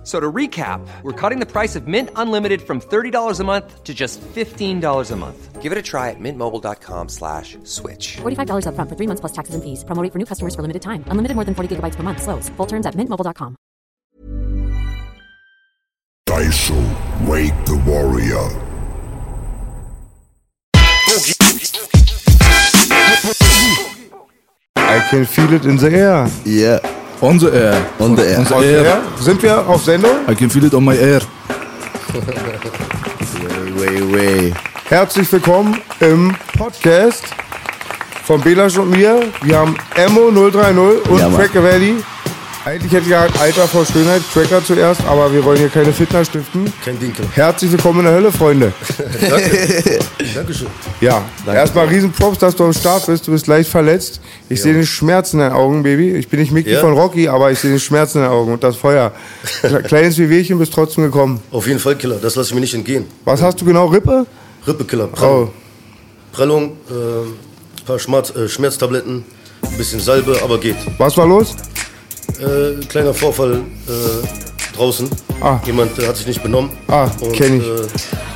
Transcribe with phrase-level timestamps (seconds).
[0.00, 3.84] F- So to recap, we're cutting the price of Mint Unlimited from $30 a month
[3.84, 5.60] to just $15 a month.
[5.60, 8.16] Give it a try at mintmobile.com slash switch.
[8.22, 9.84] $45 upfront for three months plus taxes and fees.
[9.84, 11.04] Promo rate for new customers for limited time.
[11.08, 12.22] Unlimited more than 40 gigabytes per month.
[12.22, 12.48] Slows.
[12.56, 13.56] Full terms at mintmobile.com.
[16.26, 16.80] Daisho,
[17.28, 18.48] Wake the Warrior.
[24.76, 26.28] I can feel it in the air.
[26.44, 26.78] Yeah,
[27.22, 27.74] On the air.
[27.98, 28.38] on the air.
[28.38, 28.84] On the On air.
[28.86, 29.02] air?
[29.20, 30.10] Sind wir auf Sendung?
[30.28, 31.20] I can feel it on my air.
[33.76, 34.54] Way, way.
[34.88, 37.24] Herzlich willkommen im Podcast
[38.24, 39.20] von Belasch und mir.
[39.42, 41.40] Wir haben Emo 030 und Ja, Mann.
[41.40, 41.96] Tracker Valley.
[42.62, 46.22] Eigentlich hätte ich gesagt, Alter vor Schönheit, Tracker zuerst, aber wir wollen hier keine Fitner
[46.26, 46.70] stiften.
[46.84, 47.24] Kein Dinkel.
[47.32, 48.70] Herzlich willkommen in der Hölle, Freunde.
[50.34, 50.66] Dankeschön.
[51.00, 53.26] Ja, erstmal Riesenprops, dass du am Start bist.
[53.26, 54.20] Du bist leicht verletzt.
[54.50, 56.14] Ich sehe den Schmerz in deinen Augen, Baby.
[56.16, 56.80] Ich bin nicht Mickey Ja?
[56.80, 59.12] von Rocky, aber ich sehe den Schmerz in deinen Augen und das Feuer.
[59.86, 61.40] Kleines Wehwehchen bist trotzdem gekommen.
[61.52, 63.06] Auf jeden Fall Killer, das lasse ich mir nicht entgehen.
[63.24, 64.26] Was hast du genau, Rippe?
[64.66, 65.50] Rippekiller, Oh, Prellung,
[66.32, 69.24] Prellung äh, paar Schmerz, äh, Schmerztabletten,
[69.62, 70.76] ein bisschen Salbe, aber geht.
[70.98, 71.56] was war los?
[72.40, 73.54] Äh, kleiner Vorfall
[73.88, 75.08] äh, draußen.
[75.40, 75.58] Ah.
[75.66, 76.70] Jemand äh, hat sich nicht benommen.
[76.88, 77.66] Ah, und, kenn ich.
[77.66, 77.86] Äh,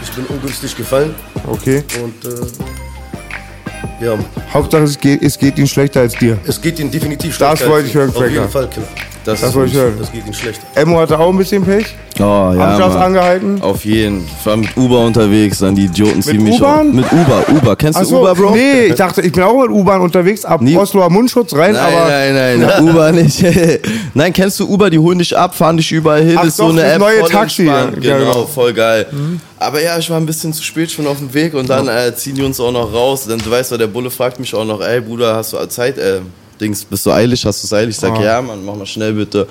[0.02, 1.14] ich bin ungünstig gefallen
[1.46, 1.82] Okay.
[2.02, 4.18] und äh, ja,
[4.52, 6.36] Hauptsache, es geht, es geht ihnen schlechter als dir.
[6.46, 8.16] es geht Ihnen definitiv Das schlechter wollte als ich hören, Ihnen.
[8.16, 8.34] Auf Cracker.
[8.34, 8.86] jeden Fall Killer.
[9.24, 9.94] Das, Das ist wollte ich hören.
[9.98, 10.60] Das geht Ihnen schlecht.
[10.74, 11.86] Emo hatte auch ein bisschen Pech.
[12.18, 12.82] Oh, ja, Mann.
[12.82, 13.60] angehalten.
[13.62, 14.24] Auf jeden.
[14.38, 16.84] Ich war mit Uber unterwegs, dann die Idioten ziehen mich auf.
[16.84, 17.74] Mit Uber, Uber.
[17.74, 18.50] Kennst du Achso, Uber, Bro?
[18.54, 21.82] nee, ich dachte, ich bin auch mit U-Bahn unterwegs, ab Nie- Osloer Mundschutz rein, Nein,
[21.94, 23.42] aber nein, nein, Uber nicht.
[24.14, 24.90] nein, kennst du Uber?
[24.90, 26.36] Die holen dich ab, fahren dich überall hin.
[26.38, 26.98] Ach ist so doch, eine das App.
[27.00, 27.64] neue voll Taxi.
[27.64, 28.46] Ja, Genau, genau.
[28.46, 29.06] voll geil.
[29.58, 32.14] Aber ja, ich war ein bisschen zu spät schon auf dem Weg und dann äh,
[32.14, 33.24] ziehen die uns auch noch raus.
[33.26, 35.96] Dann, du weißt doch, der Bulle fragt mich auch noch, ey Bruder, hast du Zeit?
[35.98, 36.20] Äh,
[36.60, 37.44] Dings, bist du eilig?
[37.44, 37.90] Hast du es eilig?
[37.90, 38.22] Ich sag, Ah.
[38.22, 39.46] ja, Mann, mach mal schnell bitte.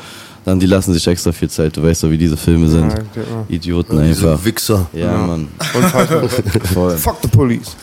[0.46, 1.76] Dann die lassen sich extra viel Zeit.
[1.78, 2.92] Du weißt doch, wie diese Filme sind.
[2.92, 3.46] Ja, ja.
[3.48, 4.34] Idioten einfach.
[4.38, 4.88] Diese Wichser.
[4.92, 5.48] Ja, Mann.
[5.74, 6.28] Unfassbar.
[6.74, 6.98] Voll.
[6.98, 7.76] Fuck the police.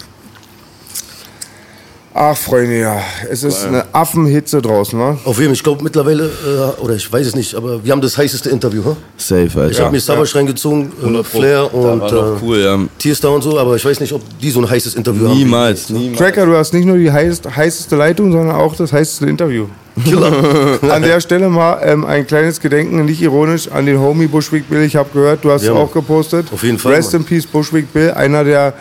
[2.23, 3.01] Ach, Freunde, ja.
[3.31, 5.17] Es ist eine Affenhitze draußen, wa?
[5.25, 8.03] Auf jeden Fall, ich glaube mittlerweile, äh, oder ich weiß es nicht, aber wir haben
[8.03, 8.85] das heißeste Interview.
[8.85, 8.97] Huh?
[9.17, 9.71] Safe, Alter.
[9.71, 12.79] Ich habe mir Savage reingezogen, äh, Flair und äh, cool, ja.
[12.99, 15.39] Tierstar und so, aber ich weiß nicht, ob die so ein heißes Interview haben.
[15.39, 16.19] Niemals, niemals.
[16.19, 19.65] Tracker, du hast nicht nur die heiß, heißeste Leitung, sondern auch das heißeste Interview.
[20.91, 24.83] An der Stelle mal ähm, ein kleines Gedenken, nicht ironisch, an den Homie Bushwick Bill.
[24.83, 26.47] Ich habe gehört, du hast Ja, es auch gepostet.
[26.53, 27.23] Auf jeden Fall, Rest Mann.
[27.23, 28.75] in Peace Bushwick Bill, einer der,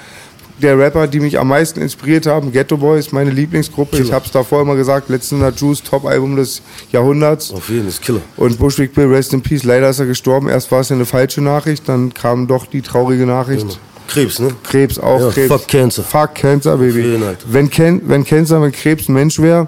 [0.61, 2.51] der Rapper, die mich am meisten inspiriert haben.
[2.51, 3.97] Ghetto Boy ist meine Lieblingsgruppe.
[3.99, 6.61] Ich habe es davor immer gesagt, letzten Juice, Top-Album des
[6.91, 7.51] Jahrhunderts.
[7.53, 8.21] Auf jeden Fall, ist Killer.
[8.37, 10.47] Und Bushwick Bill, Rest in Peace, leider ist er gestorben.
[10.49, 13.79] Erst war es ja eine falsche Nachricht, dann kam doch die traurige Nachricht.
[14.07, 14.49] Krebs, ne?
[14.63, 15.47] Krebs auch, Ja, Krebs.
[15.47, 16.03] fuck Cancer.
[16.03, 17.19] Fuck Cancer, Baby.
[17.47, 19.67] wenn, Ken, wenn Cancer, wenn Krebs ein Mensch wäre,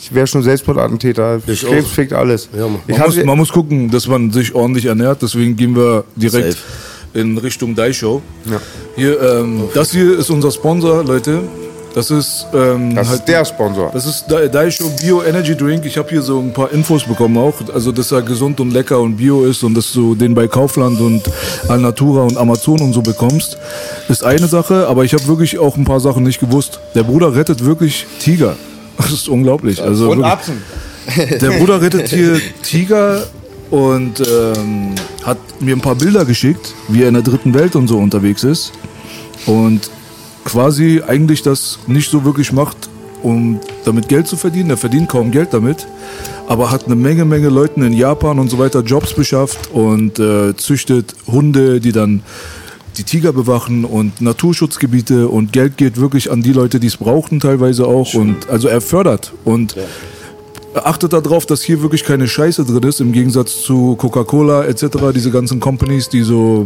[0.00, 1.40] ich wäre schon Selbstmordattentäter.
[1.46, 1.90] Ich Krebs auch.
[1.90, 2.48] fickt alles.
[2.56, 2.76] Ja, Mann.
[2.86, 5.20] ich Man muss, man muss gucken, dass man sich ordentlich ernährt.
[5.22, 6.64] Deswegen gehen wir direkt Safe.
[7.14, 8.22] In Richtung Daishow.
[8.96, 11.40] Hier, ähm, das hier ist unser Sponsor, Leute.
[11.94, 13.90] Das ist ähm, das halt ist der Sponsor.
[13.92, 15.84] Das ist Da- Daisho Bio Energy Drink.
[15.86, 17.54] Ich habe hier so ein paar Infos bekommen auch.
[17.74, 21.00] Also, dass er gesund und lecker und bio ist und dass du den bei Kaufland
[21.00, 21.22] und
[21.66, 23.56] Alnatura und Amazon und so bekommst,
[24.08, 24.86] ist eine Sache.
[24.86, 26.78] Aber ich habe wirklich auch ein paar Sachen nicht gewusst.
[26.94, 28.54] Der Bruder rettet wirklich Tiger.
[28.98, 29.80] Das ist unglaublich.
[29.80, 30.24] Also Und.
[30.24, 30.60] Atzen.
[31.40, 33.22] Der Bruder rettet hier Tiger
[33.70, 34.94] und ähm,
[35.24, 38.44] hat mir ein paar Bilder geschickt, wie er in der dritten Welt und so unterwegs
[38.44, 38.72] ist.
[39.46, 39.90] Und
[40.44, 42.88] quasi eigentlich das nicht so wirklich macht,
[43.22, 44.70] um damit Geld zu verdienen.
[44.70, 45.86] Er verdient kaum Geld damit,
[46.46, 50.56] aber hat eine Menge, Menge Leuten in Japan und so weiter Jobs beschafft und äh,
[50.56, 52.22] züchtet Hunde, die dann
[52.96, 57.38] die Tiger bewachen und Naturschutzgebiete und Geld geht wirklich an die Leute, die es brauchten
[57.38, 58.14] teilweise auch.
[58.14, 59.76] Und also er fördert und
[60.74, 65.30] achtet darauf, dass hier wirklich keine Scheiße drin ist, im Gegensatz zu Coca-Cola etc., diese
[65.30, 66.64] ganzen Companies, die so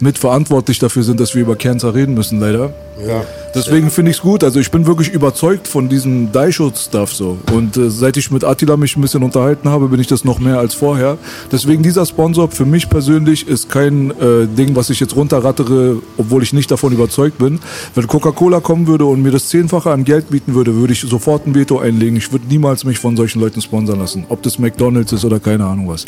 [0.00, 2.72] mitverantwortlich dafür sind, dass wir über Cancer reden müssen, leider.
[3.06, 3.24] Ja.
[3.54, 4.42] Deswegen finde ich es gut.
[4.42, 7.38] Also ich bin wirklich überzeugt von diesem Daisho-Stuff so.
[7.52, 10.40] Und äh, seit ich mit Attila mich ein bisschen unterhalten habe, bin ich das noch
[10.40, 11.18] mehr als vorher.
[11.52, 16.42] Deswegen dieser Sponsor für mich persönlich ist kein äh, Ding, was ich jetzt runterrattere, obwohl
[16.42, 17.60] ich nicht davon überzeugt bin.
[17.94, 21.46] Wenn Coca-Cola kommen würde und mir das Zehnfache an Geld bieten würde, würde ich sofort
[21.46, 22.16] ein Veto einlegen.
[22.16, 24.26] Ich würde niemals mich von solchen Leuten sponsern lassen.
[24.28, 26.06] Ob das McDonalds ist oder keine Ahnung was.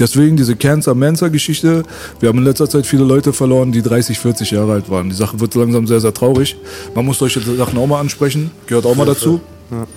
[0.00, 1.82] Deswegen diese Cancer-Mensa-Geschichte.
[2.20, 5.08] Wir haben in letzter Zeit viele Leute verloren, die 30, 40 Jahre alt waren.
[5.08, 6.56] Die Sache wird langsam sehr, sehr traurig.
[6.94, 8.50] Man muss solche Sachen auch mal ansprechen.
[8.66, 9.40] Gehört auch mal dazu.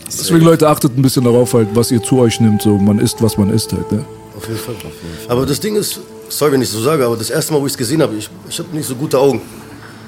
[0.05, 2.61] Deswegen, Leute, achtet ein bisschen darauf, halt, was ihr zu euch nimmt.
[2.61, 3.89] So, man isst, was man isst halt.
[3.91, 4.03] Ne?
[4.37, 4.75] Auf jeden Fall.
[5.29, 5.99] Aber das Ding ist,
[6.29, 8.29] sorry, wenn ich so sage, aber das erste Mal, wo ich es gesehen habe, ich,
[8.49, 9.41] ich habe nicht so gute Augen.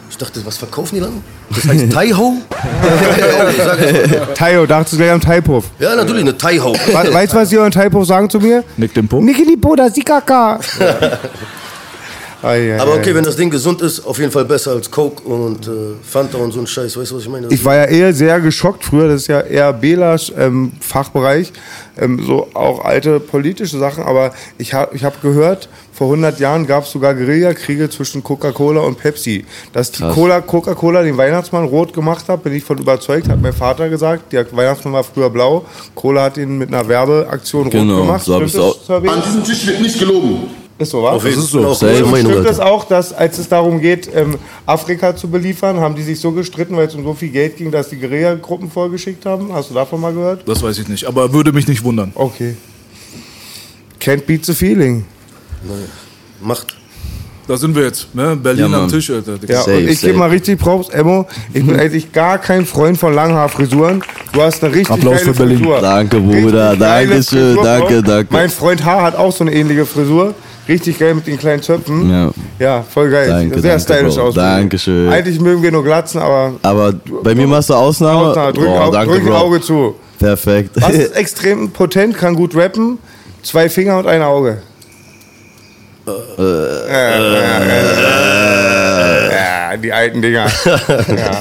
[0.09, 1.23] Ich dachte, was verkaufen die dann?
[1.49, 2.33] Das heißt Thai-Ho?
[4.35, 5.65] Tayo, dachtest du gleich am Thai-Puff.
[5.79, 6.73] ja, natürlich, eine Thai-Ho.
[6.73, 8.63] We- Weißt du, was die an Thai-Puff sagen zu mir?
[8.77, 9.21] Nick den Po.
[9.21, 10.59] Niki die Boda, Sikaka.
[12.43, 12.97] Ei, ei, Aber ei.
[12.99, 15.71] okay, wenn das Ding gesund ist, auf jeden Fall besser als Coke und äh,
[16.03, 16.97] Fanta und so ein Scheiß.
[16.97, 17.47] Weißt du, was ich meine?
[17.49, 21.53] Ich war ja eher sehr geschockt früher, das ist ja eher Belas ähm, Fachbereich,
[21.97, 26.67] ähm, so auch alte politische Sachen, aber ich habe ich hab gehört, vor 100 Jahren
[26.67, 29.45] gab es sogar Guerillakriege zwischen Coca-Cola und Pepsi.
[29.73, 33.53] Dass die Cola, Coca-Cola den Weihnachtsmann rot gemacht hat, bin ich von überzeugt, hat mein
[33.53, 34.33] Vater gesagt.
[34.33, 38.25] Der Weihnachtsmann war früher blau, Cola hat ihn mit einer Werbeaktion Genau, rot gemacht.
[38.25, 39.07] so hab Stimmt ich's das, auch-?
[39.13, 40.62] An diesem Tisch wird nicht gelogen.
[40.79, 41.11] Ist so, wa?
[41.11, 41.73] Auf jeden ist so.
[41.73, 41.93] Safe.
[41.93, 45.95] meine Meinung, Stimmt es auch, dass als es darum geht, ähm, Afrika zu beliefern, haben
[45.95, 49.25] die sich so gestritten, weil es um so viel Geld ging, dass die Guerilla-Gruppen vorgeschickt
[49.25, 49.53] haben?
[49.53, 50.47] Hast du davon mal gehört?
[50.47, 52.11] Das weiß ich nicht, aber würde mich nicht wundern.
[52.15, 52.55] Okay.
[54.01, 55.05] Can't beat the feeling.
[56.41, 56.75] Macht.
[57.47, 58.37] Da sind wir jetzt, ne?
[58.37, 58.87] Berlin Ja, am.
[58.89, 59.35] Tisch, Alter.
[59.47, 61.27] Ja, Safe, und ich gebe mal richtig Props, Emmo.
[61.53, 64.01] Ich bin eigentlich gar kein Freund von Langhaarfrisuren.
[64.31, 65.57] Du hast eine richtig Applaus geile für Berlin.
[65.59, 65.81] Frisur.
[65.81, 66.75] Danke, Bruder.
[66.77, 67.57] Dankeschön.
[67.61, 68.33] Danke, danke.
[68.33, 69.01] Mein Freund H.
[69.01, 70.33] hat auch so eine ähnliche Frisur.
[70.67, 72.09] Richtig geil mit den kleinen Zöpfen.
[72.09, 72.31] Ja.
[72.59, 73.27] Ja, voll geil.
[73.27, 74.33] Danke, Sehr danke, stylisch aus.
[74.35, 75.09] Dankeschön.
[75.09, 76.93] Eigentlich mögen wir nur Glatzen, aber Aber
[77.23, 78.29] bei mir machst du Ausnahme.
[78.29, 79.33] Ausnahme, drück, Au- danke, drück ein.
[79.33, 79.95] Auge zu.
[80.19, 80.69] Perfekt.
[80.75, 82.97] Was ist extrem potent, kann gut rappen.
[83.41, 84.61] Zwei Finger und ein Auge.
[89.31, 90.45] Ja, die alten Dinger.
[90.65, 91.39] ja.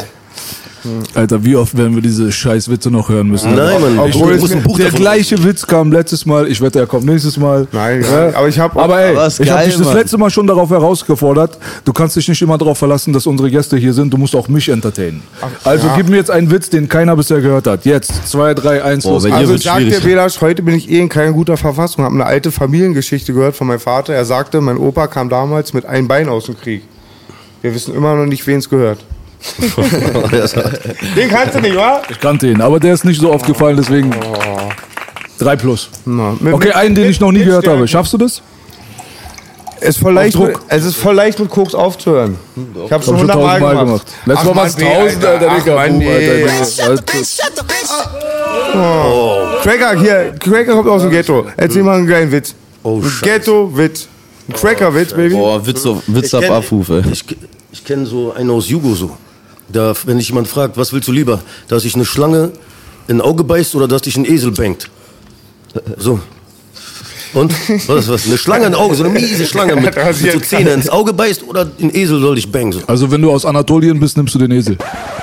[1.15, 3.55] Alter, wie oft werden wir diese Scheißwitze noch hören müssen?
[3.55, 3.99] Nein, Mann.
[3.99, 6.49] Obwohl ich ein Buch Der davon gleiche Witz kam letztes Mal.
[6.49, 7.67] Ich wette, er kommt nächstes Mal.
[7.73, 10.31] Nein, ja, aber ich habe Aber ey, Aber ist ich habe dich das letzte Mal
[10.31, 11.59] schon darauf herausgefordert.
[11.85, 14.13] Du kannst dich nicht immer darauf verlassen, dass unsere Gäste hier sind.
[14.13, 15.23] Du musst auch mich entertainen.
[15.65, 15.97] also ja.
[15.97, 17.85] gib mir jetzt einen Witz, den keiner bisher gehört hat.
[17.85, 18.29] Jetzt.
[18.29, 19.25] Zwei, drei, eins, Boah, los.
[19.27, 20.05] Also wird ich sag dir, schwierig.
[20.05, 22.05] Belasch, heute bin ich eh in keiner guter Verfassung.
[22.05, 24.15] Habe eine alte Familiengeschichte gehört von meinem Vater.
[24.15, 26.83] Er sagte, mein Opa kam damals mit einem Bein aus dem Krieg.
[27.61, 28.99] Wir wissen immer noch nicht, wen es gehört.
[31.17, 32.01] Den kannst du nicht, wa?
[32.09, 34.11] Ich kannte ihn, aber der ist nicht so oft gefallen, deswegen.
[35.39, 35.89] Drei plus.
[36.05, 37.87] Na, mit- Okay, mit- einen, den mit- ich noch nie gehört habe.
[37.89, 38.41] Schaffst du das?
[39.81, 42.37] Es ist voll leicht, mit, es ist voll leicht mit Koks aufzuhören.
[42.55, 44.07] Ich habe schon Hab ich schon hundertmal tausendmal gemacht.
[44.07, 44.27] gemacht.
[44.27, 45.75] Letztes Ach, Mal war es Mann, tausend, Alter, Ach, Digga.
[45.75, 46.47] Mann, Boom, nee.
[46.81, 47.03] Alter.
[49.63, 51.47] Cracker, hier, Cracker kommt aus dem Ghetto.
[51.57, 52.55] Erzähl mal einen geilen Witz.
[52.85, 53.01] Oh.
[53.23, 54.09] Ghetto-Witz.
[54.49, 55.35] Ein Cracker-Witz, Baby.
[55.35, 57.03] Boah, Witz, auf- Witz Ich ab kenn- Abruf, ey.
[57.13, 57.25] Ich,
[57.73, 59.11] ich kenne so einen aus Jugo so.
[59.69, 61.41] Da, wenn dich jemand fragt, was willst du lieber?
[61.69, 62.53] Dass dich eine Schlange
[63.09, 64.91] in ein Auge beißt oder dass dich ein Esel bangt?
[65.97, 66.21] So.
[67.35, 67.53] Und?
[67.89, 68.27] Was, was?
[68.27, 71.13] Eine Schlange in ein Auge, so eine miese Schlange mit, mit so Zähne ins Auge
[71.13, 72.73] beißt oder ein Esel soll dich bangen?
[72.73, 72.81] So.
[72.87, 74.77] Also, wenn du aus Anatolien bist, nimmst du den Esel.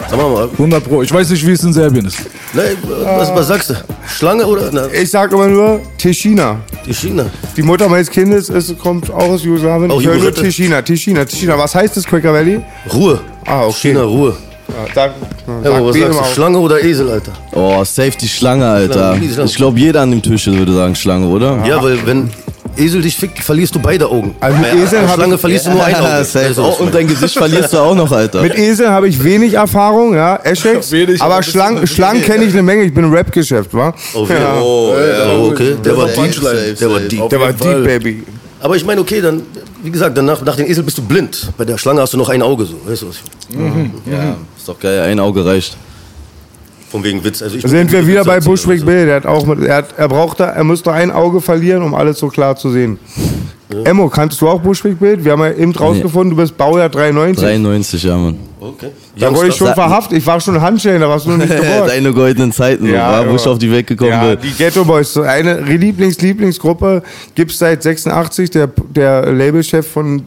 [0.10, 1.04] Sag mal, 100 Pro.
[1.04, 2.18] Ich weiß nicht, wie es in Serbien ist.
[2.54, 3.74] ne, was, was sagst du?
[4.08, 6.58] Schlange oder na, Ich sag immer nur Tischina.
[6.86, 7.28] die China?
[7.56, 9.92] Die Mutter meines Kindes ist, kommt auch aus Jugoslawien.
[9.92, 10.34] Auch Ich höre nur.
[10.34, 11.58] Tischina, Tischina, Tischina.
[11.60, 12.60] Was heißt das, Cracker Valley?
[12.92, 13.22] Ruhe.
[13.46, 13.90] Ah, okay.
[13.90, 14.36] China, Ruhe.
[14.70, 15.12] Ja, sag,
[15.64, 16.24] Ja, aber was sagst du?
[16.34, 17.32] Schlange oder Esel, Alter?
[17.54, 19.18] Oh, safe die Schlange, Alter.
[19.46, 21.64] Ich glaube, jeder an dem Tisch würde sagen Schlange, oder?
[21.66, 22.30] Ja, weil wenn
[22.78, 24.36] Esel dich fickt, verlierst du beide Augen.
[24.40, 26.06] Also mit einer Esel Schlange ich- verlierst du nur ein Auge.
[26.34, 26.40] Ja.
[26.40, 28.42] Also, Oh, und dein Gesicht verlierst du auch noch, Alter.
[28.42, 30.92] Mit Esel habe ich wenig Erfahrung, ja, Essex.
[30.92, 32.84] Wenig, aber Schlangen, Schlangen kenne ich eine Menge.
[32.84, 33.94] Ich bin im Rap-Geschäft, wa?
[34.14, 34.60] Oh, ja.
[34.62, 35.76] Oh, okay.
[35.84, 36.36] Der war Safe, deep.
[36.36, 37.30] safe, Der war deep.
[37.30, 38.24] Der war deep, Baby.
[38.62, 39.42] Aber ich meine, okay, dann,
[39.84, 41.52] wie gesagt, danach, nach dem Esel bist du blind.
[41.58, 42.76] Bei der Schlange hast du noch ein Auge so.
[42.86, 43.16] Weißt du was?
[43.50, 43.92] ich meine?
[44.06, 45.02] Ja, ist doch geil.
[45.02, 45.78] Ein Auge reicht.
[46.90, 47.42] Von wegen Witz.
[47.42, 49.06] Also ich Sind wir wieder bei Bushwick und Bill.
[49.06, 52.20] Der hat auch mit, er, hat, er brauchte, er musste ein Auge verlieren, um alles
[52.20, 53.00] so klar zu sehen.
[53.86, 55.24] Emmo, kannst du auch Bushwick Bild?
[55.24, 57.46] Wir haben ja eben rausgefunden, du bist Baujahr 93.
[57.46, 58.40] 93, ja, Mann.
[58.62, 58.90] Okay.
[59.18, 60.18] Da wurde ich schon verhaftet.
[60.18, 61.88] Ich war schon Handschellen, da warst du noch nicht geboren.
[61.88, 64.40] Deine goldenen Zeiten, Ja, wo ich auf die Welt gekommen Ja, bin.
[64.44, 67.02] die Ghetto Boys, so eine Lieblings-Lieblingsgruppe
[67.36, 68.50] gibt es seit 86.
[68.52, 70.26] Der, der Labelchef von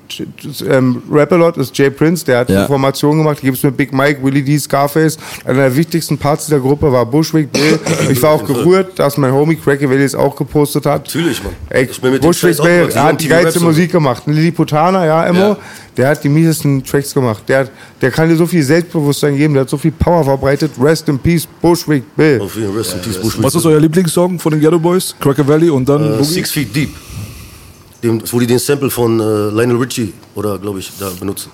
[0.69, 2.59] ähm, Rap-A-Lot ist Jay Prince, der hat Ja.
[2.61, 5.19] eine Formation gemacht, die gibt es mit Big Mike, Willie D, Scarface.
[5.45, 7.79] Einer der wichtigsten Parts dieser Gruppe war Bushwick Bill.
[8.11, 11.07] Ich war auch gerührt, dass mein Homie Cracky Willie es auch gepostet hat.
[11.07, 11.53] Natürlich, Mann.
[11.69, 12.89] Ey, Ich bin mit Bushwick Bill.
[12.93, 13.61] Die hat die geilste.
[13.63, 14.23] Musik gemacht.
[14.27, 15.57] Ein Lilliputaner, ja, Emmo, Ja.
[15.97, 17.43] Der hat die miesesten Tracks gemacht.
[17.49, 17.71] Der, hat,
[18.01, 20.73] der kann dir so viel Selbstbewusstsein geben, der hat so viel Power verbreitet.
[20.81, 22.41] Rest in Peace, Bushwick Bill.
[22.41, 22.79] Auf jeden Fall.
[22.79, 23.43] Rest in Peace, Bushwick.
[23.45, 25.15] Was ist euer Lieblingssong von den Ghetto Boys?
[25.21, 26.25] Cracker Valley und dann Äh, Boogie?
[26.25, 26.91] Six Feet Deep.
[28.03, 31.51] Dem, wo die den Sample von äh, Lionel Richie oder glaube ich da benutzen.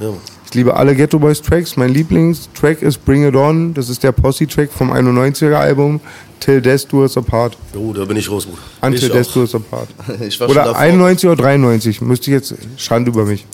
[0.00, 0.10] Ja.
[0.48, 1.76] Ich liebe alle Ghetto Boys Tracks.
[1.76, 3.74] Mein Lieblingstrack ist Bring It On.
[3.74, 6.00] Das ist der Posse-Track vom 91er Album
[6.40, 7.54] Till Death Do Us Apart.
[7.76, 8.62] Oh, da bin ich raus, Bruder.
[8.80, 9.28] Until Death.
[9.34, 9.88] Do Us Apart.
[10.26, 10.78] Ich war schon Oder davor.
[10.78, 12.00] 91 oder 93.
[12.00, 12.54] Müsste ich jetzt.
[12.78, 13.44] Schande über mich.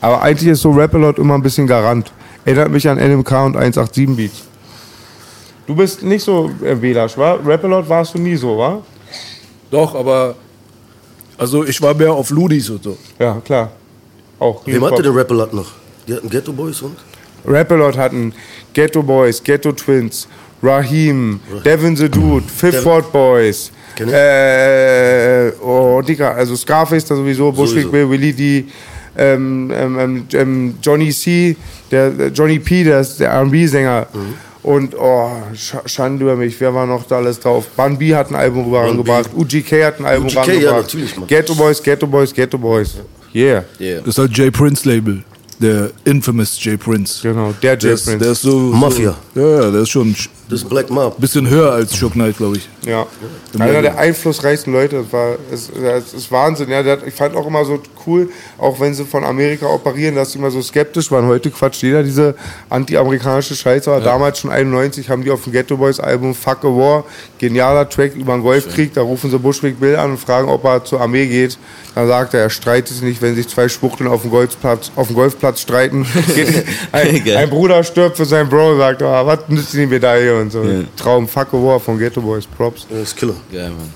[0.00, 2.10] Aber eigentlich ist so Rap-A-Lot immer ein bisschen Garant.
[2.44, 4.42] Erinnert mich an NMK und 187 Beats.
[5.68, 7.34] Du bist nicht so äh, Wählers, wa?
[7.34, 8.82] Rap-A-Lot warst du nie so, wa?
[9.70, 10.34] Doch, aber
[11.36, 12.98] also ich war mehr auf Ludis und so.
[13.16, 13.70] Ja, klar.
[14.38, 14.66] Auch.
[14.66, 15.72] Wem hatte der Rapper noch?
[16.06, 16.96] Die hatten Ghetto Boys und?
[17.44, 18.32] Rapalot hatten
[18.72, 20.28] Ghetto Boys, Ghetto Twins,
[20.62, 23.70] Raheem, Devin the Dude, Fifth Ward Boys.
[23.98, 27.90] Äh, oh, Digga, also Scarface da sowieso, Bushwick.
[27.90, 28.64] Bill, Willie D,
[29.16, 31.56] ähm, ähm, ähm, ähm, Johnny C,
[31.90, 34.06] der, der Johnny P, der ist der R&B-Sänger.
[34.12, 34.34] Mhm.
[34.62, 37.66] Und, oh, Sch Schande über mich, wer war noch da alles drauf?
[37.76, 40.82] Bun B hat ein Album rübergebracht, UGK hat ein Album UGK, ja, rangebracht.
[40.82, 41.26] natürlich, Mann.
[41.26, 42.98] Ghetto Boys, Ghetto Boys, Ghetto Boys.
[43.34, 43.64] Yeah.
[43.80, 44.00] Yeah.
[44.00, 45.22] Das ist halt J Prince Label.
[45.60, 47.20] Der infamous J Prince.
[47.22, 48.18] Genau, der J Der ist, Prince.
[48.24, 48.56] der ist so.
[48.58, 49.16] Mafia.
[49.34, 50.16] So, ja, ja, der ist schon ein
[50.48, 51.18] Das ist Black Mob.
[51.20, 52.68] bisschen höher als Shook Knight, glaube ich.
[52.86, 53.06] Ja,
[53.58, 55.02] einer der einflussreichsten Leute.
[55.02, 55.68] Das war, es,
[56.14, 56.70] ist Wahnsinn.
[56.70, 60.38] Ja, ich fand auch immer so cool, auch wenn sie von Amerika operieren, dass sie
[60.38, 61.26] immer so skeptisch waren.
[61.26, 62.34] Heute quatscht jeder diese
[62.70, 63.90] anti-amerikanische Scheiße.
[63.90, 67.04] Aber damals schon 91 haben die auf dem Ghetto Boys Album Fuck a War,
[67.38, 68.94] genialer Track über den Golfkrieg.
[68.94, 71.58] Da rufen sie Bushwick Bill an und fragen, ob er zur Armee geht.
[71.94, 75.08] Dann sagt er, er streitet sich nicht, wenn sich zwei Schwuchteln auf dem Golfplatz, auf
[75.08, 76.06] dem Golfplatz streiten.
[76.34, 80.64] Geht, ein, Bruder stirbt für seinen Bro, sagt, oh, was nützt die Medaille und so.
[80.96, 82.86] Traum, Fuck a War von Ghetto Boys, Props.
[82.90, 83.34] Das ist Killer.
[83.52, 83.92] Geil, Mann.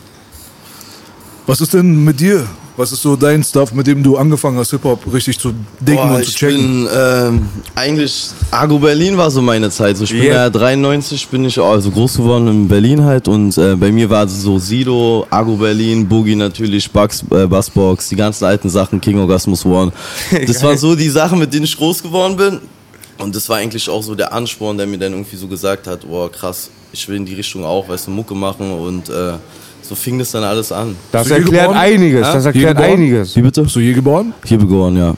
[1.47, 2.47] Was ist denn mit dir?
[2.75, 6.17] Was ist so dein Stuff, mit dem du angefangen hast, Hip-Hop richtig zu dicken Boah,
[6.17, 6.85] und zu ich checken?
[6.85, 9.99] bin ähm, eigentlich Agro Berlin war so meine Zeit.
[9.99, 10.45] So, ich bin Yeah.
[10.45, 14.27] ja 93 bin ich also groß geworden in Berlin halt und äh, bei mir war
[14.27, 19.67] so Sido, Agro Berlin, Boogie natürlich, Bugs, äh, Bassbox, die ganzen alten Sachen, King Orgasmus
[19.67, 19.93] One.
[20.47, 22.61] Das waren so die Sachen, mit denen ich groß geworden bin.
[23.19, 26.09] Und das war eigentlich auch so der Ansporn, der mir dann irgendwie so gesagt hat,
[26.09, 29.35] boah krass, ich will in die Richtung auch, weißt du, Mucke machen und äh,
[29.83, 30.97] so fing das dann alles an.
[31.11, 31.79] Das Bist du hier erklärt geboren?
[31.83, 32.33] einiges, Ja?
[32.35, 32.93] das Hier erklärt geboren?
[32.93, 33.37] einiges.
[33.37, 33.63] Wie bitte?
[33.63, 34.35] Bist du hier geboren?
[34.45, 35.15] Hier geboren, ja.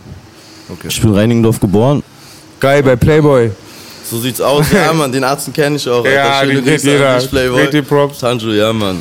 [0.88, 2.02] Ich bin in Reinigendorf geboren.
[2.60, 3.50] Geil, bei Playboy.
[4.10, 4.66] So sieht's aus.
[4.72, 6.04] Ja, Mann, den Arzt kenne ich auch.
[6.06, 6.40] Ja, Alter.
[6.52, 7.18] Schöne den kennt Grüße an jeder.
[7.18, 7.60] dich, Playboy.
[7.62, 8.18] Richtig Props.
[8.18, 9.00] Tanjo, ja, Mann.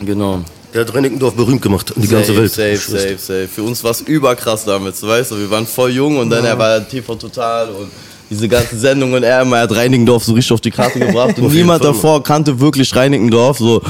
[0.00, 0.40] Genau.
[0.74, 1.92] Der hat Reinickendorf berühmt gemacht.
[1.96, 2.52] Die ganze Welt.
[2.52, 3.48] Safe, safe, safe.
[3.48, 5.38] Für uns war's überkrass damals, weißt du.
[5.38, 7.88] Wir waren voll jung und dann er war TV Total und
[8.30, 9.22] diese ganzen Sendungen.
[9.22, 12.58] Er, er hat Reinigendorf so richtig auf die Karte gebracht und niemand Fall, davor kannte
[12.60, 13.82] wirklich Reinigendorf so.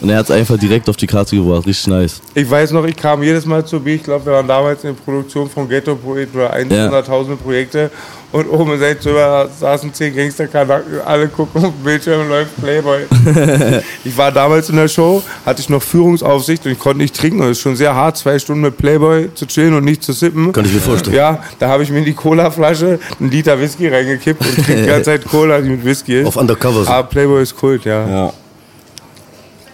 [0.00, 1.66] Und er hat's einfach direkt auf die Karte gebracht.
[1.66, 2.20] Richtig nice.
[2.34, 3.94] Ich weiß noch, ich kam jedes Mal zu B.
[3.94, 7.90] Ich glaube, wir waren damals in der Produktion von Ghetto Projekt oder 100.000 Projekte.
[8.32, 13.02] Und oben im Seltzimmer saßen zehn Gangsterkanaken, alle gucken auf den Bildschirm, läuft Playboy.
[14.04, 17.42] ich war damals in der Show, hatte ich noch Führungsaufsicht und ich konnte nicht trinken.
[17.42, 20.52] Es ist schon sehr hart, zwei Stunden mit Playboy zu chillen und nicht zu sippen.
[20.52, 21.16] Kann ich mir vorstellen.
[21.16, 24.86] Ja, da habe ich mir in die Colaflasche einen Liter Whisky reingekippt und trinke die
[24.86, 26.26] ganze Zeit Cola, mit Whisky ist.
[26.26, 26.88] Auf Undercover.
[26.90, 28.08] Aber Playboy ist Kult, ja.
[28.08, 28.32] Ja.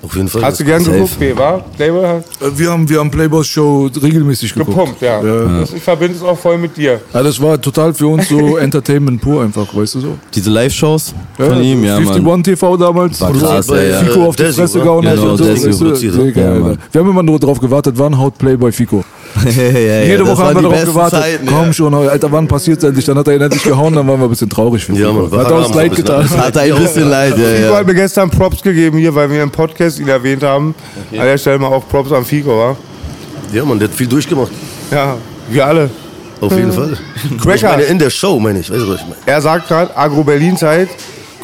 [0.03, 0.43] Auf jeden Fall.
[0.43, 1.17] Hast du gern geguckt?
[1.19, 4.77] Playboy hat Äh, Wir haben, wir haben Playboys Show regelmäßig geguckt.
[4.77, 5.23] gepumpt, ja.
[5.23, 5.61] Ja.
[5.61, 7.01] Das, ich verbinde es auch voll mit dir.
[7.15, 10.19] Ja, das war total für uns so Entertainment pur einfach, weißt du so?
[10.35, 12.43] Diese Live-Shows von ihm, ja, 51 Mann.
[12.43, 13.99] TV damals, War krass, bei ja, ja.
[14.01, 15.05] Fico auf die Fresse gehauen.
[15.05, 16.59] Genau, so, ja, Alter.
[16.59, 16.79] Mann.
[16.91, 19.05] Wir haben immer nur drauf gewartet, wann haut Playboy Fico.
[19.45, 21.21] ja, ja, Jede Woche haben wir darauf gewartet.
[21.21, 21.73] Zeiten, Komm ja.
[21.73, 23.05] schon, Alter, wann passiert's endlich?
[23.05, 25.29] Dann hat er ihn endlich gehauen, dann waren wir ein bisschen traurig für Ja, Fico.
[25.29, 26.05] Mann, Hat uns leid so ein bisschen.
[26.05, 26.31] getan.
[26.39, 27.77] Hat ein bisschen leid, ja, Fico ja.
[27.79, 30.75] hat mir gestern Props gegeben hier, weil wir im Podcast ihn erwähnt haben.
[31.13, 32.77] An der Stelle mal auch Props an Fico, wa?
[33.53, 34.51] Ja, Mann, der hat viel durchgemacht.
[34.91, 35.17] Ja,
[35.51, 35.91] wir alle.
[36.41, 36.97] Auf jeden Fall.
[37.41, 37.55] Cracker.
[37.55, 38.71] Ich meine, in der Show, meine ich.
[38.71, 39.17] Weißt du, was ich meine?
[39.27, 40.89] Er sagt gerade, Agro-Berlin-Zeit.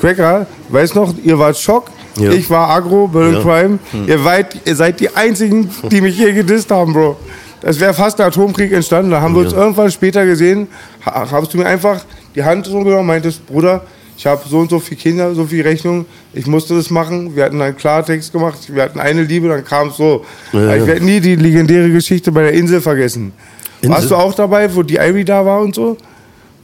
[0.00, 1.90] Cracker, weißt noch, ihr wart Schock.
[2.18, 2.30] Ja.
[2.32, 3.40] Ich war Agro, Berlin Ja.
[3.40, 3.78] Prime.
[4.06, 7.16] Ihr, weit, ihr seid die Einzigen, die mich hier gedisst haben, Bro.
[7.60, 9.10] Das wäre fast der Atomkrieg entstanden.
[9.10, 10.68] Da haben wir uns irgendwann später gesehen.
[11.04, 12.00] Ha, hast du mir einfach
[12.34, 13.82] die Hand so genommen, meintest, Bruder,
[14.16, 16.06] ich habe so und so viele Kinder, so viel Rechnung.
[16.34, 17.34] Ich musste das machen.
[17.36, 18.58] Wir hatten einen Klartext gemacht.
[18.72, 20.24] Wir hatten eine Liebe, dann kam es so.
[20.52, 20.86] Ja, ich ja.
[20.86, 23.32] werde nie die legendäre Geschichte bei der Insel vergessen.
[23.80, 23.94] Insel?
[23.96, 25.96] Warst du auch dabei, wo die Ivy da war und so?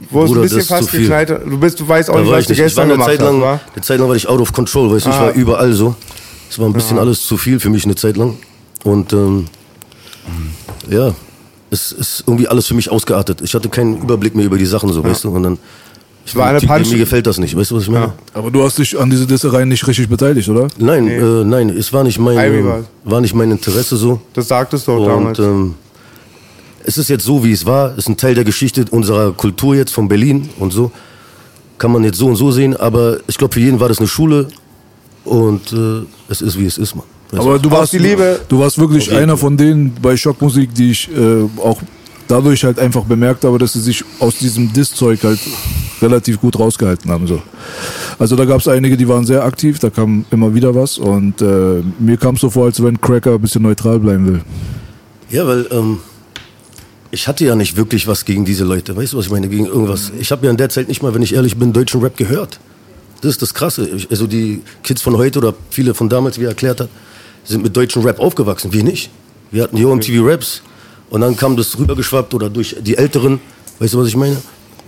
[0.09, 1.45] Wo es ein Bruder, bisschen fast geknallt hat.
[1.45, 2.57] Du, bist, du weißt auch Da nicht, was ich nicht.
[2.59, 3.59] Ich war gestern eine gemacht Zeit hast, lang, wa?
[3.73, 5.21] eine Zeit lang war ich out of control, weißt du, ich Ah.
[5.21, 5.95] war überall so.
[6.49, 8.37] Es war ein bisschen alles zu viel für mich eine Zeit lang.
[8.83, 9.45] Und ähm,
[10.89, 11.13] ja,
[11.71, 13.41] es ist irgendwie alles für mich ausgeartet.
[13.41, 15.29] Ich hatte keinen Überblick mehr über die Sachen so, weißt du.
[15.29, 15.57] Und dann
[16.25, 18.13] ich war eine Punch- mir gefällt das nicht, weißt du, was ich meine?
[18.33, 20.67] Aber du hast dich an diese Dissereien nicht richtig beteiligt, oder?
[20.77, 22.63] Nein, äh, nein, es war nicht mein, äh,
[23.03, 24.19] war nicht mein Interesse so.
[24.33, 25.39] Das sagtest du auch Und damals.
[25.39, 25.75] ähm,
[26.83, 27.91] es ist jetzt so, wie es war.
[27.91, 30.91] Es ist ein Teil der Geschichte unserer Kultur jetzt von Berlin und so.
[31.77, 34.07] Kann man jetzt so und so sehen, aber ich glaube, für jeden war das eine
[34.07, 34.47] Schule
[35.25, 37.03] und äh, es ist, wie es ist, man.
[37.37, 38.39] Aber du warst, die Liebe.
[38.47, 41.81] du warst wirklich jeden einer von denen bei Schockmusik, die ich äh, auch
[42.27, 45.39] dadurch halt einfach bemerkt habe, dass sie sich aus diesem Diss-Zeug halt
[46.01, 47.27] relativ gut rausgehalten haben.
[47.27, 47.41] So.
[48.17, 51.41] Also da gab es einige, die waren sehr aktiv, da kam immer wieder was und
[51.41, 54.41] äh, mir kam es so vor, als wenn Cracker ein bisschen neutral bleiben will.
[55.29, 55.99] Ja, weil ähm,
[57.11, 58.95] ich hatte ja nicht wirklich was gegen diese Leute.
[58.95, 59.47] Weißt du, was ich meine?
[59.47, 60.11] Gegen irgendwas.
[60.19, 62.59] Ich habe ja in der Zeit nicht mal, wenn ich ehrlich bin, deutschen Rap gehört.
[63.21, 63.89] Das ist das Krasse.
[64.09, 66.89] Also die Kids von heute oder viele von damals, wie er erklärt hat,
[67.45, 69.09] sind mit deutschen Rap aufgewachsen, wir nicht.
[69.51, 70.61] Wir hatten Yo MTV Raps
[71.09, 73.39] und dann kam das rübergeschwappt oder durch die Älteren,
[73.79, 74.37] weißt du, was ich meine?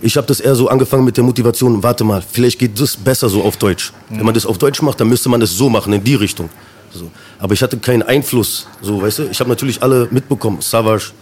[0.00, 3.28] Ich habe das eher so angefangen mit der Motivation, warte mal, vielleicht geht das besser
[3.28, 3.92] so auf Deutsch.
[4.10, 6.48] Wenn man das auf Deutsch macht, dann müsste man das so machen, in die Richtung.
[6.92, 7.10] So.
[7.38, 9.22] Aber ich hatte keinen Einfluss, so, weißt du?
[9.30, 11.12] Ich habe natürlich alle mitbekommen, Savage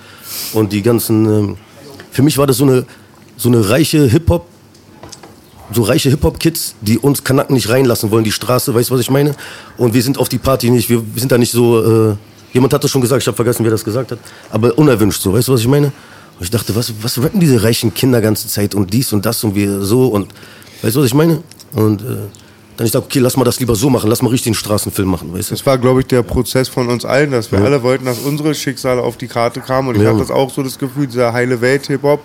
[0.53, 1.27] und die ganzen.
[1.27, 1.57] Ähm,
[2.11, 2.87] für mich war das so eine,
[3.37, 4.47] so eine reiche Hip-Hop,
[5.73, 9.11] so reiche Hip-Hop-Kids, die uns Kanaken nicht reinlassen wollen, die Straße, weißt du, was ich
[9.11, 9.35] meine?
[9.77, 12.11] Und wir sind auf die Party nicht, wir, sind da nicht so.
[12.13, 12.17] Äh,
[12.53, 14.19] jemand hat das schon gesagt, ich habe vergessen, wer das gesagt hat,
[14.51, 15.87] aber unerwünscht so, weißt du, was ich meine?
[16.39, 19.43] Und ich dachte, was, was rappen diese reichen Kinder ganze Zeit und dies und das
[19.45, 20.29] und wir so und
[20.83, 21.43] weißt du, was ich meine?
[21.73, 22.05] Und äh,
[22.77, 25.09] dann ich dachte, okay, lass mal das lieber so machen, lass mal richtig einen Straßenfilm
[25.09, 25.55] machen, weißt du?
[25.55, 27.65] Das war, glaube ich, der Prozess von uns allen, dass wir Ja.
[27.65, 29.89] alle wollten, dass unsere Schicksale auf die Karte kamen.
[29.89, 30.11] Und ich Ja.
[30.11, 32.21] hatte das auch so das Gefühl, dieser heile Welt-Hip-Hop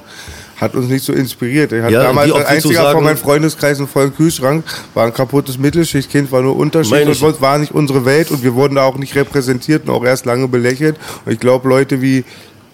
[0.62, 1.72] hat uns nicht so inspiriert.
[1.74, 4.64] Ich hatte Ja, damals als einziger sagen- von meinem Freundeskreis einen vollen Kühlschrank,
[4.94, 8.44] war ein kaputtes Mittelschichtkind, war nur Unterschied Meine und sonst war nicht unsere Welt und
[8.44, 10.98] wir wurden da auch nicht repräsentiert und auch erst lange belächelt.
[11.26, 12.24] Und ich glaube, Leute wie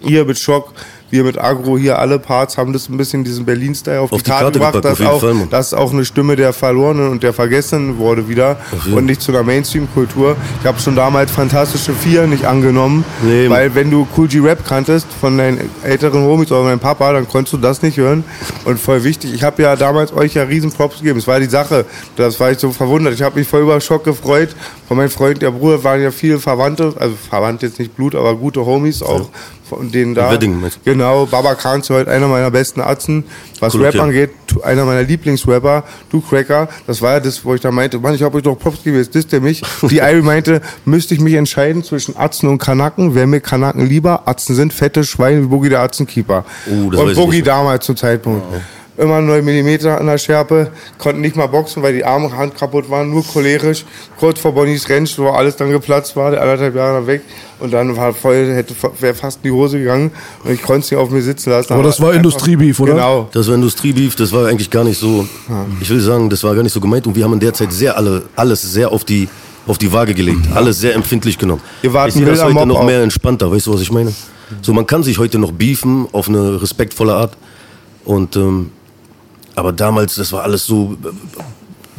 [0.02, 0.74] ihr mit Schock,
[1.10, 4.24] wir mit Agro hier, alle Parts haben das ein bisschen diesen Berlin-Style auf, Auf die
[4.24, 7.32] die Karte Karte gebracht, dass auch, Fall, dass auch eine Stimme der Verlorenen und der
[7.32, 8.56] Vergessenen wurde wieder
[8.94, 10.36] und nicht zu einer Mainstream-Kultur.
[10.60, 14.66] Ich habe schon damals Fantastische Vier nicht angenommen, Nee, weil wenn du Cool G Rap
[14.66, 18.24] kanntest von deinen älteren Homies oder meinem Papa, dann konntest du das nicht hören
[18.64, 19.32] und voll wichtig.
[19.32, 21.18] Ich habe ja damals euch ja riesen Props gegeben.
[21.18, 21.84] Es war die Sache,
[22.16, 23.14] das war ich so verwundert.
[23.14, 24.50] Ich habe mich voll über Schock gefreut.
[24.86, 28.34] Von meinem Freund, der Bruder, waren ja viele Verwandte, also Verwandte jetzt nicht Blut, aber
[28.34, 29.28] gute Homies auch.
[29.68, 30.30] Von denen da.
[30.32, 33.24] Wedding, Genau, Baba Khan ist heute einer meiner besten Atzen.
[33.60, 34.02] Was Cool, Rap okay.
[34.02, 34.30] angeht,
[34.62, 36.68] einer meiner Lieblingsrapper, du Cracker.
[36.86, 38.96] Das war ja das, wo ich da meinte, Mann, ich habe euch doch Props gegeben,
[38.96, 39.62] jetzt disst ihr mich.
[39.82, 43.14] Die Ivy meinte, müsste ich mich entscheiden zwischen Atzen und Kanaken.
[43.14, 44.26] Wer mir Kanaken lieber?
[44.26, 46.44] Atzen sind fette Schweine wie Boogie der Atzenkeeper.
[46.70, 48.44] Oh, und Boogie damals zum Zeitpunkt.
[48.98, 52.90] Immer 9 mm an der Schärpe, konnten nicht mal boxen, weil die Arme Hand kaputt
[52.90, 53.84] waren, nur cholerisch.
[54.18, 57.22] Kurz vor Bonnys Rentsch, wo alles dann geplatzt war, der anderthalb Jahre dann weg.
[57.60, 60.10] Und dann war voll, hätte wäre fast in die Hose gegangen
[60.42, 61.72] und ich konnte es nicht auf mir sitzen lassen.
[61.72, 62.94] Aber das war Industriebeef, oder?
[62.94, 63.28] Genau.
[63.32, 65.26] Das war Industriebeef, das war eigentlich gar nicht so,
[65.80, 67.72] ich will sagen, das war gar nicht so gemeint und wir haben in der Zeit
[67.72, 69.28] sehr alle, alles sehr auf die,
[69.66, 71.62] auf die Waage gelegt, alles sehr empfindlich genommen.
[71.82, 74.12] Ihr wart ich sehe das heute Mob noch mehr entspannter, weißt du, was ich meine?
[74.62, 77.36] So, man kann sich heute noch beefen auf eine respektvolle Art
[78.04, 78.70] und, ähm,
[79.58, 81.08] aber damals, das war alles so, äh,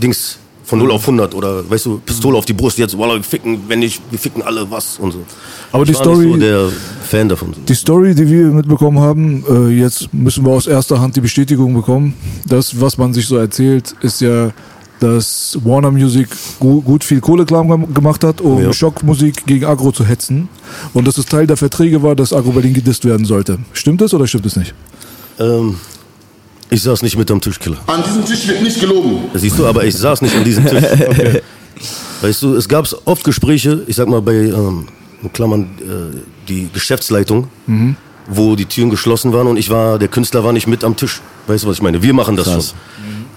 [0.02, 3.24] Dings, von 0 auf 100 oder, weißt du, Pistole auf die Brust, jetzt, wallah, wir
[3.24, 5.20] ficken, wenn nicht, wir ficken alle was und so.
[5.72, 6.70] Aber die ich war Story- nicht so der
[7.10, 7.54] Fan davon.
[7.68, 11.74] Die Story, die wir mitbekommen haben, äh, jetzt müssen wir aus erster Hand die Bestätigung
[11.74, 12.14] bekommen.
[12.46, 14.52] Das, was man sich so erzählt, ist ja,
[15.00, 16.28] dass Warner Music
[16.60, 18.72] gu gut viel Kohle klar gem- gemacht hat, um Ja.
[18.72, 20.50] Schockmusik gegen Agro zu hetzen.
[20.94, 23.58] Und dass es Teil der Verträge war, dass Agro Berlin gedisst werden sollte.
[23.74, 24.74] Stimmt das oder stimmt es nicht?
[25.40, 25.78] Ähm,
[26.70, 27.78] ich saß nicht mit am Tischkiller.
[27.88, 29.30] An diesem Tisch wird nicht gelogen.
[29.34, 30.84] Das siehst du, aber ich saß nicht an diesem Tisch.
[32.22, 34.88] Weißt du, es gab oft Gespräche, ich sag mal bei, ähm,
[35.24, 37.48] in Klammern, äh, die Geschäftsleitung,
[38.28, 41.22] wo die Türen geschlossen waren und ich war, der Künstler war nicht mit am Tisch.
[41.48, 42.02] Weißt du, was ich meine?
[42.02, 42.70] Wir machen das Krass.
[42.70, 42.78] schon.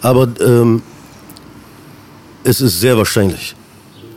[0.03, 0.83] Aber ähm,
[2.45, 3.55] es ist sehr wahrscheinlich,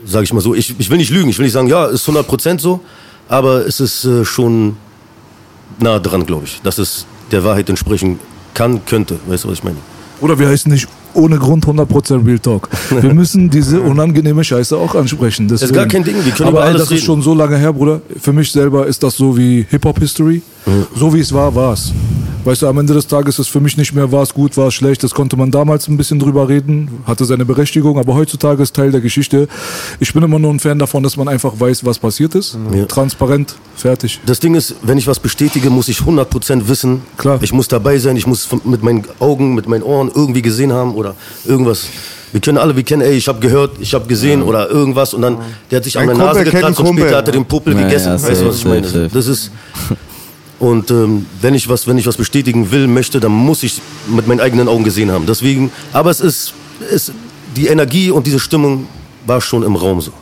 [0.04, 0.54] sage ich mal so.
[0.54, 2.80] Ich, ich will nicht lügen, ich will nicht sagen, ja, ist 100% so,
[3.28, 4.76] aber es ist äh, schon
[5.78, 8.18] nah dran, glaube ich, dass es der Wahrheit entsprechen
[8.56, 9.18] kann, könnte.
[9.28, 9.76] Weißt du, was ich meine?
[10.20, 12.68] Oder wir heißen nicht ohne Grund 100% Real Talk.
[12.90, 15.46] Wir müssen diese unangenehme Scheiße auch ansprechen.
[15.48, 15.72] Deswegen.
[15.74, 16.98] gar kein Ding, wir können Aber über ey, alles das reden.
[16.98, 18.00] ist schon so lange her, Bruder.
[18.20, 20.42] Für mich selber ist das so wie Hip-Hop-History.
[20.94, 21.92] So wie es war, war es.
[22.46, 24.68] Weißt du, am Ende des Tages ist für mich nicht mehr, war es gut, war
[24.68, 25.02] es schlecht.
[25.02, 28.92] Das konnte man damals ein bisschen drüber reden, hatte seine Berechtigung, aber heutzutage ist Teil
[28.92, 29.48] der Geschichte.
[29.98, 32.56] Ich bin immer nur ein Fan davon, dass man einfach weiß, was passiert ist.
[32.72, 32.84] Ja.
[32.84, 34.20] Transparent, fertig.
[34.26, 37.02] Das Ding ist, wenn ich was bestätige, muss ich 100% wissen.
[37.16, 37.40] Klar.
[37.42, 40.94] Ich muss dabei sein, ich muss mit meinen Augen, mit meinen Ohren irgendwie gesehen haben
[40.94, 41.86] oder irgendwas.
[42.30, 45.22] Wir können alle, wir kennen, ey, ich habe gehört, ich habe gesehen oder irgendwas und
[45.22, 45.38] dann,
[45.72, 48.08] der hat sich an der Nase gekratzt und später hat er den Popel Ja, gegessen.
[48.12, 49.08] ja, weißt du, was ich meine?
[49.12, 49.50] Das ist,
[50.58, 54.26] und ähm, wenn, ich was, wenn ich was bestätigen will, möchte, dann muss ich mit
[54.26, 55.26] meinen eigenen Augen gesehen haben.
[55.26, 56.54] Deswegen, aber es ist,
[56.90, 57.12] es,
[57.56, 58.86] die Energie und diese Stimmung
[59.26, 60.12] war schon im Raum so.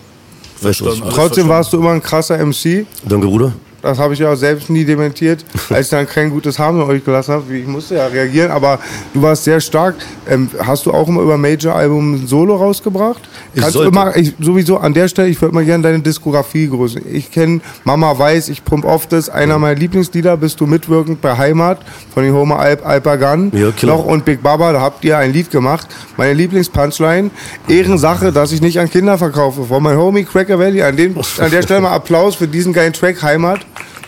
[0.60, 0.90] Weißt du?
[1.10, 2.86] Trotzdem warst du immer ein krasser MC.
[3.04, 3.52] Danke, Bruder.
[3.84, 7.04] Das habe ich ja selbst nie dementiert, als ich dann kein gutes Haar mit euch
[7.04, 7.54] gelassen habe.
[7.54, 8.78] Ich musste ja reagieren, aber
[9.12, 9.96] du warst sehr stark.
[10.26, 13.20] Ähm, hast du auch immer über Major-Album ein Solo rausgebracht?
[13.52, 13.92] Ich Kannst du sollte.
[13.92, 17.02] immer, ich, sowieso an der Stelle, ich würde mal gerne deine Diskografie grüßen.
[17.12, 19.28] Ich kenne Mama Weiß, ich pump oft das.
[19.28, 21.80] Einer meiner Lieblingslieder bist du mitwirkend bei Heimat
[22.14, 23.52] von den Homer Alp, Alpagan.
[23.54, 23.98] Ja, klar.
[23.98, 25.88] Noch und Big Baba, da habt ihr ein Lied gemacht.
[26.16, 27.30] Meine Lieblingspunchline,
[27.68, 29.64] Ehrensache, dass ich nicht an Kinder verkaufe.
[29.64, 30.82] Von meinem Homie Cracker Valley.
[30.82, 33.60] An, den, an der Stelle mal Applaus für diesen geilen Track Heimat.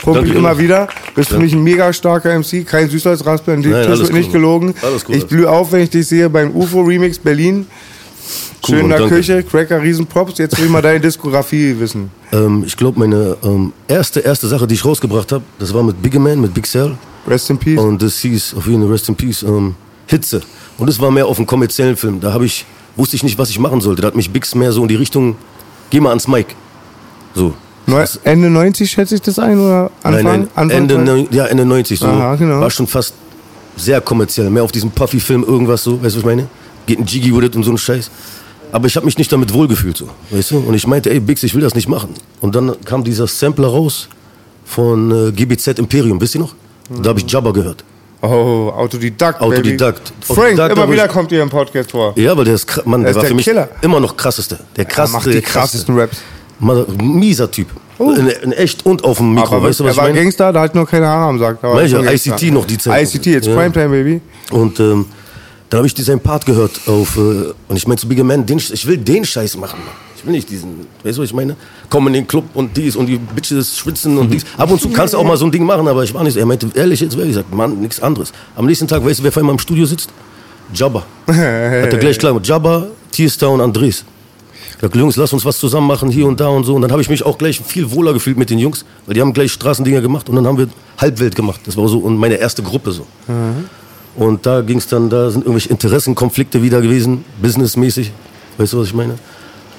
[0.02, 0.88] Pump ich immer wieder.
[1.14, 4.26] Bist für mich ein mega starker MC, kein Süßholzraspel, an dem Nein, Tisch wird nicht
[4.28, 4.32] cool.
[4.32, 4.74] gelogen.
[4.82, 5.16] Alles cool.
[5.16, 7.66] Ich blühe auf, wenn ich dich sehe beim UFO Remix Berlin.
[8.66, 9.16] Schön in der danke.
[9.16, 10.38] Küche, Cracker, Riesenprops.
[10.38, 12.10] Jetzt will ich mal deine Diskografie wissen.
[12.32, 16.02] Ähm, ich glaube, meine ähm, erste, erste Sache, die ich rausgebracht habe, das war mit
[16.02, 16.96] Bigger Man, mit Big Cell.
[17.26, 17.78] Rest in Peace.
[17.78, 19.74] Und das hieß auf jeden Fall Rest in Peace ähm,
[20.06, 20.40] Hitze.
[20.78, 22.20] Und das war mehr auf einem kommerziellen Film.
[22.20, 22.64] Da habe ich,
[22.96, 24.02] wusste ich nicht, was ich machen sollte.
[24.02, 25.36] Da hat mich Bix mehr so in die Richtung,
[25.90, 26.46] geh mal ans Mic.
[27.34, 27.54] So.
[28.24, 30.12] Ende 90 schätze ich das ein oder Anfang?
[30.12, 31.14] nein, nein, Anfang Ende, 20?
[31.14, 32.06] neun- ja, Ende 90 so.
[32.06, 32.60] Aha, genau.
[32.60, 33.14] War schon fast
[33.76, 34.50] sehr kommerziell.
[34.50, 36.46] Mehr auf diesem Puffy-Film irgendwas so, weißt du, was ich meine?
[36.86, 38.10] Geht ein Jiggy with it und so ein Scheiß.
[38.72, 40.58] Aber ich habe mich nicht damit wohlgefühlt so, weißt du?
[40.58, 42.10] Und ich meinte, ey Bix, ich will das nicht machen.
[42.40, 44.08] Und dann kam dieser Sampler raus
[44.64, 46.54] von äh, GBZ Imperium, wisst ihr noch?
[47.02, 47.84] Da habe ich Jabba gehört.
[48.22, 49.40] Oh, Autodidakt.
[49.40, 50.12] Autodidakt.
[50.22, 52.12] Frank, Autodidakt, immer wieder ich- kommt ihr im Podcast vor.
[52.16, 53.68] Ja, weil der ist, Mann, Der der, war der für mich Killer.
[53.82, 54.58] immer noch krasseste.
[54.76, 55.28] Der Er krasseste.
[55.28, 56.18] macht die krassesten Raps.
[56.58, 57.68] Mann, mieser Typ.
[57.98, 60.20] In, in echt und auf dem Mikro, Aber weißt du, er was ich war meine?
[60.20, 61.62] Gangster, da hat nur keine Haare am Sack.
[61.62, 62.12] Welcher?
[62.12, 63.02] ICT noch die Zeit.
[63.14, 63.54] ICT, it's Ja.
[63.54, 64.20] Primetime, Baby.
[64.50, 65.06] Und ähm,
[65.70, 67.20] dann habe ich diesen Part gehört auf, äh,
[67.68, 69.78] und ich meinte zu Bigger Man, den, ich will den Scheiß machen.
[69.84, 69.94] Mann.
[70.16, 71.56] Ich will nicht diesen, weißt du, was ich meine?
[71.88, 74.44] Komm in den Club und dies und die Bitches schwitzen und dies.
[74.58, 76.36] Ab und zu kannst du auch mal so ein Ding machen, aber ich war nicht.
[76.36, 78.32] Er meinte, ehrlich, jetzt wäre ich gesagt, Mann, nichts anderes.
[78.56, 80.10] Am nächsten Tag, weißt du, wer vor allem im Studio sitzt?
[80.74, 81.04] Jabba.
[81.26, 82.46] Hat er gleich klar gemacht.
[82.46, 84.04] Jabba, Tierstar und Andres.
[84.76, 86.74] Ich sag, Jungs, lass uns was zusammen machen, hier und da und so.
[86.74, 89.20] Und dann habe ich mich auch gleich viel wohler gefühlt mit den Jungs, weil die
[89.22, 91.60] haben gleich Straßendinger gemacht und dann haben wir Halbwelt gemacht.
[91.64, 93.06] Das war so und meine erste Gruppe so.
[94.16, 98.12] Und da ging es dann, da sind irgendwelche Interessenkonflikte wieder gewesen, businessmäßig.
[98.58, 99.18] Weißt du, was ich meine?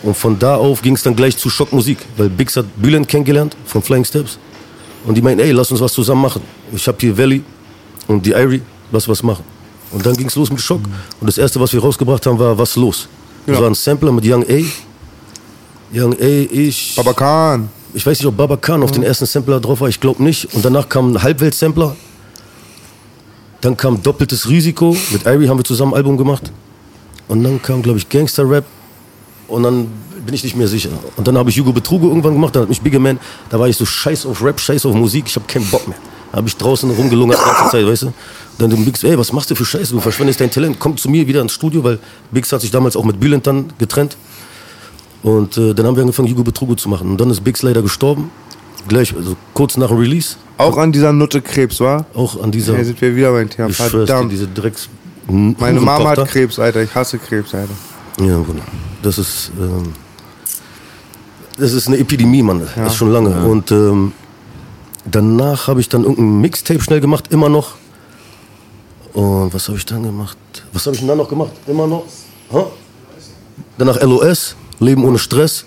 [0.04, 3.56] Und von da auf ging es dann gleich zu Schockmusik, weil Bix hat Bülent kennengelernt
[3.66, 4.38] von Flying Steps.
[5.06, 6.42] Und die meinten, ey, lass uns was zusammen machen.
[6.74, 7.44] Ich habe hier Valley
[8.08, 9.44] und die Irie, lass was machen.
[9.92, 10.82] Und dann ging es los mit Schock.
[11.20, 13.08] Und das erste, was wir rausgebracht haben, war Was los?
[13.46, 13.62] Das Ja.
[13.62, 14.64] war ein Sampler mit Young A.
[15.94, 16.94] Young A, ich.
[16.96, 17.70] Baba Khan.
[17.94, 20.54] Ich weiß nicht, ob Baba Khan auf den ersten Sampler drauf war, ich glaube nicht.
[20.54, 21.96] Und danach kam ein Halbwelt-Sampler.
[23.62, 24.96] Dann kam Doppeltes Risiko.
[25.12, 26.52] Mit Irie haben wir zusammen ein Album gemacht.
[27.28, 28.66] Und dann kam, glaube ich, Gangster-Rap.
[29.48, 29.88] Und dann
[30.26, 30.90] bin ich nicht mehr sicher.
[31.16, 32.56] Und dann habe ich Hugo Betrugo irgendwann gemacht.
[32.56, 33.20] Dann hat mich Bigger Man.
[33.50, 35.26] Da war ich so scheiß auf Rap, scheiß auf Musik.
[35.28, 35.98] Ich habe keinen Bock mehr.
[36.32, 38.14] Da habe ich draußen rumgelungert die ganze Zeit, weißt du?
[38.58, 39.94] Dann Bix, ey, was machst du für Scheiße?
[39.94, 40.78] Du verschwendest dein Talent.
[40.80, 42.00] Komm zu mir wieder ins Studio, weil
[42.32, 44.18] Bix hat sich damals auch mit Bülent dann getrennt.
[45.28, 47.12] Und äh, dann haben wir angefangen, Hugo Betrugo zu machen.
[47.12, 48.32] Und dann ist Bix leider gestorben.
[48.88, 50.38] Gleich, also kurz nach dem Release.
[50.58, 52.06] Auch an dieser Nutte Krebs, war?
[52.14, 52.76] Auch an dieser.
[52.76, 53.68] Hier sind wir wieder beim Thema.
[53.68, 54.32] ich Verdammt.
[54.32, 54.88] diese Drecks.
[55.28, 56.82] Meine Mama hat Krebs, Alter.
[56.82, 57.74] Ich hasse Krebs, Alter.
[58.22, 58.64] Ja, genau.
[59.04, 59.92] Das ist, ähm,
[61.58, 62.62] das ist eine Epidemie, Mann.
[62.78, 63.46] Das ist schon lange.
[63.46, 64.14] Und ähm,
[65.04, 67.76] danach habe ich dann irgendein Mixtape schnell gemacht, immer noch.
[69.12, 70.38] Und was habe ich dann gemacht?
[70.72, 71.52] Was habe ich denn dann noch gemacht?
[71.68, 72.06] Immer noch?
[72.50, 72.64] Hä?
[73.78, 75.66] Danach LOS, Leben ohne Stress.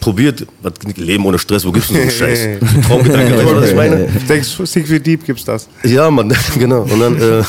[0.00, 2.60] Probiert, was, Leben ohne Stress, wo gibt's denn so einen Scheiß?
[2.86, 4.08] Traumgedanke, weißt du, was ich meine?
[4.16, 5.68] Ich denke, Secret Deep gibt's das.
[5.82, 6.82] Ja, Mann, genau.
[6.82, 7.42] Und dann, äh,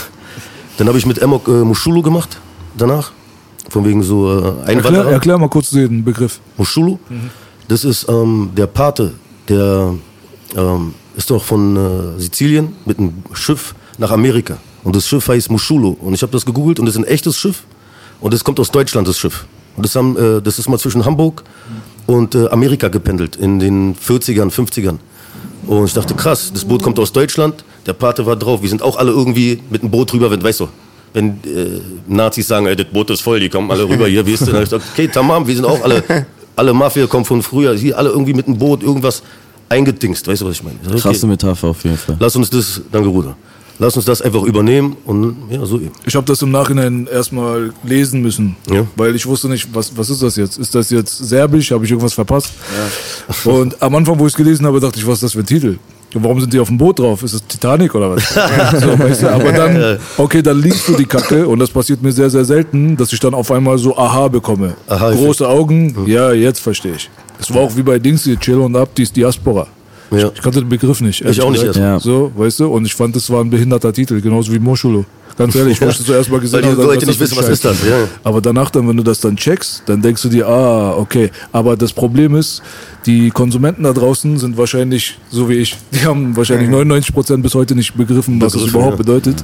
[0.77, 2.37] dann habe ich mit Emok äh, Mushulu gemacht,
[2.75, 3.11] danach.
[3.69, 5.11] Von wegen so äh, Erklär, Einwanderer.
[5.11, 6.39] erklär mal kurz den Begriff.
[6.57, 6.97] Mushulu.
[7.67, 9.13] Das ist ähm, der Pate,
[9.47, 9.93] der
[10.55, 14.57] ähm, ist doch von äh, Sizilien mit einem Schiff nach Amerika.
[14.83, 15.95] Und das Schiff heißt Mushulu.
[15.99, 17.63] Und ich habe das gegoogelt und das ist ein echtes Schiff.
[18.21, 19.45] Und das kommt aus Deutschland, das Schiff.
[19.77, 21.43] Das, haben, äh, das ist mal zwischen Hamburg
[22.07, 24.97] und äh, Amerika gependelt in den 40ern, 50ern.
[25.67, 28.61] Und ich dachte, krass, das Boot kommt aus Deutschland, der Pate war drauf.
[28.61, 30.67] Wir sind auch alle irgendwie mit dem Boot rüber, wenn, weißt du,
[31.13, 34.33] wenn äh, Nazis sagen, ey, das Boot ist voll, die kommen alle rüber hier, wie
[34.33, 34.53] ist denn?
[34.53, 36.03] Dann ich gesagt, okay, tamam, wir sind auch alle,
[36.55, 39.21] alle Mafia kommen von früher, hier alle irgendwie mit dem Boot irgendwas
[39.69, 40.77] eingedingst, weißt du, was ich meine?
[40.87, 42.17] Okay, Krasse Metapher auf jeden Fall.
[42.19, 43.35] Lass uns das, danke Bruder,
[43.79, 45.91] lass uns das einfach übernehmen und ja, so eben.
[46.05, 48.85] Ich habe das im Nachhinein erstmal lesen müssen, Ja.
[48.95, 50.57] weil ich wusste nicht, was, was ist das jetzt?
[50.57, 51.71] Ist das jetzt serbisch?
[51.71, 52.51] Habe ich irgendwas verpasst?
[53.45, 55.45] Und am Anfang, wo ich es gelesen habe, dachte ich, was ist das für ein
[55.45, 55.77] Titel?
[56.13, 57.21] Warum sind die auf dem Boot drauf?
[57.21, 58.29] Ist das Titanic oder was?
[58.81, 59.29] so, weißt du?
[59.31, 62.97] Aber dann, okay, dann liest du die Kacke und das passiert mir sehr, sehr selten,
[62.97, 64.73] dass ich dann auf einmal so Aha bekomme.
[64.87, 67.09] Aha, Große Augen, ja, jetzt verstehe ich.
[67.39, 69.67] Es war auch wie bei Dings hier, Chill und Up, die ist Diaspora.
[70.11, 70.31] Ja.
[70.33, 71.21] Ich kannte den Begriff nicht.
[71.21, 71.79] ehrlich auch nicht erst.
[71.79, 71.99] Ja.
[71.99, 72.67] So, weißt du?
[72.67, 75.03] Und ich fand, das war ein behinderter Titel, genauso wie Moschulu.
[75.37, 77.47] Ganz ehrlich, ich das zuerst mal gesehen Weil die habe, dann, Leute nicht wissen, was
[77.47, 78.07] ist das, ja.
[78.23, 81.31] Aber danach dann, wenn du das dann checkst, dann denkst du dir, ah, okay.
[81.51, 82.61] Aber das Problem ist,
[83.05, 87.55] die Konsumenten da draußen sind wahrscheinlich, so wie ich, die haben wahrscheinlich 99 Prozent bis
[87.55, 89.43] heute nicht begriffen, was das überhaupt bedeutet.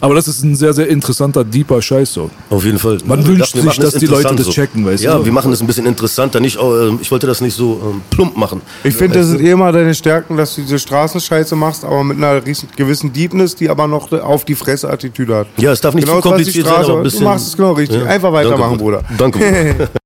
[0.00, 2.30] Aber das ist ein sehr, sehr interessanter, deeper Scheiß so.
[2.50, 2.98] Auf jeden Fall.
[3.06, 5.24] Man Wir wünscht dachten, wir sich, dass die Leute das checken, weißt ja, du?
[5.24, 6.38] wir machen es ein bisschen interessanter.
[6.38, 8.60] Nicht, äh, ich wollte das nicht so ähm, plump machen.
[8.84, 12.18] Ich finde, das sind eh immer deine Stärken, dass du diese Straßenscheiße machst, aber mit
[12.18, 15.46] einer riesen- gewissen Deepness, die aber noch auf die Fresse-Attitüde hat.
[15.56, 17.20] Ja, es darf nicht Genau zu das, kompliziert sein, Straße- aber ein bisschen.
[17.20, 17.98] Du machst es genau richtig.
[18.02, 18.06] Ja.
[18.06, 19.02] Einfach weitermachen, Danke, Bruder.
[19.16, 19.88] Danke, Bruder.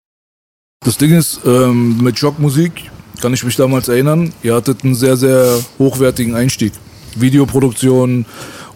[0.83, 5.15] Das Ding ist, ähm, mit Schockmusik kann ich mich damals erinnern, ihr hattet einen sehr,
[5.19, 6.73] sehr hochwertigen Einstieg.
[7.17, 8.25] Videoproduktion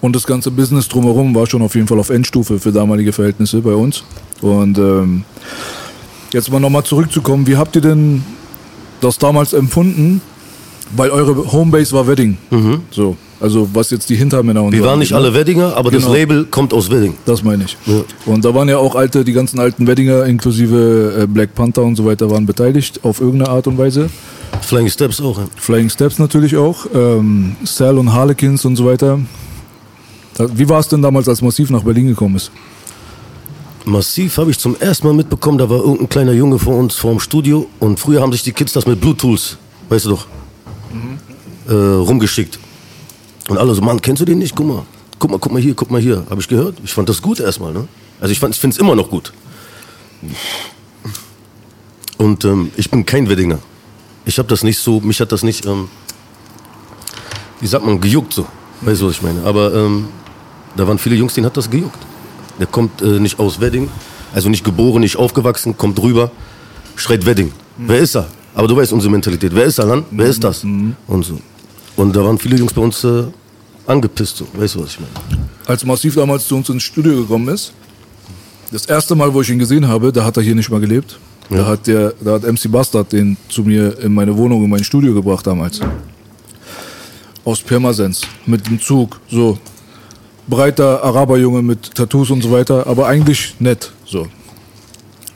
[0.05, 3.63] Und das ganze Business drumherum war schon auf jeden Fall auf Endstufe für damalige Verhältnisse
[3.63, 4.05] bei uns.
[4.43, 5.25] Und ähm,
[6.31, 8.23] jetzt mal nochmal zurückzukommen, wie habt ihr denn
[9.01, 10.21] das damals empfunden?
[10.95, 12.37] Weil eure Homebase war Wedding.
[12.91, 14.73] So, also was jetzt die Hintermänner und Mhm.
[14.75, 15.33] Wir so waren nicht alle?
[15.33, 16.13] Weddinger, aber das Genau.
[16.15, 17.15] Label kommt aus Wedding.
[17.25, 17.75] Das meine ich.
[17.87, 18.03] Ja.
[18.27, 21.97] Und da waren ja auch alte, die ganzen alten Weddinger inklusive äh, Black Panther und
[21.97, 24.11] so weiter waren beteiligt auf irgendeine Art und Weise.
[24.61, 25.39] Flying Steps auch.
[25.39, 25.47] Ja.
[25.57, 29.19] Flying Steps natürlich auch, ähm, Sal und Harlequins und so weiter.
[30.39, 32.51] Wie war es denn damals, als Massiv nach Berlin gekommen ist?
[33.85, 37.11] Massiv habe ich zum ersten Mal mitbekommen, da war irgendein kleiner Junge vor uns vor
[37.13, 39.59] dem Studio und früher haben sich die Kids das mit Bluetooth,
[39.91, 40.27] weißt du doch,
[41.69, 42.59] äh, rumgeschickt.
[43.49, 44.57] Und alle so, Mann, kennst du den nicht?
[44.57, 44.83] Guck mal,
[45.19, 46.25] guck mal, guck mal hier, guck mal hier.
[46.31, 46.77] Habe ich gehört.
[46.83, 47.87] Ich fand das gut erstmal, ne?
[48.21, 49.35] Also ich, fand- ich finde es immer noch gut.
[52.17, 53.59] Und ähm, ich bin kein Weddinger.
[54.25, 55.89] Ich habe das nicht so, mich hat das nicht, ähm,
[57.61, 58.47] wie sagt man, gejuckt so.
[58.81, 59.45] Weißt du, was ich meine?
[59.45, 60.09] Aber ähm,
[60.77, 61.99] da waren viele Jungs, denen hat das gejuckt.
[62.59, 63.89] Der kommt äh, nicht aus Wedding,
[64.33, 66.31] also nicht geboren, nicht aufgewachsen, kommt rüber,
[66.97, 67.53] schreit Wedding.
[67.77, 68.27] Wer ist er?
[68.55, 69.55] Aber du weißt unsere Mentalität.
[69.55, 70.05] Wer ist er dann?
[70.11, 70.63] Wer ist das?
[70.63, 71.41] Und so.
[71.97, 73.25] Und da waren viele Jungs bei uns äh,
[73.87, 74.47] angepisst, so.
[74.55, 75.45] Weißt du, was ich meine?
[75.67, 77.73] Als Massiv damals zu uns ins Studio gekommen ist,
[78.71, 81.19] das erste Mal, wo ich ihn gesehen habe, da hat er hier nicht mal gelebt.
[81.51, 84.83] Da, hat der, da hat MC Bastard den zu mir in meine Wohnung, in mein
[84.83, 85.81] Studio gebracht damals.
[87.45, 89.59] Aus Pirmasens, mit dem Zug, so.
[90.49, 94.27] Breiter Araberjunge mit Tattoos und so weiter, aber eigentlich nett, so.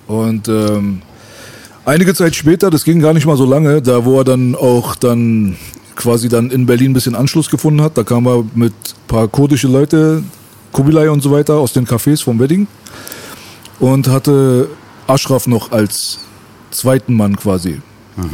[0.07, 1.03] Und ähm,
[1.85, 4.95] einige Zeit später, das ging gar nicht mal so lange, da wo er dann auch
[4.97, 5.57] dann
[5.97, 9.29] quasi dann in Berlin ein bisschen Anschluss gefunden hat, da kam er mit ein paar
[9.29, 10.23] kurdische Leute,
[10.73, 12.67] Kubilai und so weiter aus den Cafés vom Wedding
[13.81, 14.69] und hatte
[15.07, 16.19] Ashraf noch als
[16.71, 17.81] zweiten Mann quasi.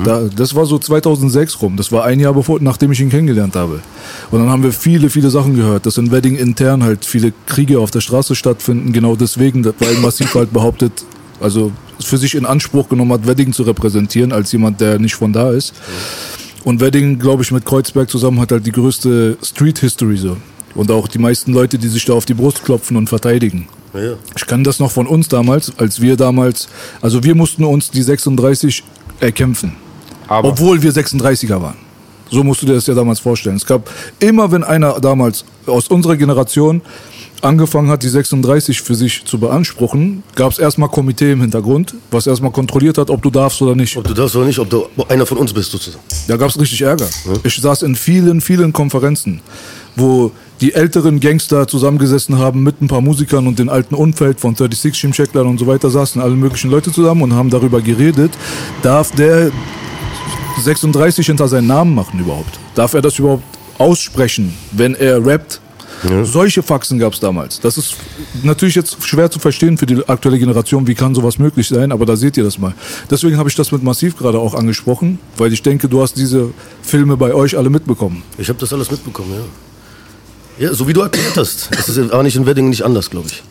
[0.04, 1.76] Da, das war so 2006 rum.
[1.76, 3.80] Das war ein Jahr bevor, nachdem ich ihn kennengelernt habe.
[4.30, 7.78] Und dann haben wir viele, viele Sachen gehört, dass in Wedding intern halt viele Kriege
[7.78, 8.92] auf der Straße stattfinden.
[8.92, 10.92] Genau deswegen, weil Massiv halt behauptet,
[11.40, 11.70] also
[12.00, 15.50] für sich in Anspruch genommen hat, Wedding zu repräsentieren als jemand, der nicht von da
[15.50, 15.74] ist.
[16.64, 20.38] Und Wedding, glaube ich, mit Kreuzberg zusammen hat halt die größte Street History so.
[20.74, 23.68] Und auch die meisten Leute, die sich da auf die Brust klopfen und verteidigen.
[23.92, 24.12] Ja, ja.
[24.34, 26.68] Ich kann das noch von uns damals, als wir damals,
[27.00, 28.82] also wir mussten uns die 36
[29.24, 29.72] erkämpfen.
[30.28, 31.76] Aber Obwohl wir 36er waren.
[32.30, 33.56] So musst du dir das ja damals vorstellen.
[33.56, 36.82] Es gab immer, wenn einer damals aus unserer Generation
[37.42, 42.26] angefangen hat, die 36 für sich zu beanspruchen, gab es erstmal Komitee im Hintergrund, was
[42.26, 43.96] erstmal kontrolliert hat, ob du darfst oder nicht.
[43.96, 46.02] Ob du darfst oder nicht, ob du einer von uns bist, sozusagen.
[46.26, 47.06] Da gab es richtig Ärger.
[47.42, 49.40] Ich saß in vielen, vielen Konferenzen,
[49.94, 54.54] wo die älteren Gangster zusammengesessen haben mit ein paar Musikern und den alten Umfeld von
[54.54, 58.32] 36 Chimcheklern und so weiter, saßen alle möglichen Leute zusammen und haben darüber geredet,
[58.82, 59.50] darf der
[60.62, 62.58] 36 hinter seinen Namen machen überhaupt?
[62.74, 63.44] Darf er das überhaupt
[63.78, 65.60] aussprechen, wenn er rappt?
[66.24, 67.60] Solche Faxen gab es damals.
[67.60, 67.94] Das ist
[68.42, 72.04] natürlich jetzt schwer zu verstehen für die aktuelle Generation, wie kann sowas möglich sein, aber
[72.04, 72.74] da seht ihr das mal.
[73.10, 76.50] Deswegen habe ich das mit Massiv gerade auch angesprochen, weil ich denke, du hast diese
[76.82, 78.22] Filme bei euch alle mitbekommen.
[78.36, 79.44] Ich habe das alles mitbekommen, ja.
[80.58, 81.68] Ja, so wie du erklärt hast.
[81.72, 83.42] Das ist aber nicht in Wedding nicht anders, glaube ich.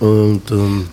[0.00, 0.86] Und ähm,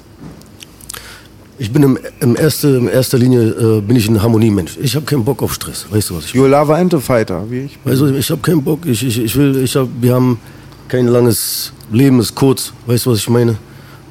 [1.57, 4.77] ich bin im, im erste, in erster Linie äh, bin ich ein Harmoniemensch.
[4.81, 5.85] Ich habe keinen Bock auf Stress.
[5.89, 6.33] Weißt du was ich?
[6.33, 7.77] You lava and a fighter, wie ich.
[7.85, 8.85] Also ich habe keinen Bock.
[8.85, 10.39] Ich, ich, ich will, ich hab, wir haben
[10.87, 12.73] kein langes Leben, ist kurz.
[12.85, 13.57] Weißt du was ich meine?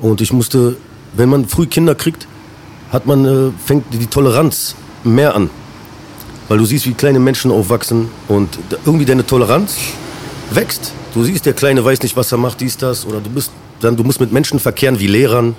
[0.00, 0.76] Und ich musste,
[1.16, 2.26] wenn man früh Kinder kriegt,
[2.90, 5.50] hat man äh, fängt die Toleranz mehr an,
[6.48, 8.48] weil du siehst, wie kleine Menschen aufwachsen und
[8.84, 9.76] irgendwie deine Toleranz
[10.50, 10.92] wächst.
[11.14, 13.04] Du siehst, der Kleine weiß nicht, was er macht, dies, das.
[13.04, 15.56] Oder du bist dann, du musst mit Menschen verkehren wie Lehrern.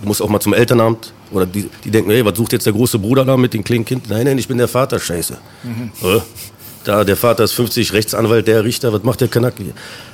[0.00, 1.12] Du musst auch mal zum Elternamt.
[1.32, 3.84] Oder die, die denken, hey, was sucht jetzt der große Bruder da mit dem kleinen
[3.84, 4.08] Kind?
[4.08, 5.36] Nein, nein, ich bin der Vater, scheiße.
[6.02, 6.20] Äh,
[6.84, 9.64] Da, der Vater ist 50, Rechtsanwalt, der Richter, was macht der Kanacke?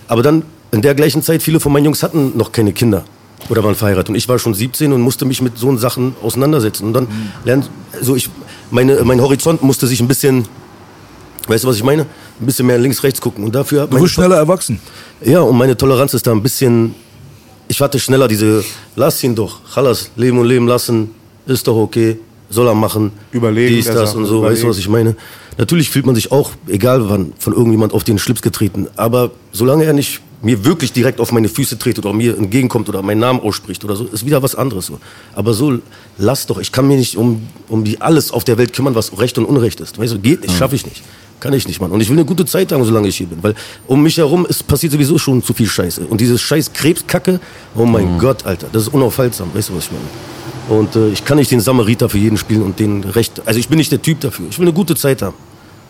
[0.06, 3.04] Aber dann, in der gleichen Zeit, viele von meinen Jungs hatten noch keine Kinder.
[3.48, 4.10] Oder waren verheiratet.
[4.10, 6.84] Und ich war schon 17 und musste mich mit so Sachen auseinandersetzen.
[6.86, 7.08] Und dann
[7.44, 8.30] lernen, also ich,
[8.70, 10.46] meine, mein Horizont musste sich ein bisschen,
[11.48, 12.06] weißt du, was ich meine?
[12.40, 13.44] Ein bisschen mehr links, rechts gucken.
[13.44, 14.80] Und dafür Du wirst schneller erwachsen.
[15.24, 16.94] ja, und meine Toleranz ist da ein bisschen.
[17.68, 18.64] Ich hatte schneller diese,
[18.96, 21.10] lass ihn doch, Chalas, leben und leben lassen,
[21.46, 23.12] ist doch okay, soll er machen.
[23.30, 24.68] Überlegen Dies, das und so, weißt du, überlegen.
[24.70, 25.16] was ich meine?
[25.56, 28.88] Natürlich fühlt man sich auch, egal wann, von irgendjemand auf den Schlips getreten.
[28.96, 33.02] Aber solange er nicht mir wirklich direkt auf meine Füße tretet oder mir entgegenkommt oder
[33.02, 34.98] meinen Namen ausspricht oder so, ist wieder was anderes so.
[35.34, 35.78] Aber so,
[36.18, 39.16] lass doch, ich kann mir nicht um, um die alles auf der Welt kümmern, was
[39.18, 39.98] Recht und Unrecht ist.
[39.98, 41.02] Weißt du, geht nicht, schaffe ich nicht.
[41.40, 41.90] Kann ich nicht, Mann.
[41.90, 43.42] Und ich will eine gute Zeit haben, solange ich hier bin.
[43.42, 43.54] Weil
[43.86, 46.02] um mich herum ist, passiert sowieso schon zu viel Scheiße.
[46.02, 47.40] Und dieses scheiß Krebskacke,
[47.74, 49.50] oh mein Gott, Alter, das ist unaufhaltsam.
[49.54, 50.80] Weißt du, was ich meine?
[50.80, 53.42] Und äh, ich kann nicht den Samariter für jeden spielen und den Recht.
[53.46, 54.46] Also ich bin nicht der Typ dafür.
[54.50, 55.34] Ich will eine gute Zeit haben,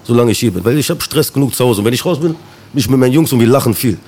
[0.04, 0.64] solange ich hier bin.
[0.64, 1.80] Weil ich habe Stress genug zu Hause.
[1.80, 2.38] Und wenn ich raus bin, bin
[2.76, 3.98] ich mit meinen Jungs und wir lachen viel.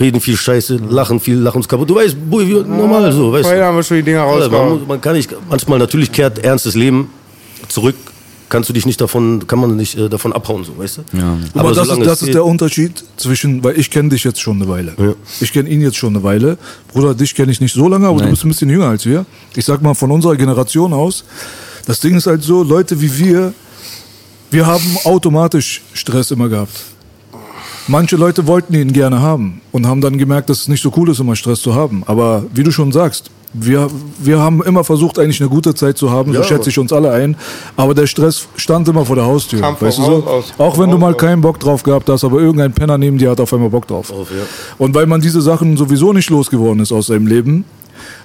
[0.00, 1.90] reden viel Scheiße, lachen viel, lachen uns kaputt.
[1.90, 3.66] Du weißt, normal so, weißt Vorher du.
[3.66, 7.10] haben wir schon die Dinger Alter, man, man kann nicht, manchmal natürlich kehrt ernstes Leben
[7.68, 7.96] zurück,
[8.48, 11.16] kannst du dich nicht davon, kann man nicht äh, davon abhauen, so, weißt du?
[11.16, 11.38] Ja.
[11.54, 14.56] Aber, das, solange ist, das ist der Unterschied zwischen, weil ich kenne dich jetzt schon
[14.56, 14.94] eine Weile.
[14.98, 15.14] Ja.
[15.40, 16.58] Ich kenne ihn jetzt schon eine Weile.
[16.92, 18.32] Bruder, dich kenne ich nicht so lange, aber du Nein.
[18.32, 19.26] bist ein bisschen jünger als wir.
[19.54, 21.24] Ich sag mal von unserer Generation aus.
[21.86, 23.54] Das Ding ist halt so, Leute wie wir,
[24.50, 26.72] wir haben automatisch Stress immer gehabt.
[27.86, 31.08] Manche Leute wollten ihn gerne haben und haben dann gemerkt, dass es nicht so cool
[31.08, 32.02] ist, immer Stress zu haben.
[32.04, 36.10] Aber wie du schon sagst, wir, wir haben immer versucht, eigentlich eine gute Zeit zu
[36.10, 37.36] haben, so Ja, schätze ich uns alle ein.
[37.76, 39.60] Aber der Stress stand immer vor der Haustür.
[39.60, 40.24] Kam weißt du so?
[40.26, 40.52] aus.
[40.58, 41.18] Auch wenn du mal aus.
[41.18, 44.10] keinen Bock drauf gehabt hast, aber irgendein Penner neben dir hat auf einmal Bock drauf.
[44.12, 44.42] Auf, ja.
[44.76, 47.64] Und weil man diese Sachen sowieso nicht losgeworden ist aus seinem Leben,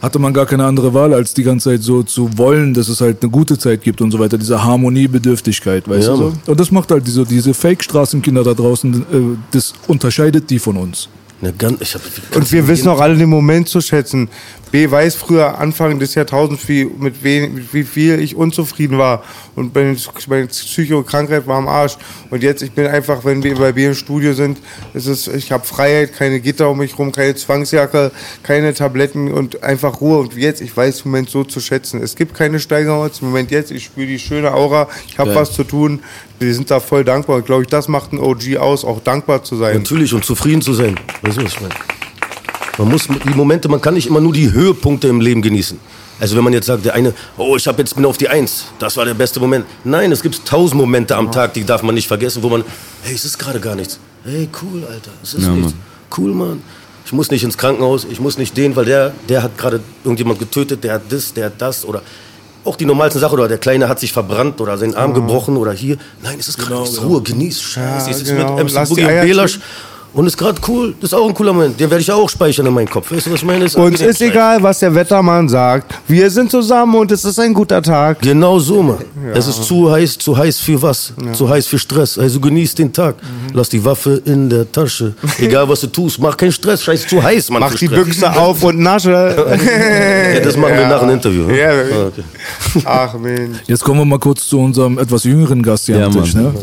[0.01, 2.99] hatte man gar keine andere Wahl, als die ganze Zeit so zu wollen, dass es
[3.01, 4.37] halt eine gute Zeit gibt und so weiter.
[4.37, 6.33] Diese Harmoniebedürftigkeit, weißt Ja, du so?
[6.51, 11.07] Und das macht halt diese, diese Fake-Straßenkinder da draußen, äh, das unterscheidet die von uns.
[11.57, 12.01] Ganz, ich hab,
[12.35, 14.29] Und wir wissen auch alle den Moment zu schätzen.
[14.73, 19.23] B weiß früher, Anfang des Jahrtausends, wie, mit, wen, mit wie viel ich unzufrieden war.
[19.55, 19.95] Und meine,
[20.27, 21.95] meine Psychokrankheit war am Arsch.
[22.31, 24.57] Und jetzt, ich bin einfach, wenn wir bei B im Studio sind,
[24.95, 29.61] ist es, ich habe Freiheit, keine Gitter um mich rum, keine Zwangsjacke, keine Tabletten und
[29.61, 30.17] einfach Ruhe.
[30.17, 32.01] Und jetzt, ich weiß den Moment so zu schätzen.
[32.01, 33.69] Es gibt keine Steigerung im Moment jetzt.
[33.69, 34.87] Ich spüre die schöne Aura.
[35.07, 35.99] Ich habe was zu tun.
[36.39, 37.35] Wir sind da voll dankbar.
[37.35, 39.77] Und glaube ich, das macht ein OG aus, auch dankbar zu sein.
[39.77, 40.99] Natürlich und zufrieden zu sein.
[41.21, 41.75] Weißt du, was ich meine?
[42.77, 45.79] Man muss die Momente, man kann nicht immer nur die Höhepunkte im Leben genießen.
[46.19, 48.65] Also wenn man jetzt sagt, der eine, oh, ich hab jetzt bin auf die Eins,
[48.79, 49.65] das war der beste Moment.
[49.83, 52.63] Nein, es gibt tausend Momente am Tag, die darf man nicht vergessen, wo man,
[53.03, 53.99] hey, es ist gerade gar nichts.
[54.23, 55.73] Hey, cool, Alter, es ist Ja, nichts.
[55.73, 55.81] Mann.
[56.17, 56.63] Cool, Mann.
[57.05, 60.39] Ich muss nicht ins Krankenhaus, ich muss nicht den, weil der, der hat gerade irgendjemand
[60.39, 62.01] getötet, der hat das, der hat das oder
[62.63, 65.73] auch die normalsten Sachen oder der Kleine hat sich verbrannt oder seinen Arm gebrochen oder
[65.73, 65.97] hier.
[66.21, 67.01] Nein, es ist gerade nichts.
[67.01, 68.09] Ruhe, genieß, scheiße.
[68.09, 68.55] Ja, es ist genau.
[68.55, 69.59] mit und Belasch.
[70.13, 70.93] Und ist gerade cool.
[71.01, 71.79] Das ist auch ein cooler Moment.
[71.79, 73.11] Den werde ich auch speichern in meinem Kopf.
[73.11, 73.63] Weißt du, was ich meine?
[73.65, 75.93] Das Uns ist egal, was der Wettermann sagt.
[76.07, 78.21] Wir sind zusammen und es ist ein guter Tag.
[78.21, 78.97] Genau so, Mann.
[79.33, 81.13] Es ist zu heiß, zu heiß für was?
[81.33, 82.17] Zu heiß für Stress.
[82.17, 83.15] Also genieß den Tag.
[83.21, 83.53] Mhm.
[83.55, 85.13] Lass die Waffe in der Tasche.
[85.39, 86.83] Egal, was du tust, mach keinen Stress.
[86.83, 87.61] Scheiß zu heiß, Mann.
[87.61, 87.87] Mach die.
[87.87, 89.13] Büchse auf und nasche.
[90.33, 91.43] Ja, das machen wir nach dem Interview.
[91.43, 91.59] ne?
[91.59, 92.23] Ja, Ah, okay.
[92.85, 93.57] Ach Mensch.
[93.67, 96.33] Jetzt kommen wir mal kurz zu unserem etwas jüngeren Gast hier Ja, am Tisch.
[96.33, 96.43] Mann.
[96.45, 96.53] Ne?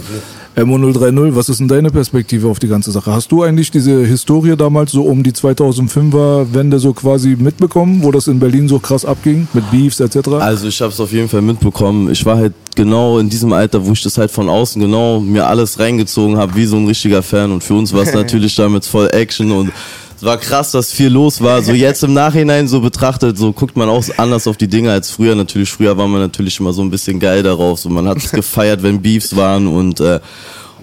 [0.56, 3.12] MO030, was ist denn deine Perspektive auf die ganze Sache?
[3.12, 8.10] Hast du eigentlich diese Historie damals so um die 2005er Wende so quasi mitbekommen, wo
[8.10, 10.28] das in Berlin so krass abging, mit Beefs etc.?
[10.40, 12.10] Also ich habe es auf jeden Fall mitbekommen.
[12.10, 15.46] Ich war halt genau in diesem Alter, wo ich das halt von außen genau mir
[15.46, 17.52] alles reingezogen habe, wie so ein richtiger Fan.
[17.52, 19.70] Und für uns war es natürlich damit voll Action und
[20.20, 21.62] es war krass, dass viel los war.
[21.62, 25.10] So jetzt im Nachhinein so betrachtet, so guckt man auch anders auf die Dinge als
[25.10, 25.34] früher.
[25.34, 27.80] Natürlich, früher war man natürlich immer so ein bisschen geil darauf.
[27.80, 30.20] So man hat es gefeiert, wenn Beefs waren und äh,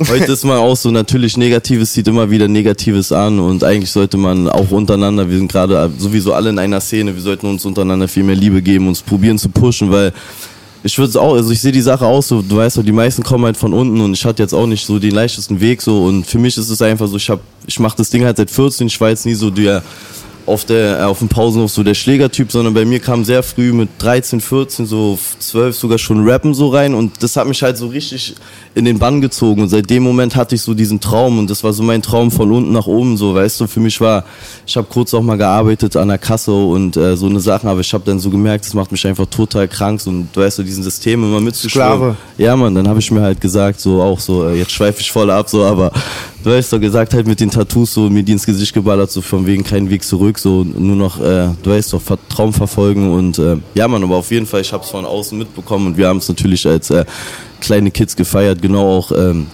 [0.08, 4.16] Heute ist man auch so, natürlich Negatives zieht immer wieder Negatives an und eigentlich sollte
[4.18, 8.08] man auch untereinander, wir sind gerade sowieso alle in einer Szene, wir sollten uns untereinander
[8.08, 10.14] viel mehr Liebe geben, uns probieren zu pushen, weil
[10.84, 12.92] ich würde es auch, also ich sehe die Sache auch so, du weißt doch, die
[12.92, 15.82] meisten kommen halt von unten und ich hatte jetzt auch nicht so den leichtesten Weg
[15.82, 18.38] so und für mich ist es einfach so, ich hab, ich mache das Ding halt
[18.38, 19.84] seit 14, ich war jetzt nie so der
[20.48, 23.74] auf der äh, auf dem Pausenhof so der Schlägertyp, sondern bei mir kam sehr früh
[23.74, 27.78] mit 13, 14, so 12 sogar schon Rappen so rein und das hat mich halt
[27.78, 28.36] so richtig
[28.74, 31.64] in den Bann gezogen und seit dem Moment hatte ich so diesen Traum und das
[31.64, 34.24] war so mein Traum von unten nach oben so, weißt du, für mich war,
[34.66, 37.82] ich habe kurz auch mal gearbeitet an der Kasse und äh, so eine Sachen, aber
[37.82, 40.58] ich habe dann so gemerkt, das macht mich einfach total krank so, und du weißt
[40.58, 41.88] so diesen System immer mitzuschwimmen.
[41.88, 42.16] Sklave.
[42.38, 45.12] Ja, Mann, dann habe ich mir halt gesagt, so auch so, äh, jetzt schweife ich
[45.12, 45.92] voll ab, so, aber
[46.48, 49.22] du hast doch gesagt, halt mit den Tattoos so mir die ins Gesicht geballert, so
[49.22, 53.38] von wegen keinen Weg zurück, so nur noch, äh, du weißt doch, Traum verfolgen und
[53.38, 56.08] äh, ja, Mann, aber auf jeden Fall, ich habe es von außen mitbekommen und wir
[56.08, 57.06] haben es natürlich als äh,
[57.60, 59.12] kleine Kids gefeiert, genau auch.
[59.12, 59.48] Ähm,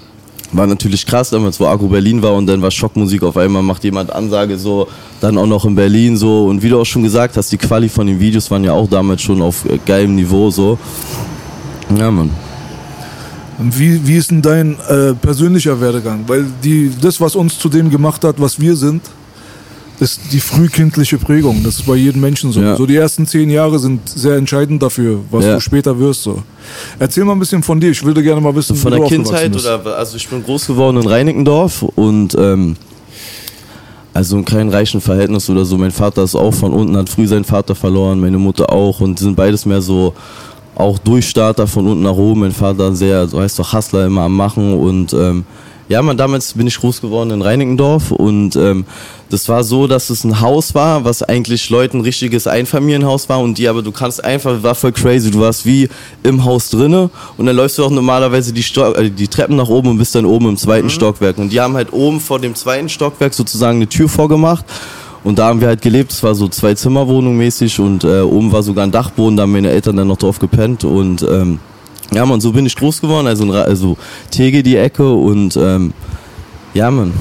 [0.51, 3.83] war natürlich krass damals, wo Agro Berlin war und dann war Schockmusik auf einmal, macht
[3.83, 4.87] jemand Ansage so,
[5.19, 7.89] dann auch noch in Berlin so und wie du auch schon gesagt hast, die Quali
[7.89, 10.77] von den Videos waren ja auch damals schon auf äh, geilem Niveau so.
[11.97, 12.29] Ja, Mann.
[13.59, 16.23] Wie, wie ist denn dein äh, persönlicher Werdegang?
[16.27, 19.01] Weil die, das, was uns zu dem gemacht hat, was wir sind,
[19.99, 21.61] ist die frühkindliche Prägung.
[21.63, 22.59] Das ist bei jedem Menschen so.
[22.59, 22.75] Ja.
[22.75, 25.53] So die ersten zehn Jahre sind sehr entscheidend dafür, was Ja.
[25.55, 26.23] du später wirst.
[26.23, 26.41] So.
[26.99, 27.91] Erzähl mal ein bisschen von dir.
[27.91, 31.07] Ich würde gerne mal wissen, Von der Kindheit oder also ich bin groß geworden in
[31.07, 32.75] Reinickendorf und ähm,
[34.13, 35.77] also in keinem reichen Verhältnis oder so.
[35.77, 39.19] Mein Vater ist auch von unten, hat früh seinen Vater verloren, meine Mutter auch und
[39.19, 40.13] sind beides mehr so
[40.75, 42.41] auch Durchstarter von unten nach oben.
[42.41, 44.73] Mein Vater sehr, so heißt doch Hustler immer am machen.
[44.73, 45.45] Und ähm,
[45.89, 48.11] Ja, man, damals bin ich groß geworden in Reinickendorf.
[48.11, 48.85] Und ähm,
[49.29, 53.41] das war so, dass es ein Haus war, was eigentlich Leuten ein richtiges Einfamilienhaus war.
[53.41, 55.89] Und die aber du kannst einfach, war voll crazy, du warst wie
[56.23, 57.09] im Haus drinne.
[57.37, 60.15] Und dann läufst du auch normalerweise die, Sto äh, die Treppen nach oben und bist
[60.15, 61.37] dann oben im zweiten Stockwerk.
[61.37, 64.65] Und die haben halt oben vor dem zweiten Stockwerk sozusagen eine Tür vorgemacht
[65.23, 68.51] und da haben wir halt gelebt, es war so zwei Zimmerwohnung mäßig und äh, oben
[68.51, 71.59] war sogar ein Dachboden, da haben meine Eltern dann noch drauf gepennt und ähm,
[72.13, 73.97] ja, man, so bin ich groß geworden, also, also
[74.29, 75.93] Tege die Ecke und ähm,
[76.73, 77.13] ja, man.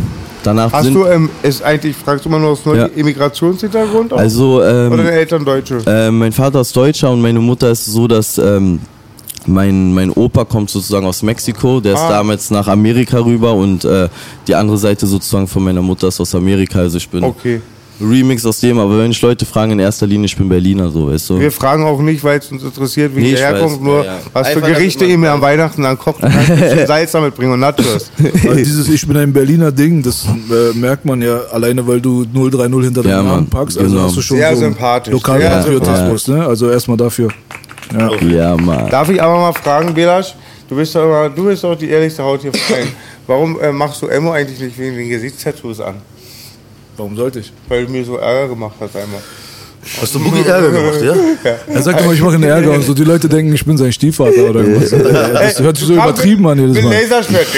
[0.45, 2.87] Danach Hast du, ähm, ist eigentlich, fragst du immer nur aus Ja.
[2.87, 4.13] Immigrationshintergrund?
[4.13, 4.19] auch?
[4.19, 5.79] also ähm, Oder deine Eltern Deutsche?
[5.87, 8.81] äh, mein Vater ist Deutscher und meine Mutter ist so, dass ähm,
[9.47, 12.09] mein, mein Opa kommt sozusagen aus Mexiko, der ist Ah.
[12.11, 14.09] damals nach Amerika rüber und äh,
[14.49, 17.61] die andere Seite sozusagen von meiner Mutter ist aus Amerika, also ich bin Okay.
[18.01, 21.09] Remix aus dem, aber wenn ich Leute fragen, in erster Linie, ich bin Berliner, so,
[21.09, 21.39] weißt du.
[21.41, 24.15] Wir fragen auch nicht, weil es uns interessiert, wie Nee, ich herkommt, weiß, nur ja,
[24.15, 24.19] ja.
[24.33, 26.23] was für Einfach, dass Gerichte ihr mir am Weihnachten dann kocht.
[26.23, 28.11] Und ein bisschen Salz damit bringen und Nachos.
[28.43, 32.25] Also dieses Ich bin ein Berliner Ding, das äh, merkt man ja alleine, weil du
[32.25, 33.79] 030 hinter Ja, deinem Namen Mann, packst.
[33.79, 34.07] Also genau.
[34.07, 36.47] hast du schon Sehr so sympathisch, Lokalpatriotismus, ne?
[36.47, 37.29] Also erstmal dafür.
[37.93, 38.11] Ja.
[38.23, 38.89] Ja, Mann.
[38.91, 40.35] Darf ich aber mal fragen, Belasch,
[40.69, 42.89] du bist doch, immer, du bist doch die ehrlichste Haut hier fein.
[43.27, 45.97] Warum äh, machst du Emo eigentlich nicht wegen den Gesichtstattoos an?
[46.97, 47.53] Warum sollte ich?
[47.69, 49.21] Weil du mir so Ärger gemacht hast einmal.
[50.01, 51.15] Hast du Boogie Ärger gemacht, ja?
[51.67, 52.95] Er sagt immer, ich mache einen Ärger und so.
[52.95, 54.91] Die Leute denken, ich bin sein Stiefvater oder was.
[54.91, 56.95] Das hört sich so übertrieben an jedes Mal.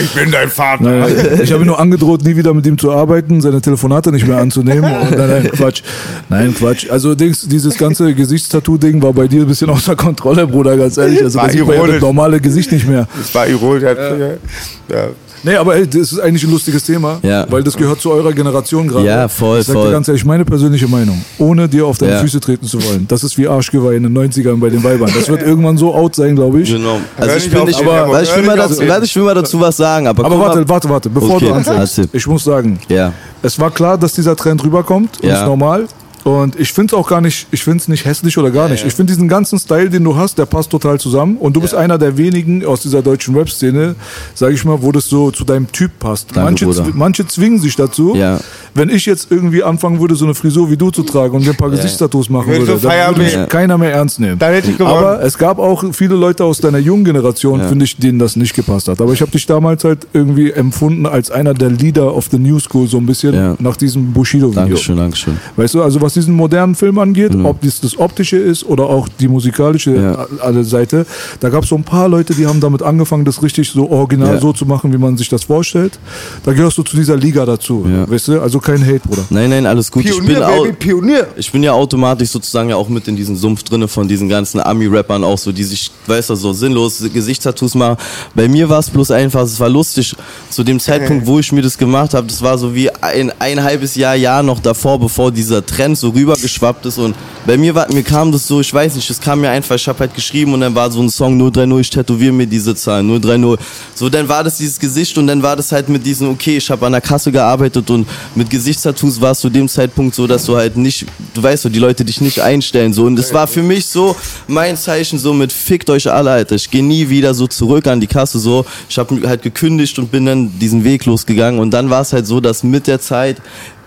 [0.00, 0.84] Ich bin dein Vater.
[0.84, 4.26] Nein, ich habe ihm nur angedroht, nie wieder mit ihm zu arbeiten, seine Telefonate nicht
[4.26, 4.84] mehr anzunehmen.
[4.84, 5.82] Und nein, nein, Quatsch.
[6.30, 6.88] Nein, Quatsch.
[6.88, 11.22] Also dieses ganze Gesichtstattoo-Ding war bei dir ein bisschen außer Kontrolle, Bruder, ganz ehrlich.
[11.22, 13.06] Also War da sieht man ja das normale Gesicht nicht mehr.
[13.18, 13.82] Das war ironisch.
[13.82, 14.16] Ja.
[14.16, 15.08] Ja.
[15.44, 17.46] Nee, aber ey, das ist eigentlich ein lustiges Thema, Ja.
[17.50, 19.04] weil das gehört zu eurer Generation gerade.
[19.06, 19.92] Ja, voll, Ich sag dir voll.
[19.92, 22.18] ganz ehrlich, meine persönliche Meinung, ohne dir auf deine Ja.
[22.20, 23.06] Füße treten zu wollen.
[23.08, 25.10] Das ist wie Arschgeweih in den 90ern bei den Weibern.
[25.14, 26.70] Das wird irgendwann so out sein, glaube ich.
[26.72, 26.98] Genau.
[27.18, 29.76] Also ich bin den aber, warte, ich will mal dazu, ich will mal dazu was
[29.76, 32.00] sagen, aber, Aber warte, warte, warte, bevor Okay, du anfängst.
[32.12, 33.12] Ich muss sagen, Ja.
[33.42, 35.40] es war klar, dass dieser Trend rüberkommt, Ja.
[35.40, 35.86] ist normal.
[36.24, 38.84] Und ich finde es auch gar nicht, ich finde es nicht hässlich oder gar nicht.
[38.86, 41.36] Ich finde diesen ganzen Style, den du hast, der passt total zusammen.
[41.36, 43.94] Und du bist einer der wenigen aus dieser deutschen Rap-Szene,
[44.34, 46.28] sage ich mal, wo das so zu deinem Typ passt.
[46.34, 46.86] Danke, manche, Bruder.
[46.94, 48.14] manche zwingen sich dazu.
[48.16, 48.40] Ja.
[48.74, 51.50] Wenn ich jetzt irgendwie anfangen würde, so eine Frisur wie du zu tragen und mir
[51.50, 54.38] ein paar Gesichtstattoos machen würde, dann würde mich keiner mehr ernst nehmen.
[54.38, 54.96] Dann hätte ich gewonnen.
[54.96, 58.54] Aber es gab auch viele Leute aus deiner jungen Generation, finde ich, denen das nicht
[58.54, 59.00] gepasst hat.
[59.00, 62.58] Aber ich habe dich damals halt irgendwie empfunden als einer der Leader of the New
[62.58, 63.56] School, so ein bisschen Ja.
[63.58, 64.62] nach diesem Bushido-Video.
[64.62, 65.36] Dankeschön, Dankeschön.
[65.56, 69.08] Weißt du, also was diesen modernen Film angeht, ob dies das optische ist oder auch
[69.20, 70.12] die musikalische Ja.
[70.14, 71.06] a- alle Seite,
[71.40, 74.34] da gab es so ein paar Leute, die haben damit angefangen, das richtig so original
[74.34, 74.40] Ja.
[74.40, 75.98] so zu machen, wie man sich das vorstellt.
[76.44, 78.08] Da gehörst du zu dieser Liga dazu, Ja.
[78.10, 78.40] weißt du?
[78.40, 79.24] Also kein Hate, Bruder.
[79.30, 80.04] Nein, nein, alles gut.
[80.04, 81.26] ich Pionier, bin auch, Baby, Pionier.
[81.36, 84.60] ich bin ja automatisch sozusagen ja auch mit in diesem Sumpf drinne von diesen ganzen
[84.60, 87.96] Ami-Rappern auch so, die sich, weißt du, so sinnlos Gesichtstattoos machen.
[88.34, 90.14] Bei mir war es bloß einfach, es war lustig.
[90.50, 93.62] Zu dem Zeitpunkt, wo ich mir das gemacht habe, das war so wie ein, ein
[93.62, 96.98] halbes Jahr, Jahr noch davor, bevor dieser Trend so rübergeschwappt ist.
[96.98, 97.14] Und
[97.46, 99.86] bei mir war, mir kam das so, ich weiß nicht, es kam mir einfach, ich
[99.88, 103.20] habe halt geschrieben und dann war so ein Song 030, ich tätowiere mir diese Zahlen,
[103.20, 103.58] 030.
[103.94, 106.70] So, dann war das dieses Gesicht und dann war das halt mit diesem, okay, ich
[106.70, 110.44] habe an der Kasse gearbeitet und mit Gesichtstattoos war es zu dem Zeitpunkt so, dass
[110.44, 113.46] du halt nicht, du weißt so, die Leute dich nicht einstellen so und das war
[113.46, 117.34] für mich so mein Zeichen so mit fickt euch alle, Alter, ich gehe nie wieder
[117.34, 121.04] so zurück an die Kasse so, ich habe halt gekündigt und bin dann diesen Weg
[121.06, 123.38] losgegangen und dann war es halt so, dass mit der Zeit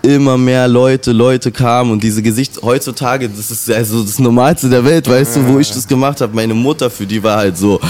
[0.02, 4.84] immer mehr Leute, Leute kamen und diese Gesicht heutzutage, das ist also das Normalste der
[4.84, 6.34] Welt, weißt du, wo ich das gemacht habe.
[6.34, 7.80] Meine Mutter, für die war halt so,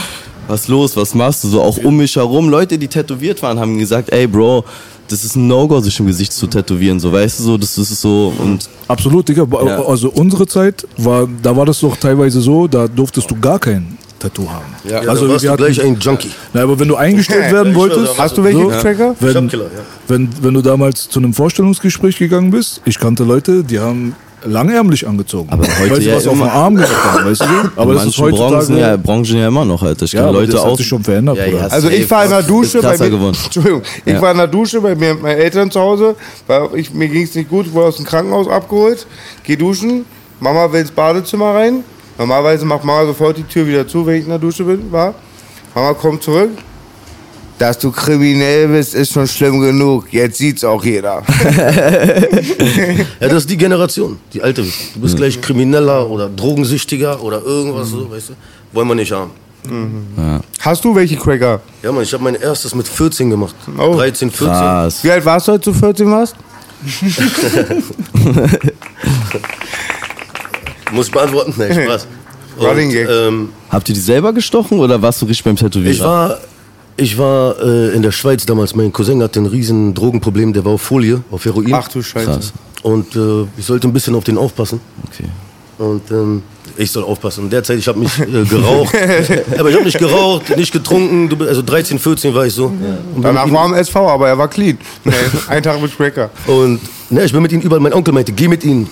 [0.47, 2.49] was los, was machst du so, auch um mich herum.
[2.49, 4.65] Leute, die tätowiert waren, haben gesagt, ey Bro,
[5.09, 8.01] das ist ein No-Go, sich im Gesicht zu tätowieren, so, weißt du, so, das ist
[8.01, 9.47] so und Absolut, Digga.
[9.65, 9.85] Ja.
[9.85, 13.99] Also unsere Zeit war, da war das doch teilweise so, da durftest du gar kein
[14.19, 14.65] Tattoo haben.
[14.85, 16.31] Ja, also dann warst wir du hatten, gleich ein Junkie.
[16.53, 18.71] na, aber wenn du eingestellt werden wolltest, Hast du welche So?
[18.71, 19.15] Tracker?
[19.21, 19.81] wenn, Jumpkiller, ja.
[20.09, 24.15] wenn, wenn du damals zu einem Vorstellungsgespräch gegangen bist, ich kannte Leute, die haben
[24.45, 25.49] langärmlich angezogen.
[25.51, 27.45] Aber heute Weil sie ja was auf den Arm gehabt haben, weißt du?
[27.75, 28.81] Aber das ist manchen Branchen heutzutage...
[28.81, 30.05] ja, Branchen ja immer noch, Alter.
[30.05, 30.77] Ich Ja, Leute das hat auch.
[30.77, 33.05] sich schon verändert, ja, ja, Also ich war in der Dusche bei mir.
[33.45, 34.23] Entschuldigung, ich Ja.
[34.23, 36.15] war in der Dusche bei mir, meinen Eltern zu Hause,
[36.47, 39.07] weil ich, mir ging es nicht gut, ich wurde aus dem Krankenhaus abgeholt,
[39.43, 40.05] geh duschen,
[40.39, 41.83] Mama will ins Badezimmer rein,
[42.19, 45.15] normalerweise macht Mama sofort die Tür wieder zu, wenn ich in der Dusche bin, war.
[45.75, 46.51] Mama kommt zurück,
[47.59, 51.23] dass du kriminell bist, ist schon schlimm genug, jetzt sieht's auch jeder.
[53.21, 54.63] Ja, das ist die Generation, die alte.
[54.63, 58.33] Du bist gleich Krimineller oder Drogensüchtiger oder irgendwas so, weißt du?
[58.73, 59.31] Wollen wir nicht haben.
[60.61, 61.61] Hast du welche Cracker?
[61.83, 63.55] Ja, Mann, ich habe mein erstes mit 14 gemacht.
[63.77, 63.97] Oh.
[63.97, 64.47] 13, 14.
[64.47, 65.05] Krass.
[65.05, 66.37] Wie alt warst du, als du 14 warst?
[70.93, 71.55] Muss ich beantworten?
[71.57, 72.07] Nee, Spaß.
[72.61, 73.09] Running Gag.
[73.09, 75.93] ähm, Habt ihr die selber gestochen oder warst du richtig beim Tätowieren?
[75.93, 76.39] ich war
[76.97, 78.75] Ich war äh, in der Schweiz damals.
[78.75, 80.53] Mein Cousin hatte ein riesen Drogenproblem.
[80.53, 81.73] Der war auf Folie, auf Heroin.
[81.75, 82.27] Ach du Scheiße.
[82.27, 82.53] Krass.
[82.83, 84.81] Und äh, ich sollte ein bisschen auf den aufpassen.
[85.07, 85.29] Okay.
[85.79, 86.43] Und ähm,
[86.77, 87.45] ich soll aufpassen.
[87.45, 88.93] In der Zeit, ich habe mich äh, geraucht.
[89.59, 91.29] aber ich habe nicht geraucht, nicht getrunken.
[91.29, 92.67] Du bist- Also 13, 14 war ich so.
[92.67, 92.79] Und,
[93.15, 94.77] bin Danach war er im SV, aber er war clean.
[95.49, 96.31] Ein Tag mit Cracker.
[96.49, 96.81] ihm, und
[97.11, 97.81] ne, ich bin mit ihm überall.
[97.81, 98.89] Mein Onkel meinte, geh mit ihm.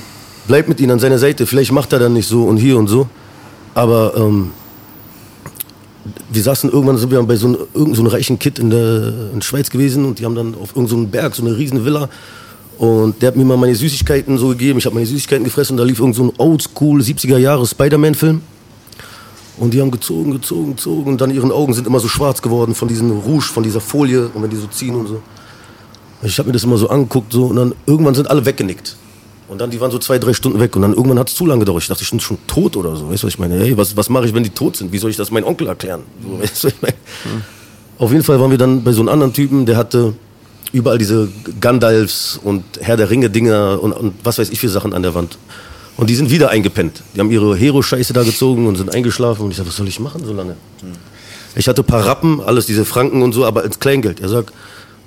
[0.46, 1.46] Bleib mit ihm an seiner Seite.
[1.46, 3.08] Vielleicht macht er dann nicht so und hier und so.
[3.74, 4.52] Aber ähm,
[6.30, 9.42] wir saßen irgendwann, sind wir bei so einem, so einem reichen Kid in der, in
[9.42, 12.08] Schweiz gewesen und die haben dann auf irgendeinem so Berg so eine riesen Villa
[12.78, 14.78] und der hat mir mal meine Süßigkeiten so gegeben.
[14.78, 18.42] Ich habe meine Süßigkeiten gefressen und da lief irgend so ein oldschool 70er Jahre Spider-Man-Film.
[19.58, 22.74] Und die haben gezogen, gezogen, gezogen und dann ihren Augen sind immer so schwarz geworden
[22.74, 25.22] von diesem Rouge, von dieser Folie und wenn die so ziehen und so.
[26.22, 28.96] Ich habe mir das immer so angeguckt so und dann irgendwann sind alle weggenickt.
[29.48, 31.46] Und dann, die waren so zwei, drei Stunden weg und dann irgendwann hat es zu
[31.46, 31.82] lange gedauert.
[31.82, 33.08] Ich dachte, ich bin schon tot oder so.
[33.08, 33.58] Weißt du, was ich meine?
[33.58, 34.92] Hey, was, was mache ich, wenn die tot sind?
[34.92, 36.02] Wie soll ich das meinem Onkel erklären?
[36.22, 36.94] So, weißt du, ich meine?
[37.98, 40.14] Auf jeden Fall waren wir dann bei so einem anderen Typen, der hatte
[40.72, 41.28] überall diese
[41.60, 45.38] Gandalfs und Herr der Ringe-Dinger und, und was weiß ich für Sachen an der Wand.
[45.96, 47.02] Und die sind wieder eingepennt.
[47.14, 49.44] Die haben ihre Hero-Scheiße da gezogen und sind eingeschlafen.
[49.44, 50.56] Und ich sag, was soll ich machen so lange?
[51.54, 54.20] Ich hatte ein paar Rappen, alles diese Franken und so, aber als Kleingeld.
[54.20, 54.52] Er sagt,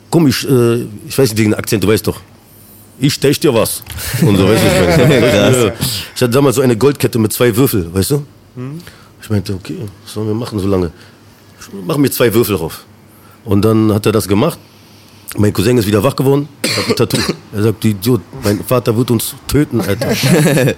[0.10, 2.20] komm, ich, äh, ich weiß nicht den Akzent, du weißt doch.
[3.00, 3.84] Ich stech dir was.
[4.22, 5.74] Und so, weißt du, ich, meine,
[6.16, 8.26] ich hatte damals so eine Goldkette mit zwei Würfel, weißt du?
[9.22, 10.92] Ich meinte, okay, was sollen wir machen so lange?
[11.60, 12.86] Ich mach mir zwei Würfel drauf.
[13.46, 14.60] Und dann hat er das gemacht.
[15.38, 17.22] Mein Cousin ist wieder wach geworden, hat ein Tattoo.
[17.54, 20.08] Er sagt, du Idiot, mein Vater wird uns töten, Alter.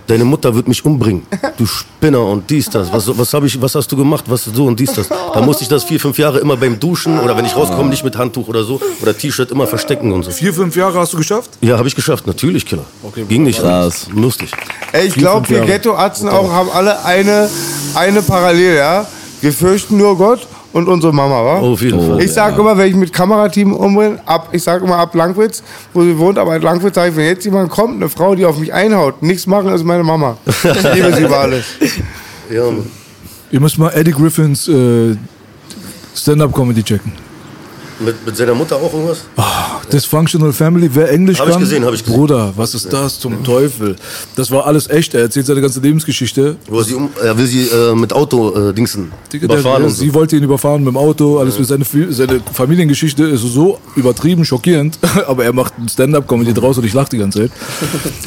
[0.07, 1.25] Deine Mutter wird mich umbringen.
[1.57, 2.91] Du Spinner und dies, das.
[2.91, 4.25] Was, was, hab ich, was hast du gemacht?
[4.27, 5.07] Was so und dies, das.
[5.07, 8.03] Da musste ich das vier, fünf Jahre immer beim Duschen oder wenn ich rauskomme, nicht
[8.03, 10.31] mit Handtuch oder so oder T-Shirt immer verstecken und so.
[10.31, 11.51] Vier, fünf Jahre hast du geschafft?
[11.61, 12.85] Ja, habe ich geschafft, natürlich, Killer.
[13.29, 14.07] Ging nicht Krass.
[14.13, 14.51] Lustig.
[14.91, 15.61] Ey, ich glaube, wir.
[15.61, 17.49] Ghetto-Atzen auch haben alle eine,
[17.95, 19.07] eine Parallel, ja?
[19.39, 21.59] Wir fürchten nur Gott und unsere Mama, wa?
[21.59, 22.21] Auf jeden Fall.
[22.21, 25.63] Ich sag immer, wenn ich mit Kamerateam umbringe, ab, ich sag immer ab Langwitz,
[25.93, 28.45] wo sie wohnt, aber in Langwitz sage ich, wenn jetzt jemand kommt, eine Frau, die
[28.45, 30.37] auf mich einhaut, nichts machen, ist meine Mama.
[30.45, 31.65] Ich liebe sie über alles.
[32.49, 32.63] Ja.
[33.51, 35.15] Ihr müsst mal Eddie Griffins äh,
[36.15, 37.11] Stand-Up-Comedy checken.
[38.03, 39.23] Mit, mit seiner Mutter auch irgendwas?
[39.91, 41.61] Dysfunctional Family, wer Englisch Hab ich kann.
[41.61, 42.17] gesehen, hab ich gesehen.
[42.17, 43.95] Bruder, was ist das zum Teufel?
[44.35, 45.13] Das war alles echt.
[45.13, 46.55] Er erzählt seine ganze Lebensgeschichte.
[46.69, 49.95] Wo sie um, er will sie äh, mit Auto äh, dingsen Digga, überfahren der, und
[49.95, 50.01] so.
[50.03, 51.39] Sie wollte ihn überfahren mit dem Auto.
[51.39, 54.97] Alles für seine, seine Familiengeschichte ist so übertrieben, schockierend.
[55.27, 57.51] Aber er macht ein Stand-up-Comedy draus und ich lache die ganze Zeit.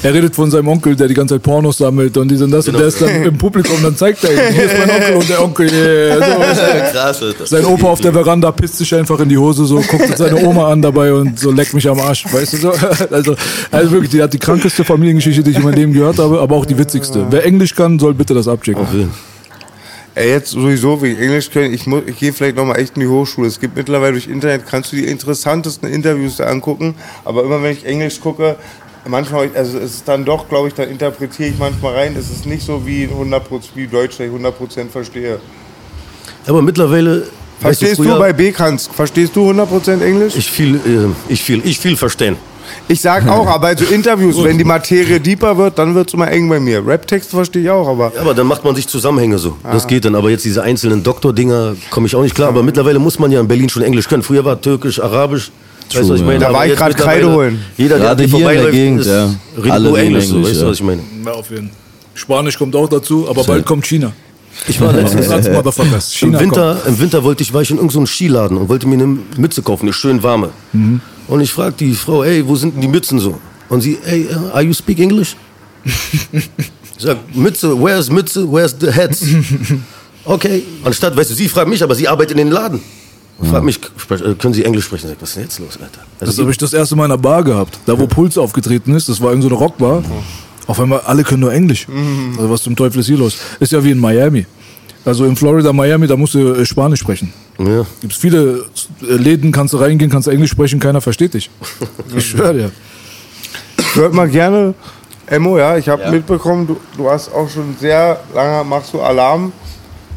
[0.03, 2.69] Er redet von seinem Onkel, der die ganze Zeit Pornos sammelt und dies und das.
[2.69, 5.29] Und der ist dann im Publikum, dann zeigt er ihm, hier ist mein Onkel und
[5.29, 5.73] der Onkel.
[5.73, 6.17] Yeah.
[6.19, 6.23] So,
[6.93, 7.47] Krass, Alter.
[7.47, 10.71] sein Opa auf der Veranda pisst sich einfach in die Hose, so guckt seine Oma
[10.73, 12.73] an dabei und so leckt mich am Arsch, weißt du so?
[13.11, 13.37] Also,
[13.71, 16.57] also wirklich, die hat die krankeste Familiengeschichte, die ich in meinem Leben gehört habe, aber
[16.57, 17.27] auch die witzigste.
[17.31, 18.83] Wer Englisch kann, soll bitte das abchecken.
[20.17, 23.01] Ey, jetzt sowieso, wie ich Englisch können, ich, muss- ich gehe vielleicht nochmal echt in
[23.01, 23.49] die Hochschule.
[23.49, 26.95] Es gibt mittlerweile durch Internet, kannst du die interessantesten Interviews da angucken.
[27.25, 28.55] Aber immer wenn ich Englisch gucke,
[29.09, 32.15] manchmal, also es ist dann doch, glaube ich, dann interpretiere ich manchmal rein.
[32.17, 33.41] Es ist nicht so wie 100%
[33.75, 35.41] wie Deutsch, dass ich 100% verstehe.
[36.47, 37.27] Aber mittlerweile.
[37.65, 40.35] Weißt Verstehst du, früher- bei B kannst, verstehst du 100% Englisch?
[40.37, 40.81] Ich viel, äh,
[41.33, 42.37] ich viel, ich viel verstehen.
[42.89, 46.15] Ich sag auch, aber bei so Interviews, wenn die Materie deeper wird, dann wird es
[46.15, 46.87] immer eng bei mir.
[46.87, 49.57] Rap-Texte verstehe ich auch, aber Ja, aber dann macht man sich Zusammenhänge so.
[49.71, 50.15] Das geht dann.
[50.15, 52.49] Aber jetzt diese einzelnen Doktor-Dinger komme ich auch nicht klar.
[52.49, 54.23] Aber mittlerweile muss man ja in Berlin schon Englisch können.
[54.23, 55.51] Früher war Türkisch, Arabisch.
[55.93, 56.39] Weißt du, was ich meine?
[56.41, 57.65] Da war ich mittlerweile- Kreide holen.
[57.77, 59.31] Jeder, der Gerade hier in der vorbeiläuft, Gegend, ist, ja.
[59.59, 60.27] redet Alle nur reden Englisch.
[60.27, 60.71] So, Englisch, weißt du, ja.
[60.71, 61.03] was ich meine?
[61.27, 61.77] Ja, auf jeden Fall.
[62.15, 64.13] Spanisch kommt auch dazu, aber bald kommt China.
[64.69, 66.13] Ich war letztens Satz, Motherfuckers.
[66.13, 68.95] Im China Winter, Im Winter wollte ich, war ich in irgendeinem Skiladen und wollte mir
[68.95, 70.51] eine Mütze kaufen, eine schön warme.
[70.73, 71.01] Mhm.
[71.29, 73.39] Und ich frag die Frau, ey, wo sind denn die Mützen so?
[73.69, 75.37] Und sie, ey, uh, are you speak English?
[75.85, 76.51] ich
[76.99, 79.25] sag, Mütze, where's Mütze, where's the hats?
[80.25, 80.63] Okay.
[80.85, 82.81] Anstatt, weißt du, sie fragt mich, aber sie arbeitet in den Laden.
[83.39, 83.79] Und fragt mich,
[84.11, 85.07] äh, können Sie Englisch sprechen?
[85.07, 86.01] Ich sag, was ist denn jetzt los, Alter?
[86.21, 87.79] Das Also, habe ich das erste Mal in einer Bar gehabt.
[87.85, 90.03] Da, wo Puls aufgetreten ist, das war in so einer Rockbar.
[90.67, 91.87] Auf einmal, alle können nur Englisch.
[92.37, 93.37] Also was zum Teufel ist hier los?
[93.61, 94.47] Ist ja wie in Miami.
[95.05, 97.33] Also in Florida, Miami, da musst du äh, Spanisch sprechen.
[97.59, 97.85] ja.
[98.01, 98.65] Gibt's viele
[99.03, 101.51] äh, Läden, kannst du reingehen, kannst du Englisch sprechen, keiner versteht dich.
[102.17, 102.71] Ich schwöre dir.
[103.79, 104.75] Ich würde mal gerne,
[105.27, 109.53] Emmo, ja, ich habe mitbekommen, du, du hast auch schon sehr lange, machst du Alarm.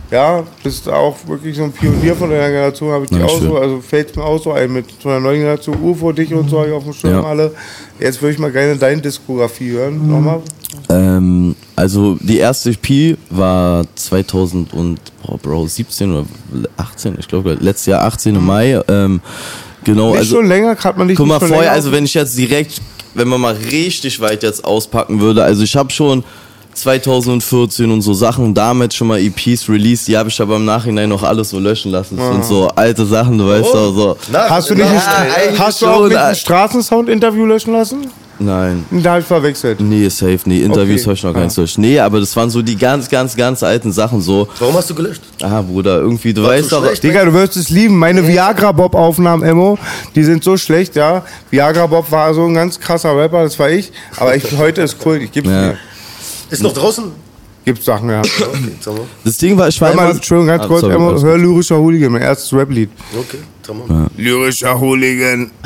[0.10, 3.58] Ja, bist auch wirklich so ein Pionier von deiner Generation, habe ich dich auch so,
[3.58, 6.64] also fällt mir auch so ein mit so einer neuen Generation, UFO, dich und so
[6.64, 7.24] ich auf dem Schirm Ja.
[7.24, 7.54] alle.
[8.00, 10.40] Jetzt würde ich mal gerne deine Diskografie hören, nochmal.
[10.90, 16.26] Ähm, also die erste EP war 2000 und boah, Bro 17 oder
[16.78, 18.42] 18, ich glaube letztes Jahr 18.
[18.44, 18.82] Mai.
[18.88, 19.20] Ähm,
[19.84, 22.38] genau, Nicht also schon länger, hat man nicht guck mal vorher, also wenn ich jetzt
[22.38, 22.82] direkt,
[23.14, 26.24] wenn man mal richtig weit jetzt auspacken würde, also ich habe schon
[26.78, 31.10] 2014 und so Sachen, damit schon mal EPs released, die habe ich aber im Nachhinein
[31.10, 32.18] noch alles so löschen lassen.
[32.18, 34.18] Das sind so alte Sachen, du weißt doch so.
[34.34, 38.08] Hast du nicht Ja, ein, hast du auch nicht ein Straßensound-Interview löschen lassen?
[38.40, 38.86] Nein.
[38.92, 39.80] Da hab ich verwechselt.
[39.82, 41.06] Nee, safe, nee, Interviews Okay.
[41.06, 41.62] habe ich noch gar nicht Ja.
[41.64, 41.78] durch.
[41.80, 44.48] Nee, aber das waren so die ganz, ganz, ganz alten Sachen so.
[44.60, 45.24] Warum hast du gelöscht?
[45.42, 46.86] Ah, Bruder, irgendwie, du War weißt doch.
[46.86, 47.02] schlecht?
[47.04, 47.98] Digga, du wirst es lieben.
[47.98, 49.80] Meine Viagra-Bob-Aufnahmen, Emo,
[50.14, 51.24] die sind so schlecht, ja.
[51.50, 53.92] Viagra-Bob war so ein ganz krasser Rapper, das war ich.
[54.18, 55.62] Aber ich, heute ist cool, ich geb's Ja.
[55.70, 55.78] mir.
[56.50, 57.06] Ist noch draußen?
[57.66, 58.20] Gibt's Sachen, ja.
[58.22, 58.46] Okay,
[58.80, 59.04] sag mal.
[59.26, 61.42] Das Ding war, ich war immer- Entschuldigung, ganz Ah, kurz, sorry, alles hör gut.
[61.42, 62.90] lyrischer Hooligan, mein erstes Rap-Lied.
[63.18, 64.08] Okay, sag mal.
[64.16, 65.52] Lyrischer Hooligan.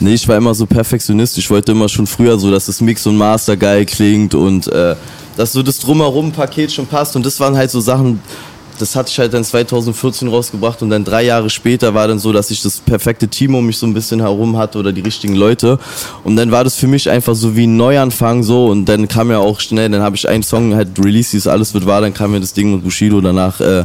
[0.00, 1.38] Nee, ich war immer so Perfektionist.
[1.38, 4.94] Ich wollte immer schon früher so, dass das Mix und Master geil klingt und äh,
[5.36, 7.16] dass so das drumherum Paket schon passt.
[7.16, 8.20] Und das waren halt so Sachen,
[8.78, 12.32] das hatte ich halt dann 2014 rausgebracht und dann drei Jahre später war dann so,
[12.32, 15.34] dass ich das perfekte Team um mich so ein bisschen herum hatte oder die richtigen
[15.34, 15.78] Leute.
[16.24, 19.30] Und dann war das für mich einfach so wie ein Neuanfang so und dann kam
[19.30, 22.34] ja auch schnell, dann habe ich einen Song halt released, alles wird wahr, dann kam
[22.34, 23.84] ja das Ding mit Bushido, danach äh,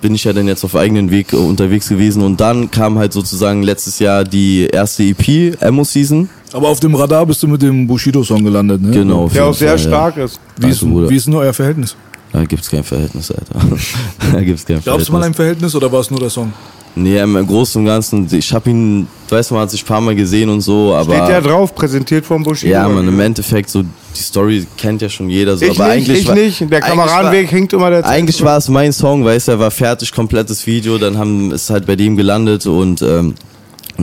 [0.00, 3.12] bin ich ja dann jetzt auf eigenen Weg äh, unterwegs gewesen und dann kam halt
[3.12, 6.28] sozusagen letztes Jahr die erste EP, Emo Season.
[6.52, 8.90] Aber auf dem Radar bist du mit dem Bushido-Song gelandet, ne?
[8.90, 9.28] Genau.
[9.28, 10.40] Der auch sehr Fall, stark ist.
[10.56, 11.10] Wie ist, Also, Bruder.
[11.10, 11.94] wie ist denn euer Verhältnis?
[12.32, 13.66] Da gibt's kein Verhältnis, Alter.
[14.32, 15.36] da gibt's kein Gab es mal ein Verhältnis.
[15.36, 16.52] Verhältnis oder war es nur der Song?
[16.94, 20.00] Nee, im Großen und Ganzen, ich hab ihn, du weißt, man hat sich ein paar
[20.00, 21.14] Mal gesehen und so, aber.
[21.14, 22.72] Steht ja drauf, präsentiert vom Bushido.
[22.72, 26.08] Ja, man, im Endeffekt, so, die Story kennt ja schon jeder so, Ich aber nicht,
[26.08, 26.20] eigentlich.
[26.22, 26.70] ich war- nicht.
[26.70, 30.10] Der Kameradenweg hängt immer der Eigentlich war es mein Song, weißt du, er war fertig,
[30.12, 33.34] komplettes Video, dann haben, ist halt bei dem gelandet und, ähm,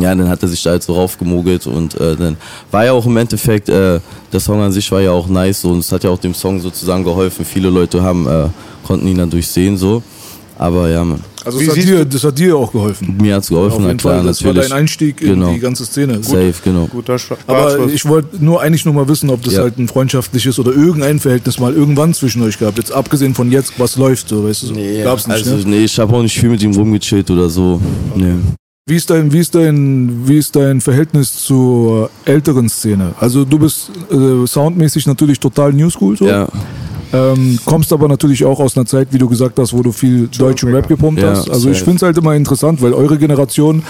[0.02, 2.38] ja, dann hat er sich da halt so raufgemogelt und äh, dann
[2.72, 4.00] war ja auch im Endeffekt, äh,
[4.32, 6.34] der Song an sich war ja auch nice so, und es hat ja auch dem
[6.34, 7.46] Song sozusagen geholfen.
[7.46, 8.48] Viele Leute haben, äh,
[8.86, 10.02] konnten ihn dann durchsehen so.
[10.60, 11.20] Aber ja, man.
[11.46, 13.16] Also Wie das hat, dir, das hat dir auch geholfen.
[13.22, 14.64] Mir hat's geholfen, Auf na jeden klar, Fall, das natürlich.
[14.64, 15.54] war dein Einstieg in Genau.
[15.54, 16.16] die ganze Szene.
[16.16, 16.26] Gut.
[16.26, 16.88] Safe, genau.
[16.88, 19.62] Guter Schla- Aber ich wollte nur eigentlich nur mal wissen, ob das Ja.
[19.62, 22.76] halt ein freundschaftliches oder irgendein Verhältnis mal irgendwann zwischen euch gab.
[22.78, 24.74] Jetzt abgesehen von jetzt, was läuft, so, weißt du, so.
[25.04, 25.64] Gab's nicht, also, ne?
[25.68, 27.80] nee, ich habe auch nicht viel mit ihm rumgechillt oder so.
[28.16, 28.34] Nee.
[28.90, 33.14] Wie ist dein, wie ist dein, wie ist dein Verhältnis zur älteren Szene?
[33.20, 36.26] Also du bist äh, soundmäßig natürlich total New School, so.
[36.26, 36.48] Ja,
[37.14, 40.28] Ähm, kommst aber natürlich auch aus einer Zeit, wie du gesagt hast, wo du viel
[40.28, 41.50] deutschen Rap gepumpt Ja, hast.
[41.50, 43.84] Also ich finde es halt immer interessant, weil eure Generation,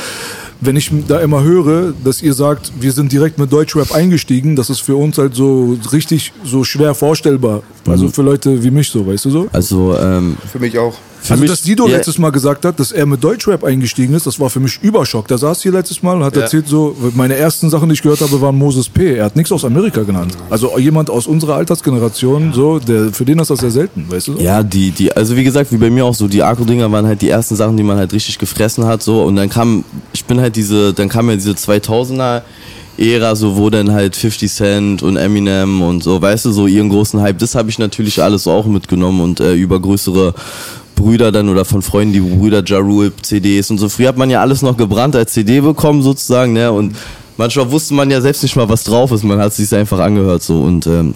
[0.61, 4.69] wenn ich da immer höre, dass ihr sagt, wir sind direkt mit Deutschrap eingestiegen, das
[4.69, 7.61] ist für uns halt so richtig so schwer vorstellbar.
[7.85, 7.91] Mhm.
[7.91, 9.47] Also für Leute wie mich so, weißt du so?
[9.51, 10.95] also, ähm, Für mich auch.
[11.28, 14.13] Für also mich, dass Dido ja, letztes Mal gesagt hat, dass er mit Deutschrap eingestiegen
[14.13, 15.28] ist, das war für mich Überschock.
[15.28, 16.43] Der saß hier letztes Mal und hat Ja.
[16.43, 19.15] erzählt so, meine ersten Sachen, die ich gehört habe, waren Moses P.
[19.15, 20.38] Er hat nichts aus Amerika genannt.
[20.49, 24.34] Also jemand aus unserer Altersgeneration, so, der, für den ist das sehr selten, weißt du?
[24.38, 27.21] Ja, die, die, also wie gesagt, wie bei mir auch so, die Akku-Dinger waren halt
[27.21, 29.23] die ersten Sachen, die man halt richtig gefressen hat, so.
[29.23, 32.41] Und dann kam, ich bin halt diese, dann kam ja diese 2000er
[32.97, 36.89] Ära, so, wo dann halt 50 Cent und Eminem und so, weißt du, so ihren
[36.89, 40.34] großen Hype, das habe ich natürlich alles auch mitgenommen und äh, über größere
[40.97, 43.87] Brüder dann oder von Freunden, die Brüder Ja Rule, CDs und so.
[43.87, 46.95] Früher hat man ja alles noch gebrannt als CD bekommen sozusagen, ne, und
[47.37, 50.43] manchmal wusste man ja selbst nicht mal, was drauf ist, man hat sich einfach angehört,
[50.43, 51.15] so, und, ähm,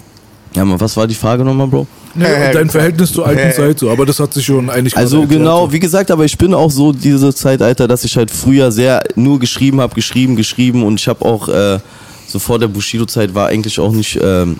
[0.54, 1.86] ja, man, was war die Frage nochmal, Bro?
[2.14, 5.26] Nee, und dein Verhältnis zur alten Zeit so, aber das hat sich schon eigentlich Also
[5.26, 5.72] genau, so.
[5.72, 9.38] wie gesagt, aber ich bin auch so diese Zeitalter, dass ich halt früher sehr nur
[9.38, 11.78] geschrieben habe, geschrieben, geschrieben und ich habe auch äh,
[12.26, 14.56] so vor der Bushido-Zeit war eigentlich auch nicht, ähm,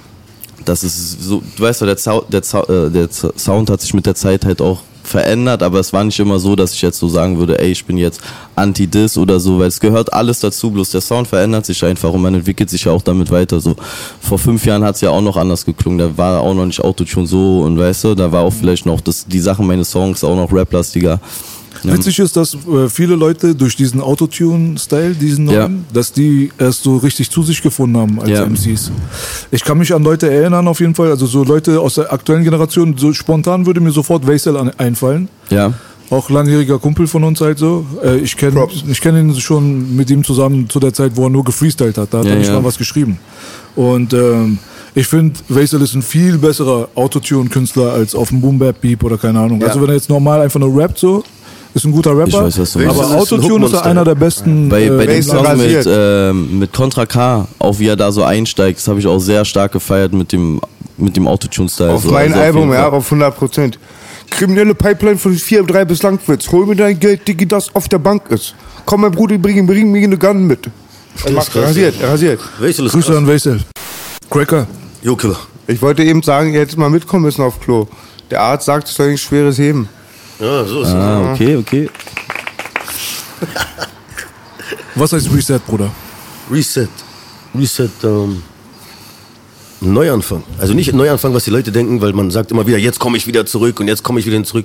[0.65, 3.93] dass es so, du weißt doch, der, Zau der, Zau äh, der Sound hat sich
[3.93, 6.99] mit der Zeit halt auch verändert, aber es war nicht immer so, dass ich jetzt
[6.99, 8.21] so sagen würde, ey, ich bin jetzt
[8.55, 12.23] anti-dis oder so, weil es gehört alles dazu, bloß der Sound verändert sich einfach und
[12.23, 13.61] man entwickelt sich ja auch damit weiter.
[13.61, 13.77] So
[14.21, 16.81] vor fünf Jahren hat es ja auch noch anders geklungen, da war auch noch nicht
[16.81, 20.25] Autotune so und weißt du, da war auch vielleicht noch das, die Sachen meines Songs
[20.25, 21.21] auch noch raplastiger.
[21.83, 21.95] Ja.
[21.95, 25.63] Witzig ist, dass äh, viele Leute durch diesen Autotune-Style, diesen Ja.
[25.69, 28.45] neuen, dass die erst so richtig zu sich gefunden haben als Ja.
[28.47, 28.91] MCs.
[29.51, 32.45] Ich kann mich an Leute erinnern auf jeden Fall, also so Leute aus der aktuellen
[32.45, 35.29] Generation, so spontan würde mir sofort Weisel einfallen.
[35.51, 35.73] Ja,
[36.11, 37.87] Auch langjähriger Kumpel von uns halt so.
[38.05, 41.31] Äh, ich kenne ich kenn ihn schon mit ihm zusammen zu der Zeit, wo er
[41.31, 42.13] nur gefreestylt hat.
[42.13, 42.55] Da hat Ja, er nicht ja.
[42.55, 43.19] mal was geschrieben.
[43.77, 44.59] Und ähm,
[44.95, 49.17] ich finde, Weisel ist ein viel besserer Autotune-Künstler als auf dem Boom Bap Beep oder
[49.17, 49.63] keine Ahnung.
[49.65, 51.25] Also wenn er jetzt normal einfach nur rappt so,
[51.75, 52.27] ist ein guter Rapper.
[52.29, 53.03] Ich weiß, was du aber meinst.
[53.03, 53.85] Ist ein Autotune ist Hookmonster.
[53.87, 54.69] einer der besten.
[54.69, 58.13] bei, bei dem äh, Weisel Song mit, ähm, mit Contra K, auch wie er da
[58.13, 60.61] so einsteigt, das habe ich auch sehr stark gefeiert mit dem,
[60.97, 61.93] mit dem Autotune-Style.
[61.93, 62.11] Auf so.
[62.11, 63.79] mein Also Album, jeden ja, auf 100 Prozent.
[64.31, 66.51] Kriminelle Pipeline von 4, 3 bis Langwitz.
[66.51, 68.55] Hol mir dein Geld, Diggi, das auf der Bank ist.
[68.87, 70.71] Komm, mein Bruder, bring, bring mir eine Gun mit.
[71.25, 72.41] Er macht rasiert, er rasiert.
[72.59, 73.61] Welches ist Grüße an Weisel.
[74.31, 74.67] Cracker.
[75.03, 75.37] Jo, Killer.
[75.67, 77.87] Ich wollte eben sagen, ihr hättet mal mitkommen müssen auf Klo.
[78.31, 79.89] Der Arzt sagt, es soll nicht schweres heben.
[80.43, 80.95] Ja, so ist es.
[80.95, 81.89] Ah, okay, okay.
[84.97, 85.91] Was heißt Reset, Bruder?
[86.51, 86.89] Reset.
[87.55, 88.43] Reset, ähm.
[89.81, 90.43] Neuanfang.
[90.59, 93.17] Also nicht ein Neuanfang, was die Leute denken, weil man sagt immer wieder, jetzt komme
[93.17, 94.65] ich wieder zurück und jetzt komme ich wieder zurück.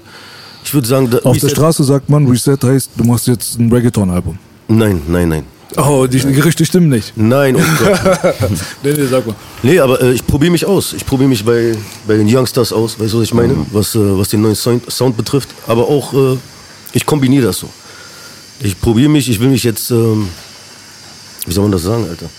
[0.64, 3.58] Ich würde sagen, da, Auf der Reset- Straße sagt man, Reset heißt, du machst jetzt
[3.60, 4.38] ein Reggaeton-Album.
[4.68, 5.44] Nein, nein, nein.
[5.76, 7.14] Oh, die Gerichte stimmen nicht.
[7.18, 8.00] Nein, oh Gott.
[8.84, 9.36] Nee, nee, sag mal.
[9.64, 10.94] Nee, aber äh, ich probiere mich aus.
[10.94, 11.76] Ich probiere mich bei,
[12.08, 13.54] bei den Youngsters aus, weißt du, was ich meine?
[13.72, 15.50] Was, äh, was den neuen Sound, Sound betrifft.
[15.68, 16.38] Aber auch, äh,
[16.94, 17.70] ich kombiniere das so.
[18.62, 20.30] Ich probiere mich, ich will mich jetzt, ähm,
[21.46, 22.30] wie soll man das sagen, Alter?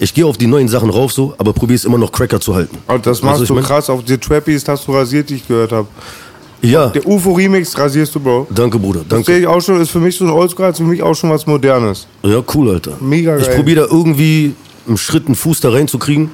[0.00, 2.54] Ich gehe auf die neuen Sachen rauf so, aber probiere es immer noch Cracker zu
[2.54, 2.78] halten.
[2.88, 3.64] Und das machst was du ich mein?
[3.64, 3.88] krass.
[3.88, 5.86] Auf die Trappies hast du rasiert, die ich gehört habe.
[6.64, 8.46] Ja, Der UFO-Remix rasierst du, Bro.
[8.50, 9.40] danke, Bruder, Das sehe danke.
[9.40, 11.46] ich auch schon, ist für mich so ein Oldschool, ist für mich auch schon was
[11.46, 12.06] Modernes.
[12.22, 12.92] Ja, cool, Alter.
[13.00, 13.56] Mega Ich geil.
[13.56, 14.54] probiere da irgendwie
[14.86, 16.30] einen Schritt, einen Fuß da reinzukriegen,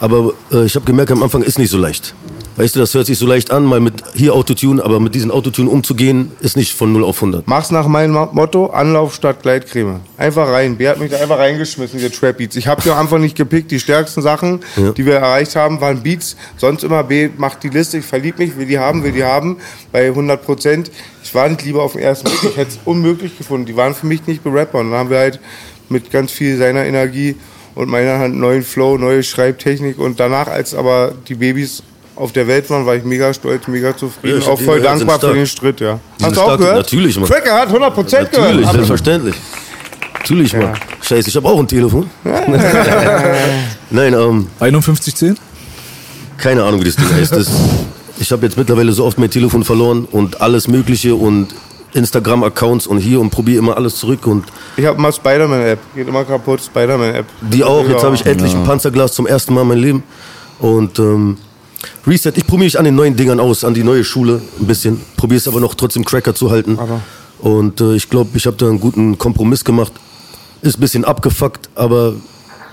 [0.00, 2.14] aber äh, ich habe gemerkt, am Anfang ist nicht so leicht.
[2.56, 5.32] Weißt du, das hört sich so leicht an, mal mit hier Autotune, aber mit diesen
[5.32, 7.48] Autotune umzugehen, ist nicht von 0 auf 100.
[7.48, 10.00] Mach's nach meinem Mo- Motto, Anlauf statt Gleitcreme.
[10.16, 10.76] Einfach rein.
[10.76, 12.54] Bär hat mich da einfach reingeschmissen, die Trap Beats.
[12.54, 13.72] Ich habe die am Anfang nicht gepickt.
[13.72, 14.92] Die stärksten Sachen, Ja.
[14.92, 16.36] die wir erreicht haben, waren Beats.
[16.56, 19.56] Sonst immer B, macht die Liste, ich verlieb mich, will die haben, will die haben.
[19.90, 20.92] Bei 100 Prozent.
[21.24, 22.50] Ich war nicht lieber auf den ersten Blick.
[22.52, 23.66] Ich hätte es unmöglich gefunden.
[23.66, 24.78] Die waren für mich nicht berapper.
[24.78, 25.40] Und dann haben wir halt
[25.88, 27.34] mit ganz viel seiner Energie
[27.74, 29.98] und meiner Hand neuen Flow, neue Schreibtechnik.
[29.98, 31.82] Und danach, als aber die Babys
[32.16, 34.36] auf der Welt waren, war ich mega stolz, mega zufrieden.
[34.36, 35.98] Ja, ich auch voll dankbar für den Schritt, ja.
[36.20, 36.76] Die Hast du auch gehört?
[36.76, 37.28] natürlich, Mann.
[37.28, 37.72] Cracker hat 100%
[38.10, 38.32] gehört.
[38.38, 39.34] Natürlich, selbstverständlich.
[40.18, 40.74] Natürlich, Mann.
[41.02, 42.08] Scheiße, ich habe auch ein Telefon.
[43.90, 45.36] Nein, ähm, 5110?
[46.36, 47.32] keine Ahnung, wie das Ding heißt.
[47.32, 47.50] Das,
[48.18, 51.48] ich habe jetzt mittlerweile so oft mein Telefon verloren und alles Mögliche und
[51.92, 54.44] Instagram-Accounts und hier und probiere immer alles zurück und
[54.76, 55.78] Ich habe mal Spider-Man-App.
[55.94, 57.26] Geht immer kaputt, Spider-Man-App.
[57.42, 57.82] Die auch.
[57.88, 58.04] Jetzt Ja.
[58.04, 60.02] habe ich endlich ein Panzerglas zum ersten Mal in meinem Leben.
[60.58, 61.36] Und ähm,
[62.06, 65.00] Reset, ich probiere mich an den neuen Dingern aus, an die neue Schule ein bisschen.
[65.16, 66.78] Probiere es aber noch trotzdem Cracker zu halten.
[67.40, 69.92] Und äh, ich glaube, ich habe da einen guten Kompromiss gemacht.
[70.62, 72.14] Ist ein bisschen abgefuckt, aber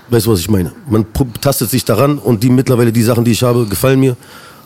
[0.08, 0.72] weißt du, was ich meine?
[0.88, 1.06] Man
[1.40, 4.16] tastet sich daran und die mittlerweile, die Sachen, die ich habe, gefallen mir.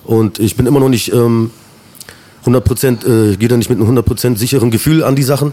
[0.05, 1.51] Und ich bin immer noch nicht ähm,
[2.44, 5.53] 100%, äh, gehe da nicht mit einem 100% sicheren Gefühl an die Sachen,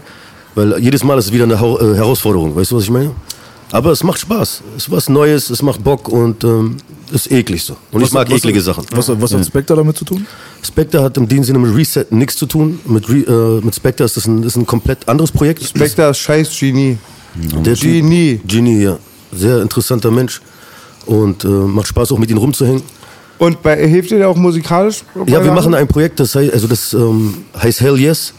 [0.54, 3.10] weil jedes Mal ist es wieder eine Hau äh, Herausforderung, weißt du, was ich meine?
[3.72, 6.76] Aber es macht Spaß, es ist was Neues, es macht Bock und ähm,
[7.14, 7.76] ist eklig so.
[7.92, 8.84] Und ich mag was, eklige Sachen.
[8.90, 10.26] Was, was hat Spectre damit zu tun?
[10.62, 12.80] Spectre hat in dem Sinne mit Reset nichts zu tun.
[12.86, 15.62] Mit, Re äh, mit Spectre ist das ein, ist ein komplett anderes Projekt.
[15.62, 16.98] Spectre ist scheiß Genie.
[17.34, 18.40] Der Genie.
[18.46, 18.98] Genie, ja.
[19.32, 20.40] Sehr interessanter Mensch
[21.06, 22.82] und äh, macht Spaß auch mit ihm rumzuhängen.
[23.38, 25.02] Und bei, hilft dir der auch musikalisch?
[25.26, 28.32] Ja, wir machen ein Projekt, das heißt, also das ähm, heißt Hell Yes.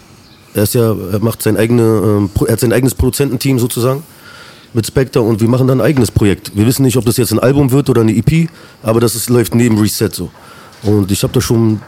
[0.54, 4.04] Er ist ja, er macht sein eigene, ähm, er hat sein eigenes Produzententeam sozusagen
[4.76, 6.52] mit Spectre und wir machen dann ein eigenes Projekt.
[6.56, 8.50] Wir wissen nicht, ob das jetzt ein Album wird oder eine EP,
[8.84, 10.30] aber das ist, läuft neben Reset so.
[10.84, 11.82] Und ich habe da schon ein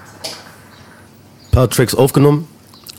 [1.51, 2.47] paar Tracks aufgenommen.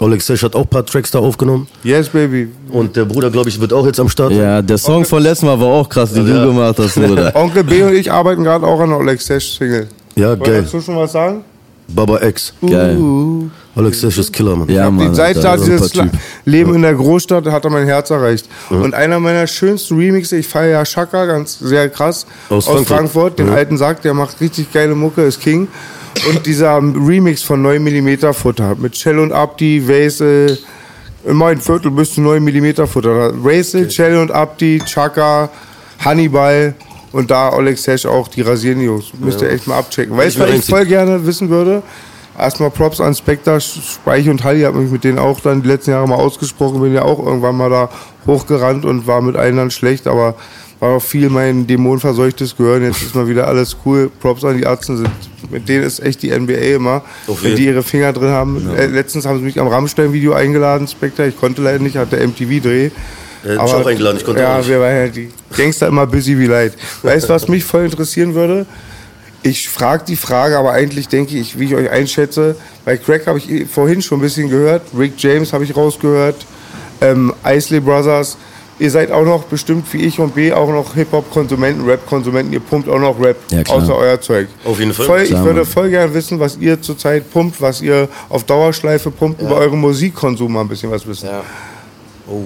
[0.01, 1.67] Oleg Sesh hat auch ein paar Tracks da aufgenommen.
[1.83, 2.49] Yes, baby.
[2.71, 4.31] Und der Bruder, glaube ich, wird auch jetzt am Start.
[4.33, 7.33] Ja, der Song von letztem Mal war auch krass, den du gemacht hast, Bruder.
[7.35, 9.89] Onkel B und ich arbeiten gerade auch an der Oleg Sesh Single.
[10.15, 10.55] Ja, geil.
[10.55, 11.43] Wolltest du schon was sagen?
[11.89, 12.53] Baba X.
[12.61, 12.97] Geil.
[12.97, 13.51] Oleg
[13.93, 14.69] Sesh ist Killer, Mann.
[14.69, 15.11] Ja, Mann.
[15.11, 15.93] Die Zeit Alter, da, dieses.
[16.45, 18.49] Leben in der Großstadt hat er mein Herz erreicht.
[18.71, 22.87] Und einer meiner schönsten Remixe, ich feiere ja Shaka, ganz sehr krass, Aus aus, Frankfurt.
[22.89, 23.55] Frankfurt, den Ja.
[23.55, 25.69] alten Sack, der macht richtig geile Mucke, ist King.
[26.29, 30.59] Und dieser Remix von 9 mm Futter mit Shell und Abdi, Wesel,
[31.25, 33.33] in meinem Viertel bist du 9 mm Futter.
[33.45, 35.51] Wesel, Shell und Abdi, Chaka,
[36.05, 36.75] Hannibal
[37.13, 39.07] und da Oleg Sesh auch, die rasieren Jungs.
[39.21, 40.17] Müsst ihr echt mal abchecken.
[40.17, 41.83] Weißt du, was ich voll gerne wissen würde?
[42.39, 45.91] Erstmal Props an Spectre, Speich und Halli, hab mich mit denen auch dann die letzten
[45.91, 47.91] Jahre mal ausgesprochen, bin ja auch irgendwann mal da
[48.27, 50.37] hochgerannt und war mit allen dann schlecht, aber
[50.81, 52.85] war auch viel mein dämonenverseuchtes Gehirn.
[52.85, 54.11] Jetzt ist mal wieder alles cool.
[54.21, 55.11] Props an die Ärzte sind.
[55.51, 57.03] Mit denen ist echt die NBA immer,
[57.43, 58.71] wenn die ihre Finger drin haben.
[58.77, 61.27] Äh, letztens haben sie mich am Rammstein-Video eingeladen, Spectre.
[61.27, 62.91] Ich konnte leider nicht, hatte MTV-Dreh.
[63.45, 64.69] Er hat mich auch eingeladen, ich konnte ja, auch nicht.
[64.69, 66.75] wir waren ja die Gangster immer busy wie leid.
[67.03, 68.67] Weißt du, was mich voll interessieren würde?
[69.43, 72.57] Ich frage die Frage, aber eigentlich denke ich, wie ich euch einschätze.
[72.85, 74.83] Bei Crack habe ich eh vorhin schon ein bisschen gehört.
[74.97, 76.45] Rick James habe ich rausgehört.
[77.01, 78.37] Ähm, Isley Brothers.
[78.81, 82.53] Ihr seid auch noch bestimmt wie ich und B auch noch Hip-Hop-Konsumenten, Rap-Konsumenten.
[82.53, 84.47] Ihr pumpt auch noch Rap Ja, außer euer Zeug.
[84.65, 85.07] Auf jeden Fall.
[85.07, 89.41] Voll, ich würde voll gerne wissen, was ihr zurzeit pumpt, was ihr auf Dauerschleife pumpt,
[89.43, 91.29] über euren Musikkonsum mal ein bisschen was wissen.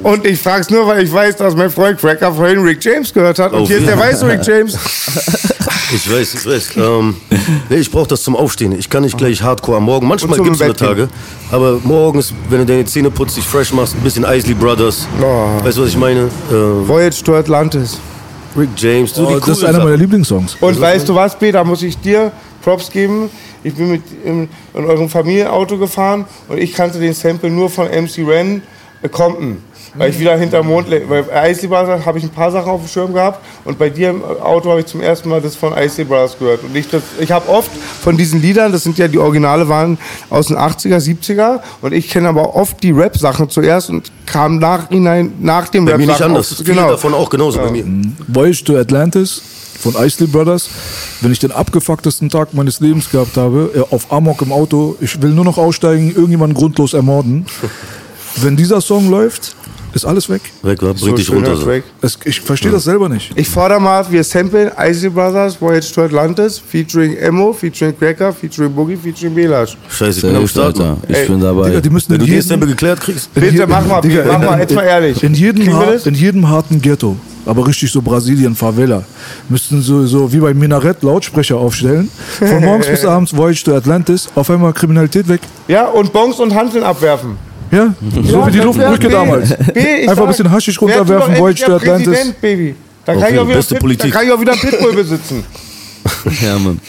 [0.03, 3.13] Und ich frage es nur, weil ich weiß, dass mein Freund Cracker vorhin Rick James
[3.13, 3.53] gehört hat.
[3.53, 4.01] Und Oh, hier ist der ja.
[4.01, 4.79] weiße Rick James.
[5.95, 6.77] Ich weiß, ich weiß.
[6.77, 7.17] Ähm,
[7.69, 8.73] nee, ich brauche das zum Aufstehen.
[8.79, 10.07] Ich kann nicht gleich Hardcore am Morgen.
[10.09, 11.09] Manchmal gibt es Bett Tage.
[11.51, 15.07] Aber morgens, wenn du deine Zähne putzt, dich fresh machst, ein bisschen Isley Brothers.
[15.21, 15.65] Oh.
[15.65, 16.31] Weißt du, was ich meine?
[16.51, 17.99] Ähm, Voyage to Atlantis.
[18.57, 19.97] Rick James, so Oh, die das ist einer meiner.
[19.97, 20.57] Lieblingssongs.
[20.61, 22.33] Und weißt du was, B, da muss ich dir
[22.63, 23.31] Props geben.
[23.65, 27.87] Ich bin mit in, in eurem Familienauto gefahren und ich kannte den Sample nur von
[27.87, 28.63] MC Ren,
[29.03, 29.59] äh, Compton.
[29.95, 31.23] Weil ich wieder hinterm Mond lebe.
[31.25, 34.11] Bei Isley Brothers habe ich ein paar Sachen auf dem Schirm gehabt und bei dir
[34.11, 36.65] im Auto habe ich zum ersten Mal das von Isley Brothers gehört.
[36.65, 37.71] Und ich, das- ich habe oft
[38.03, 39.99] von diesen Liedern, das sind ja die Originale waren
[40.31, 45.33] aus den 80er, 70er und ich kenne aber oft die Rap-Sachen zuerst und kam nachhinein
[45.41, 46.53] nach dem Bei Rap-Sachen mir nicht anders.
[46.53, 46.89] auf- Viele Genau.
[46.91, 47.85] davon auch genauso bei mir.
[48.29, 49.43] Voyage to Atlantis
[49.79, 50.71] von Isley Brothers.
[51.21, 55.21] Wenn ich den abgefucktesten Tag meines Lebens gehabt habe, äh, auf Amok im Auto, ich
[55.21, 57.45] will nur noch aussteigen, irgendjemanden grundlos ermorden.
[58.37, 59.55] Wenn dieser Song läuft,
[59.95, 60.41] ist alles weg.
[60.63, 60.87] Weg, wa?
[60.89, 61.57] bringt So dich runter.
[61.57, 61.71] So.
[62.01, 63.31] Es, ich verstehe das selber nicht.
[63.35, 68.73] Ich fordere mal, wir samplen Isley Brothers, Voyage to Atlantis, featuring Emo, featuring Cracker, featuring
[68.73, 69.77] Boogie, featuring Belash.
[69.89, 70.79] Scheiße, ich bin am Start.
[70.79, 70.97] Alter.
[71.09, 71.69] Ich Ey, bin dabei.
[71.69, 73.29] Digga, die müssen Wenn in du die jedem, Sample geklärt kriegst.
[73.35, 75.23] in Bitte jedem- mach mal, Digga, mach mal, jetzt mal ehrlich.
[75.23, 75.69] In jedem,
[76.05, 79.03] in jedem harten Ghetto, aber richtig so Brasilien, Favela,
[79.49, 82.09] müssten so, so wie beim Minarett Lautsprecher aufstellen.
[82.39, 85.41] Von morgens bis abends Voyage to Atlantis, auf einmal Kriminalität weg.
[85.69, 87.37] Ja, und Bongs und Hanteln abwerfen.
[87.73, 89.49] Ja, so Ja, wie die Luftbrücke damals.
[89.73, 92.07] B, Einfach sag, ein bisschen Haschisch runterwerfen, Voyage to Atlantis.
[92.09, 92.75] Präsident, Baby.
[93.05, 94.93] Da kann, Okay, ich auch wieder beste Pit, da kann ich auch wieder einen Pitbull
[94.95, 95.45] besitzen.
[96.41, 96.81] Ja, Mann.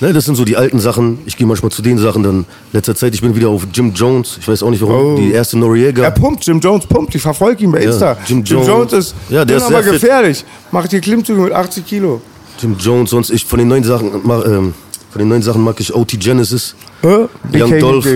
[0.00, 1.18] Ne, das sind so die alten Sachen.
[1.26, 2.44] Ich gehe manchmal zu den Sachen dann.
[2.72, 4.36] Letzter Zeit, ich bin wieder auf Jim Jones.
[4.40, 5.14] Ich weiß auch nicht warum.
[5.14, 5.16] Oh.
[5.18, 6.02] Die erste Noriega.
[6.04, 7.14] Er pumpt, Jim Jones pumpt.
[7.14, 8.16] Ich verfolge ihn bei Ja, Insta.
[8.26, 8.66] Jim Jim, Jones.
[8.68, 10.44] Jones ist Ja, der ist aber gefährlich.
[10.70, 12.20] Macht hier Klimmzüge mit 80 Kilo.
[12.60, 14.72] Jim Jones, sonst ich von den neuen Sachen, ma- ähm,
[15.10, 16.74] von den neuen Sachen mag ich OT Genesis.
[17.02, 17.08] Hä?
[17.54, 18.06] Young BK, Dolph.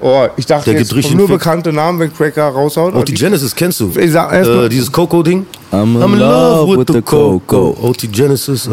[0.00, 2.94] Oh, ich dachte Der jetzt nur bekannte Namen, wenn Cracker raushaut.
[2.94, 3.90] OT Genesis kennst du?
[3.98, 5.44] Ich sag erst äh, dieses Coco-Ding.
[5.72, 7.76] I'm in love with the Coco.
[7.82, 8.66] OT Genesis.
[8.66, 8.70] Äh,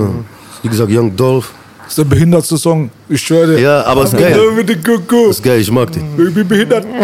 [0.61, 1.51] wie gesagt, Young Dolph.
[1.85, 2.89] Das ist der behindertste Song.
[3.07, 3.59] Ich schwöre dir.
[3.59, 4.39] Ja, aber ist geil.
[4.83, 5.29] Kuckuck.
[5.29, 6.03] Ist geil, ich mag den.
[6.17, 6.85] Ich bin behindert.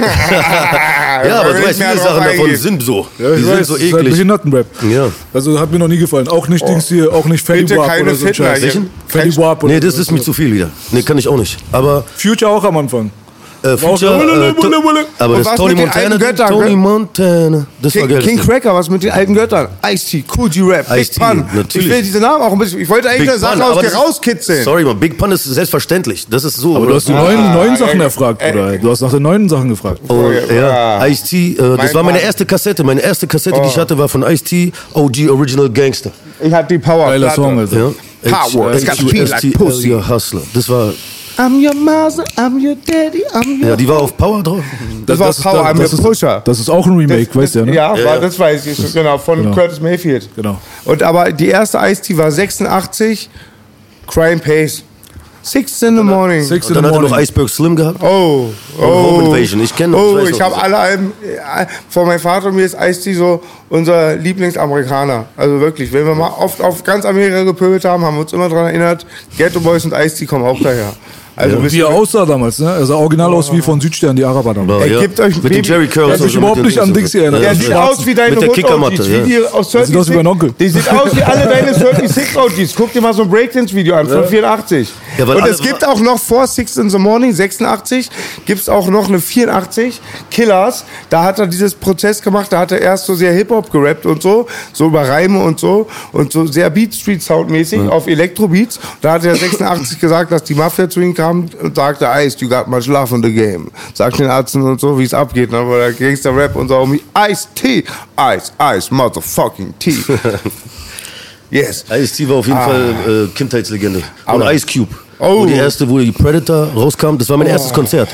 [1.23, 3.05] Ja, aber du weißt, viele Sachen davon sind so.
[3.19, 4.13] Ja, die ich sind weiß, so das ist halt eklig.
[4.13, 4.65] Behindertenrap.
[4.89, 5.11] Ja.
[5.33, 6.27] Also hat mir noch nie gefallen.
[6.27, 8.77] Auch nicht Dings hier, auch nicht Bitte Wap keine oder so ein Scheiß.
[9.07, 10.71] Fetty Wap oder Nee, das ist mir zu viel wieder.
[10.89, 11.57] Nee, kann ich auch nicht.
[11.71, 13.11] Aber Future auch am Anfang.
[13.63, 18.21] Äh, War wulle, äh, aber das Tony Montana, Tony Montana, das war King, geil.
[18.23, 19.67] King Cracker, was mit den alten Göttern?
[19.85, 21.45] Ice-T, Cool G-Rap, Big Pun.
[21.53, 21.87] natürlich.
[21.87, 22.79] Ich will diese Namen auch ein bisschen.
[22.81, 24.63] Ich wollte eigentlich eine Sache aus dir rauskitzeln.
[24.63, 26.25] Sorry, man, Big Pun ist selbstverständlich.
[26.29, 26.75] Das ist so.
[26.75, 28.51] Aber du hast die neuen, neuen Sachen erfragt, ey.
[28.51, 28.77] Bruder.
[28.77, 29.99] Du hast nach den neuen Sachen gefragt.
[30.07, 31.07] Und, ja, Ah.
[31.07, 32.83] Ice-T, äh, das war meine erste Kassette.
[32.83, 33.81] Meine erste Kassette, die ich Oh.
[33.81, 36.11] hatte, war von Ice-T, OG Original Gangster.
[36.39, 37.07] Ich hatte die Power.
[37.07, 37.29] Geiler.
[37.31, 37.75] Song, also.
[37.75, 37.91] Ja.
[38.31, 39.89] Power, it's gotta be like pussy.
[40.07, 40.41] Hustler.
[40.53, 40.93] Das war,
[41.37, 43.69] I'm your mother, I'm your daddy, I'm your...
[43.69, 44.63] ja, die war auf Power drauf.
[45.05, 46.41] Das war ist Power, da- I'm das your ist- Pusher.
[46.45, 47.73] Das ist auch ein Remake, weißt du ja, ne?
[47.73, 48.19] Ja, Ja, war, ja.
[48.21, 49.55] das weiß ich schon, genau, von Genau.
[49.55, 50.29] Curtis Mayfield.
[50.35, 50.57] Genau.
[50.85, 53.29] Und aber die erste Ice-T war 86,
[54.07, 54.83] Crime Pace.
[55.43, 56.43] Six in the morning.
[56.43, 57.23] Six Und in dann the hat er noch morning.
[57.23, 58.03] Iceberg Slim gehabt.
[58.03, 58.81] Oh, oh.
[58.83, 61.13] Home Invasion, ich kenn noch, Oh, ich ich, habe alle Alben.
[61.23, 65.25] äh, Von meinem Vater und mir ist Ice-T so unser Lieblingsamerikaner.
[65.35, 68.49] Also wirklich, wenn wir mal oft auf ganz Amerika gepöbelt haben, haben wir uns immer
[68.49, 70.93] daran erinnert, Ghetto Boys und Ice-T kommen auch daher.
[71.41, 72.69] Also Wie wisst er aussah damals, ne?
[72.71, 74.85] Er sah original aus wie von Südstern, die Araber damals.
[74.85, 76.19] Er gibt euch mit Baby- Jerry Curls.
[76.19, 77.41] Der so, überhaupt nicht an Dixie erinnert.
[77.41, 79.25] Der Ja, sieht aus wie deine mit der Kickermatte, ja.
[79.25, 80.53] wie die aus sieht aus wie mein Onkel.
[80.59, 82.75] Die sieht aus wie alle deine 36 OGs.
[82.75, 84.89] Guck dir mal so ein Breakdance-Video an von 84.
[85.17, 88.09] Ja, Und es gibt auch noch vor Six in the Morning, 86,
[88.45, 90.85] gibt es auch noch eine 84, Killers.
[91.09, 94.21] Da hat er dieses Prozess gemacht, da hat er erst so sehr Hip-Hop gerappt und
[94.21, 98.79] so, so über Reime und so und so sehr Beat Street Sound-mäßig auf Elektrobeats.
[99.01, 102.47] Da hat er 86 gesagt, dass die Mafia zu ihm kam und sagte, Ice, you
[102.47, 103.69] got much love in the game.
[103.93, 105.51] Sagt den Ärzten und so, wie es abgeht.
[105.51, 105.57] Ne?
[105.57, 106.87] Aber der Gangster-Rap und so,
[107.29, 107.83] Ice T,
[108.17, 109.95] Ice, Ice, motherfucking T.
[111.51, 111.85] yes.
[111.91, 114.01] Ice-T war auf jeden Fall äh, Kindheitslegende.
[114.25, 114.93] Und Ice Cube.
[115.19, 115.41] Oh.
[115.41, 118.09] Wo die erste, wo die Predator rauskam, das war mein erstes Konzert.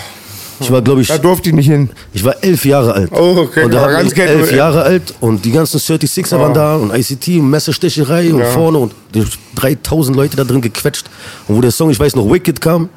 [0.59, 1.89] Ich war, glaube ich, Da durfte ich nicht hin.
[2.13, 3.11] ich war elf Jahre alt.
[3.13, 4.51] Oh, okay, Und da hatten ganz wir Ghetto, elf.
[4.51, 8.93] Jahre alt und die ganzen 36er waren da und ICT und Messerstecherei und vorne und
[9.13, 9.23] die
[9.55, 11.05] 3000 Leute da drin gequetscht.
[11.47, 12.89] Und wo der Song, ich weiß noch, Wicked kam,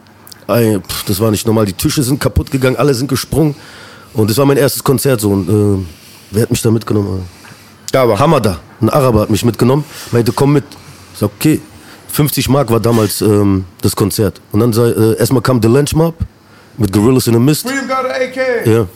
[0.47, 1.67] das war nicht normal.
[1.67, 3.55] Die Tische sind kaputt gegangen, alle sind gesprungen.
[4.15, 5.31] Und das war mein erstes Konzert so.
[5.31, 5.85] Und äh,
[6.31, 7.23] wer hat mich da mitgenommen?
[7.93, 8.19] War.
[8.19, 10.65] Hamada, ein Araber hat mich mitgenommen, meinte, komm mit.
[11.13, 11.61] Ich sag, okay.
[12.13, 14.41] 50 Mark war damals ähm, das Konzert.
[14.53, 16.17] Und dann sei, äh, erstmal kam The Lynch Mob
[16.77, 17.69] mit Gorillas in the Mist.
[17.69, 18.67] Freedom got an AK.
[18.67, 18.87] Ja.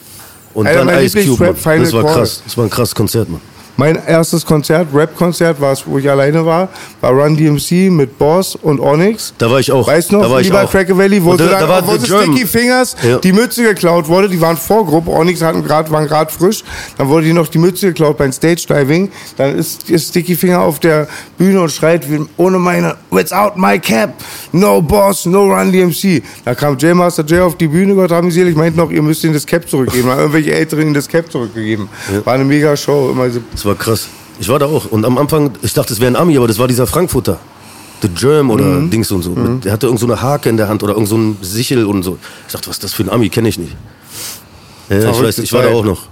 [0.52, 1.54] Und Alter, dann Ice Cube.
[1.64, 1.80] Mann.
[1.80, 2.42] Das war krass.
[2.44, 3.40] Das war ein krasses Konzert, Mann.
[3.76, 6.68] Mein erstes Konzert, Rap-Konzert, war es, wo ich alleine war,
[7.00, 9.34] war Run DMC mit Boss und Onyx.
[9.38, 9.86] Da war ich auch.
[9.86, 10.70] Weißt du noch, da war ich auch.
[10.70, 12.32] Cracker Valley, wo da, da war German.
[12.34, 13.18] Sticky Fingers Ja.
[13.18, 16.62] die Mütze geklaut wurde, die waren Vorgruppe, Onyx hatten grad, waren gerade frisch,
[16.98, 20.78] dann wurde die noch die Mütze geklaut beim Stage-Diving, dann ist, ist Sticky Finger auf
[20.78, 22.06] der Bühne und schreit,
[22.36, 24.14] ohne meine, without my cap,
[24.52, 26.22] no Boss, no Run DMC.
[26.44, 29.02] Da kam J Master J auf die Bühne, Gott haben sie selig, meint noch, ihr
[29.02, 31.88] müsst ihnen das Cap zurückgeben, haben irgendwelche Älteren ihnen das Cap zurückgegeben.
[32.24, 34.08] War eine mega Show, immer so Das war krass.
[34.38, 34.90] Ich war da auch.
[34.90, 37.38] Und am Anfang, ich dachte, es wäre ein Ami, aber das war dieser Frankfurter.
[38.02, 38.90] The Germ oder Mhm.
[38.90, 39.30] Dings und so.
[39.30, 41.86] Mit, der hatte irgend so eine Hake in der Hand oder irgend so ein Sichel
[41.86, 42.18] und so.
[42.46, 43.30] Ich dachte, was ist das für ein Ami?
[43.30, 43.74] Kenne ich nicht.
[44.90, 46.02] Ja, ich weiß, ich war da auch noch.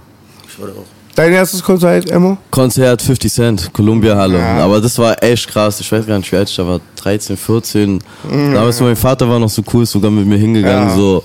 [0.47, 0.85] Ich war da auch.
[1.13, 2.39] Dein erstes Konzert, Emo?
[2.49, 4.41] Konzert 50 Cent, Columbia Halle.
[4.41, 5.79] Aber das war echt krass.
[5.79, 6.79] Ich weiß gar nicht, wie alt ich da war.
[6.95, 7.99] 13, 14.
[8.31, 10.89] Damals mein Vater war noch so cool, ist sogar mit mir hingegangen.
[10.89, 10.95] Ja.
[10.95, 11.23] So,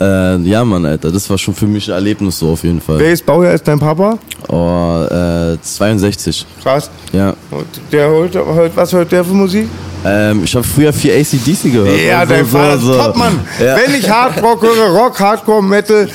[0.00, 1.10] äh, ja, Mann, Alter.
[1.10, 2.98] Das war schon für mich ein Erlebnis so auf jeden Fall.
[2.98, 4.18] Welches Baujahr ist dein Papa?
[4.48, 6.46] Oh, äh, 62.
[6.62, 6.90] Krass.
[7.12, 7.34] Ja.
[7.50, 9.68] Und der holt, hört, was hört der für Musik?
[10.04, 12.00] Ähm, ich habe früher viel ACDC gehört.
[12.00, 13.40] Ja, Also dein so- Vater ist so- Topmann.
[13.60, 13.76] Ja.
[13.76, 16.08] Wenn ich Hardrock höre, Rock, Hardcore, Metal,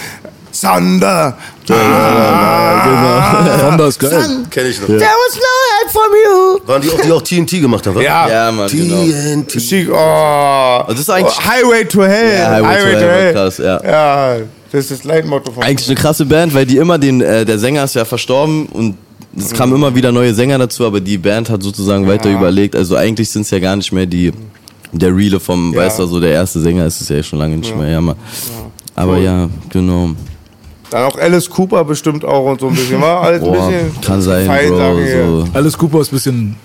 [0.60, 1.38] Thunder.
[1.70, 4.12] Ah, Thunder ist geil.
[4.50, 4.88] Kenn ich noch.
[4.88, 5.42] There was no
[5.80, 6.60] help from you.
[6.68, 8.00] Waren die auch, die auch TNT gemacht haben?
[8.02, 8.28] Ja.
[8.30, 9.04] Ja, Mann, genau.
[9.04, 9.58] TNT.
[9.60, 10.84] Chic, oh.
[10.88, 12.40] Das ist eigentlich- Highway to Hell.
[12.40, 13.84] Ja, Highway to Hell war krass, ja.
[13.84, 14.38] Ja,
[14.72, 17.60] das ist das Leitmotto von Eigentlich eine krasse Band, weil die immer den, äh, der
[17.60, 18.98] Sänger ist ja verstorben und
[19.38, 22.76] es kamen immer wieder neue Sänger dazu, aber die Band hat sozusagen weiter überlegt.
[22.76, 24.32] Also eigentlich sind es ja gar nicht mehr die,
[24.92, 25.82] der Reale vom, Ja.
[25.82, 28.16] weißt du, so der erste Sänger ist es ja schon lange nicht mehr, ja, Mann.
[28.96, 30.12] Aber ja, genau.
[30.94, 33.02] Dann auch Alice Cooper bestimmt auch und so ein bisschen.
[33.02, 34.02] War alles ein Boah, bisschen.
[34.02, 35.00] kann sein, Bro.
[35.08, 35.48] So.
[35.52, 36.56] Alice Cooper ist ein bisschen,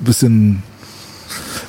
[0.00, 0.62] bisschen,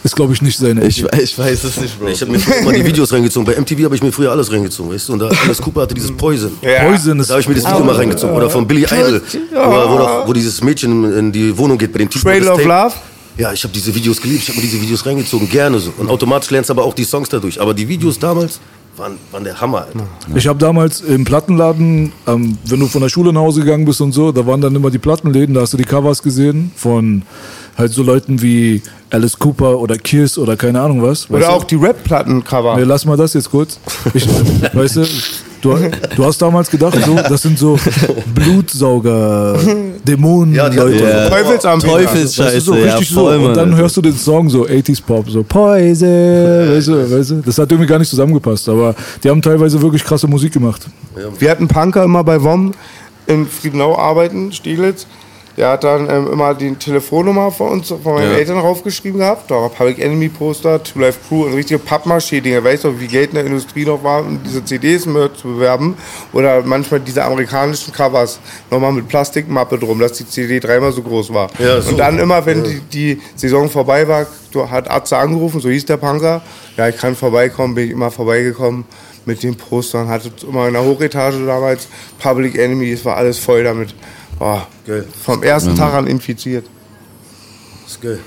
[0.04, 0.84] ist glaube ich nicht seine.
[0.88, 2.08] Ich, ich weiß es nicht, Bro.
[2.08, 3.45] Ich habe mir früher immer die Videos reingezogen.
[3.45, 5.14] Bei MTV habe ich mir früher alles reingezogen, weißt du?
[5.14, 6.52] Und da Alice Cooper hatte dieses Poison.
[6.64, 6.86] Ja.
[6.86, 8.36] Poison ist Da habe ich mir das Video mal reingezogen.
[8.36, 9.22] Oder von Billy Idol,
[9.54, 12.24] wo, wo, doch, wo dieses Mädchen in die Wohnung geht bei den Typen.
[12.24, 12.93] Trail of Love.
[13.38, 14.41] Ja, ich habe diese Videos geliebt.
[14.41, 15.93] Ich habe mir diese Videos reingezogen, gerne so.
[15.99, 17.62] Und automatisch lernst du aber auch die Songs dadurch.
[17.62, 18.60] Aber die Videos damals
[18.98, 20.06] waren, waren der Hammer, Alter.
[20.36, 24.02] Ich habe damals im Plattenladen, ähm, wenn du von der Schule nach Hause gegangen bist
[24.02, 27.24] und so, da waren dann immer die Plattenläden, da hast du die Covers gesehen von
[27.78, 31.24] halt so Leuten wie Alice Cooper oder Kiss oder keine Ahnung was.
[31.24, 31.52] weißt Oder du?
[31.54, 32.76] auch die Rap-Plattencover.
[32.78, 33.80] Nee, lass mal das jetzt kurz.
[34.14, 34.28] Ich,
[34.74, 35.06] weißt du,
[35.62, 35.78] du,
[36.16, 37.78] du hast damals gedacht, so, das sind so
[38.34, 39.57] Blutsauger,
[40.05, 41.03] Dämonen, Ja, Leute.
[41.03, 41.30] Ja.
[41.30, 41.93] Teufelsanbieter.
[41.93, 43.45] Teufelsscheiße, so ja, voll, so.
[43.47, 47.36] Und dann hörst du den Song so 80s Pop, so Poison, weißt du, weißt du.
[47.45, 50.86] Das hat irgendwie gar nicht zusammengepasst, aber die haben teilweise wirklich krasse Musik gemacht.
[51.39, 52.74] Wir hatten Punker immer bei WOM
[53.28, 55.05] in Friedenau arbeiten, Stieglitz.
[55.58, 58.38] Der hat dann ähm, immer die Telefonnummer von uns, von meinen Ja.
[58.38, 59.52] Eltern draufgeschrieben gehabt.
[59.52, 62.64] Da war Public Enemy Poster, Two Life Crew und richtige Pappmaché-Dinger.
[62.64, 65.10] Weißt du, wie Geld in der Industrie noch war, um diese CDs zu
[65.43, 65.95] bewerben?
[66.34, 68.39] Oder manchmal diese amerikanischen Covers,
[68.70, 71.49] nochmal mit Plastikmappe drum, dass die CD dreimal so groß war.
[71.60, 71.91] Ja, so.
[71.91, 74.26] Und dann immer, wenn die, die Saison vorbei war,
[74.70, 76.41] hat Atze angerufen, so hieß der Punker.
[76.78, 78.86] Ja, ich kann vorbeikommen, bin ich immer vorbeigekommen
[79.26, 80.08] mit den Postern.
[80.08, 81.88] Hatte immer in der Hochetage damals
[82.20, 83.93] Public Enemy, es war alles voll damit.
[84.44, 85.06] Oh, Geil.
[85.24, 86.66] vom ersten Tag an infiziert.
[87.84, 88.20] Das ist geil.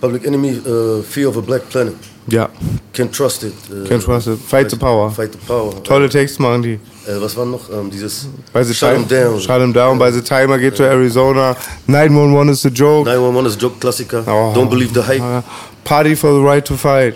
[0.00, 1.94] Public Enemy, äh, Fear of a Black Planet.
[2.26, 2.48] Ja,
[2.94, 3.52] Can't Trust It.
[3.70, 4.38] äh, Can't Trust It.
[4.48, 5.10] Fight the Power.
[5.10, 5.80] Fight the Power.
[5.84, 6.72] tolle Texte machen die.
[7.06, 7.70] Äh, was war noch?
[7.70, 9.40] Ähm, dieses Bei the Shut Time, Down.
[9.40, 9.98] Shut 'em down.
[9.98, 11.54] Bei the Timer geht to Arizona.
[11.86, 13.08] 911 is the joke.
[13.08, 14.24] 911 ist Joke-Klassiker.
[14.26, 14.52] Oh.
[14.58, 15.22] Don't Believe the Hype.
[15.22, 15.42] Ah,
[15.84, 17.14] Party for the right to fight.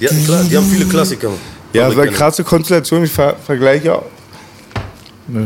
[0.00, 1.30] Kla- die haben viele Klassiker.
[1.72, 3.04] Ja, das war eine krasse Konstellation.
[3.04, 4.02] Ich ver vergleiche,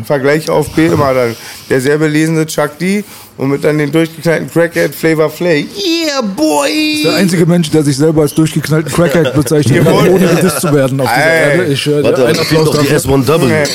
[0.05, 1.37] vergleiche auf B immer dann.
[1.68, 3.05] Der sehr belesene Chuck D
[3.37, 5.66] und mit dann den durchgeknallten Crackhead Flavor Flay.
[5.76, 7.03] Yeah, boy!
[7.05, 11.01] Der einzige Mensch, der sich selber als durchgeknallten Crackhead bezeichnet hat, ohne gedisst zu werden
[11.01, 11.59] auf dieser Ey.
[11.59, 11.72] Erde.
[11.72, 12.99] Ich, äh, Warte, Applaus doch die dafür.
[12.99, 13.66] S1W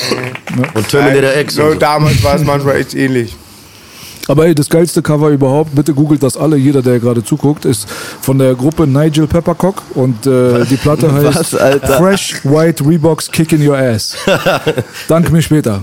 [0.74, 1.58] und Terminator X.
[1.58, 1.78] Und so.
[1.78, 3.34] damals war es manchmal echt ähnlich.
[4.28, 7.88] Aber ey, das geilste Cover überhaupt, bitte googelt das alle, jeder, der gerade zuguckt, ist
[8.20, 11.98] von der Gruppe Nigel Peppercock und äh, die Platte heißt Was, Alter?
[11.98, 14.16] Fresh White Reeboks Kicking Your Ass.
[15.08, 15.80] Dank mir später.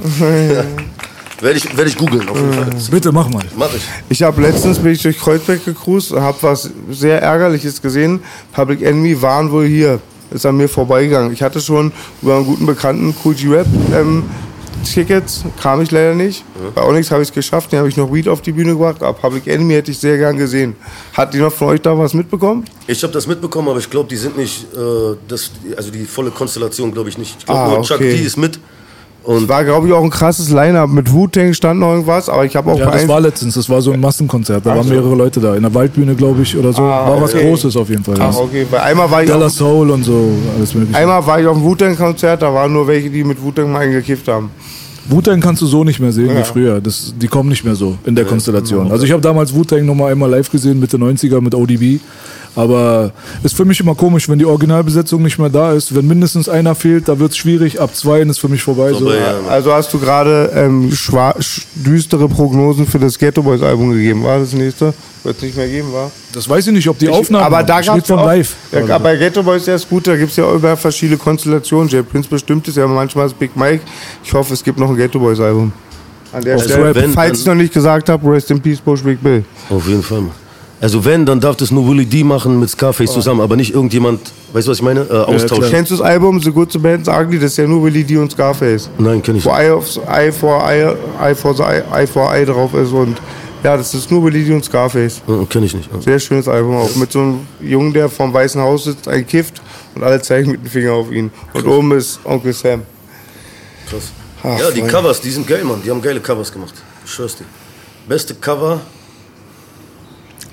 [1.39, 2.69] Werde ich, werd ich googeln, auf jeden Fall.
[2.91, 3.43] Bitte mach mal.
[3.57, 3.83] Mach ich.
[4.09, 8.21] Ich habe letztens bin ich durch Kreuzberg gecruised und habe was sehr ärgerliches gesehen.
[8.53, 9.99] Public Enemy waren wohl hier.
[10.31, 11.31] Ist an mir vorbeigegangen.
[11.31, 11.91] Ich hatte schon
[12.21, 14.23] über einen guten Bekannten Cool G Rap ähm,
[14.83, 16.43] Tickets, kam ich leider nicht.
[16.75, 19.01] Bei Onyx habe ich es geschafft, den habe ich noch Weed auf die Bühne gebracht,
[19.01, 20.75] aber Public Enemy hätte ich sehr gern gesehen.
[21.13, 22.65] Hat jemand von euch da was mitbekommen?
[22.87, 26.31] Ich habe das mitbekommen, aber ich glaube, die sind nicht, äh, das, also die volle
[26.31, 27.35] Konstellation glaube ich nicht.
[27.39, 28.15] Ich glaube Ah, nur Chuck okay.
[28.17, 28.59] D ist mit.
[29.25, 30.89] Und War, glaube ich, auch ein krasses Line-Up.
[30.89, 33.81] Mit Wu-Tang stand noch irgendwas, aber ich habe auch Ja, das war letztens, das war
[33.81, 34.93] so ein Massenkonzert, da Ach waren so.
[34.93, 35.55] mehrere Leute da.
[35.55, 36.81] In der Waldbühne, glaube ich, oder so.
[36.81, 37.47] Ah, war was okay.
[37.49, 38.15] Großes auf jeden Fall.
[38.19, 38.67] Ach, okay.
[38.69, 40.97] Bei einmal war ich Della auch, Soul und so, alles mögliche.
[40.99, 44.27] einmal war ich auf dem Wu-Tang-Konzert, da waren nur welche, die mit Wu-Tang mal eingekifft
[44.27, 44.51] haben.
[45.09, 46.39] Wu-Tang kannst du so nicht mehr sehen Ja.
[46.39, 46.81] wie früher.
[46.81, 48.91] Das, die kommen nicht mehr so in der Konstellation.
[48.91, 51.99] Also ich habe damals Wu-Tang noch mal einmal live gesehen, Mitte 90er mit ODB.
[52.55, 55.95] Aber ist für mich immer komisch, wenn die Originalbesetzung nicht mehr da ist.
[55.95, 57.81] Wenn mindestens einer fehlt, da wird es schwierig.
[57.81, 58.93] Ab zwei ist für mich vorbei.
[58.93, 59.11] So.
[59.11, 59.39] Ja.
[59.49, 60.91] Also hast du gerade ähm,
[61.75, 64.93] düstere Prognosen für das Ghetto Boys Album gegeben, war das nächste?
[65.23, 66.11] Wird es nicht mehr geben, war?
[66.33, 67.45] Das weiß ich nicht, ob die Aufnahmen.
[67.45, 68.53] aber da gab es von live.
[68.71, 71.87] Ja, bei Ghetto Boys der ist gut, da gibt es ja über verschiedene Konstellationen.
[71.89, 73.81] Jay Prince bestimmt ist ja manchmal das Big Mike.
[74.23, 75.71] Ich hoffe, es gibt noch ein Ghetto Boys Album.
[76.33, 79.01] An der Also Stelle, wenn, falls ich noch nicht gesagt habe, Rest in Peace, Bush
[79.01, 79.43] Big Bill.
[79.69, 80.23] auf jeden Fall.
[80.83, 84.19] Also wenn, dann darf das nur Willie D machen mit Scarface zusammen, aber nicht irgendjemand,
[84.51, 84.99] weißt du, was ich meine?
[85.09, 85.69] Äh, austauschen.
[85.69, 88.03] Kennst du das Album The Good, The Bad, sagen die, das ist ja nur Willie
[88.03, 88.89] D und Scarface.
[88.97, 92.33] Nein, kenn ich Wo Eye, of, Eye for Eye, Eye for the Eye, Eye for
[92.33, 93.17] Eye drauf ist und
[93.63, 95.21] ja, das ist nur Willie D und Scarface.
[95.25, 95.89] Äh, kenn ich nicht.
[95.89, 96.01] Ja.
[96.01, 96.93] Sehr schönes Album auch.
[96.97, 99.61] Mit so einem Jungen, der vom Weißen Haus sitzt, ein kifft
[99.95, 101.31] und alle zeigen mit dem Finger auf ihn.
[101.53, 102.81] Und oben ist Onkel Sam.
[103.89, 104.11] Krass.
[104.43, 104.93] Ach, ja, die Freunde.
[104.93, 105.81] Covers, die sind geil, Mann.
[105.81, 106.73] Die haben geile Covers gemacht.
[107.05, 107.45] Ich schwör's dir.
[108.05, 108.81] Beste Cover.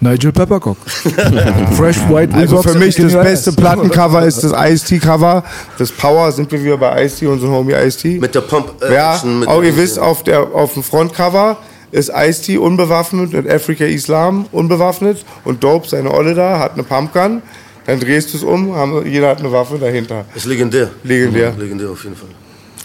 [0.00, 0.78] Nigel Peppercock.
[1.76, 5.44] Fresh White Also Reeboks für mich das beste Plattencover ist das Ice-T-Cover.
[5.78, 8.18] Das Power sind wir wieder bei Ice-T, unserem Homie Ice-T.
[8.18, 11.58] Mit der Pump äh, Ja, Action, auch ihr wisst, auf, der, auf dem Frontcover
[11.92, 17.42] ist Ice-T unbewaffnet und Africa Islam unbewaffnet und Dope, seine Olle da, hat eine Pumpgun.
[17.86, 20.24] Dann drehst du es um, haben, jeder hat eine Waffe dahinter.
[20.34, 20.90] Ist legendär.
[21.02, 21.52] Legendär.
[21.52, 22.28] Mhm, legendär auf jeden Fall.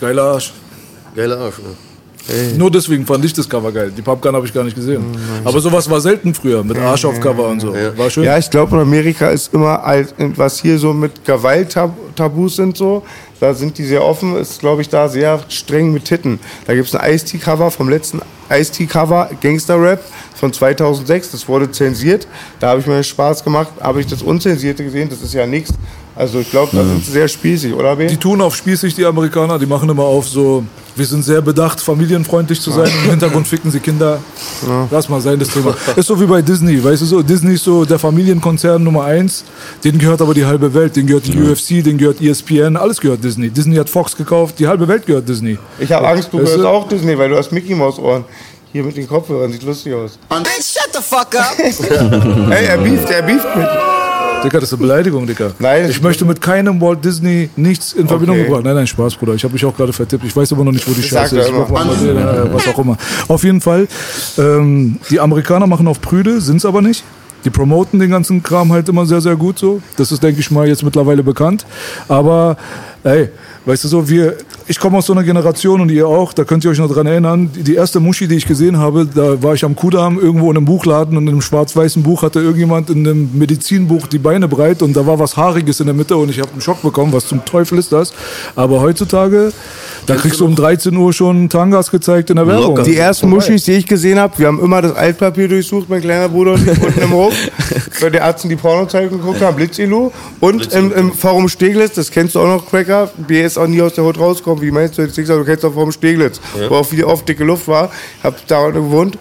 [0.02, 0.54] Geiler Arsch.
[1.16, 1.60] Geiler Arsch.
[1.60, 1.76] Ne?
[2.58, 3.92] Nur deswegen fand ich das Cover geil.
[3.96, 5.04] Die Pumpgun habe ich gar nicht gesehen.
[5.44, 7.74] Aber sowas war selten früher, mit Arsch auf Cover und so.
[7.96, 8.24] War schön.
[8.24, 13.04] Ja, ich glaube, in Amerika ist immer, alt, was hier so mit Gewalt-Tabus sind, so,
[13.40, 16.40] da sind die sehr offen, ist, glaube ich, da sehr streng mit Titten.
[16.66, 20.04] Da gibt es ein Ice-T-Cover vom letzten Ice-T-Cover, Gangster-Rap
[20.36, 22.28] von 2006, das wurde zensiert.
[22.60, 25.74] Da habe ich mir Spaß gemacht, habe ich das Unzensierte gesehen, das ist ja nichts.
[26.18, 28.08] Also ich glaube, da sind sie sehr spießig, oder B?
[28.08, 29.60] Die tun auf spießig, die Amerikaner.
[29.60, 30.64] Die machen immer auf so,
[30.96, 32.90] wir sind sehr bedacht, familienfreundlich zu sein.
[33.04, 34.20] Im Hintergrund ficken sie Kinder.
[34.92, 35.76] Lass mal sein, das Thema.
[35.94, 39.44] Ist so wie bei Disney, weißt du so, Disney ist so der Familienkonzern Nummer eins.
[39.84, 40.96] Denen gehört aber die halbe Welt.
[40.96, 43.50] Denen gehört die UFC, denen gehört ESPN, alles gehört Disney.
[43.50, 45.58] Disney hat Fox gekauft, die halbe Welt gehört Disney.
[45.80, 46.68] Ich habe Angst, du Weißt hörst du?
[46.70, 48.24] auch Disney, weil du hast Mickey Maus Ohren.
[48.72, 50.18] Hier mit den Kopfhörern, sieht lustig aus.
[50.30, 51.56] Shut the fuck up.
[51.60, 53.68] Ey, er beeft, er beeft mit.
[54.46, 55.52] Dicker, das ist eine Beleidigung, Dicker.
[55.60, 58.46] Nein, ich möchte mit keinem Walt Disney nichts in Verbindung Okay.
[58.48, 58.64] gebracht.
[58.64, 59.34] Nein, nein, Spaß, Bruder.
[59.34, 60.24] Ich habe mich auch gerade vertippt.
[60.26, 61.52] Ich weiß aber noch nicht, wo die Scheiße ist.
[61.52, 62.98] Mal, was auch immer.
[63.28, 63.88] Auf jeden Fall,
[64.38, 67.04] ähm, die Amerikaner machen auf Prüde, sind es aber nicht.
[67.44, 69.80] Die promoten den ganzen Kram halt immer sehr, sehr gut so.
[69.98, 71.66] Das ist, denke ich mal, jetzt mittlerweile bekannt.
[72.08, 72.58] Aber,
[73.04, 73.30] ey,
[73.66, 74.36] weißt du so, wir,
[74.68, 77.06] ich komme aus so einer Generation und ihr auch, da könnt ihr euch noch dran
[77.06, 77.52] erinnern.
[77.56, 80.58] Die, die erste Muschi, die ich gesehen habe, da war ich am Kudamm irgendwo in
[80.58, 84.82] einem Buchladen und in einem schwarz-weißen Buch hatte irgendjemand in einem Medizinbuch die Beine breit
[84.82, 87.14] und da war was Haariges in der Mitte und ich habe einen Schock bekommen.
[87.14, 88.14] Was zum Teufel ist das?
[88.56, 89.52] Aber heutzutage,
[90.08, 92.84] da kriegst du um 13 Uhr schon Tangas gezeigt in der Werbung.
[92.84, 96.30] Die ersten Muschis, die ich gesehen habe, wir haben immer das Altpapier durchsucht, mein kleiner
[96.30, 97.34] Bruder und ich unten im Hof.
[98.02, 100.12] Bei der Ärzten die Pornozeitung geguckt haben, Blitzilu.
[100.40, 103.82] Und im, im Forum Steglitz, das kennst du auch noch, Cracker, BS ist auch nie
[103.82, 104.18] aus der Haut
[104.56, 104.62] rausgekommen.
[104.62, 106.40] Wie meinst du jetzt nicht, aber du kennst auch Forum Steglitz,
[106.70, 107.92] wo auch wieder oft dicke Luft war.
[108.24, 109.18] Hab da gewohnt.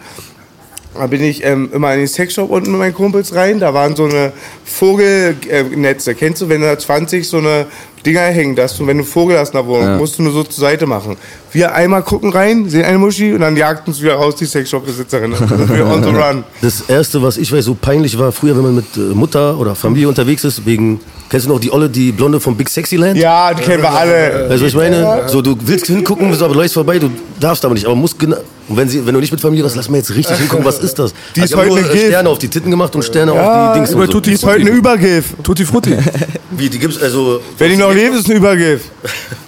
[0.94, 3.58] Da bin ich ähm, immer in den Sexshop unten mit meinen Kumpels rein.
[3.58, 4.32] Da waren so eine
[4.64, 6.14] Vogelnetze.
[6.14, 7.66] Kennst du, wenn da 20 so eine
[8.04, 10.42] Dinger hängen, dass du, wenn du Vogel hast in der Wohnung, musst du nur so
[10.42, 11.16] zur Seite machen.
[11.52, 15.32] Wir einmal gucken rein, sehen eine Muschi und dann jagt uns wieder raus die Sexshop-Besitzerin.
[15.68, 16.44] Wir on the run.
[16.60, 19.74] Das erste, was ich weiß, so peinlich war, früher, wenn man mit äh, Mutter oder
[19.74, 21.00] Familie unterwegs ist, wegen,
[21.30, 23.16] kennst du noch die Olle, die Blonde vom Big Sexy Land?
[23.16, 24.48] Ja, die kennen wir alle.
[24.48, 25.28] Weißt du, was ich meine?
[25.28, 27.86] So, du willst hingucken, bist aber läufst vorbei, du darfst aber nicht.
[27.86, 28.36] Aber musst genau.
[28.66, 30.78] Und wenn, sie, wenn du nicht mit Familie hast, lass mal jetzt richtig hingucken, was
[30.78, 31.12] ist das?
[31.36, 32.06] Die ist ich hab heute nur äh.
[32.08, 33.94] Sterne auf die Titten gemacht und Sterne Ja, auf die Dings.
[33.94, 34.20] Und so.
[34.20, 35.34] Die ist heute eine Übergriff.
[35.42, 35.96] Tutti Frutti.
[36.50, 37.40] Wie, die gibt's also.
[37.58, 38.82] Wenn die noch lebt, ist eine Übergriff.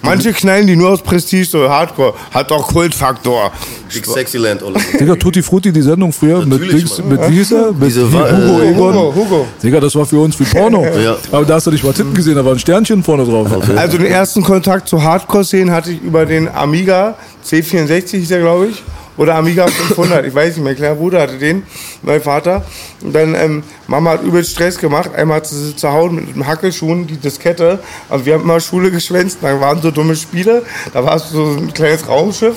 [0.01, 2.13] Manche knallen die nur aus Prestige, so Hardcore.
[2.33, 3.51] Hat doch Kultfaktor.
[3.93, 4.79] Big Sexy Land, Olle.
[4.99, 7.71] Digga, Tutti Frutti, die Sendung früher mit, Natürlich, Dings, mit wie hieß er?
[7.71, 8.93] Mit Diese Hugo äh, Egon.
[8.93, 9.47] Hugo, Hugo.
[9.61, 10.85] Digga, das war für uns wie Porno.
[10.97, 11.15] Ja.
[11.31, 13.47] Aber da hast du nicht mal Titten gesehen, da war ein Sternchen vorne drauf.
[13.75, 18.67] Also den ersten Kontakt zu Hardcore-Szenen hatte ich über den Amiga C64 hieß er, glaube
[18.67, 18.83] ich.
[19.17, 21.63] Oder Amiga 500, ich weiß nicht, mein kleiner Bruder hatte den,
[22.03, 22.63] mein Vater.
[23.03, 25.09] Und dann, ähm, Mama hat übel Stress gemacht.
[25.15, 27.79] Einmal hat sie zu Hause mit einem Hackelschuhen die Diskette.
[28.09, 29.39] Und wir haben immer Schule geschwänzt.
[29.41, 30.63] Dann waren so dumme Spiele.
[30.93, 32.55] Da war so ein kleines Raumschiff.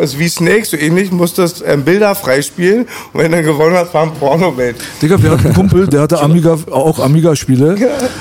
[0.00, 1.10] ist wie Snake, so ähnlich.
[1.12, 2.86] Musstest ähm, Bilder freispielen.
[3.12, 4.76] Und wenn du gewonnen hast, war ein Porno-Welt.
[5.02, 7.76] Digga, wir hatten einen Kumpel, der hatte Amiga, auch Amiga-Spiele.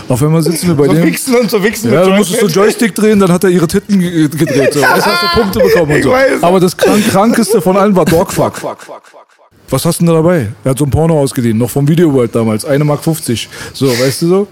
[0.08, 1.04] Auf einmal sitzen wir bei So dem.
[1.04, 4.00] wichsen und so wichsen Ja, du musstest so Joystick drehen, dann hat er ihre Titten
[4.00, 4.74] ge- gedreht.
[4.74, 4.80] So.
[4.82, 6.14] Du, hast du Punkte bekommen und so.
[6.42, 8.62] Aber das krank, krankeste von allen war Dogfuck.
[9.70, 10.52] Was hast du denn da dabei?
[10.64, 13.50] Er hat so ein Porno ausgeliehen, noch vom Video World damals, 1 Mark 50.
[13.74, 14.48] So, weißt du so?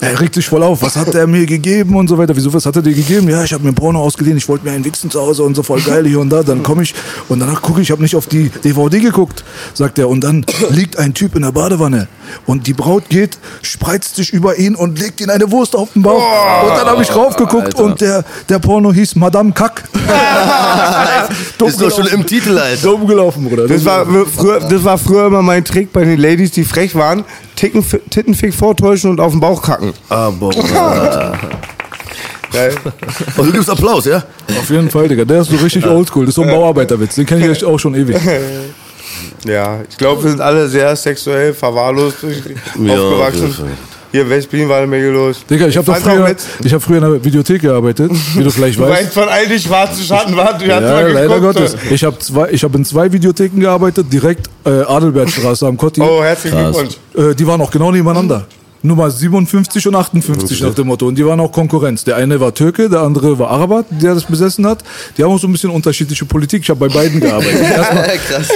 [0.00, 0.80] Er regt sich voll auf.
[0.82, 2.36] Was hat er mir gegeben und so weiter?
[2.36, 3.28] Wieso, was hat er dir gegeben?
[3.28, 5.54] Ja, ich habe mir ein Porno ausgeliehen, ich wollte mir einen wichsen zu Hause und
[5.56, 6.42] so voll geil hier und da.
[6.42, 6.94] Dann komme ich
[7.28, 9.42] und danach gucke ich, ich habe nicht auf die DVD geguckt,
[9.74, 10.08] sagt er.
[10.08, 12.06] Und dann liegt ein Typ in der Badewanne
[12.46, 16.02] und die Braut geht, spreizt sich über ihn und legt ihm eine Wurst auf den
[16.02, 16.22] Bauch.
[16.62, 17.84] und dann habe ich raufgeguckt Alter.
[17.84, 19.82] und der, der Porno hieß Madame Kack.
[21.58, 22.82] Dumm Ist doch schon im Titel, Alter.
[22.82, 23.66] Dumm gelaufen, Bruder.
[23.66, 27.24] Das war, früher, das war früher immer mein Trick bei den Ladies, die frech waren.
[27.58, 29.92] Ticken, Tittenfick vortäuschen und auf den Bauch kacken.
[30.08, 30.50] Aber.
[32.52, 32.74] Geil.
[33.36, 34.22] Und du gibst Applaus, ja?
[34.58, 35.24] Auf jeden Fall, Digga.
[35.24, 36.24] Der ist so richtig oldschool.
[36.24, 37.16] Das ist so ein Bauarbeiterwitz.
[37.16, 38.16] Den kenne ich echt auch schon ewig.
[39.44, 42.36] Ja, ich glaube, wir sind alle sehr sexuell verwahrlost durch-
[42.80, 43.54] Ja, aufgewachsen.
[44.10, 45.44] Hier in West-Berlin war eine Menge los.
[45.48, 48.42] Digga, ich habe doch fand auch früher, ich hab früher in der Videothek gearbeitet, wie
[48.42, 49.02] du vielleicht Du weißt.
[49.04, 51.42] weißt von all die schwarzen Schatten, hast Ja, leider geguckt.
[51.56, 51.76] Gottes.
[51.90, 52.16] Ich habe
[52.50, 56.00] ich hab in zwei Videotheken gearbeitet, direkt äh, Adelbertstraße am Kotti.
[56.00, 56.94] Oh, herzlichen Glückwunsch.
[57.16, 58.46] Äh, die waren auch genau nebeneinander.
[58.82, 61.06] Nummer 57 und 58 nach dem Motto.
[61.06, 62.04] Und die waren auch Konkurrenz.
[62.04, 64.84] Der eine war Türke, der andere war Araber, der das besessen hat.
[65.16, 66.62] Die haben auch so ein bisschen unterschiedliche Politik.
[66.62, 67.60] Ich habe bei beiden gearbeitet.
[67.78, 68.10] Erstmal,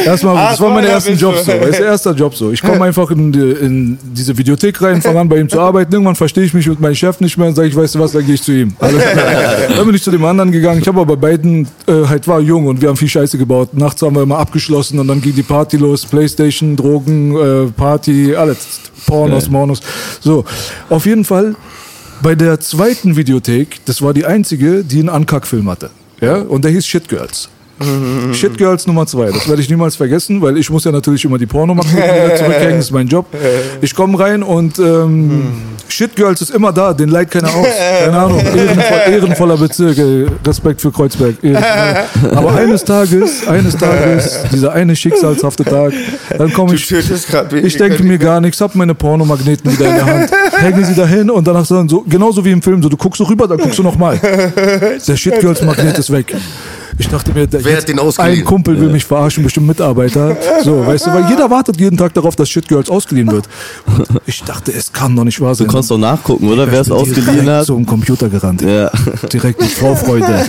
[0.04, 1.52] erstmal Ah, das war mein erster Job so.
[1.52, 2.50] Das ist der erste Job so.
[2.52, 5.92] Ich komme einfach in, die, in diese Videothek rein, fange an bei ihm zu arbeiten.
[5.92, 8.12] Irgendwann verstehe ich mich mit meinem Chef nicht mehr und sage ich, weißt du was,
[8.12, 8.74] dann gehe ich zu ihm.
[8.78, 9.24] Alles klar.
[9.76, 10.80] dann bin ich zu dem anderen gegangen.
[10.80, 13.74] Ich habe aber bei beiden äh, halt war jung und wir haben viel Scheiße gebaut.
[13.74, 16.06] Nachts haben wir immer abgeschlossen und dann ging die Party los.
[16.06, 18.80] Playstation, Drogen, äh, Party, alles.
[19.06, 19.80] Pornos, Monos.
[20.20, 20.44] So,
[20.88, 21.54] auf jeden Fall
[22.22, 25.90] bei der zweiten Videothek, das war die einzige, die einen Ankackfilm hatte.
[26.20, 27.48] Ja, und der hieß Shit Girls.
[28.32, 29.26] Shit Girls Nummer zwei.
[29.26, 32.76] Das werde ich niemals vergessen, weil ich muss ja natürlich immer die Pornomagneten wieder zurückhängen,
[32.76, 33.26] das ist mein Job.
[33.80, 35.52] Ich komme rein und ähm,
[35.88, 37.66] Shit Girls ist immer da, den leiht keiner aus.
[38.04, 40.26] Keine Ahnung, ehrenvoll, ehrenvoller Bezirk, ey.
[40.46, 41.42] Respekt für Kreuzberg.
[41.42, 42.36] Ehrenvoll.
[42.36, 45.92] Aber eines Tages, eines Tages, dieser eine schicksalshafte Tag,
[46.38, 50.30] dann komme ich, ich denke mir gar nichts, hab meine Pornomagneten wieder in der Hand,
[50.58, 53.24] hänge sie dahin und danach sagen so, genauso wie im Film, so du guckst so
[53.24, 54.18] rüber, dann guckst du nochmal.
[55.06, 56.34] Der Shit Girls Magnet ist weg.
[57.02, 58.38] Ich dachte mir, Wer hat den ausgeliehen?
[58.38, 60.36] ein Kumpel will mich verarschen, bestimmt Mitarbeiter.
[60.62, 63.48] So, weißt du, weil jeder wartet jeden Tag darauf, dass Shit Girls ausgeliehen wird.
[63.86, 65.66] Und ich dachte, es kann doch nicht wahr sein.
[65.66, 66.70] Du konntest doch nachgucken, oder?
[66.70, 67.66] Wer es Ich bin ausgeliehen hat.
[67.66, 68.62] Zum Computer gerannt.
[68.62, 68.88] Ja.
[69.32, 70.26] Direkt mit Vorfreude.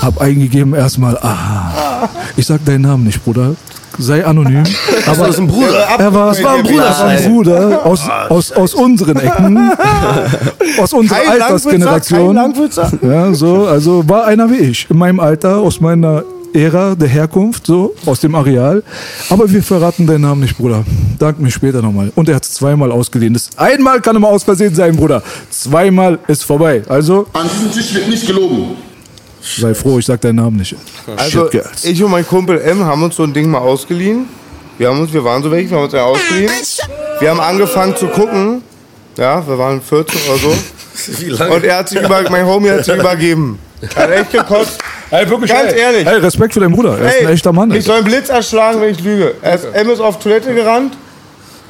[0.00, 2.08] Hab eingegeben erstmal, ah.
[2.36, 3.56] Ich sag deinen Namen nicht, Bruder.
[3.98, 4.62] Sei anonym.
[5.06, 5.86] Aber Das ist ein Bruder.
[5.98, 6.84] er war, Es war ein Bruder.
[6.84, 9.70] er war ein Bruder aus, aus, aus unseren Ecken,
[10.80, 12.36] aus unserer Kein Altersgeneration.
[12.36, 16.24] Kein Ja, so, also war einer wie ich, in meinem Alter, aus meiner
[16.54, 18.82] Ära der Herkunft, so, aus dem Areal.
[19.30, 20.84] Aber wir verraten deinen Namen nicht, Bruder.
[21.18, 22.12] Dank mir später nochmal.
[22.14, 23.32] Und er hat es zweimal ausgeliehen.
[23.32, 25.22] Das einmal kann immer aus Versehen sein, Bruder.
[25.50, 26.82] Zweimal ist vorbei.
[26.88, 28.76] Also, An diesem Tisch wird nicht gelogen.
[29.60, 30.74] Sei froh, ich sag deinen Namen nicht.
[31.16, 31.48] Also,
[31.82, 34.26] ich und mein Kumpel M haben uns so ein Ding mal ausgeliehen.
[34.78, 36.50] Wir, haben uns, wir waren so welche, wir haben uns ja ausgeliehen.
[37.20, 38.62] Wir haben angefangen zu gucken.
[39.16, 40.54] Ja, wir waren 14 oder so.
[41.20, 41.54] Wie lange?
[41.54, 43.58] Und er hat sich über, mein Homie hat sich übergeben.
[43.94, 44.78] Er hat echt gekotzt.
[45.10, 45.78] Hey, wirklich, Ganz ey.
[45.80, 46.06] ehrlich.
[46.06, 46.98] Hey, Respekt für deinen Bruder.
[46.98, 47.70] Er ist ein echter Mann.
[47.70, 47.82] ich ey.
[47.82, 49.34] soll einen Blitz erschlagen, wenn ich lüge.
[49.42, 50.96] Er ist, M ist auf Toilette gerannt,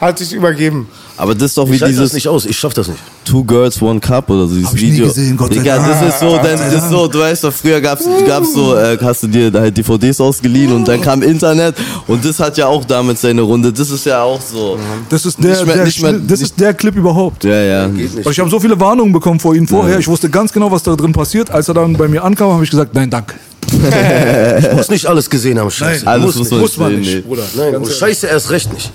[0.00, 0.88] hat sich übergeben.
[1.16, 2.98] Aber das ist doch wie Ich halte das dieses nicht aus, ich schaff das nicht.
[3.24, 5.06] Two Girls, One Cup oder so, dieses Hab ich nie Video.
[5.06, 5.88] gesehen, Gott sei Digga, Dank.
[6.00, 8.96] das ist so, dann, das ist so, du weißt doch, früher gab's, gab's so, äh,
[9.00, 11.76] hast du dir halt DVDs ausgeliehen und dann kam Internet
[12.08, 13.72] und das hat ja auch damit seine Runde.
[13.72, 14.78] Das ist ja auch so.
[15.10, 17.44] Das ist der, Nicht mehr- der, nicht mehr- das ist der Clip überhaupt.
[17.44, 17.90] Ja, ja.
[18.28, 19.98] Ich habe so viele Warnungen bekommen vor ihm vorher.
[19.98, 21.50] Ich wusste ganz genau, was da drin passiert.
[21.50, 23.34] Als er dann bei mir ankam, habe ich gesagt, nein, danke.
[23.70, 26.06] Du musst nicht alles gesehen haben, Scheiße.
[26.06, 26.52] Alles muss muss nicht.
[26.52, 27.26] man Muss man sehen, nicht.
[27.28, 27.42] Bruder.
[27.56, 28.90] Nein, und Scheiße erst recht nicht.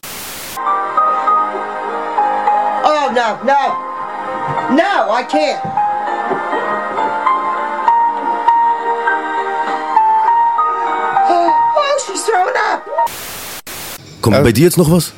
[3.19, 4.75] Oh, no, no.
[4.75, 5.61] No, I can't.
[11.29, 12.85] Oh, she's throwing up.
[14.21, 15.13] Kommt bei dir jetzt noch was?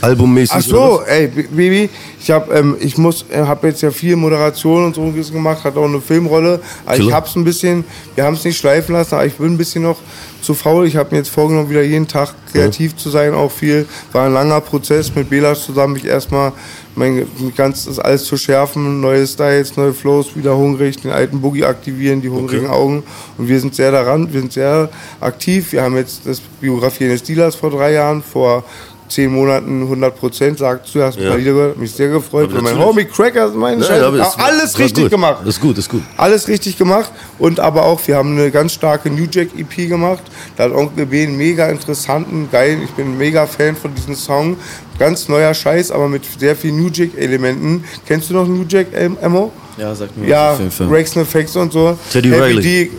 [0.00, 0.56] Albummäßig?
[0.56, 1.90] Ach so, ey, Baby,
[2.20, 5.76] ich hab, ähm, ich muss, äh, hab jetzt ja viel Moderation und so gemacht, hat
[5.76, 6.60] auch eine Filmrolle.
[6.84, 7.84] Aber ich hab's ein bisschen,
[8.14, 9.98] wir haben es nicht schleifen lassen, aber ich bin ein bisschen noch
[10.42, 10.86] zu faul.
[10.86, 13.86] Ich habe mir jetzt vorgenommen, wieder jeden Tag kreativ zu sein, auch viel.
[14.12, 16.52] War ein langer Prozess mit Belas zusammen, mich erstmal
[16.94, 22.22] mein ganzes alles zu schärfen, neue Styles, neue Flows, wieder hungrig, den alten Boogie aktivieren,
[22.22, 23.02] die hungrigen Augen.
[23.36, 24.88] Und wir sind sehr daran, wir sind sehr
[25.20, 25.72] aktiv.
[25.72, 28.64] Wir haben jetzt das Biografie eines Dealers vor drei Jahren, vor
[29.08, 31.30] zehn Monaten 100 Prozent, sagt du, hast ein Ja.
[31.68, 32.52] hat mich sehr gefreut.
[32.52, 32.78] Weil mein.
[32.78, 35.10] Homie Cracker, mein Nein, Scheiß, aber es- alles richtig gut.
[35.10, 35.46] gemacht.
[35.46, 36.02] Ist gut, ist gut.
[36.16, 40.22] Alles richtig gemacht und aber auch, wir haben eine ganz starke New Jack EP gemacht.
[40.56, 44.14] Da hat Onkel B einen mega interessanten, geilen, ich bin ein mega Fan von diesem
[44.14, 44.56] Song.
[44.98, 47.84] Ganz neuer Scheiß, aber mit sehr vielen New Jack Elementen.
[48.06, 49.52] Kennst du noch New Jack, ähm, Emo?
[49.76, 50.88] Ja, sag mir Ja, auf jeden Fall.
[50.88, 51.98] Rex Effects und so.
[52.10, 52.62] Teddy Riley.
[52.62, 52.90] D,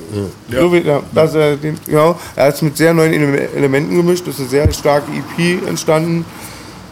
[0.51, 2.19] so ja, das, äh, den, genau.
[2.35, 4.27] Er hat es mit sehr neuen Ele- Elementen gemischt.
[4.27, 6.23] Das ist eine sehr starke EP entstanden.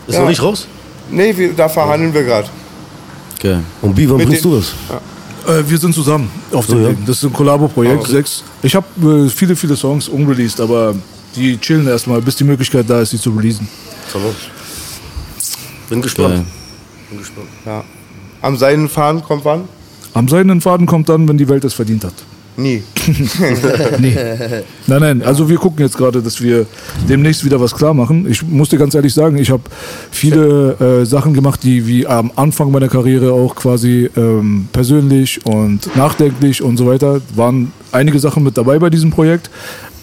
[0.07, 0.21] Ist Ja.
[0.21, 0.67] noch nicht raus?
[1.11, 2.49] Nee, wir, da verhandeln wir gerade.
[3.37, 3.57] Okay.
[3.81, 4.73] Und wie, wann Mit bringst den- du das?
[5.47, 6.95] Äh, wir sind zusammen auf dem So, ja.
[7.05, 8.43] Das ist ein Kollabo-Projekt, sechs.
[8.63, 8.87] Ich habe
[9.25, 10.95] äh, viele, viele Songs unreleased, aber
[11.35, 13.67] die chillen erstmal, bis die Möglichkeit da ist, sie zu releasen.
[14.11, 14.31] Tamam.
[15.89, 16.45] Bin gespannt.
[17.09, 17.47] Bin gespannt.
[17.65, 17.83] Ja.
[18.41, 19.67] Am seidenen Faden kommt wann?
[20.15, 22.13] Am seidenen Faden kommt dann, wenn die Welt es verdient hat.
[22.57, 22.81] Nie.
[23.99, 24.15] Nee.
[24.87, 26.65] Nein, nein, also wir gucken jetzt gerade, dass wir
[27.07, 28.25] demnächst wieder was klar machen.
[28.29, 29.63] Ich muss dir ganz ehrlich sagen, ich habe
[30.09, 35.95] viele äh, Sachen gemacht, die wie am Anfang meiner Karriere auch quasi ähm, persönlich und
[35.95, 39.49] nachdenklich und so weiter, waren einige Sachen mit dabei bei diesem Projekt.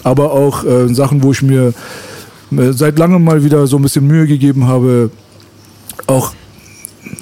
[0.03, 1.73] aber auch äh, Sachen, wo ich mir
[2.51, 5.09] äh, seit langem mal wieder so ein bisschen Mühe gegeben habe,
[6.07, 6.33] auch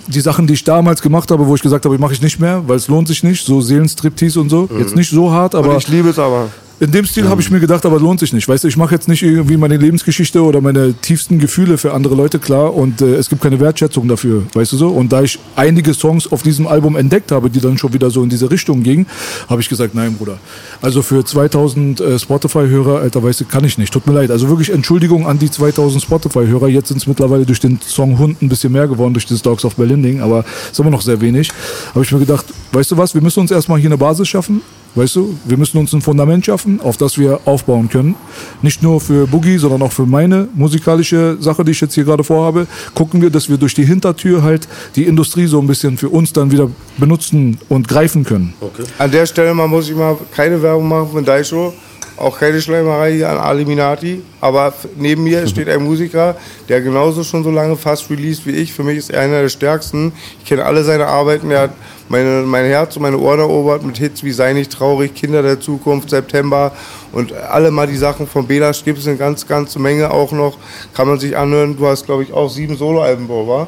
[0.08, 2.64] die Sachen, die ich damals gemacht habe, wo ich gesagt habe, mache ich nicht mehr,
[2.68, 4.70] weil es lohnt sich nicht, so Seelenstriptease und so.
[4.78, 6.50] Jetzt nicht so hart, aber Und ich liebe es aber.
[6.82, 8.48] In dem Stil habe ich mir gedacht, aber lohnt sich nicht.
[8.48, 12.16] Weißt du, ich mache jetzt nicht irgendwie meine Lebensgeschichte oder meine tiefsten Gefühle für andere
[12.16, 14.90] Leute klar und äh, es gibt keine Wertschätzung dafür, weißt du so?
[14.90, 18.24] Und da ich einige Songs auf diesem Album entdeckt habe, die dann schon wieder so
[18.24, 19.06] in diese Richtung gingen,
[19.48, 20.40] habe ich gesagt, nein, Bruder.
[20.82, 23.94] Also für 2000 äh, Spotify-Hörer, alter, weißt du, kann ich nicht.
[23.94, 24.32] Tut mir leid.
[24.32, 26.68] Also wirklich Entschuldigung an die 2000 Spotify-Hörer.
[26.68, 29.64] Jetzt sind es mittlerweile durch den Song Hund ein bisschen mehr geworden, durch das Dogs
[29.66, 31.52] of Berlin-Ding, aber ist immer noch sehr wenig.
[31.94, 34.64] Habe ich mir gedacht, weißt du was, wir müssen uns erstmal hier eine Basis schaffen.
[34.94, 38.16] Weißt du, wir müssen uns ein Fundament schaffen, auf das wir aufbauen können.
[38.62, 42.24] Nicht nur für Boogie, sondern auch für meine musikalische Sache, die ich jetzt hier gerade
[42.24, 42.68] vorhabe.
[42.94, 46.34] Gucken wir, dass wir durch die Hintertür halt die Industrie so ein bisschen für uns
[46.34, 48.54] dann wieder benutzen und greifen können.
[48.98, 51.74] An der Stelle mal muss ich mal keine Werbung machen von Daisho.
[52.22, 54.22] Auch keine Schleimerei an Aliminati.
[54.42, 56.36] Aber neben mir steht ein Musiker,
[56.70, 58.72] der genauso schon so lange fast released wie ich.
[58.72, 60.14] Für mich ist er einer der stärksten.
[60.40, 61.50] Ich kenne alle seine Arbeiten.
[61.50, 61.72] Er hat
[62.10, 65.60] meine, mein Herz und meine Ohren erobert mit Hits wie Sei nicht traurig, Kinder der
[65.60, 66.74] Zukunft, September
[67.12, 70.58] und alle mal die Sachen von Belasch gibt es eine ganz, ganze Menge auch noch.
[70.94, 71.76] Kann man sich anhören.
[71.76, 73.68] Du hast, glaube ich, auch sieben Soloalben, Bro, wa?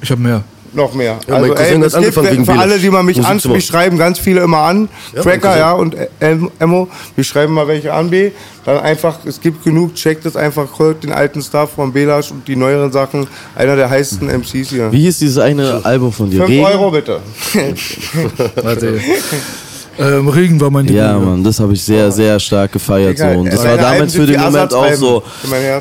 [0.00, 0.42] Ich habe mehr.
[0.74, 1.18] Noch mehr.
[1.28, 3.56] Ja, also, ey, es gibt wegen für alle, die mal mich, Musik an, zu machen.
[3.56, 4.88] mich schreiben, ganz viele immer an.
[5.14, 5.40] Ja, Cousin.
[5.42, 8.30] ja, und El- Emo, wir schreiben mal welche an, B.
[8.64, 12.48] Dann einfach, es gibt genug, checkt es einfach, hört den alten Stuff von Belasch und
[12.48, 13.26] die neueren Sachen.
[13.54, 14.90] Einer der heißesten MCs hier.
[14.92, 16.38] Wie hieß dieses eine Album von dir?
[16.38, 16.64] 5 Regen?
[16.64, 17.20] Euro bitte.
[18.62, 19.00] Warte.
[19.98, 21.00] ähm, Regen war mein Debüt.
[21.00, 23.18] Ja, Mann, das habe ich sehr, sehr stark gefeiert.
[23.18, 23.24] So.
[23.24, 25.22] Digga, Und das war damals sind für den Moment auch so.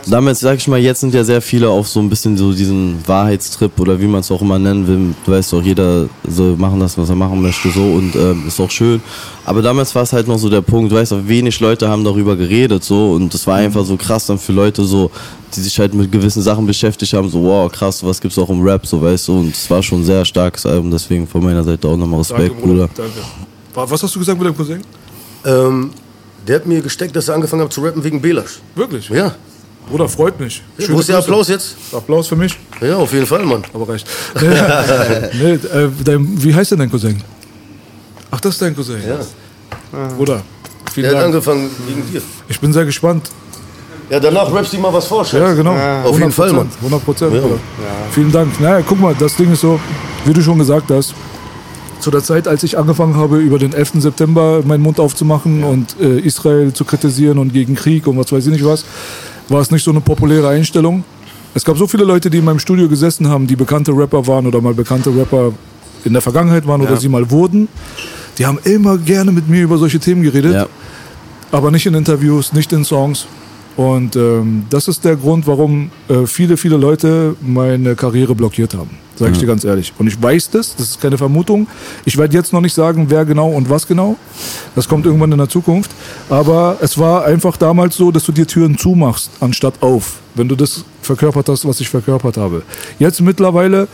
[0.07, 2.97] Damals, sag ich mal, jetzt sind ja sehr viele auf so ein bisschen so diesen
[3.05, 5.15] Wahrheitstrip oder wie man es auch immer nennen will.
[5.25, 8.59] Du weißt doch, jeder soll machen das, was er machen möchte, so und ähm, ist
[8.59, 9.01] auch schön.
[9.43, 12.03] Aber damals war es halt noch so der Punkt, du weißt auch, wenig Leute haben
[12.03, 13.65] darüber geredet, so und das war Mhm.
[13.65, 15.09] einfach so krass dann für Leute so,
[15.55, 18.61] die sich halt mit gewissen Sachen beschäftigt haben, so wow, krass, was gibt's auch im
[18.61, 21.63] Rap, so weißt du, und es war schon ein sehr starkes Album, deswegen von meiner
[21.63, 22.87] Seite auch nochmal Respekt, Bruder.
[22.95, 23.11] Danke.
[23.73, 24.81] Wa- Was hast du gesagt mit deinem Cousin?
[25.45, 25.91] Ähm,
[26.47, 28.59] der hat mir gesteckt, dass er angefangen hat zu rappen wegen Belasch.
[28.75, 29.09] Wirklich?
[29.09, 29.33] Ja.
[29.89, 30.61] Bruder, freut mich.
[30.77, 31.17] Ja, Wo ist der.
[31.17, 31.75] Applaus jetzt?
[31.91, 32.57] Applaus für mich.
[32.81, 33.63] Ja, auf jeden Fall, Mann.
[33.73, 34.07] Aber reicht.
[34.41, 37.21] nee, äh, dein, wie heißt denn dein Cousin?
[38.29, 39.01] Ach, das ist dein Cousin.
[39.05, 40.07] Ja.
[40.15, 40.41] Bruder,
[40.93, 41.33] vielen Der hat Dank.
[41.33, 42.21] angefangen wegen dir.
[42.47, 43.29] Ich bin sehr gespannt.
[44.09, 45.39] Ja, danach rappst du mal was vor, Schatz.
[45.41, 45.73] Ja, genau.
[46.03, 46.69] Auf jeden Fall, Mann.
[46.77, 47.33] 100 Prozent.
[47.33, 47.41] Ja.
[48.11, 48.59] Vielen Dank.
[48.59, 49.79] Naja, guck mal, das Ding ist so,
[50.25, 51.13] wie du schon gesagt hast,
[52.01, 53.93] zu der Zeit, als ich angefangen habe, über den 11.
[53.97, 58.45] September meinen Mund aufzumachen und äh, Israel zu kritisieren und gegen Krieg und was weiß
[58.47, 58.83] ich nicht was,
[59.49, 61.03] war es nicht so eine populäre Einstellung.
[61.53, 64.47] Es gab so viele Leute, die in meinem Studio gesessen haben, die bekannte Rapper waren
[64.47, 65.51] oder mal bekannte Rapper
[66.05, 67.67] in der Vergangenheit waren oder sie mal wurden.
[68.37, 70.67] Die haben immer gerne mit mir über solche Themen geredet Ja.
[71.51, 73.27] aber nicht in Interviews, nicht in Songs.
[73.77, 78.89] Und ähm, das ist der Grund, warum äh, viele, viele Leute meine Karriere blockiert haben.
[79.15, 79.93] Sage ich dir ganz ehrlich.
[79.99, 81.67] Und ich weiß das, das ist keine Vermutung.
[82.05, 84.15] Ich werde jetzt noch nicht sagen, wer genau und was genau.
[84.73, 85.91] Das kommt irgendwann in der Zukunft.
[86.29, 90.19] Aber es war einfach damals so, dass du dir Türen zumachst, anstatt auf.
[90.33, 92.63] Wenn du das verkörpert hast, was ich verkörpert habe.
[92.97, 93.87] Jetzt mittlerweile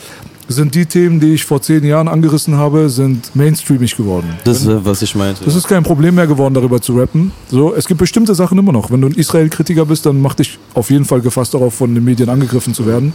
[0.47, 4.29] sind die Themen, die ich vor zehn Jahren angerissen habe, sind mainstreamig geworden.
[4.43, 5.43] Das ist, äh, was ich meinte.
[5.43, 7.31] Das ist kein Problem mehr geworden, darüber zu rappen.
[7.49, 8.91] So, es gibt bestimmte Sachen immer noch.
[8.91, 12.03] Wenn du ein Israel-Kritiker bist, dann mach dich auf jeden Fall gefasst darauf, von den
[12.03, 13.13] Medien angegriffen zu werden.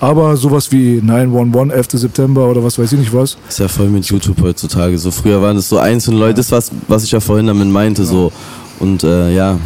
[0.00, 2.00] Aber sowas wie 911, 11.
[2.00, 4.98] September oder was weiß ich nicht was, ist ja voll mit YouTube heutzutage.
[4.98, 8.04] So früher waren es so einzelne Leute, das was, was ich ja vorhin damit meinte,
[8.04, 8.32] so.
[8.80, 9.58] Und äh, ja,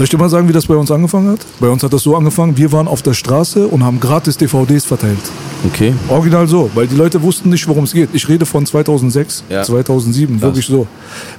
[0.00, 1.40] Soll ich dir mal sagen, wie das bei uns angefangen hat?
[1.60, 4.86] Bei uns hat das so angefangen, wir waren auf der Straße und haben gratis DVDs
[4.86, 5.18] verteilt.
[5.66, 5.92] okay.
[6.08, 8.08] Original so, weil die Leute wussten nicht, worum es geht.
[8.14, 9.62] Ich rede von 2006, Ja.
[9.62, 10.86] 2007, wirklich so.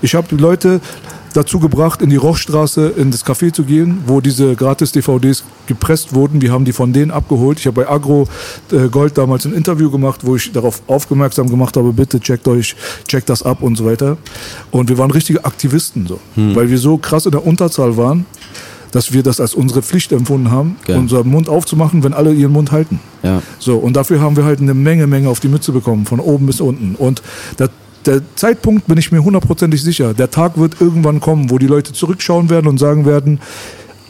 [0.03, 0.79] Ich habe die Leute
[1.33, 6.13] dazu gebracht, in die Rochstraße in das Café zu gehen, wo diese gratis DVDs gepresst
[6.13, 6.41] wurden.
[6.41, 7.59] Wir haben die von denen abgeholt.
[7.59, 8.27] Ich habe bei Agro
[8.71, 12.75] äh, Gold damals ein Interview gemacht, wo ich darauf aufmerksam gemacht habe, bitte checkt euch,
[13.07, 14.17] checkt das ab und so weiter.
[14.71, 18.25] Und wir waren richtige Aktivisten so, weil wir so krass in der Unterzahl waren,
[18.91, 20.97] dass wir das als unsere Pflicht empfunden haben, Geil.
[20.97, 22.99] unseren Mund aufzumachen, wenn alle ihren Mund halten.
[23.23, 23.41] Ja.
[23.59, 26.45] So, und dafür haben wir halt eine Menge, Menge auf die Mütze bekommen, von oben
[26.45, 26.95] bis unten.
[26.95, 27.21] Und
[27.57, 27.69] der,
[28.05, 30.13] der Zeitpunkt bin ich mir hundertprozentig sicher.
[30.13, 33.39] Der Tag wird irgendwann kommen, wo die Leute zurückschauen werden und sagen werden,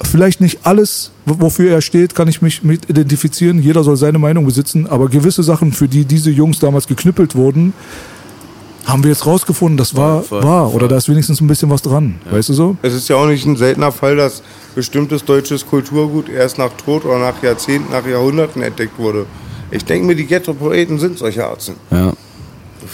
[0.03, 3.61] vielleicht nicht alles, wofür er steht, kann ich mich mit identifizieren.
[3.61, 4.87] Jeder soll seine Meinung besitzen.
[4.87, 7.73] Aber gewisse Sachen, für die diese Jungs damals geknüppelt wurden,
[8.85, 10.65] haben wir jetzt rausgefunden, das war Voll, wahr.
[10.67, 10.75] voll.
[10.77, 12.15] Oder da ist wenigstens ein bisschen was dran.
[12.31, 12.77] Weißt du so?
[12.81, 14.41] Es ist ja auch nicht ein seltener Fall, dass
[14.73, 19.27] bestimmtes deutsches Kulturgut erst nach Tod oder nach Jahrzehnten, nach Jahrhunderten entdeckt wurde.
[19.69, 21.75] Ich denke mir, die Ghetto-Poeten sind solche Arzen.
[21.91, 22.13] Ja.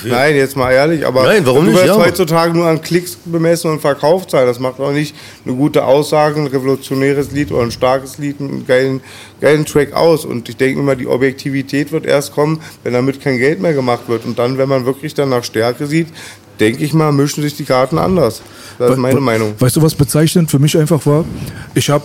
[0.06, 1.76] Nein, jetzt mal ehrlich, aber Nein, warum du nicht?
[1.84, 1.98] wirst Ja.
[1.98, 4.48] heutzutage nur an Klicks bemessen und Verkaufszahlen.
[4.48, 5.16] Das macht auch nicht
[5.46, 9.02] eine gute Aussage, ein revolutionäres Lied oder ein starkes Lied, einen geilen,
[9.42, 10.26] geilen Track aus.
[10.26, 14.04] Und ich denke immer, die Objektivität wird erst kommen, wenn damit kein Geld mehr gemacht
[14.08, 14.26] wird.
[14.26, 16.08] Und dann, wenn man wirklich dann nach Stärke sieht,
[16.60, 18.42] denke ich mal, mischen sich die Karten anders.
[18.80, 19.54] Das ist meine We- Meinung.
[19.60, 21.24] Weißt du, was bezeichnend für mich einfach war?
[21.76, 22.04] Ich habe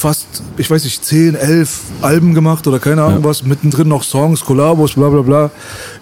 [0.00, 4.40] fast, ich weiß nicht, 10, 11 Alben gemacht oder keine Ahnung was, mittendrin noch Songs,
[4.40, 5.50] Kollabos, bla bla bla.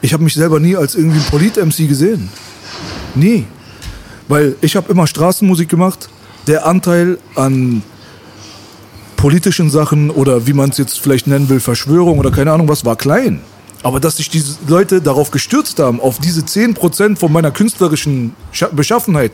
[0.03, 2.29] Ich habe mich selber nie als irgendwie Polit-MC gesehen.
[3.16, 3.45] Nie.
[4.29, 6.09] Weil ich habe immer Straßenmusik gemacht.
[6.47, 7.83] Der Anteil an
[9.16, 12.85] politischen Sachen oder wie man es jetzt vielleicht nennen will, Verschwörung oder keine Ahnung was,
[12.85, 13.41] war klein.
[13.83, 18.73] Aber dass sich diese Leute darauf gestürzt haben, auf diese 10% von meiner künstlerischen Scha-
[18.73, 19.33] Beschaffenheit,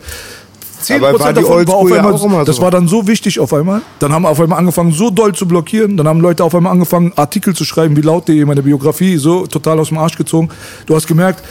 [0.85, 2.63] 10% Aber war die davon war auf ja einmal, auch immer das so.
[2.63, 3.83] war dann so wichtig auf einmal.
[3.99, 5.97] Dann haben wir auf einmal angefangen, so doll zu blockieren.
[5.97, 9.79] Dann haben Leute auf einmal angefangen, Artikel zu schreiben, wie laut.de, meine Biografie, so total
[9.81, 10.49] aus dem Arsch gezogen.
[10.87, 11.43] Du hast gemerkt,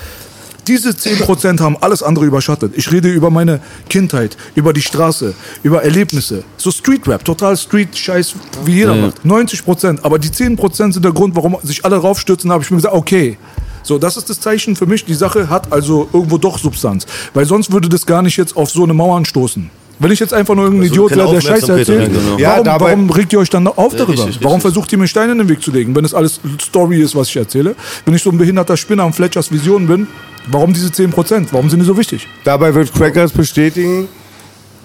[0.68, 2.72] diese 10% haben alles andere überschattet.
[2.77, 6.43] Ich rede über meine Kindheit, über die Straße, über Erlebnisse.
[6.55, 9.07] So Street-Rap, total Street-Scheiß, wie jeder Ja.
[9.07, 9.26] macht.
[9.26, 9.99] 90%.
[10.05, 12.47] Aber die 10% sind der Grund, warum sich alle raufstürzen.
[12.49, 13.38] Da habe ich mir gesagt, okay.
[13.84, 15.05] So, das ist das Zeichen für mich.
[15.05, 17.05] Die Sache hat also irgendwo doch Substanz.
[17.34, 19.69] Weil sonst würde das gar nicht jetzt auf so eine Mauern stoßen.
[19.99, 22.38] Wenn ich jetzt einfach nur irgendein Also Idiot wäre, der Scheiße erzählt, genau.
[22.38, 24.10] Ja, warum, dabei- warum regt ihr euch dann auf darüber?
[24.26, 24.61] richtig, warum richtig.
[24.61, 27.30] versucht ihr mir Steine in den Weg zu legen, wenn es alles Story ist, was
[27.30, 27.76] ich erzähle?
[28.03, 30.07] Wenn ich so ein behinderter Spinner am Fletchers Vision bin,
[30.47, 31.47] warum diese 10%?
[31.51, 32.27] Warum sind die so wichtig?
[32.43, 34.07] Dabei wird Crackers bestätigen,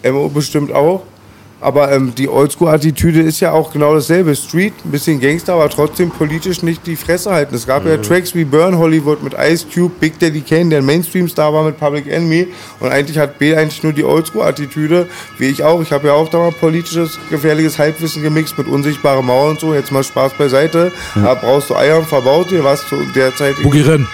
[0.05, 1.03] MO bestimmt auch.
[1.61, 4.37] Aber ähm, die Oldschool-Attitüde ist ja auch genau dasselbe.
[4.37, 7.55] Street, ein bisschen Gangster, aber trotzdem politisch nicht die Fresse halten.
[7.55, 10.87] Es gab ja Tracks wie Burn Hollywood mit Ice Cube, Big Daddy Kane, der ein
[10.87, 12.49] Mainstream-Star war mit Public Enemy.
[12.79, 15.09] Und eigentlich hat B eigentlich nur die Oldschool-Attitüde,
[15.39, 15.83] wie ich auch.
[15.83, 19.75] Ich habe ja auch da mal politisches, gefährliches Halbwissen gemixt mit unsichtbare Mauer und so.
[19.75, 20.93] Jetzt mal Spaß beiseite.
[21.17, 23.57] Da brauchst du Eier und verbaut dir was zu der Zeit.
[23.63, 24.07] Boogie Renn.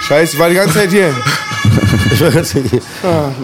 [0.00, 1.14] Scheiße, ich war die ganze Zeit hier.
[2.12, 2.82] Ich ehrlich.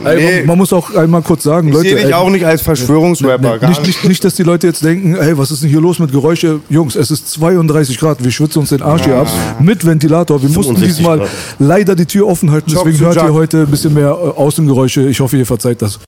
[0.04, 0.36] Ey, Nee.
[0.38, 1.88] man, man muss auch einmal kurz sagen, Ich Leute.
[1.88, 3.54] sehe dich ey, auch nicht als Verschwörungsrapper.
[3.54, 5.80] Nee, gar nicht, nicht, nicht, dass die Leute jetzt denken, hey, was ist denn hier
[5.80, 6.60] los mit Geräusche?
[6.68, 9.28] Jungs, es ist 32 Grad, wir schwitzen uns den Arsch hier ab.
[9.60, 10.40] Mit Ventilator.
[10.40, 11.28] Wir mussten 65 diesmal Grad.
[11.58, 15.08] leider die Tür offen halten, Job deswegen hört ihr heute ein bisschen mehr äh, Außengeräusche.
[15.08, 15.98] Ich hoffe, ihr verzeiht das.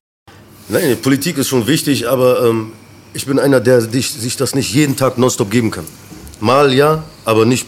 [0.68, 2.72] Nein, Politik ist schon wichtig, aber ähm,
[3.14, 5.84] ich bin einer, der sich, sich das nicht jeden Tag nonstop geben kann.
[6.40, 7.66] Mal ja, aber nicht,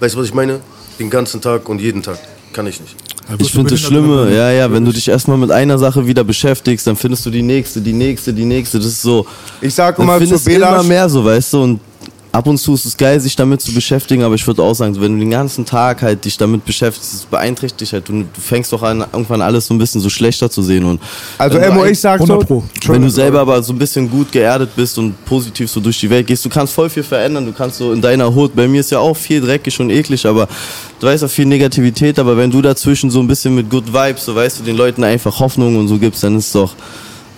[0.00, 0.60] weißt du, was ich meine?
[0.98, 2.18] Den ganzen Tag und jeden Tag.
[2.52, 2.94] Kann ich nicht.
[3.38, 6.86] Ich finde das Schlimme, ja, ja, wenn du dich erstmal mit einer Sache wieder beschäftigst,
[6.86, 8.78] dann findest du die nächste, die nächste, die nächste.
[8.78, 9.26] Das ist so.
[9.60, 11.80] Ich sag Dann immer zu findest du immer Belasch, mehr so, weißt du, und
[12.34, 15.00] ab und zu ist es geil, sich damit zu beschäftigen, aber ich würde auch sagen,
[15.00, 18.08] wenn du den ganzen Tag halt dich damit beschäftigst, das beeinträchtigt dich halt.
[18.08, 20.84] Du, du fängst doch an, irgendwann alles so ein bisschen so schlechter zu sehen.
[20.84, 21.00] Und
[21.38, 22.64] also wenn du Emo, ich sag so, 100 Pro.
[22.88, 26.10] wenn du selber aber so ein bisschen gut geerdet bist und positiv so durch die
[26.10, 28.80] Welt gehst, du kannst voll viel verändern, du kannst so in deiner Hut, bei mir
[28.80, 30.48] ist ja auch viel dreckig und eklig, aber
[30.98, 34.24] du weißt auch viel Negativität, aber wenn du dazwischen so ein bisschen mit Good Vibes,
[34.24, 36.74] so weißt du, den Leuten einfach Hoffnung und so gibst, dann ist doch,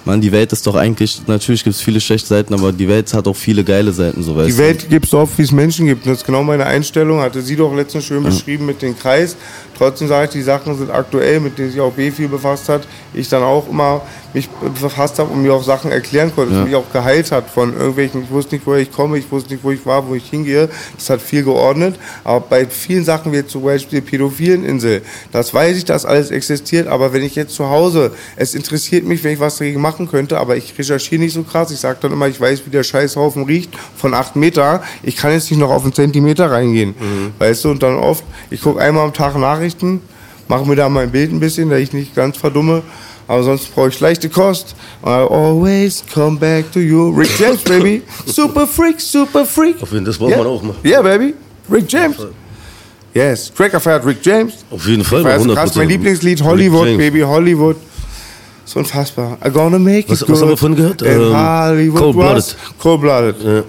[0.06, 3.12] man, die Welt ist doch eigentlich, natürlich gibt es viele schlechte Seiten, aber die Welt
[3.12, 5.86] hat auch viele geile Seiten, so weißt Die Welt gibt so oft, wie es Menschen
[5.86, 6.06] gibt.
[6.06, 7.20] Und das ist genau meine Einstellung.
[7.20, 9.36] Hatte sie doch letztens schön beschrieben mit dem Kreis.
[9.76, 12.82] Trotzdem sage ich, die Sachen sind aktuell, mit denen sich auch B viel befasst hat.
[13.12, 16.74] Ich dann auch immer mich befasst habe und mir auch Sachen erklären konnte, das mich
[16.74, 19.70] auch geheilt hat von irgendwelchen, ich wusste nicht, woher ich komme, ich wusste nicht, wo
[19.70, 20.68] ich war, wo ich hingehe.
[20.94, 21.98] Das hat viel geordnet.
[22.22, 26.30] Aber bei vielen Sachen, wie jetzt zum Beispiel die Pädophileninsel, das weiß ich, dass alles
[26.30, 26.86] existiert.
[26.86, 30.38] Aber wenn ich jetzt zu Hause, es interessiert mich, wenn ich was dagegen machen könnte,
[30.38, 31.70] aber ich recherchiere nicht so krass.
[31.70, 34.82] Ich sage dann immer, ich weiß, wie der Scheißhaufen riecht von 8 Meter.
[35.02, 36.94] Ich kann jetzt nicht noch auf einen Zentimeter reingehen.
[37.38, 39.65] Weißt du, und dann oft, ich gucke einmal am Tag Nachrichten,
[40.48, 42.82] mache mir da mein Bild ein bisschen, da ich nicht ganz verdumme.
[43.28, 44.76] Aber sonst brauche ich leichte Kost.
[45.04, 47.10] I always come back to you.
[47.10, 48.02] Rick James, baby.
[48.24, 49.82] Super Freak, Super Freak.
[49.82, 50.38] Auf jeden Fall, das braucht Ja.
[50.38, 50.74] man auch mal.
[50.84, 51.34] Yeah, baby.
[51.70, 52.16] Rick James.
[53.14, 53.50] Yes.
[53.56, 54.52] Cracker feiert Rick James.
[54.70, 55.54] Auf jeden Fall, Feiert 100%.
[55.54, 55.74] krass.
[55.74, 56.96] Mein Lieblingslied Hollywood.
[56.98, 57.76] Baby, Hollywood.
[58.64, 59.38] Ist unfassbar.
[59.42, 60.40] I'm gonna make Was- it was good.
[60.42, 61.02] haben wir vorhin gehört?
[61.02, 62.36] In Ähm, Hollywood Cold-Blooded.
[62.36, 62.56] was?
[62.78, 63.36] Cold-Blooded.
[63.42, 63.62] Ja.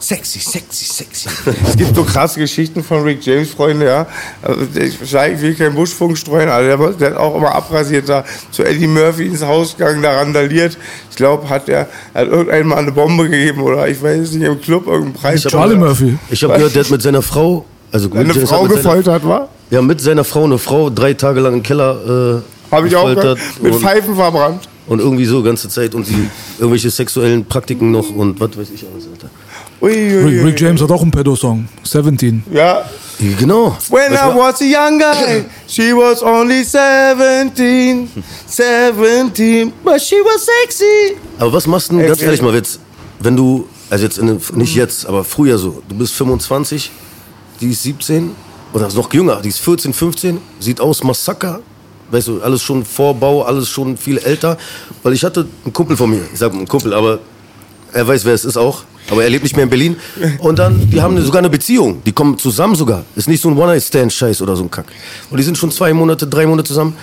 [0.00, 1.28] Sexy, sexy, sexy.
[1.66, 4.06] es gibt so krasse Geschichten von Rick James, Freunde, ja.
[4.42, 8.24] Also, Ich, ich will keinen Buschfunk streuen, aber der, der hat auch immer abrasiert da
[8.52, 10.78] zu Eddie Murphy ins Haus gegangen, da randaliert.
[11.10, 14.60] Ich glaube, hat er hat irgendwann mal eine Bombe gegeben oder ich weiß nicht, im
[14.60, 15.40] Club irgendeinen Preis.
[15.40, 16.16] Ich hab- Charlie Murphy.
[16.30, 18.96] Ich habe gehört, der hat mit seiner Frau, also Eine James Frau hat mit seiner-
[18.98, 19.48] gefoltert, war?
[19.70, 23.12] Ja, mit seiner Frau, eine Frau, drei Tage lang im Keller äh, Habe ich auch
[23.14, 23.38] gehört.
[23.60, 24.68] Mit und, Pfeifen verbrannt.
[24.86, 28.86] und irgendwie so ganze Zeit und sie irgendwelche sexuellen Praktiken noch und was weiß ich
[28.90, 29.28] alles, Alter.
[29.80, 30.44] Ui, ui, Rick.
[30.44, 31.68] Rick James hat auch einen Pedo-Song.
[31.84, 32.42] 17.
[32.52, 32.84] Ja.
[33.38, 33.76] Genau.
[33.90, 38.08] When I was a young guy, she was only 17.
[38.46, 41.16] 17, but she was sexy.
[41.38, 42.80] Aber was machst du denn, ganz ehrlich mal, jetzt,
[43.20, 46.90] wenn du, also jetzt in, nicht jetzt, aber früher so, du bist 25,
[47.60, 48.30] die ist 17
[48.72, 51.60] oder ist noch jünger, die ist 14, 15, sieht aus Massaker.
[52.10, 54.56] Weißt du, alles schon Vorbau, alles schon viel älter.
[55.02, 57.18] Weil ich hatte einen Kumpel von mir, ich sag einen Kumpel, aber
[57.92, 58.84] er weiß, wer es ist auch.
[59.10, 59.96] Aber er lebt nicht mehr in Berlin.
[60.38, 62.02] Und dann, die haben sogar eine Beziehung.
[62.04, 63.04] Die kommen zusammen sogar.
[63.16, 64.86] Ist nicht so ein One-Night-Stand-Scheiß oder so ein Kack.
[65.30, 66.94] Und die sind schon zwei Monate, drei Monate zusammen.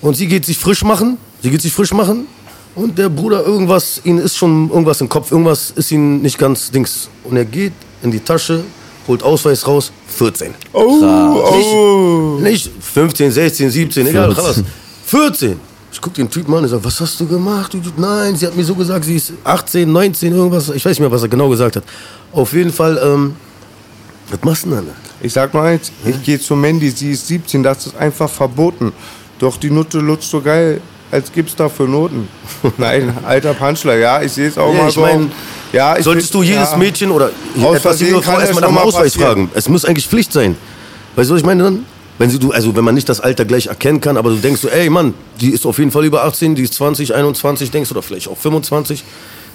[0.00, 1.18] Und sie geht sich frisch machen.
[1.42, 2.26] Sie geht sich frisch machen.
[2.74, 5.30] Und der Bruder, irgendwas, ihnen ist schon irgendwas im Kopf.
[5.30, 7.08] Irgendwas ist ihm nicht ganz Dings.
[7.24, 8.64] Und er geht in die Tasche,
[9.06, 9.92] holt Ausweis raus.
[10.08, 10.54] 14.
[10.72, 12.38] Oh, oh.
[12.40, 14.62] Nicht 15, 16, 17, egal, was.
[15.04, 15.60] 14.
[15.92, 17.76] Ich guck den Typen an und sag, was hast du gemacht?
[17.98, 20.70] Nein, sie hat mir so gesagt, sie ist 18, 19, irgendwas.
[20.70, 21.84] Ich weiß nicht mehr, was er genau gesagt hat.
[22.32, 23.36] Auf jeden Fall, ähm,
[24.30, 24.92] was machst du denn da?
[25.20, 28.92] Ich sag mal eins, ich gehe zu Mandy, sie ist 17, das ist einfach verboten.
[29.38, 32.26] Doch die Nutte lutscht so geil, als gibt's da für Noten.
[32.78, 35.00] Nein, alter Punchler, ja, ich sehe es auch Ja, mal ich so.
[35.02, 35.30] mein,
[35.74, 36.76] ja, ich Solltest du jedes ja.
[36.78, 39.26] Mädchen oder etwas Frau erstmal nach dem Ausweis passieren.
[39.28, 39.50] fragen?
[39.54, 40.56] Es muss eigentlich Pflicht sein.
[41.16, 41.84] Weißt du, was ich meine dann?
[42.18, 44.60] Wenn sie, du, also wenn man nicht das Alter gleich erkennen kann, aber du denkst
[44.60, 47.88] so, ey Mann, die ist auf jeden Fall über 18, die ist 20, 21, denkst
[47.88, 49.02] du, oder vielleicht auch 25.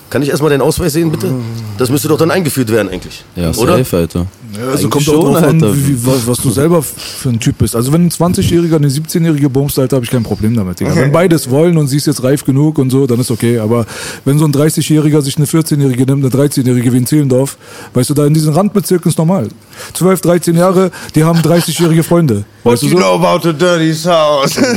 [0.09, 1.33] Kann ich erstmal deinen Ausweis sehen, bitte?
[1.77, 3.25] Das müsste doch dann eingeführt werden eigentlich.
[3.35, 3.77] Ja, oder?
[3.77, 4.25] safe, Alter.
[4.55, 7.57] Ja, also kommt auch schon, drauf an, wie, was, was du selber für ein Typ
[7.57, 7.75] bist.
[7.75, 10.79] Also wenn ein 20-Jähriger eine 17-Jährige bumst, Alter, habe ich kein Problem damit.
[10.79, 10.95] Digga.
[10.95, 13.59] Wenn beides wollen und sie ist jetzt reif genug und so, dann ist okay.
[13.59, 13.85] Aber
[14.25, 17.57] wenn so ein 30-Jähriger sich eine 14-Jährige nimmt, eine 13-Jährige wie in Zehlendorf,
[17.93, 19.49] weißt du, da in diesen Randbezirken ist normal.
[19.93, 22.45] 12, 13 Jahre, die haben 30-jährige Freunde.
[22.63, 22.97] What Weißt du you so?
[22.97, 24.55] know about the dirty South?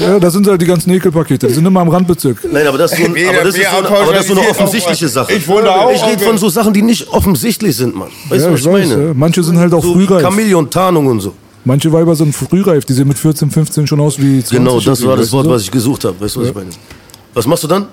[0.00, 1.46] Ja, das sind halt die ganzen Ekelpakete.
[1.46, 2.38] Die sind immer im Randbezirk.
[2.50, 4.40] Nein, aber das ist so, ein, aber das ist so, eine, aber das ist so
[4.40, 5.32] eine offensichtliche auch- Sache.
[5.34, 8.08] Ich wohne da auch Ich rede von so Sachen, die nicht offensichtlich sind, Mann.
[8.28, 9.03] Weißt Ja, du, was ich ich weiß, meine?
[9.06, 9.12] Ja.
[9.14, 10.22] Manche sind halt auch so frühreif.
[10.22, 11.32] Chamäleon-Tarnung und so.
[11.64, 14.50] Manche Weiber sind frühreif, die sehen mit 14, 15 schon aus wie 20.
[14.58, 15.50] Genau, das war das Wort, so?
[15.50, 16.20] was ich gesucht habe.
[16.20, 16.70] Weißt du, was ich meine?
[17.32, 17.86] Was machst du dann?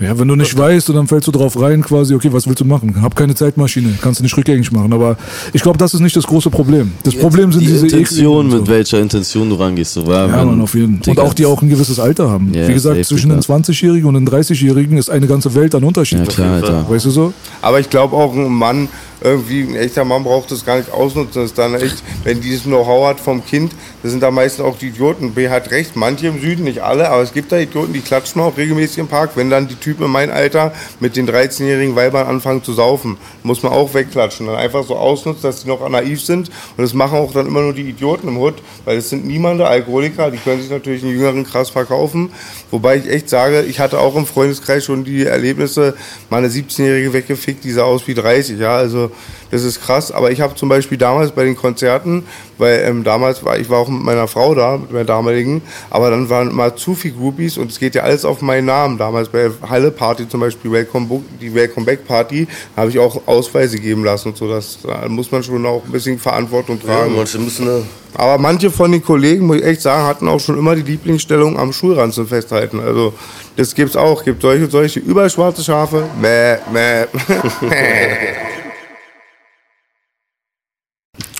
[0.00, 2.60] Ja, wenn du nicht weißt und dann fällst du drauf rein, quasi, okay, was willst
[2.60, 3.02] du machen?
[3.02, 4.92] Hab keine Zeitmaschine, kannst du nicht rückgängig machen.
[4.92, 5.16] Aber
[5.52, 6.92] ich glaube, das ist nicht das große Problem.
[7.02, 8.72] Das Problem sind die diese Intention, und mit so.
[8.72, 9.94] welcher Intention du rangehst.
[9.94, 11.10] So, weil Ja, wenn- Mann, auf jeden Fall.
[11.18, 12.54] Und auch die auch ein gewisses Alter haben.
[12.54, 13.54] Ja, Wie gesagt, zwischen den Digga.
[13.56, 16.20] 20-Jährigen und den 30-Jährigen ist eine ganze Welt an Unterschied.
[16.20, 16.86] Ja, klar, Alter.
[16.88, 17.32] Weißt du so?
[17.60, 18.88] Aber ich glaube auch ein Mann,
[19.20, 21.42] irgendwie ein echter Mann braucht das gar nicht ausnutzen.
[21.42, 23.72] Das ist dann echt, wenn dieses Know-how hat vom Kind,
[24.02, 25.32] das sind da meistens auch die Idioten.
[25.32, 28.40] B hat recht, manche im Süden, nicht alle, aber es gibt da Idioten, die klatschen
[28.40, 29.30] auch regelmäßig im Park.
[29.34, 33.62] Wenn dann die Typen in meinem Alter mit den 13-jährigen Weibern anfangen zu saufen, muss
[33.62, 34.46] man auch wegklatschen.
[34.46, 36.48] Dann einfach so ausnutzen, dass die noch naiv sind.
[36.76, 38.54] Und das machen auch dann immer nur die Idioten im Hut,
[38.84, 42.30] weil es sind niemande Alkoholiker, die können sich natürlich einen Jüngeren krass verkaufen.
[42.70, 45.94] Wobei ich echt sage, ich hatte auch im Freundeskreis schon die Erlebnisse,
[46.30, 49.07] meine 17-Jährige weggefickt, die sah aus wie 30, ja, also
[49.50, 50.12] das ist krass.
[50.12, 52.24] Aber ich habe zum Beispiel damals bei den Konzerten,
[52.58, 56.10] weil ähm, damals war ich war auch mit meiner Frau da, mit meiner damaligen, aber
[56.10, 58.98] dann waren mal zu viel Groupies und es geht ja alles auf meinen Namen.
[58.98, 63.78] Damals bei Halle Party zum Beispiel, Welcome, die Welcome Back Party, habe ich auch Ausweise
[63.78, 64.48] geben lassen und so.
[64.48, 67.16] Das da muss man schon auch ein bisschen Verantwortung Ja, tragen.
[67.16, 67.82] manche müssen äh,
[68.14, 71.58] Aber manche von den Kollegen, muss ich echt sagen, hatten auch schon immer die Lieblingsstellung
[71.58, 72.80] am Schulranzen festhalten.
[72.80, 73.12] Also
[73.56, 74.24] das gibt's auch.
[74.24, 76.04] Gibt solche und solche überschwarze Schafe.
[76.20, 77.06] Mäh, mäh.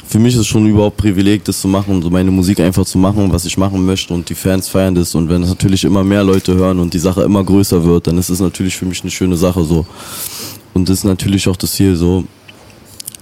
[0.09, 2.97] für mich ist es schon überhaupt Privileg, das zu machen, so meine Musik einfach zu
[2.97, 6.03] machen, was ich machen möchte und die Fans feiern das und wenn es natürlich immer
[6.03, 9.03] mehr Leute hören und die Sache immer größer wird, dann ist es natürlich für mich
[9.03, 9.85] eine schöne Sache so.
[10.73, 12.25] Und das ist natürlich auch das Ziel so.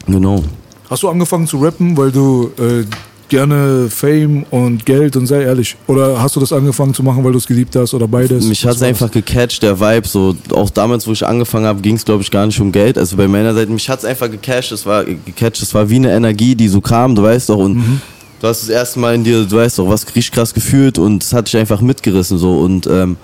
[0.06, 0.44] Genau.
[0.88, 2.84] Hast du angefangen zu rappen, weil du äh,
[3.28, 5.76] gerne Fame und Geld und sei ehrlich?
[5.86, 8.46] Oder hast du das angefangen zu machen, weil du es geliebt hast oder beides?
[8.46, 10.06] Mich hat's einfach gecatcht, der Vibe.
[10.06, 12.98] So, auch damals, wo ich angefangen habe, ging es, glaube ich, gar nicht um Geld.
[12.98, 14.72] Also bei meiner Seite, mich hat's einfach gecatcht.
[14.72, 17.58] Es war gecatcht, es war wie eine Energie, die so kam, du weißt doch.
[17.58, 18.00] Und
[18.40, 21.22] du hast das erste Mal in dir, du weißt doch, was richtig krass gefühlt und
[21.22, 22.38] es hat dich einfach mitgerissen.
[22.38, 23.16] so Und ähm,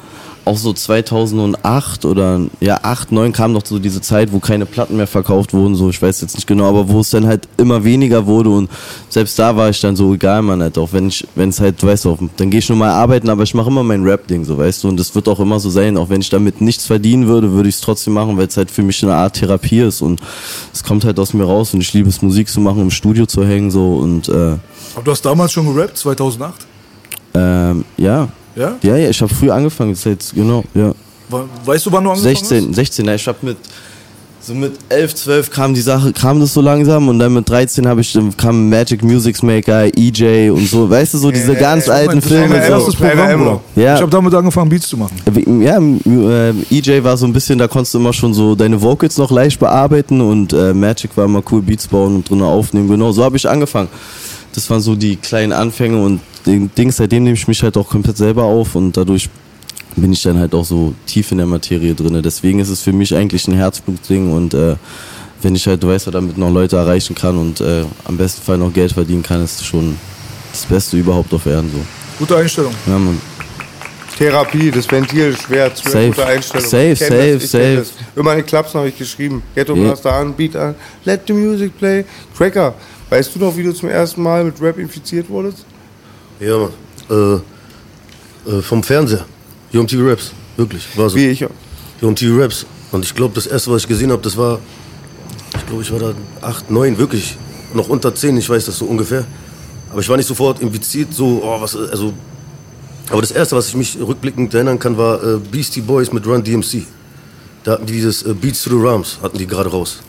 [0.44, 4.96] auch so 2008 oder ja 8, 9 kam noch so diese Zeit, wo keine Platten
[4.96, 7.84] mehr verkauft wurden, so ich weiß jetzt nicht genau, aber wo es dann halt immer
[7.84, 8.70] weniger wurde und
[9.08, 11.82] selbst da war ich dann so egal, man halt auch wenn ich wenn es halt,
[11.82, 14.44] weißt du, dann gehe ich nur mal arbeiten, aber ich mache immer mein Rap Ding,
[14.44, 16.86] so weißt du, und das wird auch immer so sein, auch wenn ich damit nichts
[16.86, 19.80] verdienen würde, würde ich es trotzdem machen, weil es halt für mich eine Art Therapie
[19.80, 20.20] ist und
[20.72, 23.26] es kommt halt aus mir raus und ich liebe es Musik zu machen, im Studio
[23.26, 24.56] zu hängen so und äh,
[24.94, 26.66] Aber du hast damals schon gerappt, 2008?
[27.34, 28.28] ähm, ja.
[28.54, 28.76] Ja?
[28.82, 30.92] Ja, ja, ich habe früh angefangen, das jetzt, genau, ja.
[31.64, 33.56] Weißt du, wann du angefangen 16, 16, ja, ich hab mit
[34.44, 37.86] so mit 11, 12 kam die Sache, kam das so langsam und dann mit 13
[37.86, 41.84] habe ich dann kam Magic Music Maker, EJ und so, weißt du so diese ganz
[41.84, 41.90] hast?
[41.90, 43.04] alten war mein Filme erstes so.
[43.04, 43.60] Programm, Bruder.
[43.76, 43.94] Ja.
[43.94, 45.14] Ich habe damit angefangen, Beats zu machen.
[45.62, 49.16] Ja, äh, EJ war so ein bisschen, da konntest du immer schon so deine Vocals
[49.16, 52.88] noch leicht bearbeiten und äh, Magic war immer cool Beats bauen und drinnen aufnehmen.
[52.88, 53.88] Genau, so habe ich angefangen.
[54.54, 57.88] Das waren so die kleinen Anfänge und den Ding, seitdem nehme ich mich halt auch
[57.88, 59.28] komplett selber auf und dadurch
[59.96, 62.22] bin ich dann halt auch so tief in der Materie drinne.
[62.22, 64.76] Deswegen ist es für mich eigentlich ein Herzblutding und äh,
[65.42, 68.58] wenn ich halt, du weißt, damit noch Leute erreichen kann und äh, am besten Fall
[68.58, 69.96] noch Geld verdienen kann, ist schon
[70.52, 71.80] das Beste überhaupt auf Erden so.
[72.18, 72.72] Gute Einstellung.
[72.86, 73.20] Ja, man.
[74.16, 76.06] Therapie, das Ventil, schwer, schwer Safe.
[76.08, 76.68] gute Einstellung.
[76.68, 77.76] Safe, safe, das, safe.
[77.76, 77.92] Das.
[78.14, 79.42] Immer in den Klaps habe ich geschrieben.
[79.54, 79.82] Ghetto Ja.
[79.84, 80.74] Blaster an, Beat an,
[81.04, 82.04] let the music play.
[82.36, 82.74] Cracker,
[83.10, 85.64] weißt du noch, wie du zum ersten Mal mit Rap infiziert wurdest?
[86.42, 86.72] Ja, Mann.
[87.08, 89.24] Äh, äh, vom Fernseher.
[89.72, 90.32] UMTV Raps.
[90.56, 90.84] Wirklich.
[90.96, 91.16] War so.
[91.16, 91.46] Wie ich.
[92.00, 92.66] UMTV Raps.
[92.90, 94.58] Und ich glaube, das erste, was ich gesehen habe, das war.
[95.54, 97.36] Ich glaube, ich war da 8, 9, wirklich.
[97.74, 99.24] Noch unter 10, ich weiß das so ungefähr.
[99.90, 102.12] Aber ich war nicht sofort infiziert, so, oh, was, also.
[103.08, 106.42] Aber das erste, was ich mich rückblickend erinnern kann, war äh, Beastie Boys mit Run
[106.42, 106.86] DMC.
[107.62, 110.00] Da hatten die dieses äh, Beats to the Rams, hatten die gerade raus.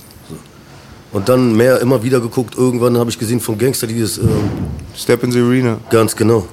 [1.14, 2.56] Und dann mehr immer wieder geguckt.
[2.58, 4.18] Irgendwann habe ich gesehen von Gangster dieses.
[4.18, 4.28] Ähm,
[4.96, 5.78] Step in the Arena.
[5.90, 6.46] Ganz genau.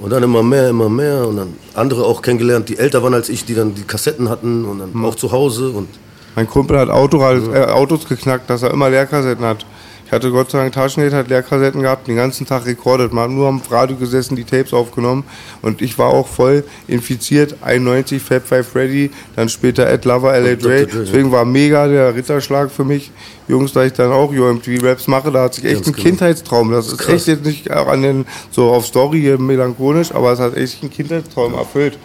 [0.00, 3.28] Und dann immer mehr, immer mehr und dann andere auch kennengelernt, die älter waren als
[3.28, 5.88] ich, die dann die Kassetten hatten und dann auch zu Hause und
[6.36, 9.66] Mein Kumpel hat Auto, äh, Autos geknackt, dass er immer Leerkassetten hat.
[10.08, 13.12] Ich hatte Gott sei Dank Taschengeld, hat Leerkassetten gehabt, den ganzen Tag rekordet.
[13.12, 15.24] Man hat nur am Radio gesessen, die Tapes aufgenommen.
[15.60, 17.56] Und ich war auch voll infiziert.
[17.60, 20.54] 91 Fab Five Freddy, dann später Ed Lover, L.A.
[20.54, 20.86] Dre.
[20.86, 23.10] Deswegen war mega der Ritterschlag für mich.
[23.48, 26.04] Jungs, da ich dann auch UMTV-Raps mache, da hat sich echt Ganz ein genau.
[26.04, 26.72] Kindheitstraum.
[26.72, 27.14] Das ist Krass.
[27.14, 30.80] echt jetzt nicht auch an den, so auf Story hier melancholisch, aber es hat echt
[30.80, 31.98] einen Kindheitstraum erfüllt.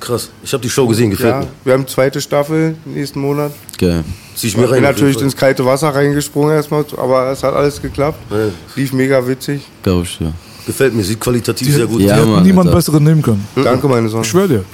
[0.00, 0.30] Krass.
[0.42, 1.48] Ich habe die Show gesehen, gefällt Ja, mir.
[1.64, 3.52] wir haben zweite Staffel nächsten Monat.
[3.78, 4.02] Geil.
[4.34, 4.84] Zieh ich mir bin rein.
[4.84, 8.18] auf natürlich ins kalte Wasser reingesprungen erstmal, aber es hat alles geklappt.
[8.30, 8.48] Ja.
[8.76, 9.62] Lief mega witzig.
[9.82, 10.32] Glaube ich, ja.
[10.66, 12.20] Gefällt mir, sieht qualitativ Die, sehr gut Ja, aus.
[12.20, 12.76] hätten Mann, niemand Alter.
[12.78, 13.46] besseren nehmen können.
[13.56, 14.22] Danke, meine Sonne.
[14.24, 14.64] Ich schwör dir.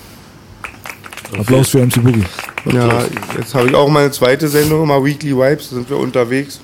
[1.39, 2.25] Applaus für MC Boogie.
[2.73, 3.03] Ja,
[3.37, 6.61] jetzt habe ich auch meine zweite Sendung, immer Weekly Vibes, da sind wir unterwegs.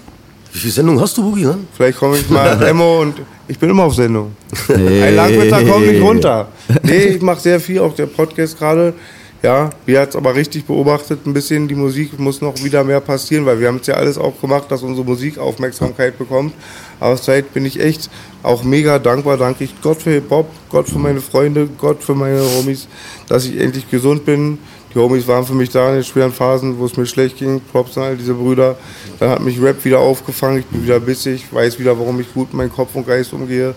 [0.53, 1.45] Wie viele Sendungen hast du, Boogie?
[1.45, 1.59] Ne?
[1.75, 3.15] Vielleicht komme ich mal Emo und
[3.49, 4.37] ich bin immer auf Sendung.
[4.67, 5.03] Hey.
[5.03, 6.49] Ein Langwitzer kommt nicht runter.
[6.83, 8.95] Nee, ich mache sehr viel, auch der Podcast gerade.
[9.43, 13.01] Ja, wir hat es aber richtig beobachtet, ein bisschen die Musik muss noch wieder mehr
[13.01, 16.55] passieren, weil wir haben es ja alles auch gemacht, dass unsere Musik Aufmerksamkeit bekommt.
[17.01, 18.09] Aber zurzeit bin ich echt
[18.45, 22.41] auch mega dankbar, danke ich Gott für Hip-Hop, Gott für meine Freunde, Gott für meine
[22.41, 22.87] Homies,
[23.27, 24.59] dass ich endlich gesund bin.
[24.95, 27.61] Die Homies waren für mich da in den schweren Phasen, wo es mir schlecht ging.
[27.73, 28.77] Props an all diese Brüder.
[29.19, 32.49] Dann hat mich Rap wieder aufgefangen, ich bin wieder bissig, weiß wieder, warum ich gut
[32.49, 33.75] mit meinem Kopf und Geist umgehe.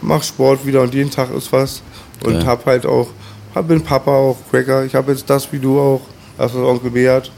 [0.00, 1.82] Mach Sport wieder und jeden Tag ist was.
[2.24, 2.46] Und Ja.
[2.46, 3.08] hab halt auch,
[3.54, 4.84] hab bin Papa auch, Cracker.
[4.84, 6.00] Ich habe jetzt das wie du auch,
[6.38, 7.30] das was Onkel B hat.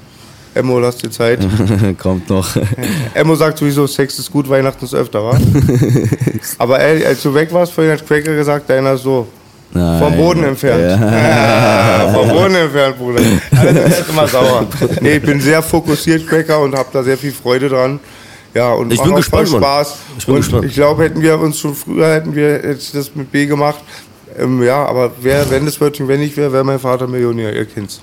[0.55, 1.47] Emmo, lass dir Zeit.
[1.99, 2.49] Kommt noch.
[3.15, 5.39] Emmo sagt sowieso, Sex ist gut, Weihnachten ist öfter, wa?
[6.59, 9.27] Aber ey, als du weg warst, vorhin hat Cracker gesagt, deiner ist so.
[9.77, 9.99] Nein.
[10.01, 11.01] Vom Boden entfernt.
[11.01, 13.23] Ja, vom Boden entfernt, Bruder.
[13.57, 14.67] Alle sind jetzt immer sauer.
[15.01, 18.01] Nee, ich bin sehr fokussiert, Cracker, und habe da sehr viel Freude dran.
[18.55, 19.61] Ja, und Ich bin auch gespannt, Mann.
[19.61, 19.97] Spaß.
[20.19, 20.65] Ich bin und gespannt.
[20.65, 23.81] ich glaube, hätten wir uns schon früher, hätten wir jetzt das mit B gemacht.
[24.39, 27.67] Ähm, ja, aber wer, wenn das Wörtchen wenn ich wäre, wäre mein Vater Millionär, ihr
[27.67, 28.01] kennt's.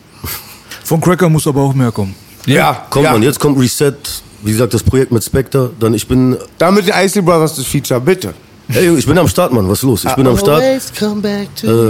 [0.83, 2.13] Von Cracker muss aber auch mehr kommen.
[2.45, 3.13] Ja, Kommt ja.
[3.13, 3.93] man, jetzt kommt Reset,
[4.41, 5.71] wie gesagt, das Projekt mit Spectre.
[5.79, 8.33] Dann ich bin, Damit die Isley Brothers das Feature, bitte.
[8.73, 10.05] Hey, ich bin am Start, Mann, was ist los?
[10.05, 10.61] Ich bin am Start.
[10.63, 11.89] Äh,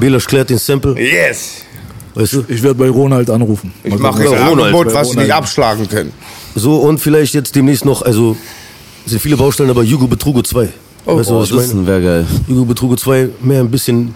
[0.00, 1.62] Belasch klärt den Sample, Yes.
[2.14, 2.44] weißt du?
[2.48, 3.72] Ich werde bei Ronald anrufen.
[3.84, 6.12] Ich mache jetzt ein Ronald, Angebot, was sie nicht abschlagen können.
[6.54, 8.36] So, und vielleicht jetzt demnächst noch, also,
[9.04, 10.68] es sind viele Baustellen, aber Jugo Betrugo 2.
[11.04, 11.86] Oh, weißt du, Oh, was das ich meine?
[11.86, 12.26] wäre geil.
[12.48, 14.14] Jugo Betrugo 2, mehr ein bisschen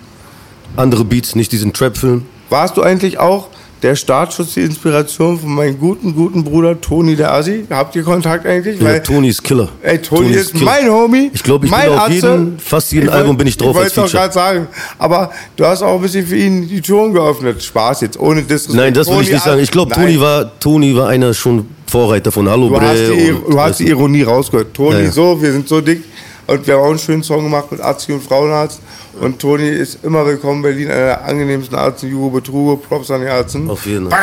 [0.76, 2.22] andere Beats, nicht diesen Trap-Film.
[2.48, 3.48] Warst du eigentlich auch
[3.82, 7.64] der Startschuss, die Inspiration von meinem guten, guten Bruder Toni der Assi?
[7.70, 8.80] Habt ihr Kontakt eigentlich?
[8.80, 9.68] Ja, Tony ist Killer.
[9.82, 10.64] Ey, Toni, Tony ist Killer.
[10.66, 11.30] mein Homie.
[11.32, 13.70] Ich glaube, ich mein bin auf jeden, fast jedem Ich wollt- Album bin ich drauf
[13.76, 14.22] Ich als wollte es doch Feature.
[14.22, 14.66] gerade sagen.
[14.98, 17.62] Aber du hast auch ein bisschen für ihn die Türen geöffnet.
[17.62, 18.76] Spaß jetzt, ohne Disrespect.
[18.76, 19.60] Nein, das will ich Toni nicht sagen.
[19.62, 19.92] Ich glaube.
[19.94, 22.82] Toni war, Toni war einer schon Vorreiter von Hallo Du Bre.
[22.86, 24.72] hast, die, du hast die Ironie rausgehört.
[24.74, 25.10] Toni ja.
[25.10, 26.02] so, wir sind so dick.
[26.50, 28.80] Und wir haben auch einen schönen Song gemacht mit Azi und Frauenarzt.
[29.20, 33.20] Und Toni ist immer willkommen in Berlin, einer der angenehmsten Ärzte, Jugo Betrugo, Props an
[33.20, 33.60] die Ärzte.
[33.68, 34.18] Auf jeden Fall.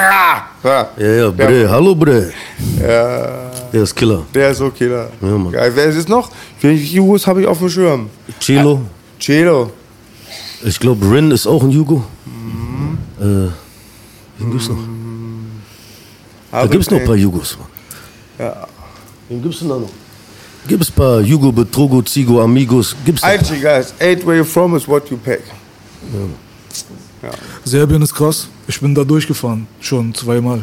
[0.62, 2.34] Ja, Ja, ja, Bre, hallo Bre.
[2.78, 4.24] Der ist Killer.
[4.34, 5.10] Der ist so Killer.
[5.22, 5.54] Ja, Mann.
[5.54, 5.72] Geil.
[5.74, 6.30] Wer ist es noch?
[6.60, 8.10] Welche Jugos habe ich auf dem Schirm?
[8.42, 8.82] Celo.
[9.22, 9.72] Celo.
[10.66, 12.04] Ich glaube, Rin ist auch ein Jugo.
[12.26, 12.98] Mhm.
[13.22, 13.52] Äh,
[14.40, 14.78] wen gibt's noch?
[16.52, 17.70] Da gibt's noch ein paar Jugos, Mann.
[18.38, 18.68] Ja.
[19.30, 19.90] Wen gibt's denn da noch?
[20.68, 22.96] Gibt's ein paar Jugo, Betrogo, Zigo, Amigos.
[23.06, 23.28] Gibt's da?
[23.28, 23.94] Einzig, guys.
[24.00, 25.42] Eight where you from is what you pack.
[27.64, 28.48] Serbien ist krass.
[28.68, 29.68] Ich bin da durchgefahren.
[29.80, 30.62] Schon zweimal.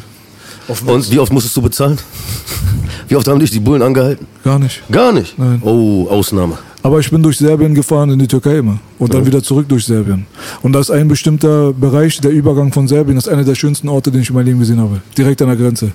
[0.87, 1.99] Und wie oft musstest du bezahlen?
[3.09, 4.27] Wie oft haben dich die Bullen angehalten?
[4.43, 4.83] Gar nicht.
[4.91, 5.39] Gar nicht?
[5.39, 5.61] Nein.
[5.63, 6.57] Oh, Ausnahme.
[6.83, 8.79] Aber ich bin durch Serbien gefahren in die Türkei immer.
[8.99, 10.27] Und dann wieder zurück durch Serbien.
[10.63, 13.91] Und da ist ein bestimmter Bereich, der Übergang von Serbien, das ist einer der schönsten
[13.91, 15.03] Orte, den ich in meinem Leben gesehen habe.
[15.19, 15.93] Direkt an der Grenze.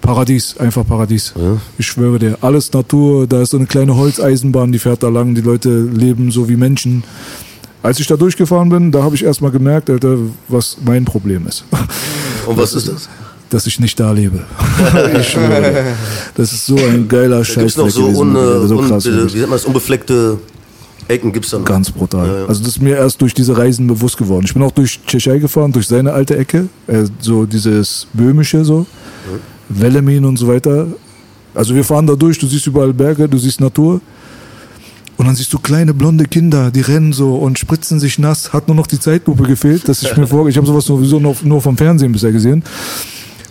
[0.00, 1.32] Paradies, einfach Paradies.
[1.78, 2.38] Ich schwöre dir.
[2.40, 6.30] Alles Natur, da ist so eine kleine Holzeisenbahn, die fährt da lang, die Leute leben
[6.30, 7.04] so wie Menschen.
[7.82, 10.16] Als ich da durchgefahren bin, da habe ich erst mal gemerkt, Alter,
[10.48, 11.64] was mein Problem ist.
[12.46, 13.08] Und was ist das?
[13.50, 14.44] dass ich nicht da lebe.
[16.36, 17.56] Das ist so ein geiler Da Scheiß.
[17.56, 18.34] gibt's noch so, un,
[18.68, 19.04] so un, krass.
[19.04, 20.38] wie nennt man das, unbefleckte
[21.08, 21.64] Ecken gibt's dann.
[21.64, 22.26] Ganz brutal.
[22.28, 22.46] Ja, ja.
[22.46, 24.44] Also das ist mir erst durch diese Reisen bewusst geworden.
[24.46, 28.86] Ich bin auch durch Tschechei gefahren, durch seine alte Ecke, äh, so dieses Böhmische so,
[29.70, 30.86] Wellemin und so weiter.
[31.54, 34.00] Also wir fahren da durch, du siehst überall Berge, du siehst Natur.
[35.16, 38.52] Und dann siehst du kleine blonde Kinder, die rennen so und spritzen sich nass.
[38.54, 41.36] Hat nur noch die Zeitlupe gefehlt, dass ich mir vor, ich habe sowas sowieso nur,
[41.42, 42.64] nur vom Fernsehen bisher gesehen.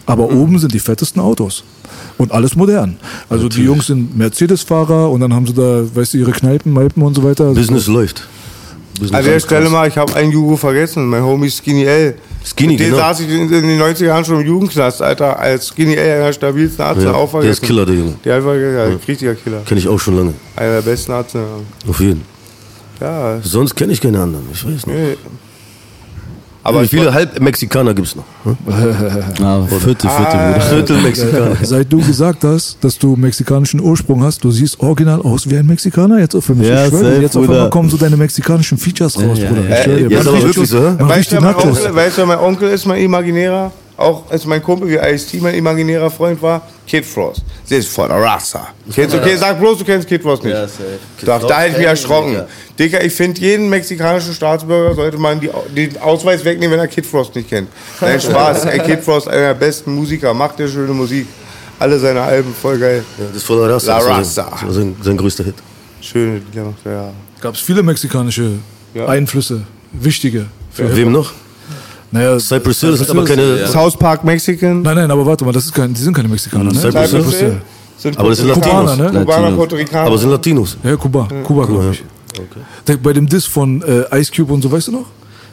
[0.07, 1.63] Aber oben sind die fettesten Autos.
[2.17, 2.97] Und alles modern.
[3.29, 7.03] Also die Jungs sind Mercedes-Fahrer und dann haben sie da, weißt du, ihre Kneipen, Malpen
[7.03, 7.45] und so weiter.
[7.45, 8.27] Also Business läuft.
[8.99, 12.15] Business An der Stelle mal, ich habe einen Jugo vergessen, mein Homie Skinny L.
[12.45, 12.97] Skinny, Mit dem genau.
[12.97, 16.25] saß ich in, in den 90er Jahren schon im Jugendknast, Alter, als Skinny L, einer
[16.27, 17.51] der stabilsten Arzt, Ja, auch der vergessen.
[17.51, 18.13] ist Killer, der Junge.
[18.23, 19.61] Der war ja, ein richtiger Killer.
[19.65, 20.33] Kenn ich auch schon lange.
[20.55, 21.43] Einer der besten Ärzte.
[21.87, 22.23] Auf jeden.
[23.01, 24.45] Ja, Sonst kenne ich keine anderen.
[24.53, 24.87] Ich weiß nicht.
[24.87, 25.17] nee.
[26.69, 28.23] Aber wie viele Halb-Mexikaner gibt's noch?
[28.43, 28.57] Hm?
[29.43, 30.61] Ah, Viertel, Viertel, Bruder.
[30.61, 31.55] Viertel Mexikaner.
[31.63, 35.65] Seit du gesagt hast, dass du mexikanischen Ursprung hast, du siehst original aus wie ein
[35.65, 36.67] Mexikaner jetzt für mich.
[36.67, 39.69] Ja, ich schwöre, jetzt auf einmal kommen so deine mexikanischen Features raus, ja, Bruder.
[39.69, 39.75] ja.
[39.77, 41.05] Ich schwöre dir, Äh, jetzt aber wirklich so, du,
[41.95, 46.09] weißt du, mein Onkel ist mein imaginärer, auch als mein Kumpel wie Ice-T mein imaginärer
[46.09, 47.41] Freund war, Kid Frost.
[47.69, 48.67] Das ist von der Raza.
[48.93, 50.53] Kennst du, okay, sag bloß, du kennst Kid Frost nicht.
[50.53, 50.99] Ja, safe.
[51.17, 52.31] Kid Da, hätte ich mich erschrocken.
[52.31, 52.47] Digga.
[52.79, 57.05] Digga, ich finde, jeden mexikanischen Staatsbürger sollte man die, den Ausweis wegnehmen, wenn er Kid
[57.05, 57.69] Frost nicht kennt.
[58.01, 58.65] Nein, Spaß.
[58.65, 61.27] Ey, Kid Frost, einer der besten Musiker, macht der schöne Musik.
[61.77, 63.03] Alle seine Alben, voll geil.
[63.17, 63.87] Ja, das ist von der Rasse.
[63.87, 64.23] La Raza.
[64.43, 65.55] sein, das war sein, sein größter Hit.
[66.01, 67.11] Schöne Lieder macht er, ja.
[67.41, 68.51] Gab es viele mexikanische
[68.93, 69.05] Ja.
[69.07, 69.63] Einflüsse,
[69.93, 70.45] wichtige.
[70.71, 71.31] Für Wem noch?
[72.11, 73.67] Naja, Cypress Hill, das sind aber keine.
[73.67, 74.81] South Park Mexican.
[74.81, 76.73] Nein, nein, aber warte mal, das ist kein, die sind keine Mexikaner, ne?
[76.73, 77.49] Cypress Cypress Hill.
[77.49, 77.61] Hill.
[77.97, 78.91] Sind Aber das sind Latinos.
[78.91, 79.19] Kubaner, ne?
[79.19, 79.51] Kubaner.
[79.51, 80.07] Puerto Ricaner.
[80.07, 80.77] Aber sind Latinos.
[80.83, 82.03] Ja, Kuba, Kuba, glaube ich.
[82.87, 85.05] Der, bei dem Diss von äh, Ice Cube und so, weißt du noch?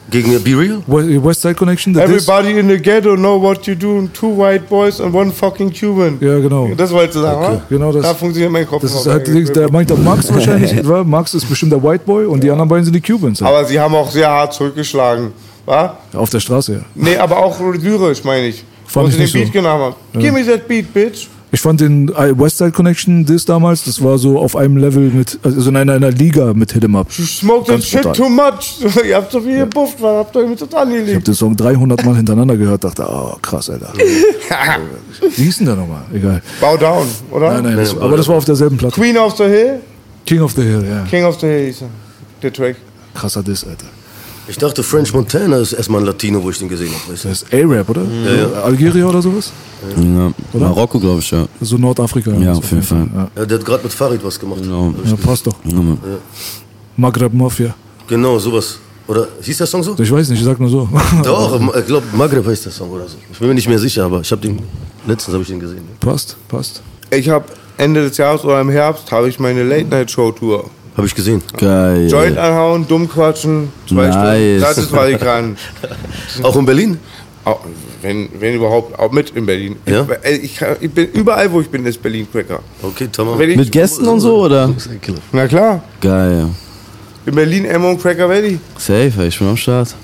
[0.09, 0.79] Gegen äh, Be Real?
[0.87, 2.29] We- West Side Connection, der Diss.
[2.29, 4.09] Everybody in the ghetto know what you do.
[4.13, 6.19] Two white boys and one fucking Cuban.
[6.21, 6.69] Ja, genau.
[6.77, 7.63] Das wolltest du sagen, oder?
[7.69, 8.03] Genau das.
[8.03, 9.13] Da funktioniert mein Kopf Das ist noch.
[9.15, 11.03] halt, der meint der Max wahrscheinlich, wa?
[11.03, 13.43] Max ist bestimmt der White Boy und die anderen beiden sind die Cubans.
[13.43, 15.33] Aber sie haben auch sehr hart zurückgeschlagen.
[15.67, 15.99] Wa?
[16.15, 16.81] Auf der Straße, ja.
[16.95, 18.65] Nee, aber auch lyrisch, meine ich.
[18.87, 19.53] Fand Wo ich sie den nicht Beat so.
[19.53, 19.83] genommen
[20.13, 20.21] haben.
[20.21, 21.27] Give me that beat, bitch.
[21.53, 25.11] Ich fand den äh, West Side Connection Diss damals, das war so auf einem Level
[25.11, 27.07] mit, also in einer, einer Liga mit Hit 'em Up.
[27.17, 28.81] You smoke that shit too much.
[29.09, 31.27] Ihr habt so viel gebufft, was habt ihr damit total Ich habe angelegt?
[31.29, 33.93] den Song 300 Mal hintereinander gehört, dachte, oh krass, Alter.
[35.37, 36.03] Wie hieß denn der nochmal?
[36.13, 36.43] Egal.
[36.61, 37.53] Bow down, oder?
[37.55, 38.95] Nein, nein, das, aber das war auf derselben Platte.
[39.01, 39.81] Queen of the Hill?
[40.27, 41.05] King of the Hill, ja.
[41.05, 41.89] King of the Hill hieß er.
[42.43, 42.77] Der Track.
[43.15, 43.87] Krasser Diss, Alter.
[44.49, 47.13] Ich dachte, French Montana ist erstmal ein Latino, wo ich den gesehen habe.
[47.13, 48.03] Das ist A-Rap, oder?
[48.03, 48.63] ja.
[48.63, 49.53] Algerier oder sowas?
[49.97, 50.33] Ja.
[50.53, 51.47] Marokko, glaube ich, ja.
[51.61, 52.33] So Nordafrika.
[52.33, 53.09] Ja, auf jeden Fall.
[53.13, 53.29] Ja.
[53.37, 54.63] Ja, der hat gerade mit Farid was gemacht.
[54.63, 54.95] Genau.
[55.05, 55.57] ja, passt doch.
[55.65, 55.81] Ja.
[56.97, 57.75] Maghreb Mafia.
[58.07, 58.79] Genau, sowas.
[59.09, 59.97] Oder hieß der Song so?
[59.99, 60.89] Ich weiß nicht, ich sag nur so.
[61.23, 63.17] Doch, ich glaube Maghreb heißt der Song oder so.
[63.31, 64.61] Ich bin mir nicht mehr sicher, aber ich habe den
[65.07, 65.85] letztens habe ich den gesehen.
[66.01, 66.83] passt, passt.
[67.11, 67.45] Ich habe
[67.77, 70.69] Ende des Jahres oder im Herbst habe ich meine Late-Night-Show-Tour.
[70.97, 71.43] Habe ich gesehen.
[71.59, 72.09] Geil.
[72.11, 74.15] Joint anhauen, dumm quatschen, zwei Nice.
[74.15, 74.61] Stunden.
[74.61, 75.57] Das ist, was ich kann.
[76.43, 76.99] Auch in Berlin?
[77.45, 77.61] Auch,
[78.03, 79.77] wenn, wenn überhaupt, auch mit in Berlin.
[79.87, 80.07] Ja?
[80.25, 82.61] Ich, ich, ich bin überall, wo ich bin, ist Berlin Cracker.
[82.83, 84.75] Okay, ich, Mit Gästen und so, oder?
[85.33, 86.49] Na klar, Geil.
[87.27, 88.59] in Berlin Emma und Cracker Valley.
[88.79, 89.95] Safe, ich bin am Start.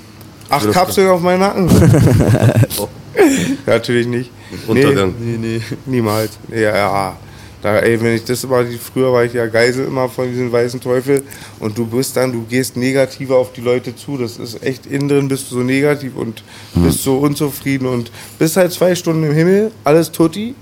[0.51, 1.71] Acht Kapseln auf meinen Nacken.
[3.67, 4.31] natürlich nicht.
[4.67, 5.15] Untergang.
[5.19, 5.63] Nee, nee, nee.
[5.87, 6.39] Niemals.
[6.51, 7.17] Ja, ja.
[7.63, 10.81] Da, ey, wenn ich das war, früher war ich ja Geisel immer von diesem weißen
[10.81, 11.23] Teufel
[11.61, 14.19] und du bist dann, du gehst negativer auf die Leute zu.
[14.19, 16.43] Das ist echt innen drin bist du so negativ und
[16.75, 20.57] bist so unzufrieden und bist halt zwei Stunden im Himmel, alles tutti.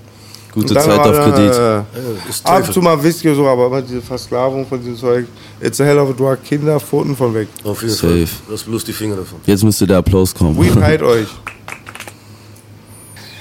[0.52, 1.54] Gute Zeit auf dann, Kredit.
[1.54, 5.26] Äh, ab und zu mal Whisky und so, aber immer diese Versklavung von diesem Zeug.
[5.60, 6.38] It's a hell of a drug.
[6.44, 7.48] Kinder, Pfoten von weg.
[7.64, 8.26] Auf jeden Safe.
[8.26, 8.42] Fall.
[8.50, 9.38] Lass bloß die Finger davon.
[9.46, 10.60] Jetzt müsste der Applaus kommen.
[10.60, 11.28] Weed halt euch.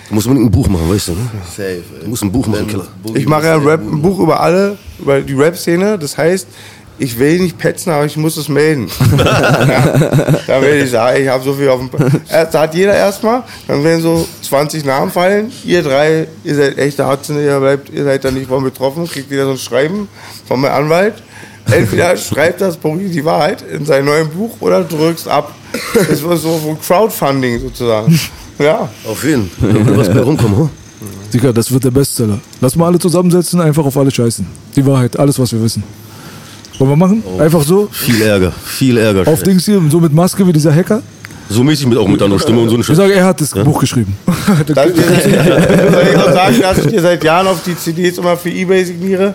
[0.10, 1.30] Du musst unbedingt ein Buch machen, weißt du, ne?
[1.46, 1.84] Safe.
[2.02, 2.88] Du musst ein Buch machen, Killer.
[3.14, 6.00] Ich mache ja ein, Rap, ein Buch über alle, über die Rap-Szene.
[6.00, 6.48] Das heißt,
[6.98, 8.90] ich will nicht petzen, aber ich muss es melden.
[9.18, 11.90] ja, da will ich sagen, ich habe so viel auf dem.
[12.28, 15.52] Erst hat jeder erstmal, dann werden so 20 Namen fallen.
[15.64, 19.30] Ihr drei, ihr seid echte Ärzte, ihr, bleibt, ihr seid da nicht von betroffen, kriegt
[19.30, 20.08] jeder so ein Schreiben
[20.48, 21.16] von meinem Anwalt.
[21.72, 25.54] Entweder schreibt das Punkt die Wahrheit in sein neues Buch oder drückst ab.
[25.94, 28.20] Das war so ein Crowdfunding sozusagen.
[28.60, 28.90] Ja.
[29.08, 29.50] Auf jeden.
[29.62, 30.70] Da wird was bei rumkommen, hm?
[31.34, 32.40] Digga, das wird der Bestseller.
[32.60, 34.46] Lass mal alle zusammensetzen, einfach auf alle scheißen.
[34.76, 35.84] Die Wahrheit, alles, was wir wissen.
[36.78, 37.24] Wollen wir machen?
[37.40, 37.88] Einfach so?
[37.92, 39.30] Viel Ärger, viel Ärger.
[39.32, 41.02] Auf Dings hier, so mit Maske wie dieser Hacker?
[41.50, 43.02] So mäßig mit auch mit einer Stimme und so eine Ich Scheiße.
[43.02, 44.16] sage, er hat das Buch geschrieben.
[44.68, 48.18] Dass ich, dir- soll ich auch sagen, dass ich dir seit Jahren auf die CDs
[48.18, 49.34] immer für Ebay signiere?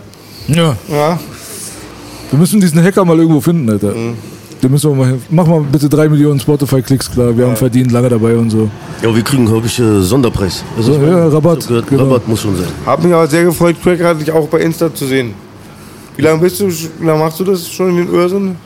[0.48, 0.76] ja.
[0.88, 1.18] Ja.
[2.30, 3.92] Wir müssen diesen Hacker mal irgendwo finden, Alter.
[4.64, 5.22] Den müssen wir mal hin.
[5.28, 7.36] Mach mal bitte drei Millionen Spotify-Klicks klar.
[7.36, 8.70] Wir haben verdient, lange dabei und so.
[9.02, 10.64] Ja, wir kriegen, glaube ich, äh, Sonderpreis.
[10.74, 12.04] Also meine, ja, Rabatt, gehört, genau.
[12.04, 12.68] Rabatt muss schon sein.
[12.86, 15.34] Hab mich aber sehr gefreut, Cracker dich auch bei Insta zu sehen.
[16.16, 18.56] Wie lange bist du, wie lange machst du das schon in den Öhrsen?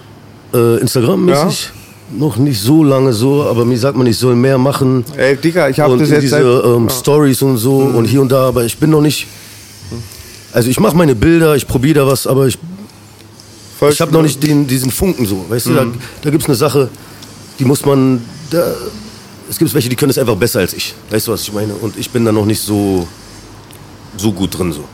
[0.54, 1.70] Äh, Instagram-mäßig
[2.16, 5.04] noch nicht so lange so, aber mir sagt man, ich soll mehr machen.
[5.16, 6.90] Ey, Dicker, ich hab und das jetzt diese seit- ähm, Ja.
[6.94, 9.26] Stories und so und hier und da, aber ich bin noch nicht.
[10.52, 12.56] Also ich mache meine Bilder, ich probiere da was, aber ich,
[13.78, 15.44] Voll ich habe noch nicht den, diesen Funken so.
[15.48, 15.94] Weißt du, da, Mhm.
[16.22, 16.88] da gibt es eine Sache,
[17.58, 18.24] die muss man.
[18.50, 18.74] Da,
[19.48, 20.94] es gibt welche, die können es einfach besser als ich.
[21.10, 21.74] Weißt du, was ich meine?
[21.74, 23.06] Und ich bin da noch nicht so,
[24.16, 24.84] so gut drin so.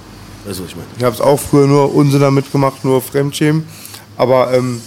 [0.44, 0.88] Weißt du, was ich meine?
[0.98, 3.64] Ich habe es auch früher nur Unsinn damit gemacht, nur Fremdschämen.
[4.16, 4.80] Aber ähm,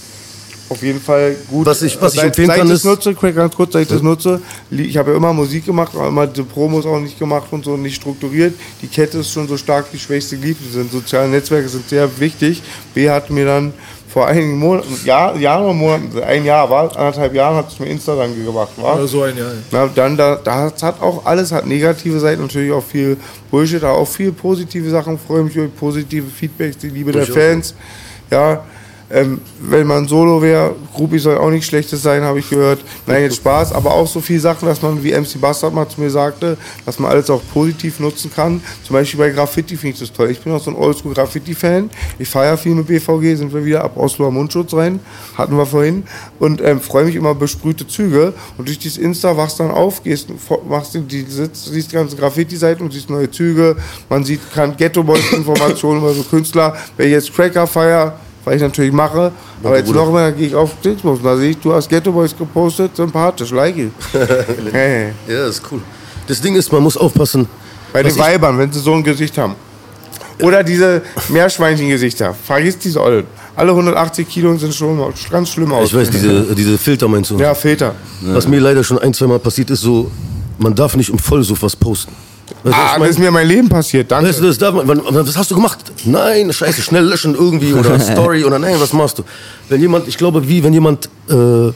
[0.69, 1.65] auf jeden Fall gut.
[1.65, 3.83] Was ich- was ich seit, empfehlen seit kann, ich ist- das nutze, ganz kurz, seit
[3.83, 4.41] ich das nutze,
[4.71, 7.77] ich habe ja immer Musik gemacht, aber immer die Promos auch nicht gemacht und so
[7.77, 8.53] nicht strukturiert.
[8.81, 10.57] Die Kette ist schon so stark wie schwächste Glied.
[10.59, 12.61] Die sind soziale Netzwerke sind sehr wichtig.
[12.93, 13.73] B hat mir dann
[14.09, 17.85] vor einigen Monaten, Jahr, Jahren oder Monaten, ein Jahr war, anderthalb Jahren hat es mir
[17.87, 18.69] Insta dann gemacht.
[18.77, 18.99] War.
[18.99, 19.51] Ja, so ein Jahr.
[19.69, 23.17] Na, dann da, das hat auch alles hat negative Seiten, natürlich auch viel
[23.51, 25.19] Bullshit, aber auch viel positive Sachen.
[25.19, 27.35] Freue mich über positive Feedbacks, die Liebe der Ich auch.
[27.35, 27.75] Fans.
[28.31, 28.63] Ja,
[29.09, 32.79] ähm, wenn man Solo wäre, Groupie soll auch nicht schlechtes sein, habe ich gehört.
[33.05, 36.01] Nein, jetzt Spaß, aber auch so viele Sachen, dass man, wie MC Bastard mal zu
[36.01, 38.61] mir sagte, dass man alles auch positiv nutzen kann.
[38.83, 40.29] Zum Beispiel bei Graffiti finde ich das toll.
[40.29, 41.89] Ich bin auch so ein Oldschool-Graffiti-Fan.
[42.19, 44.99] Ich feiere viel mit BVG, sind wir wieder ab Oslo am Mundschutz rein,
[45.37, 46.03] hatten wir vorhin.
[46.39, 48.33] Und ähm, freue mich immer besprühte Züge.
[48.57, 50.27] Und durch dieses Insta wachst dann auf, gehst,
[50.67, 53.77] machst die, die, sitzt, siehst die ganzen Graffiti-Seiten und siehst neue Züge.
[54.09, 56.75] Man sieht, kann Ghetto-Boys-Informationen über so Künstler.
[56.97, 60.05] Wer jetzt Cracker feier, weil ich natürlich mache, aber jetzt Bruder.
[60.05, 61.19] noch mehr gehe ich auf Dingsbus.
[61.21, 63.91] Da sehe ich, du hast Ghetto Boys gepostet, sympathisch, like it.
[64.71, 65.11] hey.
[65.27, 65.81] Ja, ist cool.
[66.27, 67.45] Das Ding ist, man muss aufpassen.
[67.91, 69.55] Bei den Weibern, wenn sie so ein Gesicht haben.
[70.41, 72.33] Oder diese Meerschweinchen-Gesichter.
[72.33, 73.25] Vergiss diese Ollen.
[73.53, 74.97] Alle 180 Kilo sind schon
[75.29, 75.89] ganz schlimm aus.
[75.89, 77.37] Ich weiß, diese, diese Filter meinst du?
[77.37, 77.95] Ja, Filter.
[78.21, 80.09] Was mir leider schon ein, zwei Mal passiert ist, so,
[80.57, 82.13] man darf nicht im Vollsuff was posten.
[82.63, 83.09] Was Ah, das mein?
[83.09, 84.29] ist mir mein Leben passiert, danke.
[84.29, 85.79] Weißt du, das darf man, was hast du gemacht?
[86.05, 89.23] Nein, scheiße, schnell löschen irgendwie oder Story oder nein, was machst du?
[89.69, 91.73] Wenn jemand, ich glaube, wie wenn jemand, äh, wenn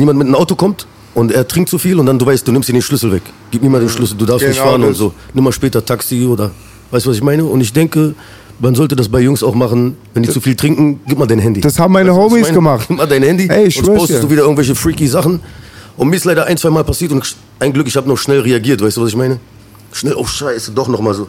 [0.00, 2.52] jemand mit einem Auto kommt und er trinkt zu viel und dann du weißt, du
[2.52, 3.22] nimmst ihm den Schlüssel weg.
[3.50, 4.98] Gib niemand den Schlüssel, du darfst nicht Genau fahren und das.
[4.98, 5.12] so.
[5.34, 6.50] Nimm mal später Taxi oder,
[6.90, 7.44] weißt du, was ich meine?
[7.44, 8.14] Und ich denke,
[8.58, 11.38] man sollte das bei Jungs auch machen, wenn die zu viel trinken, gib mal dein
[11.40, 11.60] Handy.
[11.60, 12.54] Das haben meine Weißt Homies meine?
[12.54, 12.86] gemacht.
[12.88, 14.26] Gib mal dein Handy, Ey, ich schwör's postest dir.
[14.26, 15.40] du wieder irgendwelche freaky Sachen.
[15.98, 17.22] Und mir ist leider ein, zwei Mal passiert und
[17.58, 19.38] ein Glück, ich habe noch schnell reagiert, weißt du, was ich meine?
[19.92, 21.26] Schnell, oh scheiße, doch noch mal so.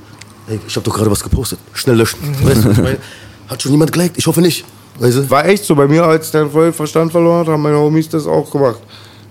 [0.48, 1.60] Ey, ich habe doch gerade was gepostet.
[1.74, 2.20] Schnell löschen.
[2.44, 2.98] Weißt du, was ich meine?
[3.48, 4.18] Hat schon jemand geliked?
[4.18, 4.66] Ich hoffe nicht.
[5.00, 5.30] Weißt du?
[5.30, 5.76] War echt so.
[5.76, 8.80] Bei mir, als der voll Verstand verloren hat, haben meine Homies das auch gemacht.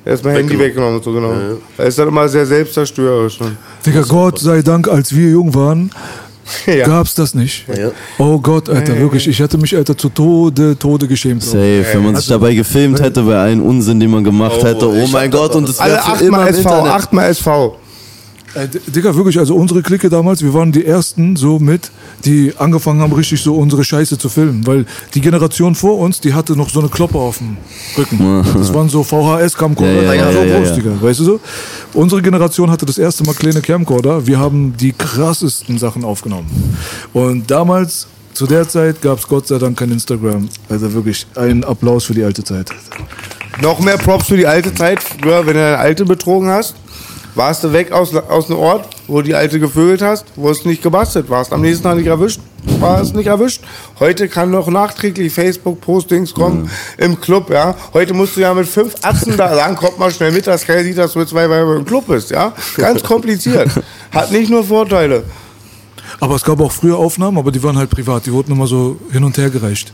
[0.05, 1.03] Er ist mein Handy Weggenommen.
[1.03, 1.33] so, genau.
[1.77, 3.41] Er ist dann immer sehr selbstzerstörerisch.
[3.41, 3.57] Ne?
[3.85, 5.91] Digga, Gott sei Dank, als wir jung waren,
[6.67, 6.87] Ja.
[6.87, 7.67] gab's das nicht.
[7.77, 7.91] Ja.
[8.19, 9.27] Oh Gott, Alter, wirklich.
[9.27, 11.43] Ich hätte mich, Alter, zu Tode, Tode geschämt.
[11.43, 14.89] Safe, wenn man sich dabei gefilmt hätte bei allen Unsinn, den man gemacht Oh, hätte.
[14.89, 16.93] Oh mein Gott, und es Alle wäre für immer achtmal im SV, Internet.
[16.93, 17.77] achtmal SV.
[18.57, 21.91] Äh, Digga, wirklich, also unsere Clique damals, wir waren die Ersten so mit,
[22.25, 24.67] die angefangen haben, richtig so unsere Scheiße zu filmen.
[24.67, 27.59] Weil die Generation vor uns, die hatte noch so eine Kloppe auf dem
[27.99, 28.45] Rücken.
[28.57, 30.75] Das waren so VHS-Camcorder, Ja, ja, waren so ja, ja, groß, ja.
[30.77, 31.41] Digga, weißt du so?
[31.93, 34.27] Unsere Generation hatte das erste Mal kleine Camcorder.
[34.27, 36.47] Wir haben die krassesten Sachen aufgenommen.
[37.13, 40.49] Und damals, zu der Zeit, gab es Gott sei Dank kein Instagram.
[40.71, 42.71] Also wirklich, ein Applaus für die alte Zeit.
[43.61, 45.03] Noch mehr Props für die alte Zeit.
[45.03, 46.75] Früher, wenn du deine Alte betrogen hast,
[47.37, 50.83] warst du weg aus, aus einem Ort, wo du die Alte gevögelt hast, wurdest nicht
[50.83, 52.41] gebastelt, warst am nächsten Tag nicht erwischt,
[52.81, 53.63] warst nicht erwischt.
[54.01, 57.75] Heute kann noch nachträglich Facebook-Postings kommen im Club, ja.
[57.93, 60.83] Heute musst du ja mit fünf Atzen da sagen, kommt mal schnell mit, dass keiner
[60.83, 62.53] sieht, dass du mit zwei Weibern im Club bist, ja.
[62.77, 63.71] Ganz kompliziert.
[64.13, 65.25] Hat nicht nur Vorteile.
[66.21, 68.25] Aber es gab auch früher Aufnahmen, aber die waren halt privat.
[68.25, 69.93] Die wurden immer so hin und her gereicht.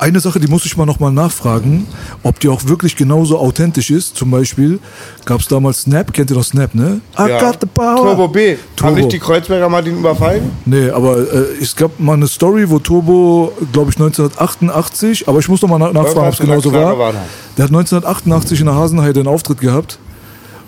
[0.00, 1.86] Eine Sache, die muss ich mal nochmal nachfragen,
[2.22, 4.16] ob die auch wirklich genauso authentisch ist.
[4.16, 4.78] Zum Beispiel
[5.26, 7.02] gab es damals Snap, kennt ihr doch Snap, ne?
[7.18, 7.38] I Ja.
[7.38, 7.96] got the power.
[7.96, 8.52] Turbo B.
[8.52, 8.94] Haben Turbo.
[8.96, 10.50] nicht die Kreuzberger mal den überfallen?
[10.64, 15.48] Nee, aber äh, es gab mal eine Story, wo Turbo, glaube ich, 1988, aber ich
[15.50, 16.98] muss noch mal na nachfragen, ob es genauso war.
[16.98, 17.12] War.
[17.58, 19.98] Der hat 1988 in der Hasenheide einen Auftritt gehabt.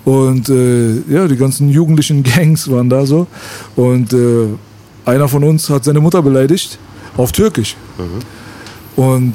[0.04, 3.26] Und äh, ja, die ganzen jugendlichen Gangs waren da so.
[3.76, 4.48] Und äh,
[5.06, 6.78] einer von uns hat seine Mutter beleidigt
[7.16, 7.76] auf Türkisch.
[8.96, 9.34] Und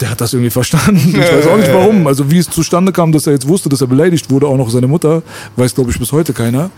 [0.00, 0.96] der hat das irgendwie verstanden.
[1.08, 2.06] Ich weiß auch nicht warum.
[2.06, 4.70] Also wie es zustande kam, dass er jetzt wusste, dass er beleidigt wurde, auch noch
[4.70, 5.22] seine Mutter,
[5.56, 6.70] weiß glaube ich bis heute keiner.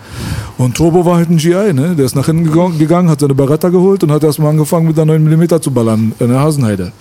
[0.57, 1.95] Und Turbo war halt ein GI, ne?
[1.97, 4.99] Der ist nach hinten gegangen- gegangen, hat seine Beretta geholt und hat erstmal angefangen mit
[4.99, 6.93] einer 9mm zu ballern in der Hasenheide.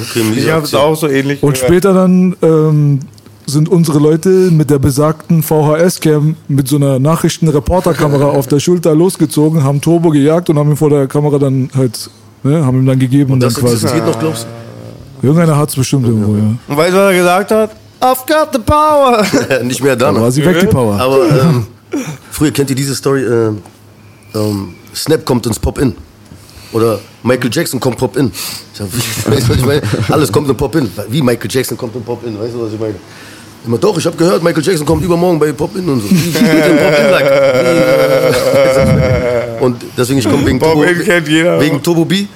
[0.00, 1.68] Okay, Ich habe es auch so ähnlich Und gehört.
[1.68, 3.00] später dann ähm,
[3.46, 9.64] sind unsere Leute mit der besagten VHS-Cam mit so einer Nachrichtenreporterkamera auf der Schulter losgezogen,
[9.64, 12.08] haben Turbo gejagt und haben ihn vor der Kamera dann halt,
[12.42, 13.74] ne, haben ihm dann gegeben und, Das dann quasi.
[13.76, 14.46] existiert noch, glaubst
[15.22, 15.26] du?
[15.26, 16.42] Irgendeiner hat es bestimmt irgendwo, ja.
[16.68, 17.70] Und weißt du, was er gesagt hat?
[18.00, 19.22] I've got the power.
[19.62, 20.10] Nicht mehr da.
[20.12, 20.98] Da war sie weg, die Power.
[20.98, 21.66] Aber ähm,
[22.30, 23.50] früher kennt ihr diese Story, äh,
[24.34, 25.94] ähm, Snap kommt ins Pop-In.
[26.72, 28.28] Oder Michael Jackson kommt Pop-In.
[28.32, 29.82] Ich sag, wie- Weißt du, was ich meine?
[30.08, 30.90] Alles kommt in Pop-In.
[31.10, 32.40] Wie Michael Jackson kommt in Pop-In?
[32.40, 32.94] Weißt du, was ich meine?
[33.66, 36.10] Immer doch, ich habe gehört, Michael Jackson kommt übermorgen bei Pop-In und so.
[36.10, 37.30] Wie, wie mit dem Pop-In-Like.
[39.60, 42.26] Und deswegen, ich komme wegen Turbo, wegen Turbo B.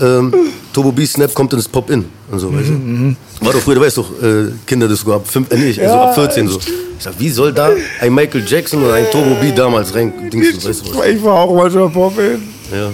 [0.00, 0.32] Ähm,
[0.72, 3.16] Turbo B Snap kommt ins Pop-In und so, weißt du?
[3.40, 6.14] War doch früher, du weißt doch, äh, Kinderdisco ab, fünf, äh, nee, also Ja, ab
[6.14, 6.58] 14 so.
[6.58, 7.70] Ich sag, wie soll da
[8.00, 11.06] ein Michael Jackson oder ein Turbo B damals rein, Dings, weißt du was?
[11.06, 12.42] Ich war auch manchmal Pop-In.
[12.72, 12.90] Ja.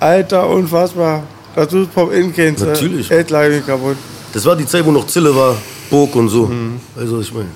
[0.00, 1.22] Alter, unfassbar.
[1.54, 2.64] Dass du Pop-In kennst.
[2.64, 3.10] Natürlich.
[3.10, 3.96] Echt leider mich kaputt.
[4.32, 5.54] Das war die Zeit, wo noch Zille war,
[5.90, 6.46] Burg und so.
[6.46, 7.48] Du, was ich meine?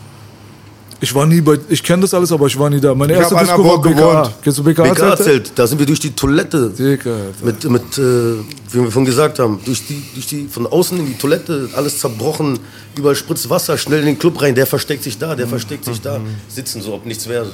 [0.98, 2.94] Ich war nie bei, ich kenne das alles, aber ich war nie da.
[2.94, 4.22] Meine Ich erste hab Disco war Burg BKA.
[4.22, 4.34] gewohnt.
[4.42, 4.82] Kennst du BKA?
[4.84, 9.04] BK Zelt, da sind wir durch die Toilette Dicker, mit, mit äh, wie wir vorhin
[9.04, 12.58] gesagt haben, durch die, durch die, von außen in die Toilette, alles zerbrochen,
[12.96, 16.00] überall spritzt Wasser, schnell in den Club rein, der versteckt sich da, der versteckt sich
[16.00, 16.18] da,
[16.48, 17.50] sitzen so, ob nichts wäre.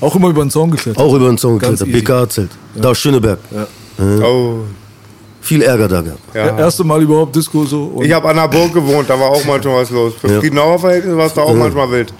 [0.00, 1.02] Auch immer über den Zaun geklettert.
[1.02, 2.00] Auch über den Zaun geklettert, easy.
[2.02, 3.38] BK Zelt, da aus Schöneberg.
[4.22, 4.56] Oh.
[5.40, 6.20] Viel Ärger da gehabt.
[6.34, 6.58] Ja.
[6.58, 7.84] Erste Mal überhaupt Disco so.
[7.94, 10.12] Und Ich habe an der Burg gewohnt, da war auch manchmal was los.
[10.20, 10.40] Für Ja.
[10.40, 12.12] Friedenauer Verhältnisse war es da auch manchmal wild.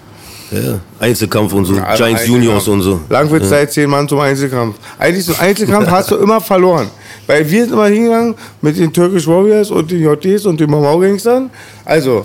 [0.50, 0.80] Ja.
[0.98, 2.26] Einzelkampf und so, Ja, also Giants.
[2.26, 3.00] Juniors und so.
[3.08, 4.76] Langwitz Zeit, zehn Mann zum Einzelkampf.
[4.98, 6.88] Eigentlich so Einzelkampf hast du immer verloren.
[7.26, 11.50] Weil wir sind immer hingegangen mit den Turkish Warriors und den JDs und den Mamau-Gangstern.
[11.84, 12.24] Also,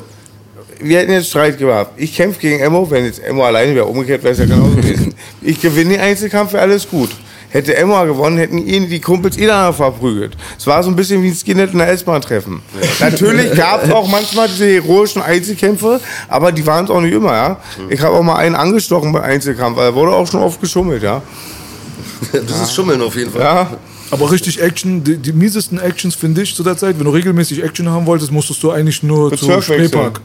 [0.80, 1.92] wir hätten jetzt Streit gehabt.
[1.98, 5.14] Ich kämpfe gegen Emo, wenn jetzt Emo alleine wäre, umgekehrt wäre es ja genauso gewesen.
[5.42, 7.10] Ich gewinne den Einzelkampf, wäre alles gut.
[7.54, 10.36] Hätte Emma gewonnen, hätten ihn die Kumpels eh danach verprügelt.
[10.58, 12.64] Es war so ein bisschen wie ein Skinhead in der S-Bahn-Treffen.
[13.00, 17.32] Natürlich gab es auch manchmal diese heroischen Einzelkämpfe, aber die waren es auch nicht immer,
[17.34, 17.58] ja.
[17.90, 21.04] Ich habe auch mal einen angestochen beim Einzelkampf, weil da wurde auch schon oft geschummelt,
[21.04, 21.22] ja.
[22.32, 23.42] Das ist Schummeln auf jeden Fall.
[23.42, 23.78] Ja,
[24.10, 27.64] Aber richtig Action, die, die miesesten Actions finde ich zu der Zeit, wenn du regelmäßig
[27.64, 29.90] Action haben wolltest, musstest du eigentlich nur zu Bezirk wechseln.
[29.90, 30.22] Spreepark.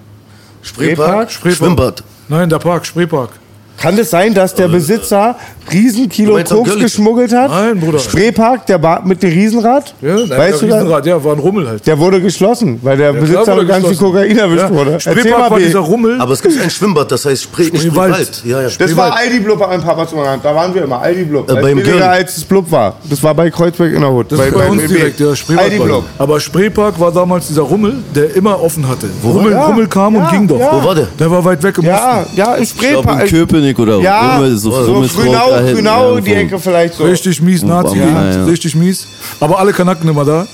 [0.62, 1.56] Spreepark, Spreepark.
[1.58, 2.04] Schwimmbad.
[2.28, 3.32] Nein, der Park, Spreepark.
[3.80, 5.36] Kann es sein, dass der Besitzer
[5.70, 6.84] Riesenkilo meinst am Koks Görlitz?
[6.92, 7.50] geschmuggelt hat?
[7.50, 7.98] Nein, Bruder.
[7.98, 9.94] Spreepark, der Bar mit dem Riesenrad?
[10.00, 10.76] Ja, nein, weißt der du das?
[10.82, 11.86] Riesenrad, ja, war ein Rummel halt.
[11.86, 14.12] Der wurde geschlossen, weil der Ja, Besitzer wurde ganz viel geschlossen.
[14.14, 14.92] Kokain erwischt Ja, wurde.
[14.92, 15.64] Erzähl Spreepark mal, war B.
[15.66, 16.20] dieser Rummel.
[16.20, 18.14] Aber es gibt ein Schwimmbad, das heißt Spree, nicht Spreewald.
[18.14, 18.42] Spreewald.
[18.46, 20.42] Ja, ja, Das war Aldi Blub bei meinem Papa zum Rand.
[20.44, 21.00] Da waren wir immer.
[21.02, 21.48] Aldi Blub.
[21.48, 22.96] Äh, Als beim billiger als es Blub war.
[23.08, 24.32] Das war bei Kreuzberg in der Hut.
[24.32, 25.66] Das ist bei uns direkt, ja, Spreepark.
[25.70, 26.04] Aldi Blub.
[26.18, 29.06] Aber Spreepark war damals dieser Rummel, der immer offen hatte.
[29.22, 30.58] Rummel, Ja, Rummel kam und ging doch.
[30.58, 30.70] ja.
[30.72, 31.08] Wo war der?
[31.18, 33.28] Der war weit weg im Ja, ja, im Spreepark.
[33.28, 37.04] Köpenick oder Ja, irgendwo, so, so Grünau, da Grünau, ja, die Ecke vielleicht so.
[37.04, 38.44] Richtig mies, nazi Ja, ja.
[38.44, 39.06] richtig mies.
[39.40, 40.46] Aber alle Kanaken immer da.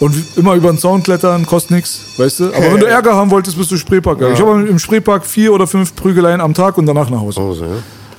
[0.00, 2.44] Und immer über den Zaun klettern, kostet nichts, weißt du?
[2.48, 4.20] Aber wenn du Ärger haben wolltest, bist du Spreepark.
[4.32, 7.40] Ich habe im Spreepark vier oder fünf Prügeleien am Tag und danach nach Hause.
[7.40, 7.70] Also, ja.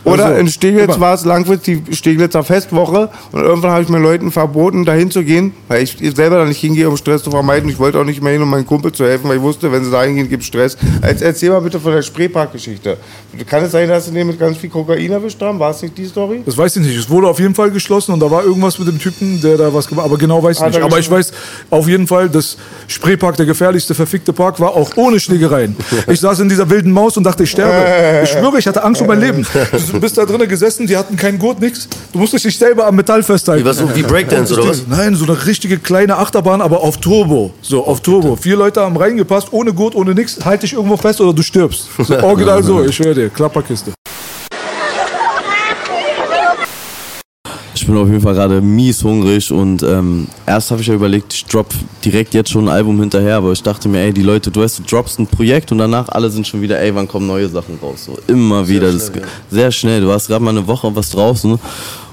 [0.06, 3.98] Oder Also, in Steglitz war es Langwitz die Steglitzer Festwoche und irgendwann habe ich mir
[4.00, 7.70] Leuten verboten, dahin zu gehen, weil ich selber da nicht hingehe, um Stress zu vermeiden.
[7.70, 9.84] Ich wollte auch nicht mehr hin, um meinem Kumpel zu helfen, weil ich wusste, wenn
[9.84, 10.78] sie da hingehen, gibt es Stress.
[11.06, 12.98] Jetzt erzähl mal bitte von der Spreepark-Geschichte.
[13.50, 15.60] Kann es sein, dass sie den mit ganz viel Kokain erwischt haben?
[15.60, 16.42] War es nicht die Story?
[16.46, 16.98] Das weiß ich nicht.
[16.98, 19.74] Es wurde auf jeden Fall geschlossen und da war irgendwas mit dem Typen, der da
[19.74, 20.12] was gemacht hat.
[20.12, 20.80] Aber genau weiß ich Hat nicht.
[20.80, 21.34] er Aber ich weiß
[21.72, 22.58] auf jeden Fall, dass
[22.88, 25.76] Spreepark der gefährlichste, verfickte Park war, auch ohne Schlägereien.
[26.08, 27.74] Ich saß in dieser wilden Maus und dachte, ich sterbe.
[28.24, 29.46] Ich schwöre, ich hatte Angst um mein Leben.
[29.96, 31.88] Du bist da drinnen gesessen, die hatten keinen Gurt, nix.
[32.12, 33.64] Du musstest dich selber am Metall festhalten.
[33.64, 34.86] Wie, was, so wie Breakdance oder was?
[34.90, 37.54] Nein, so eine richtige kleine Achterbahn, aber auf Turbo.
[37.62, 38.36] So, auf Turbo.
[38.36, 40.44] Vier Leute haben reingepasst, ohne Gurt, ohne nix.
[40.44, 41.88] Halt dich irgendwo fest oder du stirbst.
[41.98, 43.30] So, original so, ich schwöre dir.
[43.30, 43.94] Klapperkiste.
[47.86, 51.32] Ich bin auf jeden Fall gerade mies hungrig und ähm, erst habe ich ja überlegt,
[51.36, 51.68] ich drop
[52.04, 54.80] direkt jetzt schon ein Album hinterher, aber ich dachte mir, ey, die Leute, du weißt,
[54.80, 57.78] du droppst ein Projekt und danach alle sind schon wieder, ey, wann kommen neue Sachen
[57.80, 58.06] raus?
[58.06, 59.12] So immer wieder, das ist
[59.52, 60.02] sehr schnell.
[60.02, 61.60] Du hast gerade mal eine Woche was draußen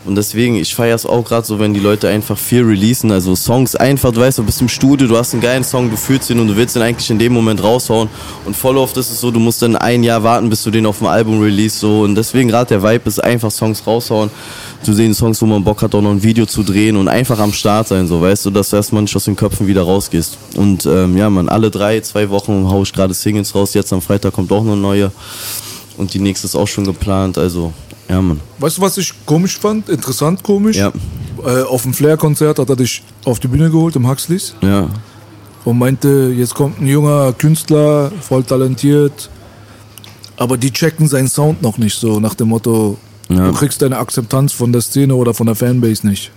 [0.05, 3.37] und deswegen, ich feiere es auch gerade so, wenn die Leute einfach viel releasen, also
[3.37, 6.29] Songs einfach, du weißt, du bist im Studio, du hast einen geilen Song, du fühlst
[6.29, 8.09] ihn und du willst ihn eigentlich in dem Moment raushauen.
[8.45, 10.87] Und voll oft ist es so, du musst dann ein Jahr warten, bis du den
[10.87, 12.01] auf dem Album release so.
[12.01, 14.31] Und deswegen gerade der Vibe ist einfach Songs raushauen,
[14.83, 17.39] zu sehen Songs, wo man Bock hat, auch noch ein Video zu drehen und einfach
[17.39, 20.39] am Start sein, so weißt du, dass du erstmal nicht aus den Köpfen wieder rausgehst
[20.57, 24.03] und ähm, ja, man, alle drei, zwei Wochen hau ich gerade Singles raus, jetzt am
[24.03, 25.13] Freitag kommt auch eine neue
[25.97, 27.73] und die nächste ist auch schon geplant, also
[28.09, 28.41] ja, man.
[28.59, 29.89] Weißt du, was ich komisch fand?
[29.89, 30.77] Interessant komisch.
[30.77, 30.93] Ja.
[31.45, 34.89] Äh, auf dem Flair-Konzert hat er dich auf die Bühne geholt im Huxleys Ja,
[35.65, 39.31] und meinte, jetzt kommt ein junger Künstler, voll talentiert,
[40.37, 42.97] aber die checken seinen Sound noch nicht so nach dem Motto,
[43.37, 43.47] Ja.
[43.49, 46.31] du kriegst deine Akzeptanz von der Szene oder von der Fanbase nicht.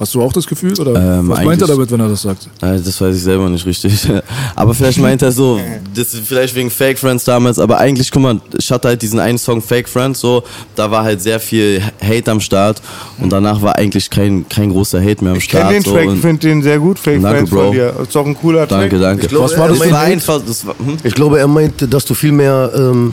[0.00, 0.78] Hast du auch das Gefühl?
[0.78, 2.48] Oder Ähm, was meint er damit, wenn er das sagt?
[2.62, 4.08] Äh, Das weiß ich selber nicht richtig.
[4.54, 5.58] Aber vielleicht meint er so,
[5.92, 9.18] das ist vielleicht wegen Fake Friends damals, aber eigentlich, guck mal, ich hatte halt diesen
[9.18, 10.44] einen Song Fake Friends, so,
[10.76, 12.80] da war halt sehr viel Hate am Start
[13.18, 15.74] und danach war eigentlich kein, kein großer Hate mehr am Ich kenne Start.
[15.74, 17.62] den so, Track, und- finde den sehr gut, Fake Danke, Friends Bro.
[17.64, 17.94] von dir.
[18.00, 18.80] Ist doch ein cooler Track.
[18.82, 19.22] Danke, danke.
[19.24, 19.78] Ich glaube, Was er war das?
[19.80, 20.96] meint- war einfach, das war, hm?
[21.02, 23.12] Ich glaube, er meint, dass du viel mehr, ähm,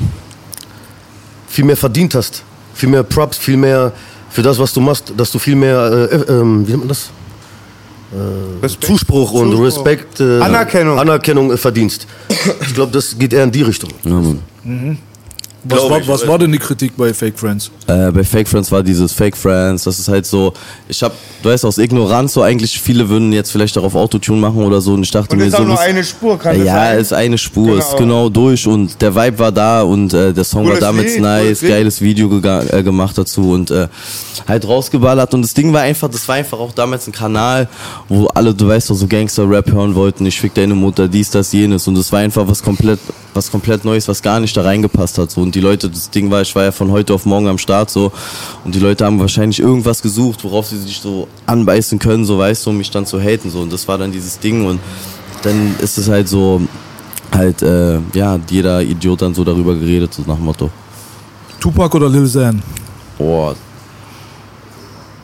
[1.47, 2.43] viel mehr verdient hast.
[2.75, 3.91] Viel mehr Props, viel mehr
[4.29, 6.89] für das, was du machst, dass du viel mehr, äh, äh, ähm, wie nennt man
[6.89, 7.09] das?
[8.61, 8.85] Respekt.
[8.85, 9.65] Zuspruch und Zuspruch.
[9.65, 10.99] Respekt, äh, Anerkennung.
[10.99, 12.07] Anerkennung äh, verdienst.
[12.61, 13.89] Ich glaube, das geht eher in die Richtung.
[14.03, 14.39] Ja, Mann.
[15.67, 17.71] Was, war, ich, was war denn die Kritik bei Fake Friends?
[17.87, 20.53] Äh, bei Fake Friends war dieses Fake Friends, das ist halt so,
[20.87, 21.11] ich hab,
[21.41, 24.93] du weißt, aus Ignoranz so eigentlich, viele würden jetzt vielleicht darauf Autotune machen oder so
[24.93, 25.63] und ich dachte Und mir ist so.
[25.63, 26.99] auch nur eine Spur, kann das Ja, sein?
[26.99, 28.25] ist eine Spur, ist Genau.
[28.25, 31.21] genau durch und der Vibe war da und äh, der Song Cooles war damals Lied,
[31.23, 33.87] nice, geiles Video äh, gemacht dazu und äh,
[34.47, 37.67] halt rausgeballert und das Ding war einfach, das war einfach auch damals ein Kanal,
[38.07, 41.51] wo alle, du weißt doch, so Gangster-Rap hören wollten, ich fick deine Mutter, dies, das,
[41.53, 42.99] jenes und das war einfach was komplett,
[43.33, 46.29] was komplett Neues, was gar nicht da reingepasst hat so und die Leute, das Ding
[46.29, 48.11] war, ich war ja von heute auf morgen am Start so
[48.63, 52.65] und die Leute haben wahrscheinlich irgendwas gesucht, worauf sie sich so anbeißen können, so weißt
[52.65, 54.79] du, um mich dann zu haten so und das war dann dieses Ding und
[55.41, 56.61] dann ist es halt so,
[57.31, 60.69] halt, äh, ja, jeder Idiot dann so darüber geredet, so nach dem Motto.
[61.59, 62.61] Tupac oder Lil Xan?
[63.17, 63.55] Boah.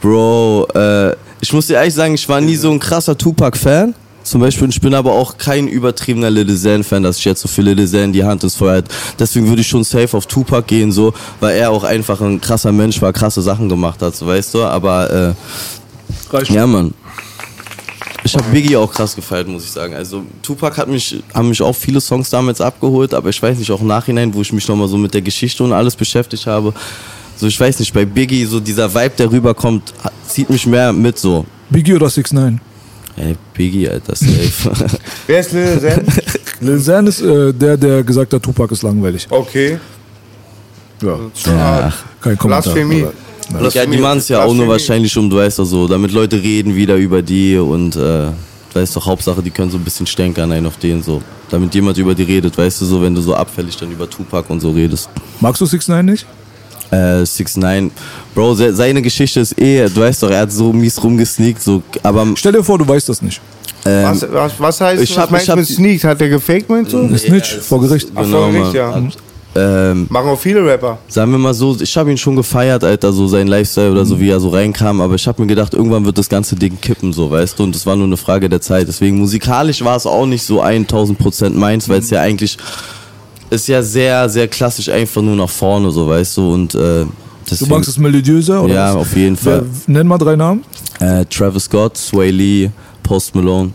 [0.02, 3.94] Bro, äh, ich muss dir ehrlich sagen, ich war nie so ein krasser Tupac-Fan.
[4.24, 7.66] Zum Beispiel, ich bin aber auch kein übertriebener Lil Xan-Fan, dass ich jetzt so viel
[7.66, 8.86] Lil Xan die Hand ins Feuer hat.
[9.18, 12.72] Deswegen würde ich schon safe auf Tupac gehen, so, weil er auch einfach ein krasser
[12.72, 15.34] Mensch war, krasse Sachen gemacht hat, so, weißt du, aber, äh,
[16.36, 16.52] Reicht.
[16.52, 16.94] ja, Mann.
[18.24, 19.96] Ich habe Biggie auch krass gefeiert, muss ich sagen.
[19.96, 23.72] Also Tupac hat mich, haben mich auch viele Songs damals abgeholt, aber ich weiß nicht,
[23.72, 26.72] auch im Nachhinein, wo ich mich nochmal so mit der Geschichte und alles beschäftigt habe,
[27.36, 29.92] so ich weiß nicht, bei Biggie, so dieser Vibe, der rüberkommt,
[30.28, 31.46] zieht mich mehr mit so.
[31.72, 32.62] Biggie oder 6 9
[33.18, 34.72] Ey, Biggie, Alter, safe.
[35.28, 36.06] Wer ist Lil Zen?
[36.62, 39.28] Lil Xan ist äh, der, der gesagt hat, Tupac ist langweilig.
[39.30, 39.78] Okay.
[41.02, 42.62] Ja, ja, kein Kommentar.
[42.62, 43.06] Blasphemie.
[43.74, 46.42] Ja, die machen es ja auch nur wahrscheinlich um, du weißt doch so, damit Leute
[46.42, 48.34] reden wieder über die und äh, du
[48.74, 51.22] weißt doch, Hauptsache, die können so ein bisschen stänkern einen auf den so.
[51.50, 54.50] Damit jemand über die redet, weißt du so, wenn du so abfällig dann über Tupac
[54.50, 55.10] und so redest.
[55.42, 56.26] Magst du 6 9 nicht?
[56.92, 57.90] Äh, 6 9
[58.36, 61.82] Bro, se- seine Geschichte ist eh, du weißt doch, er hat so mies rumgesneakt, so,
[62.04, 63.40] aber Stell dir vor, du weißt das nicht.
[63.86, 66.04] ähm, Was, was, was heißt, Ich was hab- meinst ich du hab mit Sneaked?
[66.04, 67.00] Hat der gefaked, meinst du?
[67.00, 68.10] Eine Snitch vor Gericht.
[68.14, 69.02] Ach, genau, vor Gericht, ja.
[69.56, 70.98] ähm, Machen auch viele Rapper.
[71.08, 74.20] sagen wir mal so, ich habe ihn schon gefeiert, Alter, so sein Lifestyle oder so,
[74.20, 77.12] wie er so reinkam, aber ich habe mir gedacht, irgendwann wird das ganze Ding kippen,
[77.14, 78.88] so, weißt du, und das war nur eine Frage der Zeit.
[78.90, 82.58] Deswegen musikalisch war es auch nicht so 1000 Prozent meins, weil es ja eigentlich
[83.52, 87.08] ist ja sehr, sehr klassisch einfach nur nach vorne, so, weißt du, und äh, Du
[87.50, 88.64] deswegen, magst es melodiöser?
[88.64, 89.02] Oder Ja, was?
[89.02, 89.66] auf jeden Fall.
[89.86, 90.64] Wer, nenn mal drei Namen.
[91.00, 92.70] äh, Travis Scott, Sway Lee,
[93.04, 93.72] Post Malone,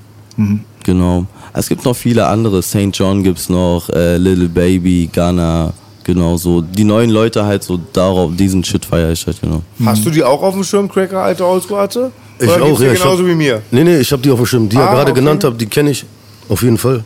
[0.83, 1.27] genau.
[1.53, 2.91] Es gibt noch viele andere, St.
[2.93, 5.73] John gibt's noch, äh, Little Baby, Ghana,
[6.05, 6.61] genau so.
[6.61, 9.63] Die neuen Leute halt so darauf, diesen Shit feiere ich halt, genau.
[9.85, 12.13] Hast du die auch auf dem Schirm, Cracker, alte Oldschool-Arte?
[12.39, 12.93] Ich Oder auch, ja.
[12.93, 13.63] ich genauso hab- wie mir.
[13.71, 14.69] Nee, nee, ich habe die auf dem Schirm.
[14.69, 15.21] Die Ah, ihr gerade okay.
[15.21, 16.05] genannt habt, die kenne ich
[16.49, 17.03] auf jeden Fall.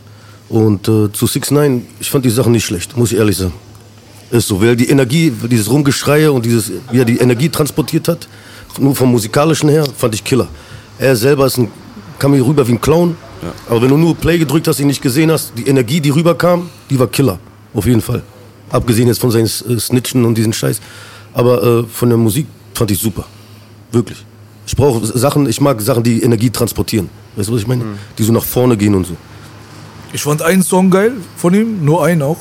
[0.51, 3.53] Und äh, zu 6 9 ich fand die Sachen nicht schlecht, muss ich ehrlich sagen.
[4.31, 8.27] Ist so, weil die Energie, dieses Rumgeschreie und dieses, wie er die Energie transportiert hat,
[8.77, 10.47] nur vom musikalischen her, fand ich Killer.
[10.99, 11.69] Er selber ist ein,
[12.19, 13.15] kam mir rüber wie ein Clown.
[13.69, 16.69] Aber wenn du nur Play gedrückt hast, ihn nicht gesehen hast, die Energie, die rüberkam,
[16.89, 17.39] die war Killer.
[17.73, 18.21] Auf jeden Fall.
[18.69, 20.81] Abgesehen jetzt von seinen äh, Snitchen und diesen Scheiß.
[21.33, 23.25] Aber äh, von der Musik fand ich super.
[23.91, 24.17] Wirklich.
[24.67, 27.09] Ich brauche Sachen, ich mag Sachen, die Energie transportieren.
[27.37, 27.83] Weißt du, was ich meine?
[28.17, 29.15] Die so nach vorne gehen und so.
[30.13, 32.37] Ich fand einen Song geil von ihm, nur einen auch.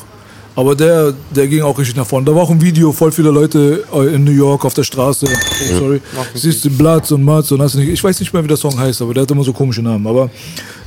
[0.57, 2.27] Aber der, der ging auch richtig nach vorne.
[2.27, 5.27] Da war auch ein Video, voll viele Leute äh, in New York auf der Straße.
[5.27, 6.03] Oh, sorry.
[6.35, 7.89] Siehst du Blatz und Matz und hast nicht.
[7.89, 10.07] Ich weiß nicht mehr, wie der Song heißt, aber der hat immer so komische Namen.
[10.07, 10.29] Aber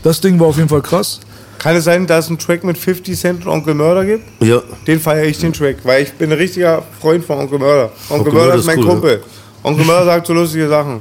[0.03, 1.22] das Ding war auf jeden Fall krass.
[1.60, 4.26] Kann es sein, dass es einen Track mit 50 Cent und Onkel Mörder gibt?
[4.43, 7.89] Ja, Den feiere ich, den Track, weil ich bin ein richtiger Freund von Onkel Mörder.
[8.10, 9.23] Onkel, Onkel Mörder ist mein cool, Kumpel.
[9.64, 10.99] Onkel Mörder sagt so lustige Sachen.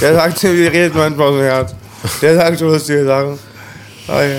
[0.00, 1.74] Der sagt, der redet manchmal aus dem Herz.
[2.22, 3.38] Der sagt so lustige Sachen.
[4.08, 4.36] Ah, ja.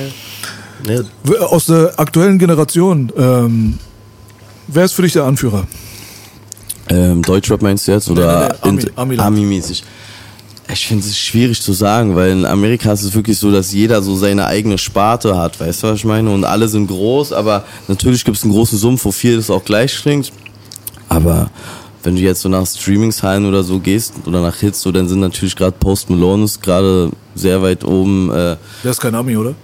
[0.87, 3.77] Ja W- Aus der aktuellen Generation, ähm,
[4.67, 5.67] wer ist für dich der Anführer?
[6.89, 8.09] Ähm, Deutschrap meinst du jetzt?
[8.09, 9.17] Oder Nee, nee, nee.
[9.17, 9.83] Ami-mäßig?
[10.71, 14.01] Ich finde es schwierig zu sagen, weil in Amerika ist es wirklich so, dass jeder
[14.03, 16.29] so seine eigene Sparte hat, weißt du, was ich meine?
[16.29, 19.95] Und alle sind groß, aber natürlich gibt es einen großen Sumpf, wo vieles auch gleich
[19.99, 20.31] klingt.
[21.07, 21.49] Aber
[22.03, 25.19] wenn du jetzt so nach Streamingzahlen oder so gehst oder nach Hits, so, dann sind
[25.21, 28.29] natürlich gerade Post Malone ist gerade sehr weit oben.
[28.29, 29.55] Äh, Der ist kein Ami, oder?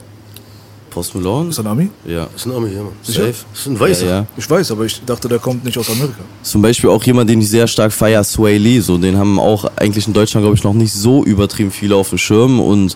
[0.96, 1.50] Post Malone?
[1.50, 1.90] Ist ein Ami?
[2.06, 2.30] Ja.
[2.34, 2.82] Ist ein Ami, ja.
[3.04, 3.26] Sicher?
[3.26, 3.36] Safe.
[3.54, 4.06] Ist ein Weißer.
[4.06, 4.28] Ja, ja.
[4.38, 6.22] Ich weiß, aber ich dachte, der kommt nicht aus Amerika.
[6.42, 8.80] Zum Beispiel auch jemand, den ich sehr stark feier, Sway Lee.
[8.80, 12.08] So, den haben auch eigentlich in Deutschland, glaube ich, noch nicht so übertrieben viele auf
[12.10, 12.62] dem Schirm.
[12.62, 12.96] Und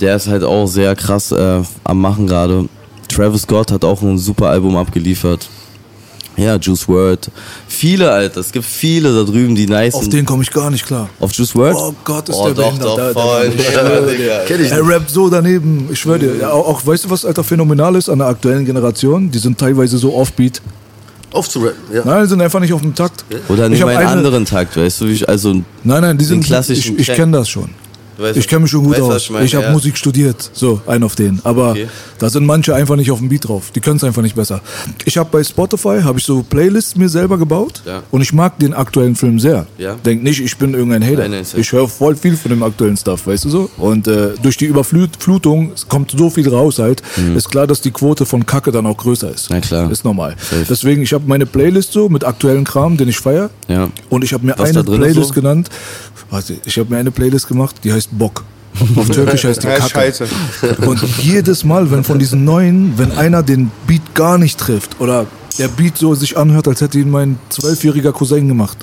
[0.00, 2.68] der ist halt auch sehr krass äh, am Machen gerade.
[3.08, 5.48] Travis Scott hat auch ein super Album abgeliefert.
[6.38, 7.30] Ja, Juice WRLD.
[7.66, 8.40] Viele, Alter.
[8.40, 10.12] Es gibt viele da drüben, die nice Auf sind.
[10.12, 11.08] den komme ich gar nicht klar.
[11.18, 11.74] Auf Juice WRLD?
[11.76, 13.50] Oh Gott, ist oh, der doch, doch, Da- voll.
[13.50, 14.40] Digga.
[14.46, 14.90] Kenn ich Er nicht.
[14.92, 16.36] rappt so daneben, ich schwöre dir.
[16.40, 19.30] Ja, auch, auch, weißt du, was alter phänomenal ist an der aktuellen Generation?
[19.30, 20.62] Die sind teilweise so offbeat.
[21.32, 22.02] Aufzurappen, ja.
[22.04, 23.24] Nein, die sind einfach nicht auf dem Takt.
[23.48, 25.08] Oder Ich nimm hab einen eine- anderen Takt, weißt du?
[25.08, 25.52] wie Ich, also,
[25.84, 27.68] Nein, nein, die sind klassischen Ich, ich kenne das schon.
[28.18, 29.22] Weißt, Ich kenne mich schon gut weißt, aus.
[29.30, 29.72] Ich, ich habe ja.
[29.72, 31.40] Musik studiert, so ein auf den.
[31.44, 31.88] Aber Okay.
[32.18, 33.70] da sind manche einfach nicht auf dem Beat drauf.
[33.74, 34.60] Die können es einfach nicht besser.
[35.04, 38.02] Ich habe bei Spotify habe ich so Playlists mir selber gebaut Ja.
[38.10, 39.66] und ich mag den aktuellen Film sehr.
[39.78, 39.94] Ja.
[40.04, 41.22] Denk nicht, ich bin irgendein Hater.
[41.28, 43.70] Nein, nein, ich höre voll viel von dem aktuellen Stuff, weißt du so?
[43.76, 47.02] Und äh, durch die Überflutung kommt so viel raus halt.
[47.36, 49.50] Ist klar, dass die Quote von Kacke dann auch größer ist.
[49.50, 49.56] Mhm.
[49.56, 49.90] Na klar.
[49.90, 50.34] Ist normal.
[50.38, 50.64] Safe.
[50.68, 53.50] Deswegen, ich habe meine Playlist so mit aktuellen Kram, den ich feiere.
[53.68, 53.88] Ja.
[54.08, 55.34] Und ich habe mir Was eine Playlist so?
[55.34, 55.68] genannt.
[56.30, 58.44] Warte, ich habe mir eine Playlist gemacht, die heißt Bock.
[58.96, 59.88] Auf Türkisch heißt die Kacke.
[59.88, 60.28] scheiße.
[60.86, 65.26] Und jedes Mal, wenn von diesen neuen, wenn einer den Beat gar nicht trifft oder
[65.58, 68.78] der Beat so sich anhört, als hätte ihn mein zwölfjähriger Cousin gemacht,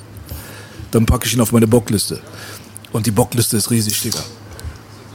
[0.91, 2.19] dann packe ich ihn auf meine Bockliste.
[2.91, 4.19] Und die Bockliste ist riesig, Digga.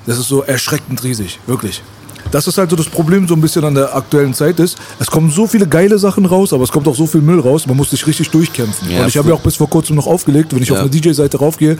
[0.07, 1.82] Das ist so erschreckend riesig, wirklich.
[2.30, 4.78] Das ist halt so das Problem so ein bisschen an der aktuellen Zeit ist.
[4.98, 7.66] Es kommen so viele geile Sachen raus, aber es kommt auch so viel Müll raus.
[7.66, 8.90] Man muss sich richtig durchkämpfen.
[8.90, 10.76] Ja, und ich habe ja auch bis vor kurzem noch aufgelegt, wenn ich Ja.
[10.76, 11.78] auf eine DJ-Seite raufgehe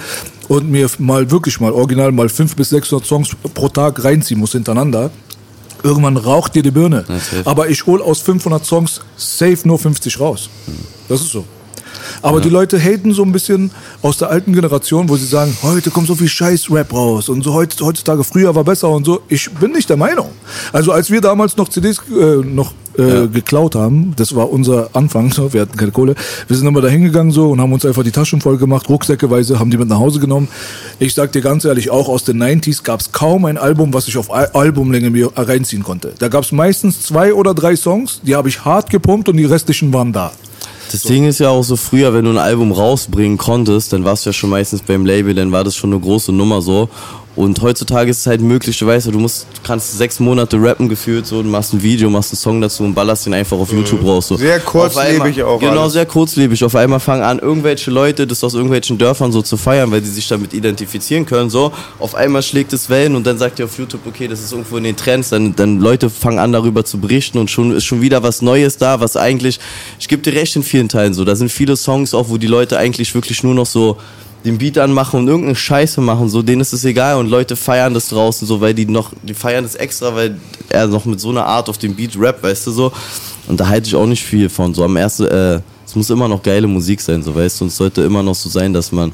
[0.49, 4.53] und mir mal wirklich mal original mal 500 bis 600 Songs pro Tag reinziehen muss
[4.53, 5.11] hintereinander.
[5.83, 7.05] Irgendwann raucht dir die Birne.
[7.47, 10.51] Aber ich hole aus 500 Songs safe nur 50 raus.
[11.09, 11.45] Das ist so.
[12.23, 13.71] Aber die Leute haten so ein bisschen
[14.03, 17.55] aus der alten Generation, wo sie sagen, heute kommt so viel Scheiß-Rap raus und so
[17.55, 19.21] heut- heutzutage früher war besser und so.
[19.29, 20.31] Ich bin nicht der Meinung.
[20.73, 25.31] Also als wir damals noch CDs äh, noch äh, geklaut haben, das war unser Anfang,
[25.33, 26.15] so, wir hatten keine Kohle.
[26.49, 29.59] Wir sind immer da hingegangen so und haben uns einfach die Taschen voll gemacht, rucksäckeweise,
[29.59, 30.49] haben die mit nach Hause genommen.
[30.99, 34.09] Ich sag dir ganz ehrlich, auch aus den 90s gab es kaum ein Album, was
[34.09, 36.13] ich auf Al Albumlänge mir reinziehen konnte.
[36.19, 39.45] Da gab es meistens zwei oder drei Songs, die habe ich hart gepumpt und die
[39.45, 40.33] restlichen waren da.
[40.93, 44.27] Das Ding ist ja auch so früher, wenn du ein Album rausbringen konntest, dann warst
[44.27, 46.89] du ja schon meistens beim Label, dann war das schon eine große Nummer so.
[47.37, 50.57] Und heutzutage ist es halt möglich, du weißt ja, du musst, du kannst sechs Monate
[50.61, 53.57] rappen gefühlt so, du machst ein Video, machst einen Song dazu und ballerst den einfach
[53.57, 54.27] auf YouTube raus.
[54.29, 54.37] So.
[54.37, 55.93] Sehr kurzlebig auch Genau, alles.
[55.93, 56.65] sehr kurzlebig.
[56.65, 60.11] Auf einmal fangen an, irgendwelche Leute das aus irgendwelchen Dörfern so zu feiern, weil sie
[60.11, 61.51] sich damit identifizieren können.
[61.51, 64.51] So, auf einmal schlägt es Wellen und dann sagt ihr auf YouTube, okay, das ist
[64.51, 65.29] irgendwo in den Trends.
[65.29, 68.77] Dann, dann Leute fangen an, darüber zu berichten und schon ist schon wieder was Neues
[68.77, 69.61] da, was eigentlich,
[70.01, 71.25] ich gebe dir recht in vielen Teilen so.
[71.25, 73.99] Da sind viele Songs auch, wo die Leute eigentlich wirklich nur noch so
[74.45, 77.93] den Beat anmachen und irgendeine Scheiße machen, so denen ist es egal und Leute feiern
[77.93, 80.39] das draußen so, weil die noch, die feiern das extra, weil
[80.69, 82.93] er noch mit so einer Art auf dem Beat rappt, weißt du so.
[83.49, 84.73] Und da halte ich auch nicht viel von.
[84.73, 87.65] So am ersten, äh, es muss immer noch geile Musik sein, so weißt du.
[87.65, 89.13] Und es sollte immer noch so sein, dass man,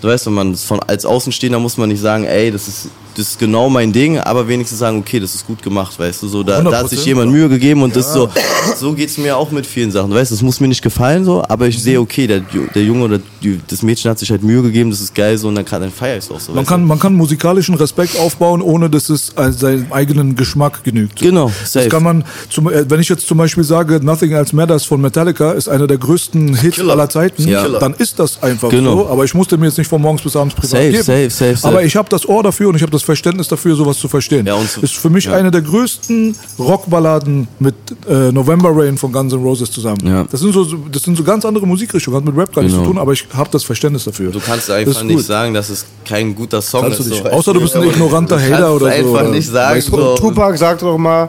[0.00, 3.28] du weißt, wenn man von als Außenstehender muss man nicht sagen, ey, das ist, das
[3.30, 6.28] ist genau mein Ding, aber wenigstens sagen, okay, das ist gut gemacht, weißt du.
[6.28, 8.28] So, da, da hat sich 100%, jemand Mühe gegeben und das so,
[8.76, 10.10] so geht's mir auch mit vielen Sachen.
[10.10, 12.40] Du weißt, das muss mir nicht gefallen so, aber ich sehe, okay, der,
[12.74, 15.48] der Junge oder die, das Mädchen hat sich halt Mühe gegeben, das ist geil so
[15.48, 16.52] und dann, kann- dann feier ich es auch so.
[16.52, 21.20] Man kann, man kann musikalischen Respekt aufbauen, ohne dass es äh, seinem eigenen Geschmack genügt.
[21.20, 21.24] du?
[21.26, 21.88] Genau, Das safe.
[21.88, 25.52] kann man, zum, äh, wenn ich jetzt zum Beispiel sage, Nothing Else Matters von Metallica
[25.52, 26.92] ist einer der größten Hits Killer.
[26.92, 27.66] aller Zeiten, Ja.
[27.78, 28.96] dann ist das einfach Genau.
[28.96, 29.08] so.
[29.08, 31.02] Aber ich musste mir jetzt nicht von morgens bis abends privat Safe, geben.
[31.02, 31.68] safe, safe, safe.
[31.68, 34.46] Aber ich habe das Ohr dafür und ich habe das Verständnis dafür, sowas zu verstehen.
[34.46, 35.34] Ja, und zu- ist für mich ja.
[35.34, 37.74] eine der größten Rockballaden mit
[38.08, 39.98] äh, November Rain von Guns N' Roses zusammen.
[40.04, 40.24] Ja.
[40.30, 42.86] Das, sind so, das sind so ganz andere Musikrichtungen, hat mit Rap gar nichts Genau.
[42.88, 44.30] zu tun, aber ich habe das Verständnis dafür.
[44.30, 47.10] Du kannst Das einfach nicht sagen, dass es kein guter Song Kannst du ist.
[47.10, 47.22] nicht.
[47.22, 49.96] so, Außer du bist ein ignoranter Du Hater oder so, einfach nicht sagen, Weißt du,
[49.96, 50.14] so.
[50.16, 51.28] Tupac sagt doch mal,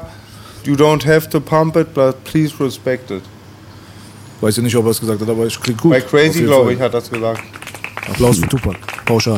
[0.65, 3.21] you don't have to pump it, but please respect it.
[4.41, 5.91] Weiß ich nicht, ob er es gesagt hat, aber es klingt gut.
[5.91, 7.41] Bei Crazy, glaube ich, hat das gesagt.
[8.09, 8.75] Applaus für Tupac.
[9.05, 9.37] Pauschal.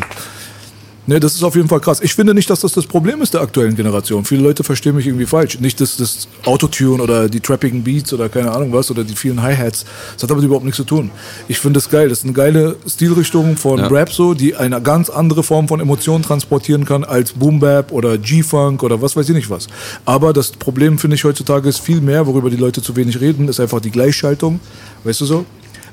[1.08, 2.02] Ne, das ist auf jeden Fall krass.
[2.02, 4.26] Ich finde nicht, dass das das Problem ist der aktuellen Generation.
[4.26, 5.60] Viele Leute verstehen mich irgendwie falsch.
[5.60, 9.42] Nicht das, das Autotune oder die trappigen Beats oder keine Ahnung was oder die vielen
[9.44, 9.86] Hi-Hats.
[10.16, 11.12] Das hat damit überhaupt nichts zu tun.
[11.48, 12.10] Ich finde das geil.
[12.10, 13.88] Das ist eine geile Stilrichtung von Ja.
[13.88, 18.18] Rap so, die eine ganz andere Form von Emotionen transportieren kann als Boom Bap oder
[18.18, 19.68] G-Funk oder was weiß ich nicht was.
[20.06, 23.48] Aber das Problem finde ich heutzutage ist viel mehr, worüber die Leute zu wenig reden,
[23.48, 24.60] ist einfach die Gleichschaltung.
[25.04, 25.46] Weißt du so?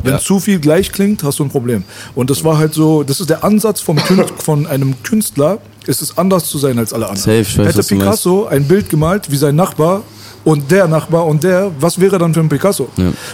[0.03, 0.19] Wenn Ja.
[0.19, 1.85] zu viel gleich klingt, hast du ein Problem.
[2.15, 3.99] Und das war halt so, das ist der Ansatz vom
[4.39, 7.23] von einem Künstler, ist es anders zu sein als alle anderen.
[7.23, 7.83] Safe, ich weiß, Hätte.
[7.97, 10.03] Picasso ein Bild gemalt wie sein Nachbar,
[10.45, 12.89] und der Nachbar und der, was wäre dann für ein Picasso?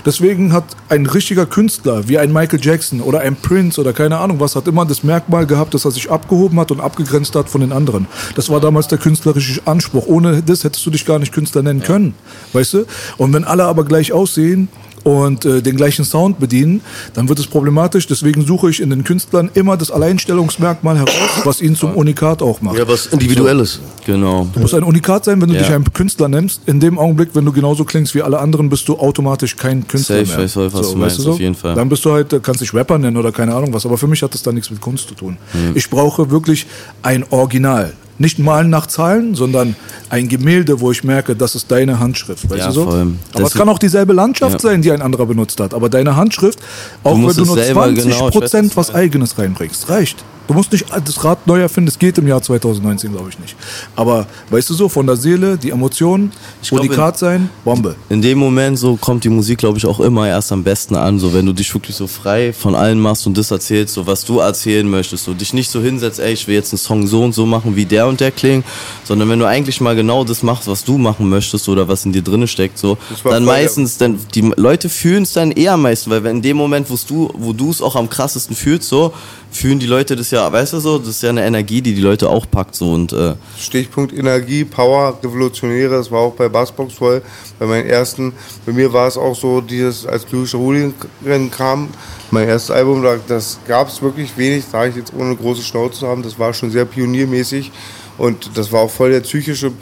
[0.05, 4.41] Deswegen hat ein richtiger Künstler wie ein Michael Jackson oder ein Prince oder keine Ahnung
[4.41, 7.61] was, hat immer das Merkmal gehabt, dass er sich abgehoben hat und abgegrenzt hat von
[7.61, 8.07] den anderen.
[8.35, 10.07] Das war damals der künstlerische Anspruch.
[10.07, 12.15] Ohne das hättest du dich gar nicht Künstler nennen können,
[12.53, 12.85] weißt du?
[13.17, 14.69] Und wenn alle aber gleich aussehen,
[15.09, 16.83] und äh, den gleichen Sound bedienen,
[17.15, 18.07] dann wird es problematisch.
[18.07, 22.61] Deswegen suche ich in den Künstlern immer das Alleinstellungsmerkmal heraus, was ihn zum Unikat auch
[22.61, 22.77] macht.
[22.77, 23.81] Ja, was Individuelles.
[24.05, 24.47] Genau.
[24.53, 25.63] Du musst ein Unikat sein, wenn du Ja.
[25.63, 26.63] dich einen Künstler nennst.
[26.67, 30.25] In dem Augenblick, wenn du genauso klingst wie alle anderen, bist du automatisch kein Künstler
[30.27, 30.47] Safe, mehr.
[30.47, 31.33] ich weiß, was du weißt meinst, so?
[31.33, 31.75] auf jeden Fall.
[31.75, 33.87] Dann bist du halt, äh, kannst dich Rapper nennen oder keine Ahnung was.
[33.87, 35.39] Aber für mich hat das dann nichts mit Kunst zu tun.
[35.55, 35.73] Mhm.
[35.75, 36.67] Ich brauche wirklich
[37.03, 37.93] ein Original.
[38.19, 39.77] Nicht malen nach Zahlen, sondern
[40.11, 42.51] ein Gemälde, wo ich merke, das ist deine Handschrift.
[42.51, 42.89] Weißt Ja, du so?
[43.35, 44.59] Aber es kann auch dieselbe Landschaft Ja.
[44.59, 45.73] sein, die ein anderer benutzt hat.
[45.73, 46.59] Aber deine Handschrift,
[47.05, 50.25] auch wenn musst du es nur selber, 20 genau, was Eigenes reinbringst, reicht.
[50.49, 53.55] Du musst nicht das Rad neu erfinden, das geht im Jahr 2019, glaube ich nicht.
[53.95, 57.97] Aber weißt du so, von der Seele, die Emotionen, glaub, Unikat sein, Bombe.
[58.09, 61.19] In dem Moment so kommt die Musik, glaube ich, auch immer erst am besten an.
[61.19, 64.25] So wenn du dich wirklich so frei von allen machst und das erzählst, so was
[64.25, 67.23] du erzählen möchtest, so dich nicht so hinsetzt, ey, ich will jetzt einen Song so
[67.23, 68.65] und so machen, wie der und der klingt,
[69.05, 72.15] sondern wenn du eigentlich mal genau das machst, was du machen möchtest oder was in
[72.15, 76.09] dir drinne steckt, so, dann meistens, dann die Leute fühlen es dann eher am meisten,
[76.11, 79.13] weil wenn in dem Moment, wo du, wo du es auch am krassesten fühlst, so
[79.51, 82.01] fühlen die Leute das ja, weißt du so, das ist ja eine Energie, die die
[82.01, 86.95] Leute auch packt, so und äh, Stichpunkt Energie, Power, Revolutionäre, das war auch bei Bassbox
[86.95, 87.23] voll.
[87.59, 88.33] Bei meinen ersten,
[88.67, 91.89] bei mir war es auch so, dieses als lyrische Hooligan kam,
[92.31, 96.01] mein erstes Album, da- das gab es wirklich wenig, sage ich jetzt ohne große Schnauze
[96.01, 97.73] zu haben, das war schon sehr pioniermäßig
[98.19, 99.73] und das war auch voll der psychische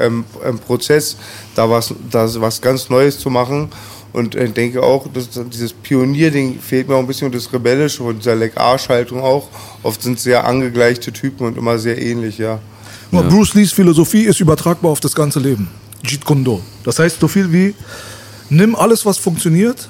[0.00, 1.16] ähm, ähm, Prozess,
[1.54, 3.68] da was, da was ganz Neues zu machen.
[4.16, 8.02] Und ich denke auch, dass dieses Pionierding fehlt mir auch ein bisschen und das Rebellische
[8.02, 9.46] und dieser Leck-Arsch-Haltung auch.
[9.82, 12.58] Oft sind sehr angegleichte Typen und immer sehr ähnlich, ja.
[13.10, 15.68] Nur Bruce Lees Philosophie ist übertragbar auf das ganze Leben.
[16.02, 16.62] Jeet Kune Do.
[16.82, 17.74] Das heißt so viel wie,
[18.48, 19.86] nimm alles, was funktioniert,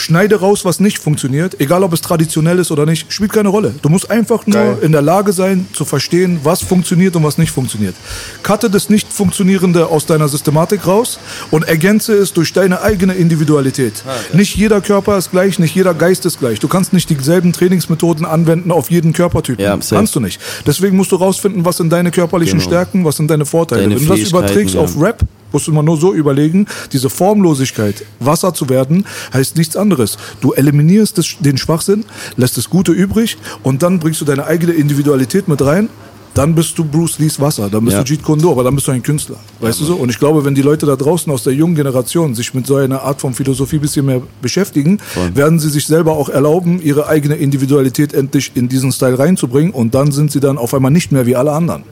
[0.00, 3.74] schneide raus, was nicht funktioniert, egal ob es traditionell ist oder nicht, spielt keine Rolle.
[3.82, 4.78] Du musst einfach nur Geil.
[4.82, 7.94] in der Lage sein, zu verstehen, was funktioniert und was nicht funktioniert.
[8.42, 11.18] Cutte das nicht funktionierende aus deiner Systematik raus
[11.50, 14.02] und ergänze es durch deine eigene Individualität.
[14.32, 16.60] nicht jeder Körper ist gleich, nicht jeder Geist ist gleich.
[16.60, 19.58] Du kannst nicht dieselben Trainingsmethoden anwenden auf jeden Körpertyp.
[19.60, 20.40] Ja, kannst du nicht.
[20.66, 22.68] Deswegen musst du rausfinden, was sind deine körperlichen Genau.
[22.70, 23.82] Stärken, was sind deine Vorteile.
[23.82, 24.80] Deine Wenn du das überträgst ja.
[24.80, 25.22] auf Rap,
[25.52, 30.18] musst du immer nur so überlegen, diese Formlosigkeit, Wasser zu werden, heißt nichts anderes.
[30.40, 32.04] Du eliminierst den Schwachsinn,
[32.36, 35.88] lässt das Gute übrig und dann bringst du deine eigene Individualität mit rein.
[36.34, 38.04] Dann bist du Bruce Lees Wasser, dann bist Ja.
[38.04, 39.36] du Jeet Kune Do, aber dann bist du ein Künstler.
[39.60, 39.96] Weißt du so?
[39.96, 42.76] Und ich glaube, wenn die Leute da draußen aus der jungen Generation sich mit so
[42.76, 44.98] einer Art von Philosophie ein bisschen mehr beschäftigen,
[45.34, 49.94] werden sie sich selber auch erlauben, ihre eigene Individualität endlich in diesen Style reinzubringen und
[49.94, 51.82] dann sind sie dann auf einmal nicht mehr wie alle anderen.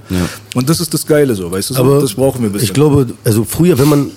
[0.54, 1.80] Und das ist das Geile so, weißt du so?
[1.82, 2.66] Aber das brauchen wir ein bisschen.
[2.68, 4.10] Ich glaube, also früher, wenn man,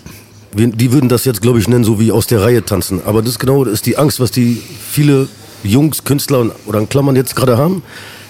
[0.54, 3.02] wir- die würden das jetzt, glaube ich, nennen, so wie aus der Reihe tanzen.
[3.06, 5.28] Aber das genau das ist die Angst, was die viele
[5.64, 7.82] Jungs, Künstler und- oder in Klammern jetzt gerade haben,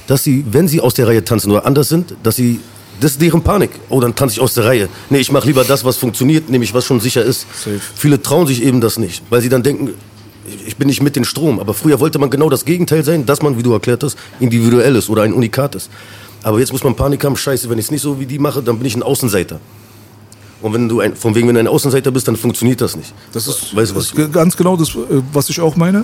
[0.10, 2.60] dass sie, wenn sie aus der Reihe tanzen oder anders sind, dass sie,
[3.00, 3.70] das ist deren Panik.
[3.90, 4.90] Oh, dann tanze ich aus der Reihe.
[5.12, 7.46] Nee, ich mache lieber das, was funktioniert, nämlich was schon sicher ist.
[7.96, 9.90] Viele trauen sich eben das nicht, weil sie dann denken,
[10.66, 11.60] ich bin nicht mit dem Strom.
[11.60, 14.96] Aber früher wollte man genau das Gegenteil sein, dass man, wie du erklärt hast, individuell
[14.96, 15.92] ist oder ein Unikat ist.
[16.42, 18.64] Aber jetzt muss man Panik haben, scheiße, wenn ich es nicht so wie die mache,
[18.64, 19.60] dann bin ich ein Außenseiter.
[20.62, 23.14] Und wenn du ein, von wegen, wenn du ein Außenseiter bist, dann funktioniert das nicht.
[23.32, 24.12] Das ist, weißt du was?
[24.12, 26.04] ist ganz genau das, äh, was ich auch meine.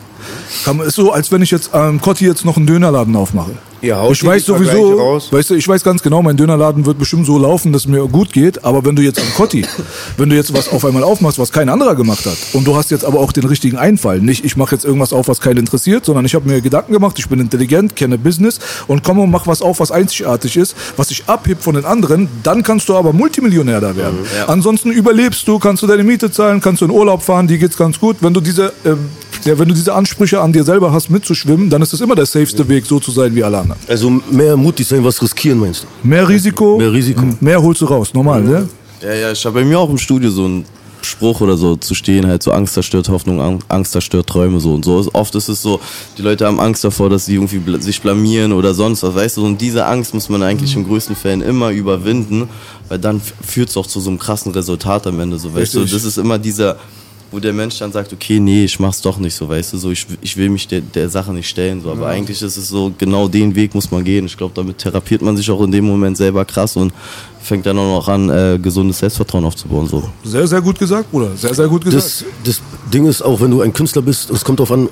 [0.66, 3.52] Man- ist so, als wenn ich jetzt ähm, Kotti jetzt noch einen Dönerladen aufmache.
[3.86, 5.32] Ja, haut ich weiß sowieso, raus.
[5.32, 8.08] weißt du, ich weiß ganz genau, mein Dönerladen wird bestimmt so laufen, dass es mir
[8.08, 8.66] gut geht.
[8.66, 9.64] Aber wenn du jetzt am Kotti,
[10.18, 12.90] wenn du jetzt was auf einmal aufmachst, was kein anderer gemacht hat, und du hast
[12.90, 16.04] jetzt aber auch den richtigen Einfall, nicht ich mache jetzt irgendwas auf, was keinen interessiert,
[16.04, 19.46] sondern ich habe mir Gedanken gemacht, ich bin intelligent, kenne Business und komme und mach
[19.46, 23.14] was auf, was einzigartig ist, was sich abhebt von den anderen, dann kannst du aber
[23.14, 24.18] Multimillionär da werden.
[24.48, 27.78] Ansonsten überlebst du, kannst du deine Miete zahlen, kannst du in Urlaub fahren, die geht's
[27.78, 28.18] ganz gut.
[28.22, 29.10] Wenn du diese, ähm,
[29.46, 32.26] ja, wenn du diese Ansprüche an dir selber hast, mitzuschwimmen, dann ist es immer der
[32.26, 33.80] safeste Weg, so zu sein wie alle anderen.
[33.88, 36.08] Also mehr mutig sein, was riskieren, meinst du?
[36.08, 37.22] Mehr Risiko, Mehr Risiko.
[37.40, 38.68] mehr holst du raus, normal, ne?
[39.02, 40.66] Ja, ja, ich habe bei mir auch im Studio so einen
[41.02, 44.74] Spruch oder so zu stehen, halt so Angst zerstört Hoffnung, Ang- Angst zerstört Träume so
[44.74, 45.08] und so.
[45.14, 45.80] Oft ist es so,
[46.18, 49.46] die Leute haben Angst davor, dass sie irgendwie sich blamieren oder sonst was, weißt du,
[49.46, 52.50] und diese Angst muss man eigentlich in größten Fällen immer überwinden,
[52.90, 55.92] weil dann führt es auch zu so einem krassen Resultat am Ende, so, weißt Richtig.
[55.92, 56.78] du, das ist immer dieser,
[57.36, 59.92] wo der Mensch dann sagt, okay, nee, ich mach's doch nicht so, weißt du, so,
[59.92, 62.94] ich, ich will mich der, der Sache nicht stellen, so, aber eigentlich ist es so,
[62.98, 64.26] genau den Weg muss man gehen.
[64.26, 66.94] Ich glaube, damit therapiert man sich auch in dem Moment selber krass und
[67.42, 70.02] fängt dann auch noch an, äh, gesundes Selbstvertrauen aufzubauen, so.
[70.24, 71.36] Sehr, sehr gut gesagt, Bruder.
[71.36, 72.06] Sehr, sehr gut gesagt.
[72.06, 72.62] Das, das
[72.94, 74.88] Ding ist auch, wenn du ein Künstler bist, es kommt darauf an,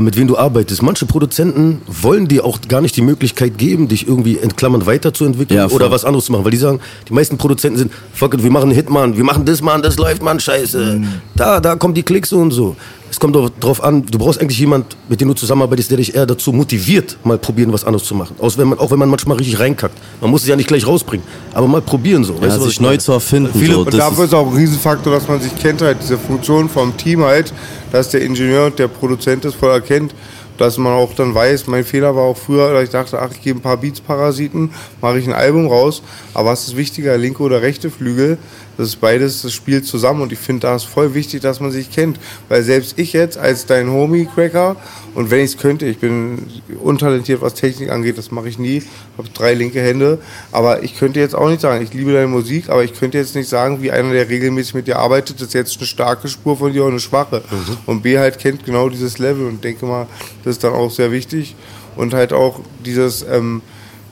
[0.00, 0.82] mit wem du arbeitest.
[0.82, 5.58] Manche Produzenten wollen dir auch gar nicht die Möglichkeit geben, dich irgendwie in Klammern weiterzuentwickeln
[5.58, 6.44] Ja, oder was anderes zu machen.
[6.44, 9.24] Weil die sagen, die meisten Produzenten sind, fuck it, wir machen einen Hit, Mann, wir
[9.24, 11.00] machen das, Mann, das läuft, Mann, scheiße.
[11.36, 12.76] Da, da kommen die Klicks und so.
[13.10, 16.14] Es kommt doch drauf an, du brauchst eigentlich jemand, mit dem du zusammenarbeitest, der dich
[16.14, 18.34] eher dazu motiviert, mal probieren, was anderes zu machen.
[18.38, 19.96] Aus, wenn man, auch wenn man manchmal richtig reinkackt.
[20.20, 21.24] Man muss es ja nicht gleich rausbringen,
[21.54, 22.34] aber mal probieren so.
[22.34, 23.50] Ja, weißt sich neu zu erfinden.
[23.58, 26.18] Viele- so, Und dafür ist, ist auch ein Riesenfaktor, dass man sich kennt, halt diese
[26.18, 27.52] Funktion vom Team halt,
[27.92, 30.12] dass der Ingenieur und der Produzent das voll erkennt,
[30.58, 33.42] dass man auch dann weiß, mein Fehler war auch früher, dass ich dachte, ach, ich
[33.42, 34.70] gebe ein paar Beats-Parasiten,
[35.02, 36.02] mache ich ein Album raus,
[36.34, 38.38] aber was ist wichtiger, linke oder rechte Flügel?
[38.76, 41.70] Das ist beides, das spielt zusammen und ich finde, da ist voll wichtig, dass man
[41.70, 44.76] sich kennt, weil selbst ich jetzt als dein Homie-Cracker
[45.14, 46.46] und wenn ich es könnte, ich bin
[46.82, 48.82] untalentiert, was Technik angeht, das mache ich nie,
[49.16, 50.18] habe drei linke Hände,
[50.52, 53.34] aber ich könnte jetzt auch nicht sagen, ich liebe deine Musik, aber ich könnte jetzt
[53.34, 56.56] nicht sagen, wie einer, der regelmäßig mit dir arbeitet, das ist jetzt eine starke Spur
[56.56, 57.42] von dir und eine schwache.
[57.86, 60.06] Und B halt kennt genau dieses Level und denke mal,
[60.44, 61.56] das ist dann auch sehr wichtig.
[61.96, 63.62] Und halt auch dieses, ähm,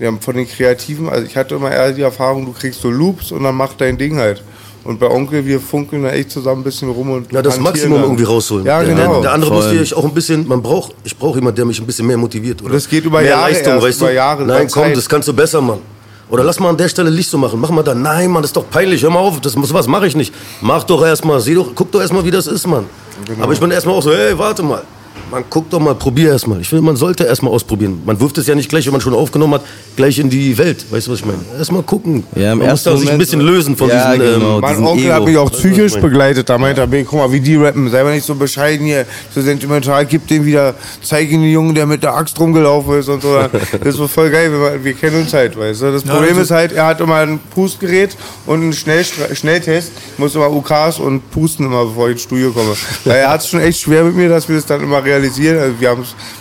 [0.05, 3.33] ja, von den Kreativen, also ich hatte immer eher die Erfahrung, du kriegst so Loops
[3.33, 4.43] und dann mach dein Ding halt.
[4.85, 7.95] Und bei Onkel, wir funkeln da echt zusammen ein bisschen rum und Ja, das Maximum
[7.95, 8.03] dann.
[8.05, 8.67] irgendwie rausholen.
[8.67, 9.13] Ja, Der- genau.
[9.15, 9.75] Der, der andere Voll.
[9.75, 12.19] muss dir auch ein bisschen, man braucht, ich brauche jemanden, der mich ein bisschen mehr
[12.19, 12.61] motiviert.
[12.63, 12.75] Oder?
[12.75, 14.15] das geht über mehr Jahre Leistung, erst, weißt über du?
[14.15, 14.97] Jahre, Nein, über komm, Zeit.
[14.99, 15.79] das kannst du besser, Mann.
[16.29, 17.59] Oder lass mal an der Stelle Licht so machen.
[17.61, 17.95] Mach mal da.
[17.95, 19.03] Nein, Mann, das ist doch peinlich.
[19.03, 20.35] Hör mal auf, das muss was mache ich nicht.
[20.61, 22.85] Mach doch erstmal, sieh doch, guck doch erstmal, wie das ist, Mann.
[23.27, 23.45] Genau.
[23.45, 24.83] Aber ich bin erstmal auch so, hey, warte mal.
[25.35, 26.61] Man guck doch mal, probier erstmal.
[26.61, 28.01] Ich finde, man sollte erstmal ausprobieren.
[28.07, 29.63] Man wirft es ja nicht gleich, wenn man schon aufgenommen hat,
[29.97, 30.85] gleich in die Welt.
[30.93, 31.39] Weißt du, was ich meine?
[31.59, 32.23] Erstmal gucken.
[32.37, 34.25] Ja, im man muss ersten da sich ein bisschen lösen von Ja, diesen.
[34.39, 34.55] genau.
[34.55, 35.13] Ähm, Mein diesen Onkel Ego.
[35.15, 36.49] hat mich auch ich psychisch begleitet.
[36.49, 37.91] Da meinte er, "Big, guck mal, wie die rappen.
[37.91, 40.07] Sei mal nicht so bescheiden hier, so sentimental.
[40.07, 43.37] Gib dem wieder, zeig ihm den Jungen, der mit der Axt rumgelaufen ist und so.
[43.83, 44.53] Das ist voll geil.
[44.53, 45.93] Wir, wir kennen uns halt, weißt du.
[45.93, 48.17] Das Problem also- ist halt, er hat immer ein Pustgerät
[48.47, 49.91] und einen Schnellstra- Schnelltest.
[50.13, 52.75] Ich muss immer UKs und pusten immer, bevor ich ins Studio komme.
[53.05, 55.24] Er hat es schon echt schwer mit mir, dass wir das dann immer realisieren.
[55.59, 55.99] Also wir,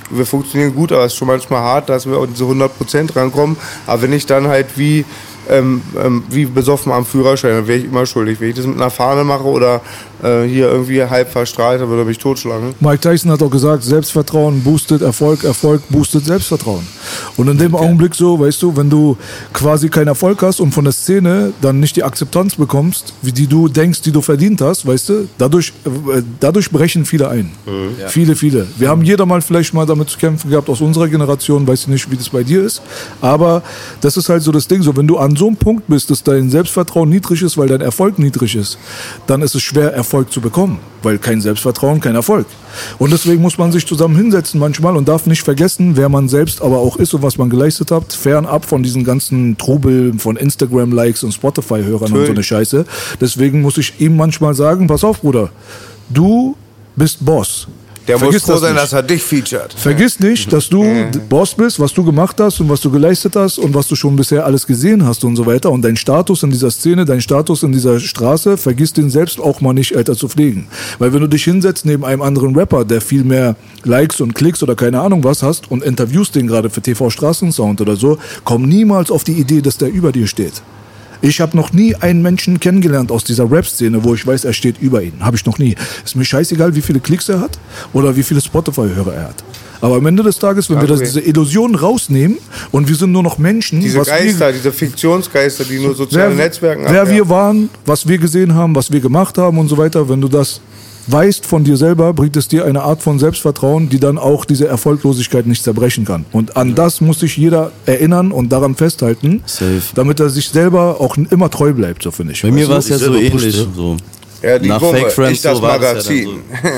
[0.10, 3.58] wir funktionieren gut, aber es ist schon manchmal hart, dass wir diese 100% rankommen.
[3.88, 5.06] Aber wenn ich dann halt wie
[5.50, 8.40] ähm, ähm, wie besoffen am Führerschein, dann wäre ich immer schuldig.
[8.40, 9.82] Wenn ich das mit einer Fahne mache oder
[10.24, 12.74] äh, hier irgendwie halb verstrahlt, dann würde er mich totschlagen.
[12.80, 16.88] Mike Tyson hat auch gesagt, Selbstvertrauen boostet Erfolg, Erfolg boostet Selbstvertrauen.
[17.36, 19.18] Und in dem Augenblick so, weißt du, wenn du
[19.52, 23.48] quasi keinen Erfolg hast und von der Szene dann nicht die Akzeptanz bekommst, wie die
[23.48, 27.52] du denkst, die du verdient hast, weißt du, dadurch, äh, dadurch brechen viele ein.
[28.08, 28.68] Viele, viele.
[28.78, 31.88] Wir haben jeder mal vielleicht mal damit zu kämpfen gehabt aus unserer Generation, weiß ich
[31.88, 32.82] nicht, wie das bei dir ist,
[33.22, 33.62] aber
[34.02, 36.24] das ist halt so das Ding, so wenn du an so einem Punkt bist, dass
[36.24, 38.78] dein Selbstvertrauen niedrig ist, weil dein Erfolg niedrig ist,
[39.28, 42.46] dann ist es schwer, Erfolg zu bekommen, weil kein Selbstvertrauen, kein Erfolg.
[43.00, 46.62] Und deswegen muss man sich zusammen hinsetzen manchmal und darf nicht vergessen, wer man selbst
[46.62, 51.24] aber auch ist und was man geleistet hat, fernab von diesen ganzen Trubel von Instagram-Likes
[51.24, 52.44] und Spotify-Hörern und so eine.
[52.44, 52.86] Scheiße.
[53.20, 55.50] Deswegen muss ich ihm manchmal sagen, pass auf, Bruder,
[56.10, 56.56] du
[56.96, 57.68] bist Boss.
[58.08, 58.84] Der Vergiss muss froh sein, nicht.
[58.84, 59.74] dass er dich featured.
[59.74, 60.84] Vergiss nicht, dass du
[61.30, 64.16] Boss bist, was du gemacht hast und was du geleistet hast und was du schon
[64.16, 65.72] bisher alles gesehen hast und so weiter.
[65.72, 69.62] Und dein Status in dieser Szene, dein Status in dieser Straße, vergiss den selbst auch
[69.62, 70.68] mal nicht, Alter, zu pflegen.
[71.00, 74.62] Weil wenn du dich hinsetzt neben einem anderen Rapper, der viel mehr Likes und Klicks
[74.62, 78.64] oder keine Ahnung was hast und interviewst den gerade für TV Straßensound oder so, komm
[78.64, 80.62] niemals auf die Idee, dass der über dir steht.
[81.26, 84.82] Ich habe noch nie einen Menschen kennengelernt aus dieser Rap-Szene, wo ich weiß, er steht
[84.82, 85.14] über ihn.
[85.22, 85.74] Habe ich noch nie.
[86.04, 87.58] Ist mir scheißegal, wie viele Klicks er hat
[87.94, 89.44] oder wie viele Spotify-Hörer er hat.
[89.80, 91.06] Aber am Ende des Tages, wenn wir das, Okay.
[91.08, 92.38] diese Illusionen rausnehmen
[92.74, 96.46] und wir sind nur noch Menschen, Diese Geister, wir, diese Fiktionsgeister, die nur soziale wer,
[96.46, 97.10] Netzwerken wer abwehren.
[97.10, 100.28] wir waren, was wir gesehen haben, was wir gemacht haben und so weiter, wenn du
[100.28, 100.60] das
[101.08, 104.68] weißt von dir selber, bringt es dir eine Art von Selbstvertrauen, die dann auch diese
[104.68, 106.26] Erfolglosigkeit nicht zerbrechen kann.
[106.32, 109.82] Und an das muss sich jeder erinnern und daran festhalten, Safe.
[109.96, 112.42] damit er sich selber auch immer treu bleibt, so finde ich.
[112.42, 113.56] Bei mir war es ja so ähnlich.
[113.76, 113.98] So.
[114.42, 116.42] Ja, die nach Fake Friends so war das ja dann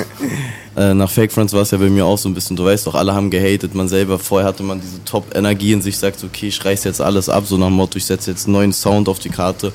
[0.76, 2.86] Äh, nach Fake Friends war es ja bei mir auch so ein bisschen, du weißt
[2.86, 6.48] doch, alle haben gehatet, man selber, vorher hatte man diese Top-Energie in sich, sagt, okay,
[6.50, 9.08] ich reiß jetzt alles ab, so nach dem Motto, ich setze jetzt einen neuen Sound
[9.08, 9.72] auf die Karte,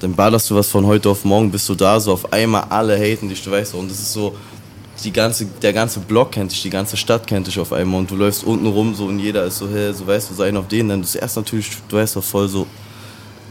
[0.00, 2.96] dann ballerst du was von heute auf morgen, bist du da, so auf einmal alle
[2.98, 4.34] haten dich, du weißt und das ist so,
[5.04, 8.10] die ganze, der ganze Block kennt dich, die ganze Stadt kennt dich auf einmal und
[8.10, 10.68] du läufst unten rum so und jeder ist so, hey, so weißt du, sein auf
[10.68, 12.66] den, dann ist erst natürlich, du weißt doch voll so,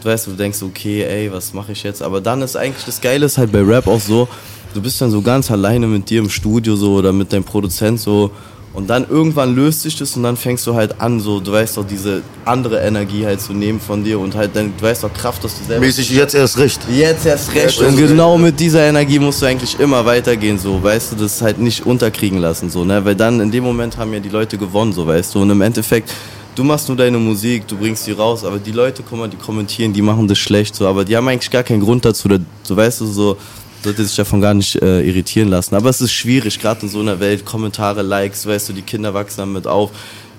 [0.01, 2.01] du weißt, du denkst, okay, ey, was mache ich jetzt?
[2.01, 4.27] Aber dann ist eigentlich das Geile ist halt bei Rap auch so,
[4.73, 7.99] du bist dann so ganz alleine mit dir im Studio so oder mit deinem Produzent
[7.99, 8.31] so
[8.75, 11.77] und dann irgendwann löst sich das und dann fängst du halt an, so, du weißt
[11.77, 15.13] doch, diese andere Energie halt zu nehmen von dir und halt dann, du weißt doch,
[15.13, 15.85] Kraft, dass du selber.
[15.85, 16.79] Mäßig jetzt erst recht.
[16.93, 17.81] Jetzt erst recht.
[17.81, 21.57] Und genau mit dieser Energie musst du eigentlich immer weitergehen, so, weißt du, das halt
[21.59, 24.91] nicht unterkriegen lassen, so, ne, weil dann in dem Moment haben ja die Leute gewonnen,
[24.93, 26.11] so, weißt du, und im Endeffekt,
[26.55, 29.37] du machst nur deine Musik, du bringst die raus, aber die Leute, guck mal, die
[29.37, 32.39] kommentieren, die machen das schlecht, so, aber die haben eigentlich gar keinen Grund dazu, da-
[32.63, 33.37] so, weißt du, so,
[33.85, 35.75] sollte sich davon gar nicht äh, irritieren lassen.
[35.75, 39.13] Aber es ist schwierig, gerade in so einer Welt, Kommentare, Likes, weißt du, die Kinder
[39.13, 39.91] wachsen damit auf.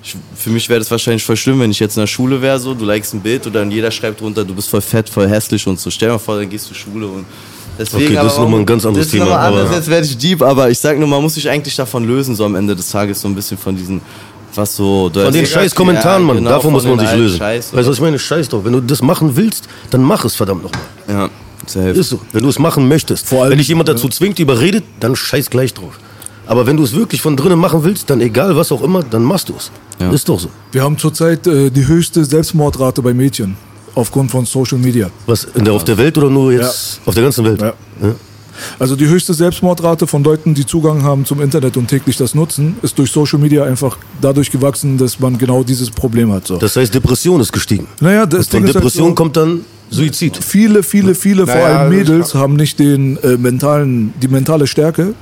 [0.03, 2.59] Ich, für mich wäre das wahrscheinlich voll schlimm, wenn ich jetzt in der Schule wäre,
[2.61, 5.29] so, du likest ein Bild und dann jeder schreibt drunter, du bist voll fett, voll
[5.29, 5.91] hässlich und so.
[5.91, 7.25] Stell dir mal vor, dann gehst du Schule und
[7.79, 8.05] deswegen.
[8.05, 9.89] Okay, das aber ist nochmal ein ganz anderes das ist Thema, nochmal anders, aber- jetzt
[9.91, 12.55] werde ich deep, aber ich sag nur, man muss sich eigentlich davon lösen, so am
[12.55, 14.01] Ende des Tages, so ein bisschen von diesen,
[14.55, 15.11] was so.
[15.13, 16.37] Von den scheiß Kommentaren, Mann.
[16.37, 17.39] genau, Davon von muss man sich lösen.
[17.39, 18.19] Scheiß, weißt du, was ich meine?
[18.19, 18.65] Scheiß doch.
[18.65, 20.81] Wenn du das machen willst, dann mach es verdammt nochmal.
[21.09, 21.31] Ja,
[21.71, 21.91] safe.
[21.91, 22.21] Ist so.
[22.33, 23.27] Wenn du es machen möchtest.
[23.29, 25.99] Vor allem- wenn dich jemand dazu zwingt, überredet, dann scheiß gleich drauf.
[26.47, 29.25] Aber wenn du es wirklich von drinnen machen willst, dann egal was auch immer, dann
[29.25, 29.71] machst du es.
[29.99, 30.11] Ja.
[30.11, 30.49] Ist doch so.
[30.73, 33.57] Wir haben zurzeit äh, die höchste Selbstmordrate bei Mädchen
[33.95, 35.11] aufgrund von Social Media.
[35.27, 37.61] Was, in der, auf der Welt oder nur jetzt auf der ganzen Welt?
[37.61, 37.73] Ja.
[38.79, 42.77] Also die höchste Selbstmordrate von Leuten, die Zugang haben zum Internet und täglich das nutzen,
[42.83, 46.47] ist durch Social Media einfach dadurch gewachsen, dass man genau dieses Problem hat.
[46.47, 46.57] So.
[46.59, 47.87] Das heißt, Depression ist gestiegen.
[48.01, 49.61] naja, das Und von Ding ist halt Depression so, kommt dann
[49.91, 50.37] Suizid.
[50.37, 54.29] viele, viele, viele, vor Naja, allem das ist Mädels, haben nicht den äh, mentalen, die
[54.29, 55.15] mentale Stärke,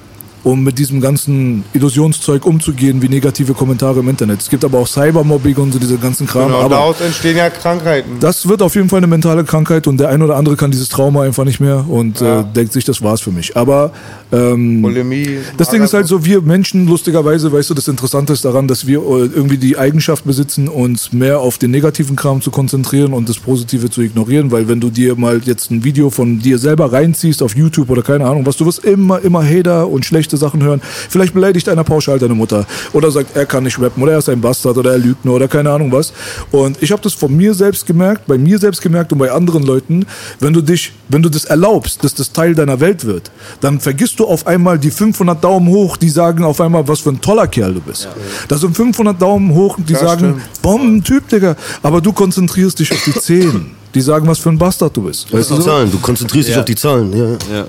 [0.44, 4.40] um mit diesem ganzen Illusionszeug umzugehen, wie negative Kommentare im Internet.
[4.42, 6.46] Es gibt aber auch Cybermobbing und so diese ganzen Kram.
[6.46, 8.12] Genau, aber daraus entstehen ja Krankheiten.
[8.20, 10.88] das wird auf jeden Fall eine mentale Krankheit und der ein oder andere kann dieses
[10.90, 12.40] Trauma einfach nicht mehr und Ja.
[12.40, 13.56] äh, denkt sich, das war's für mich.
[13.56, 13.92] Aber
[14.32, 15.38] ähm, Bulimie.
[15.56, 18.86] das Ding ist halt so, wir Menschen, lustigerweise, weißt du, das Interessante ist daran, dass
[18.86, 23.28] wir äh, irgendwie die Eigenschaft besitzen, uns mehr auf den negativen Kram zu konzentrieren und
[23.28, 26.92] das Positive zu ignorieren, weil wenn du dir mal jetzt ein Video von dir selber
[26.92, 30.62] reinziehst auf YouTube oder keine Ahnung was, du wirst immer, immer Hater und schlechte Sachen
[30.62, 30.80] hören.
[31.08, 34.28] Vielleicht beleidigt einer pauschal deine Mutter oder sagt, er kann nicht rappen oder er ist
[34.28, 36.12] ein Bastard oder er lügt nur oder keine Ahnung was.
[36.50, 39.62] Und ich habe das von mir selbst gemerkt, bei mir selbst gemerkt und bei anderen
[39.64, 40.06] Leuten,
[40.40, 43.30] wenn du dich, wenn du das erlaubst, dass das Teil deiner Welt wird,
[43.60, 47.10] dann vergisst du auf einmal die 500 Daumen hoch, die sagen auf einmal, was für
[47.10, 48.08] ein toller Kerl du bist.
[48.48, 50.40] Das sind 500 Daumen hoch, die Das sagen.
[50.62, 51.56] Bombentyp, Digga.
[51.82, 53.66] Aber du konzentrierst dich auf die 10.
[53.94, 55.32] Die sagen, was für ein Bastard du bist.
[55.32, 55.68] Weißt du Die so?
[55.68, 56.60] Zahlen, du konzentrierst dich Ja.
[56.60, 57.12] auf die Zahlen.
[57.16, 57.24] Ja.
[57.24, 57.36] ja.
[57.52, 57.66] Ja.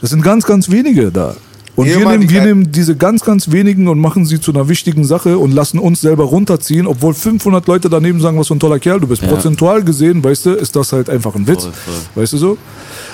[0.00, 1.34] Das sind ganz, ganz wenige da.
[1.80, 5.04] Und wir nehmen, wir nehmen diese ganz, ganz wenigen und machen sie zu einer wichtigen
[5.04, 8.78] Sache und lassen uns selber runterziehen, obwohl 500 Leute daneben sagen, was für ein toller
[8.78, 9.22] Kerl du bist.
[9.22, 11.64] Prozentual gesehen, weißt du, ist das halt einfach ein Witz.
[11.64, 12.22] Voll, voll.
[12.22, 12.58] Weißt du so?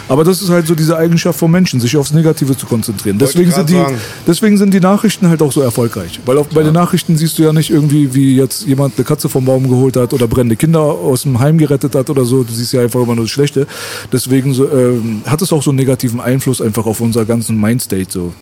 [0.08, 3.18] Aber das ist halt so diese Eigenschaft von Menschen, sich aufs Negative zu konzentrieren.
[3.18, 3.98] Deswegen sind, die, sagen.
[4.26, 6.20] deswegen sind die Nachrichten halt auch so erfolgreich.
[6.24, 9.28] Weil auch bei den Nachrichten siehst du ja nicht irgendwie, wie jetzt jemand eine Katze
[9.28, 12.44] vom Baum geholt hat oder brennende Kinder aus dem Heim gerettet hat oder so.
[12.44, 13.66] Du siehst ja einfach immer nur das Schlechte.
[14.12, 18.06] Deswegen so, ähm, hat es auch so einen negativen Einfluss einfach auf unser ganzen Mindstate.
[18.08, 18.32] So.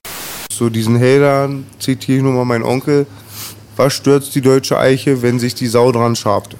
[0.53, 3.07] So diesen Hatern zitiere ich nur mal meinen Onkel.
[3.77, 6.57] Was stürzt die deutsche Eiche, wenn sich die Sau dran schabt?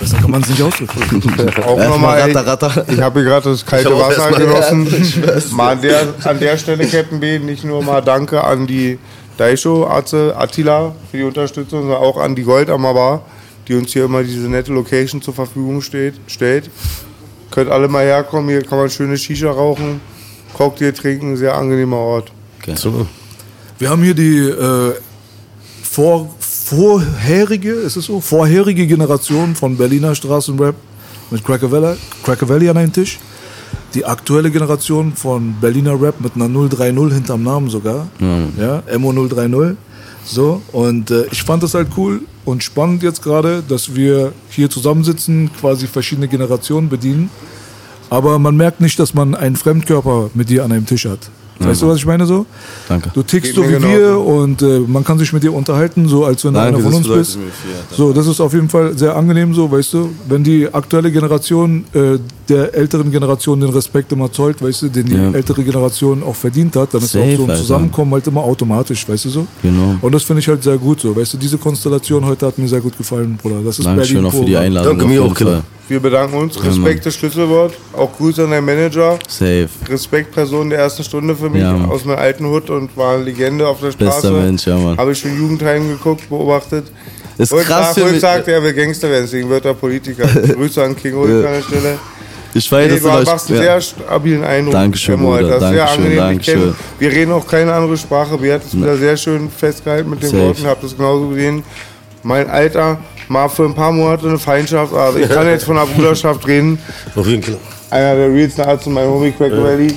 [0.00, 1.22] Besser kann man es nicht ausdrücken.
[1.66, 2.84] Auch nochmal, ratter, ratter.
[2.88, 4.88] ich habe hier gerade das kalte Wasser genossen.
[5.56, 8.98] Mal an der, an der Stelle, Captain B, nicht nur mal Danke an die
[9.36, 13.22] Daisho, Arze, Attila für die Unterstützung, sondern auch an die Goldammer Bar,
[13.68, 16.70] die uns hier immer diese nette Location zur Verfügung steht, stellt.
[17.50, 20.00] Könnt alle mal herkommen, hier kann man schöne Shisha rauchen,
[20.54, 22.32] Cocktail trinken, sehr angenehmer Ort.
[22.74, 23.06] So.
[23.78, 24.94] Wir haben hier die äh,
[25.82, 26.34] vor,
[26.70, 30.76] vorherige, ist es so, vorherige Generation von Berliner Straßenrap
[31.32, 33.18] mit Crackervelli an einem Tisch.
[33.94, 38.06] Die aktuelle Generation von Berliner Rap mit einer 030 hinterm Namen sogar.
[38.56, 39.76] Ja, MO 030.
[40.24, 44.70] So, und äh, ich fand das halt cool und spannend jetzt gerade, dass wir hier
[44.70, 47.30] zusammensitzen, quasi verschiedene Generationen bedienen.
[48.10, 51.30] Aber man merkt nicht, dass man einen Fremdkörper mit dir an einem Tisch hat.
[51.62, 52.46] Weißt du, was ich meine so?
[52.88, 53.10] Danke.
[53.12, 53.98] Du tickst Geht so mir wie genauso.
[53.98, 56.94] wir und äh, man kann sich mit dir unterhalten, so als wenn du einer von
[56.94, 57.36] uns bist.
[57.36, 60.08] mir viel, ja, so, das ist auf jeden Fall sehr angenehm so, weißt du.
[60.28, 62.18] Wenn die aktuelle Generation äh,
[62.48, 65.30] der älteren Generation den Respekt immer zollt, weißt du, den die Ja.
[65.32, 67.60] ältere Generation auch verdient hat, dann ist Safe, auch so ein Alter.
[67.62, 69.46] Zusammenkommen halt immer automatisch, weißt du so.
[69.62, 69.96] Genau.
[70.00, 71.36] Und das finde ich halt sehr gut so, weißt du.
[71.38, 73.56] Diese Konstellation heute hat mir sehr gut gefallen, Bruder.
[73.64, 74.56] Das ist Dankeschön Berlin auch für die.
[74.56, 74.98] Einladung.
[74.98, 75.62] Danke, mir auch, Killer.
[75.90, 79.18] Wir bedanken uns, Respekt das Schlüsselwort, auch Grüße an deinen Manager.
[79.26, 79.68] Safe.
[79.88, 83.24] Respekt, Person der ersten Stunde für mich Ja, aus meinem alten Hut und war eine
[83.24, 84.06] Legende auf der Straße.
[84.22, 84.96] Bester Mensch, ja, Mann.
[84.96, 86.84] Habe ich schon Jugendheim geguckt, beobachtet.
[87.38, 88.20] Ist Heute krass für mich.
[88.20, 90.26] sagt er, er will Gangster werden, deswegen wird er Politiker.
[90.54, 91.98] Grüße an King Ulrich an der Stelle.
[92.54, 93.62] Ich feiere Nee, das du euch- machst einen ja.
[93.64, 94.72] sehr stabilen Eindruck.
[94.74, 95.42] Dankeschön, Bruder.
[95.42, 96.18] Das ist sehr Dankeschön, angenehm.
[96.18, 96.74] Dankeschön.
[97.00, 98.40] Wir reden auch keine andere Sprache.
[98.40, 100.42] Wir hatten es wieder sehr schön festgehalten mit den Safe.
[100.46, 100.66] Worten.
[100.66, 101.64] Habt das genauso gesehen.
[102.22, 102.98] Mein Alter,
[103.30, 104.92] mal für ein paar Monate eine Feindschaft.
[104.92, 106.78] Also ich kann jetzt von einer Bruderschaft reden.
[107.14, 107.56] Auf jeden Fall.
[107.90, 109.94] Einer der realsten Arzt, mein Homie Crack Valley.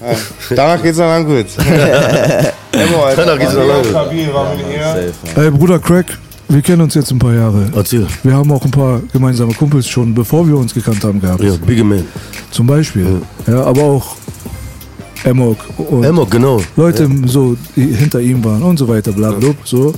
[0.00, 0.16] Ja.
[0.56, 1.56] Danach geht's nach Langwitz.
[2.72, 5.14] Danach geht's nach Langwitz.
[5.36, 6.06] Ey, Bruder Crack,
[6.48, 7.70] wir kennen uns jetzt ein paar Jahre.
[7.74, 8.06] Erzähl.
[8.22, 11.42] Wir haben auch ein paar gemeinsame Kumpels schon, bevor wir uns gekannt haben, gehabt.
[11.42, 12.06] Ja, Big Man.
[12.50, 13.22] Zum Beispiel.
[13.46, 14.16] Ja, aber auch
[15.24, 16.60] Emok und Emma, genau.
[16.76, 19.94] Leute so die hinter ihm waren und so weiter, bla bla, bla so.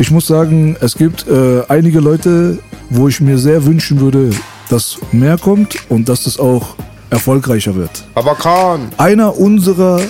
[0.00, 2.58] Ich muss sagen, es gibt äh, einige Leute,
[2.88, 4.30] wo ich mir sehr wünschen würde,
[4.70, 6.76] dass mehr kommt und dass es auch
[7.10, 7.90] erfolgreicher wird.
[8.14, 8.90] Aber Kahn.
[8.96, 10.00] Einer unserer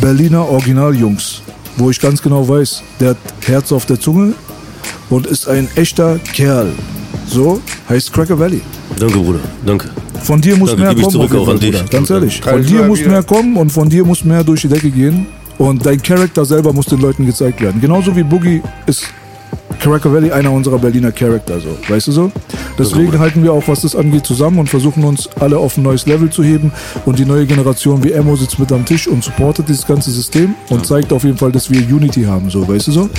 [0.00, 1.42] Berliner Originaljungs,
[1.76, 4.34] wo ich ganz genau weiß, der hat Herz auf der Zunge
[5.10, 6.72] und ist ein echter Kerl.
[7.26, 8.60] So heißt Cracker Valley.
[9.00, 9.40] Danke, Bruder.
[9.66, 9.88] Danke.
[10.22, 11.80] Von dir muss Danke, mehr gebe ich kommen, zurück auf jeden Fall, dich.
[11.80, 11.90] Bruder.
[11.90, 12.40] ganz ehrlich.
[12.40, 15.26] Von ich dir muss mehr kommen und von dir muss mehr durch die Decke gehen.
[15.58, 17.80] Und dein Charakter selber muss den Leuten gezeigt werden.
[17.80, 19.04] Genauso wie Boogie ist
[19.80, 21.76] Cracker Valley einer unserer Berliner Charakter, so.
[21.88, 22.32] Weißt du so?
[22.78, 26.06] Deswegen halten wir auch, was das angeht, zusammen und versuchen uns alle auf ein neues
[26.06, 26.72] Level zu heben.
[27.04, 30.54] Und die neue Generation wie Emo sitzt mit am Tisch und supportet dieses ganze System
[30.70, 33.10] und zeigt auf jeden Fall, dass wir Unity haben, so, weißt du so?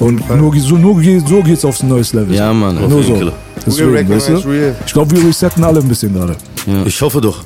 [0.00, 2.34] Und nur, so, nur so geht's aufs neues Level.
[2.34, 2.54] Ja, so.
[2.54, 3.24] Mann, auf Nur jeden so.
[3.26, 3.32] Fall.
[3.66, 4.74] Deswegen, weißt du?
[4.86, 6.36] Ich glaube, wir resetten alle ein bisschen gerade.
[6.84, 7.42] Ich hoffe doch.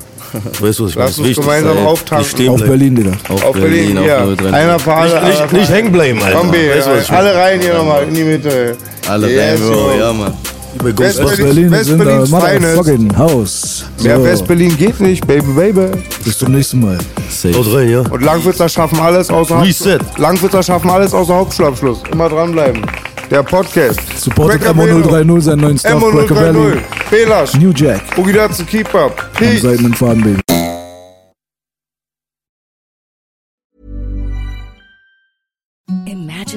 [0.59, 1.07] Weißt du, was ich meine?
[1.07, 2.17] Lass uns gemeinsam auftanken.
[2.23, 2.63] Nicht stehen Auf.
[2.63, 3.11] Berlin, Digga.
[3.29, 4.23] Auf, Auf Berlin, Berlin, ja.
[4.23, 4.53] auf 030.
[4.53, 5.19] Einer für alle.
[5.21, 5.77] einer Nicht, nicht alle.
[5.77, 6.37] hängen bleiben, Alter.
[6.39, 8.77] Komm, B, Weißt du, was ich alle rein hier nochmal in die Mitte.
[9.07, 9.91] Alle Yes, rein, Bro.
[9.99, 10.33] Ja, Mann.
[10.79, 11.37] Bei West- Ghostbusters.
[11.37, 12.75] Berlin ist in der West-Berlins Finest.
[12.75, 13.85] motherfucking Haus.
[14.03, 15.87] Mehr So, West-Berlin geht nicht, Baby, Baby.
[16.23, 16.97] Bis zum nächsten Mal.
[17.29, 17.55] Safe.
[17.75, 17.99] Rein, ja?
[18.01, 19.97] Und Langwitzer schaffen alles außer Reset.
[20.17, 21.99] Langwitzer schaffen alles außer Hauptschulabschluss.
[22.11, 22.83] Immer dranbleiben.
[23.29, 23.99] Der Podcast.
[24.17, 26.77] Supportet Cracker MO030, seinen neuen Stuff, Cracker Valley.
[26.77, 26.81] MO030.
[27.09, 27.53] Belasch.
[27.55, 28.01] New Jack.
[28.33, 29.19] Dazu Keep Up.
[29.19, 29.61] Am Peace.
[29.61, 30.46] seidenen Faden, Baby.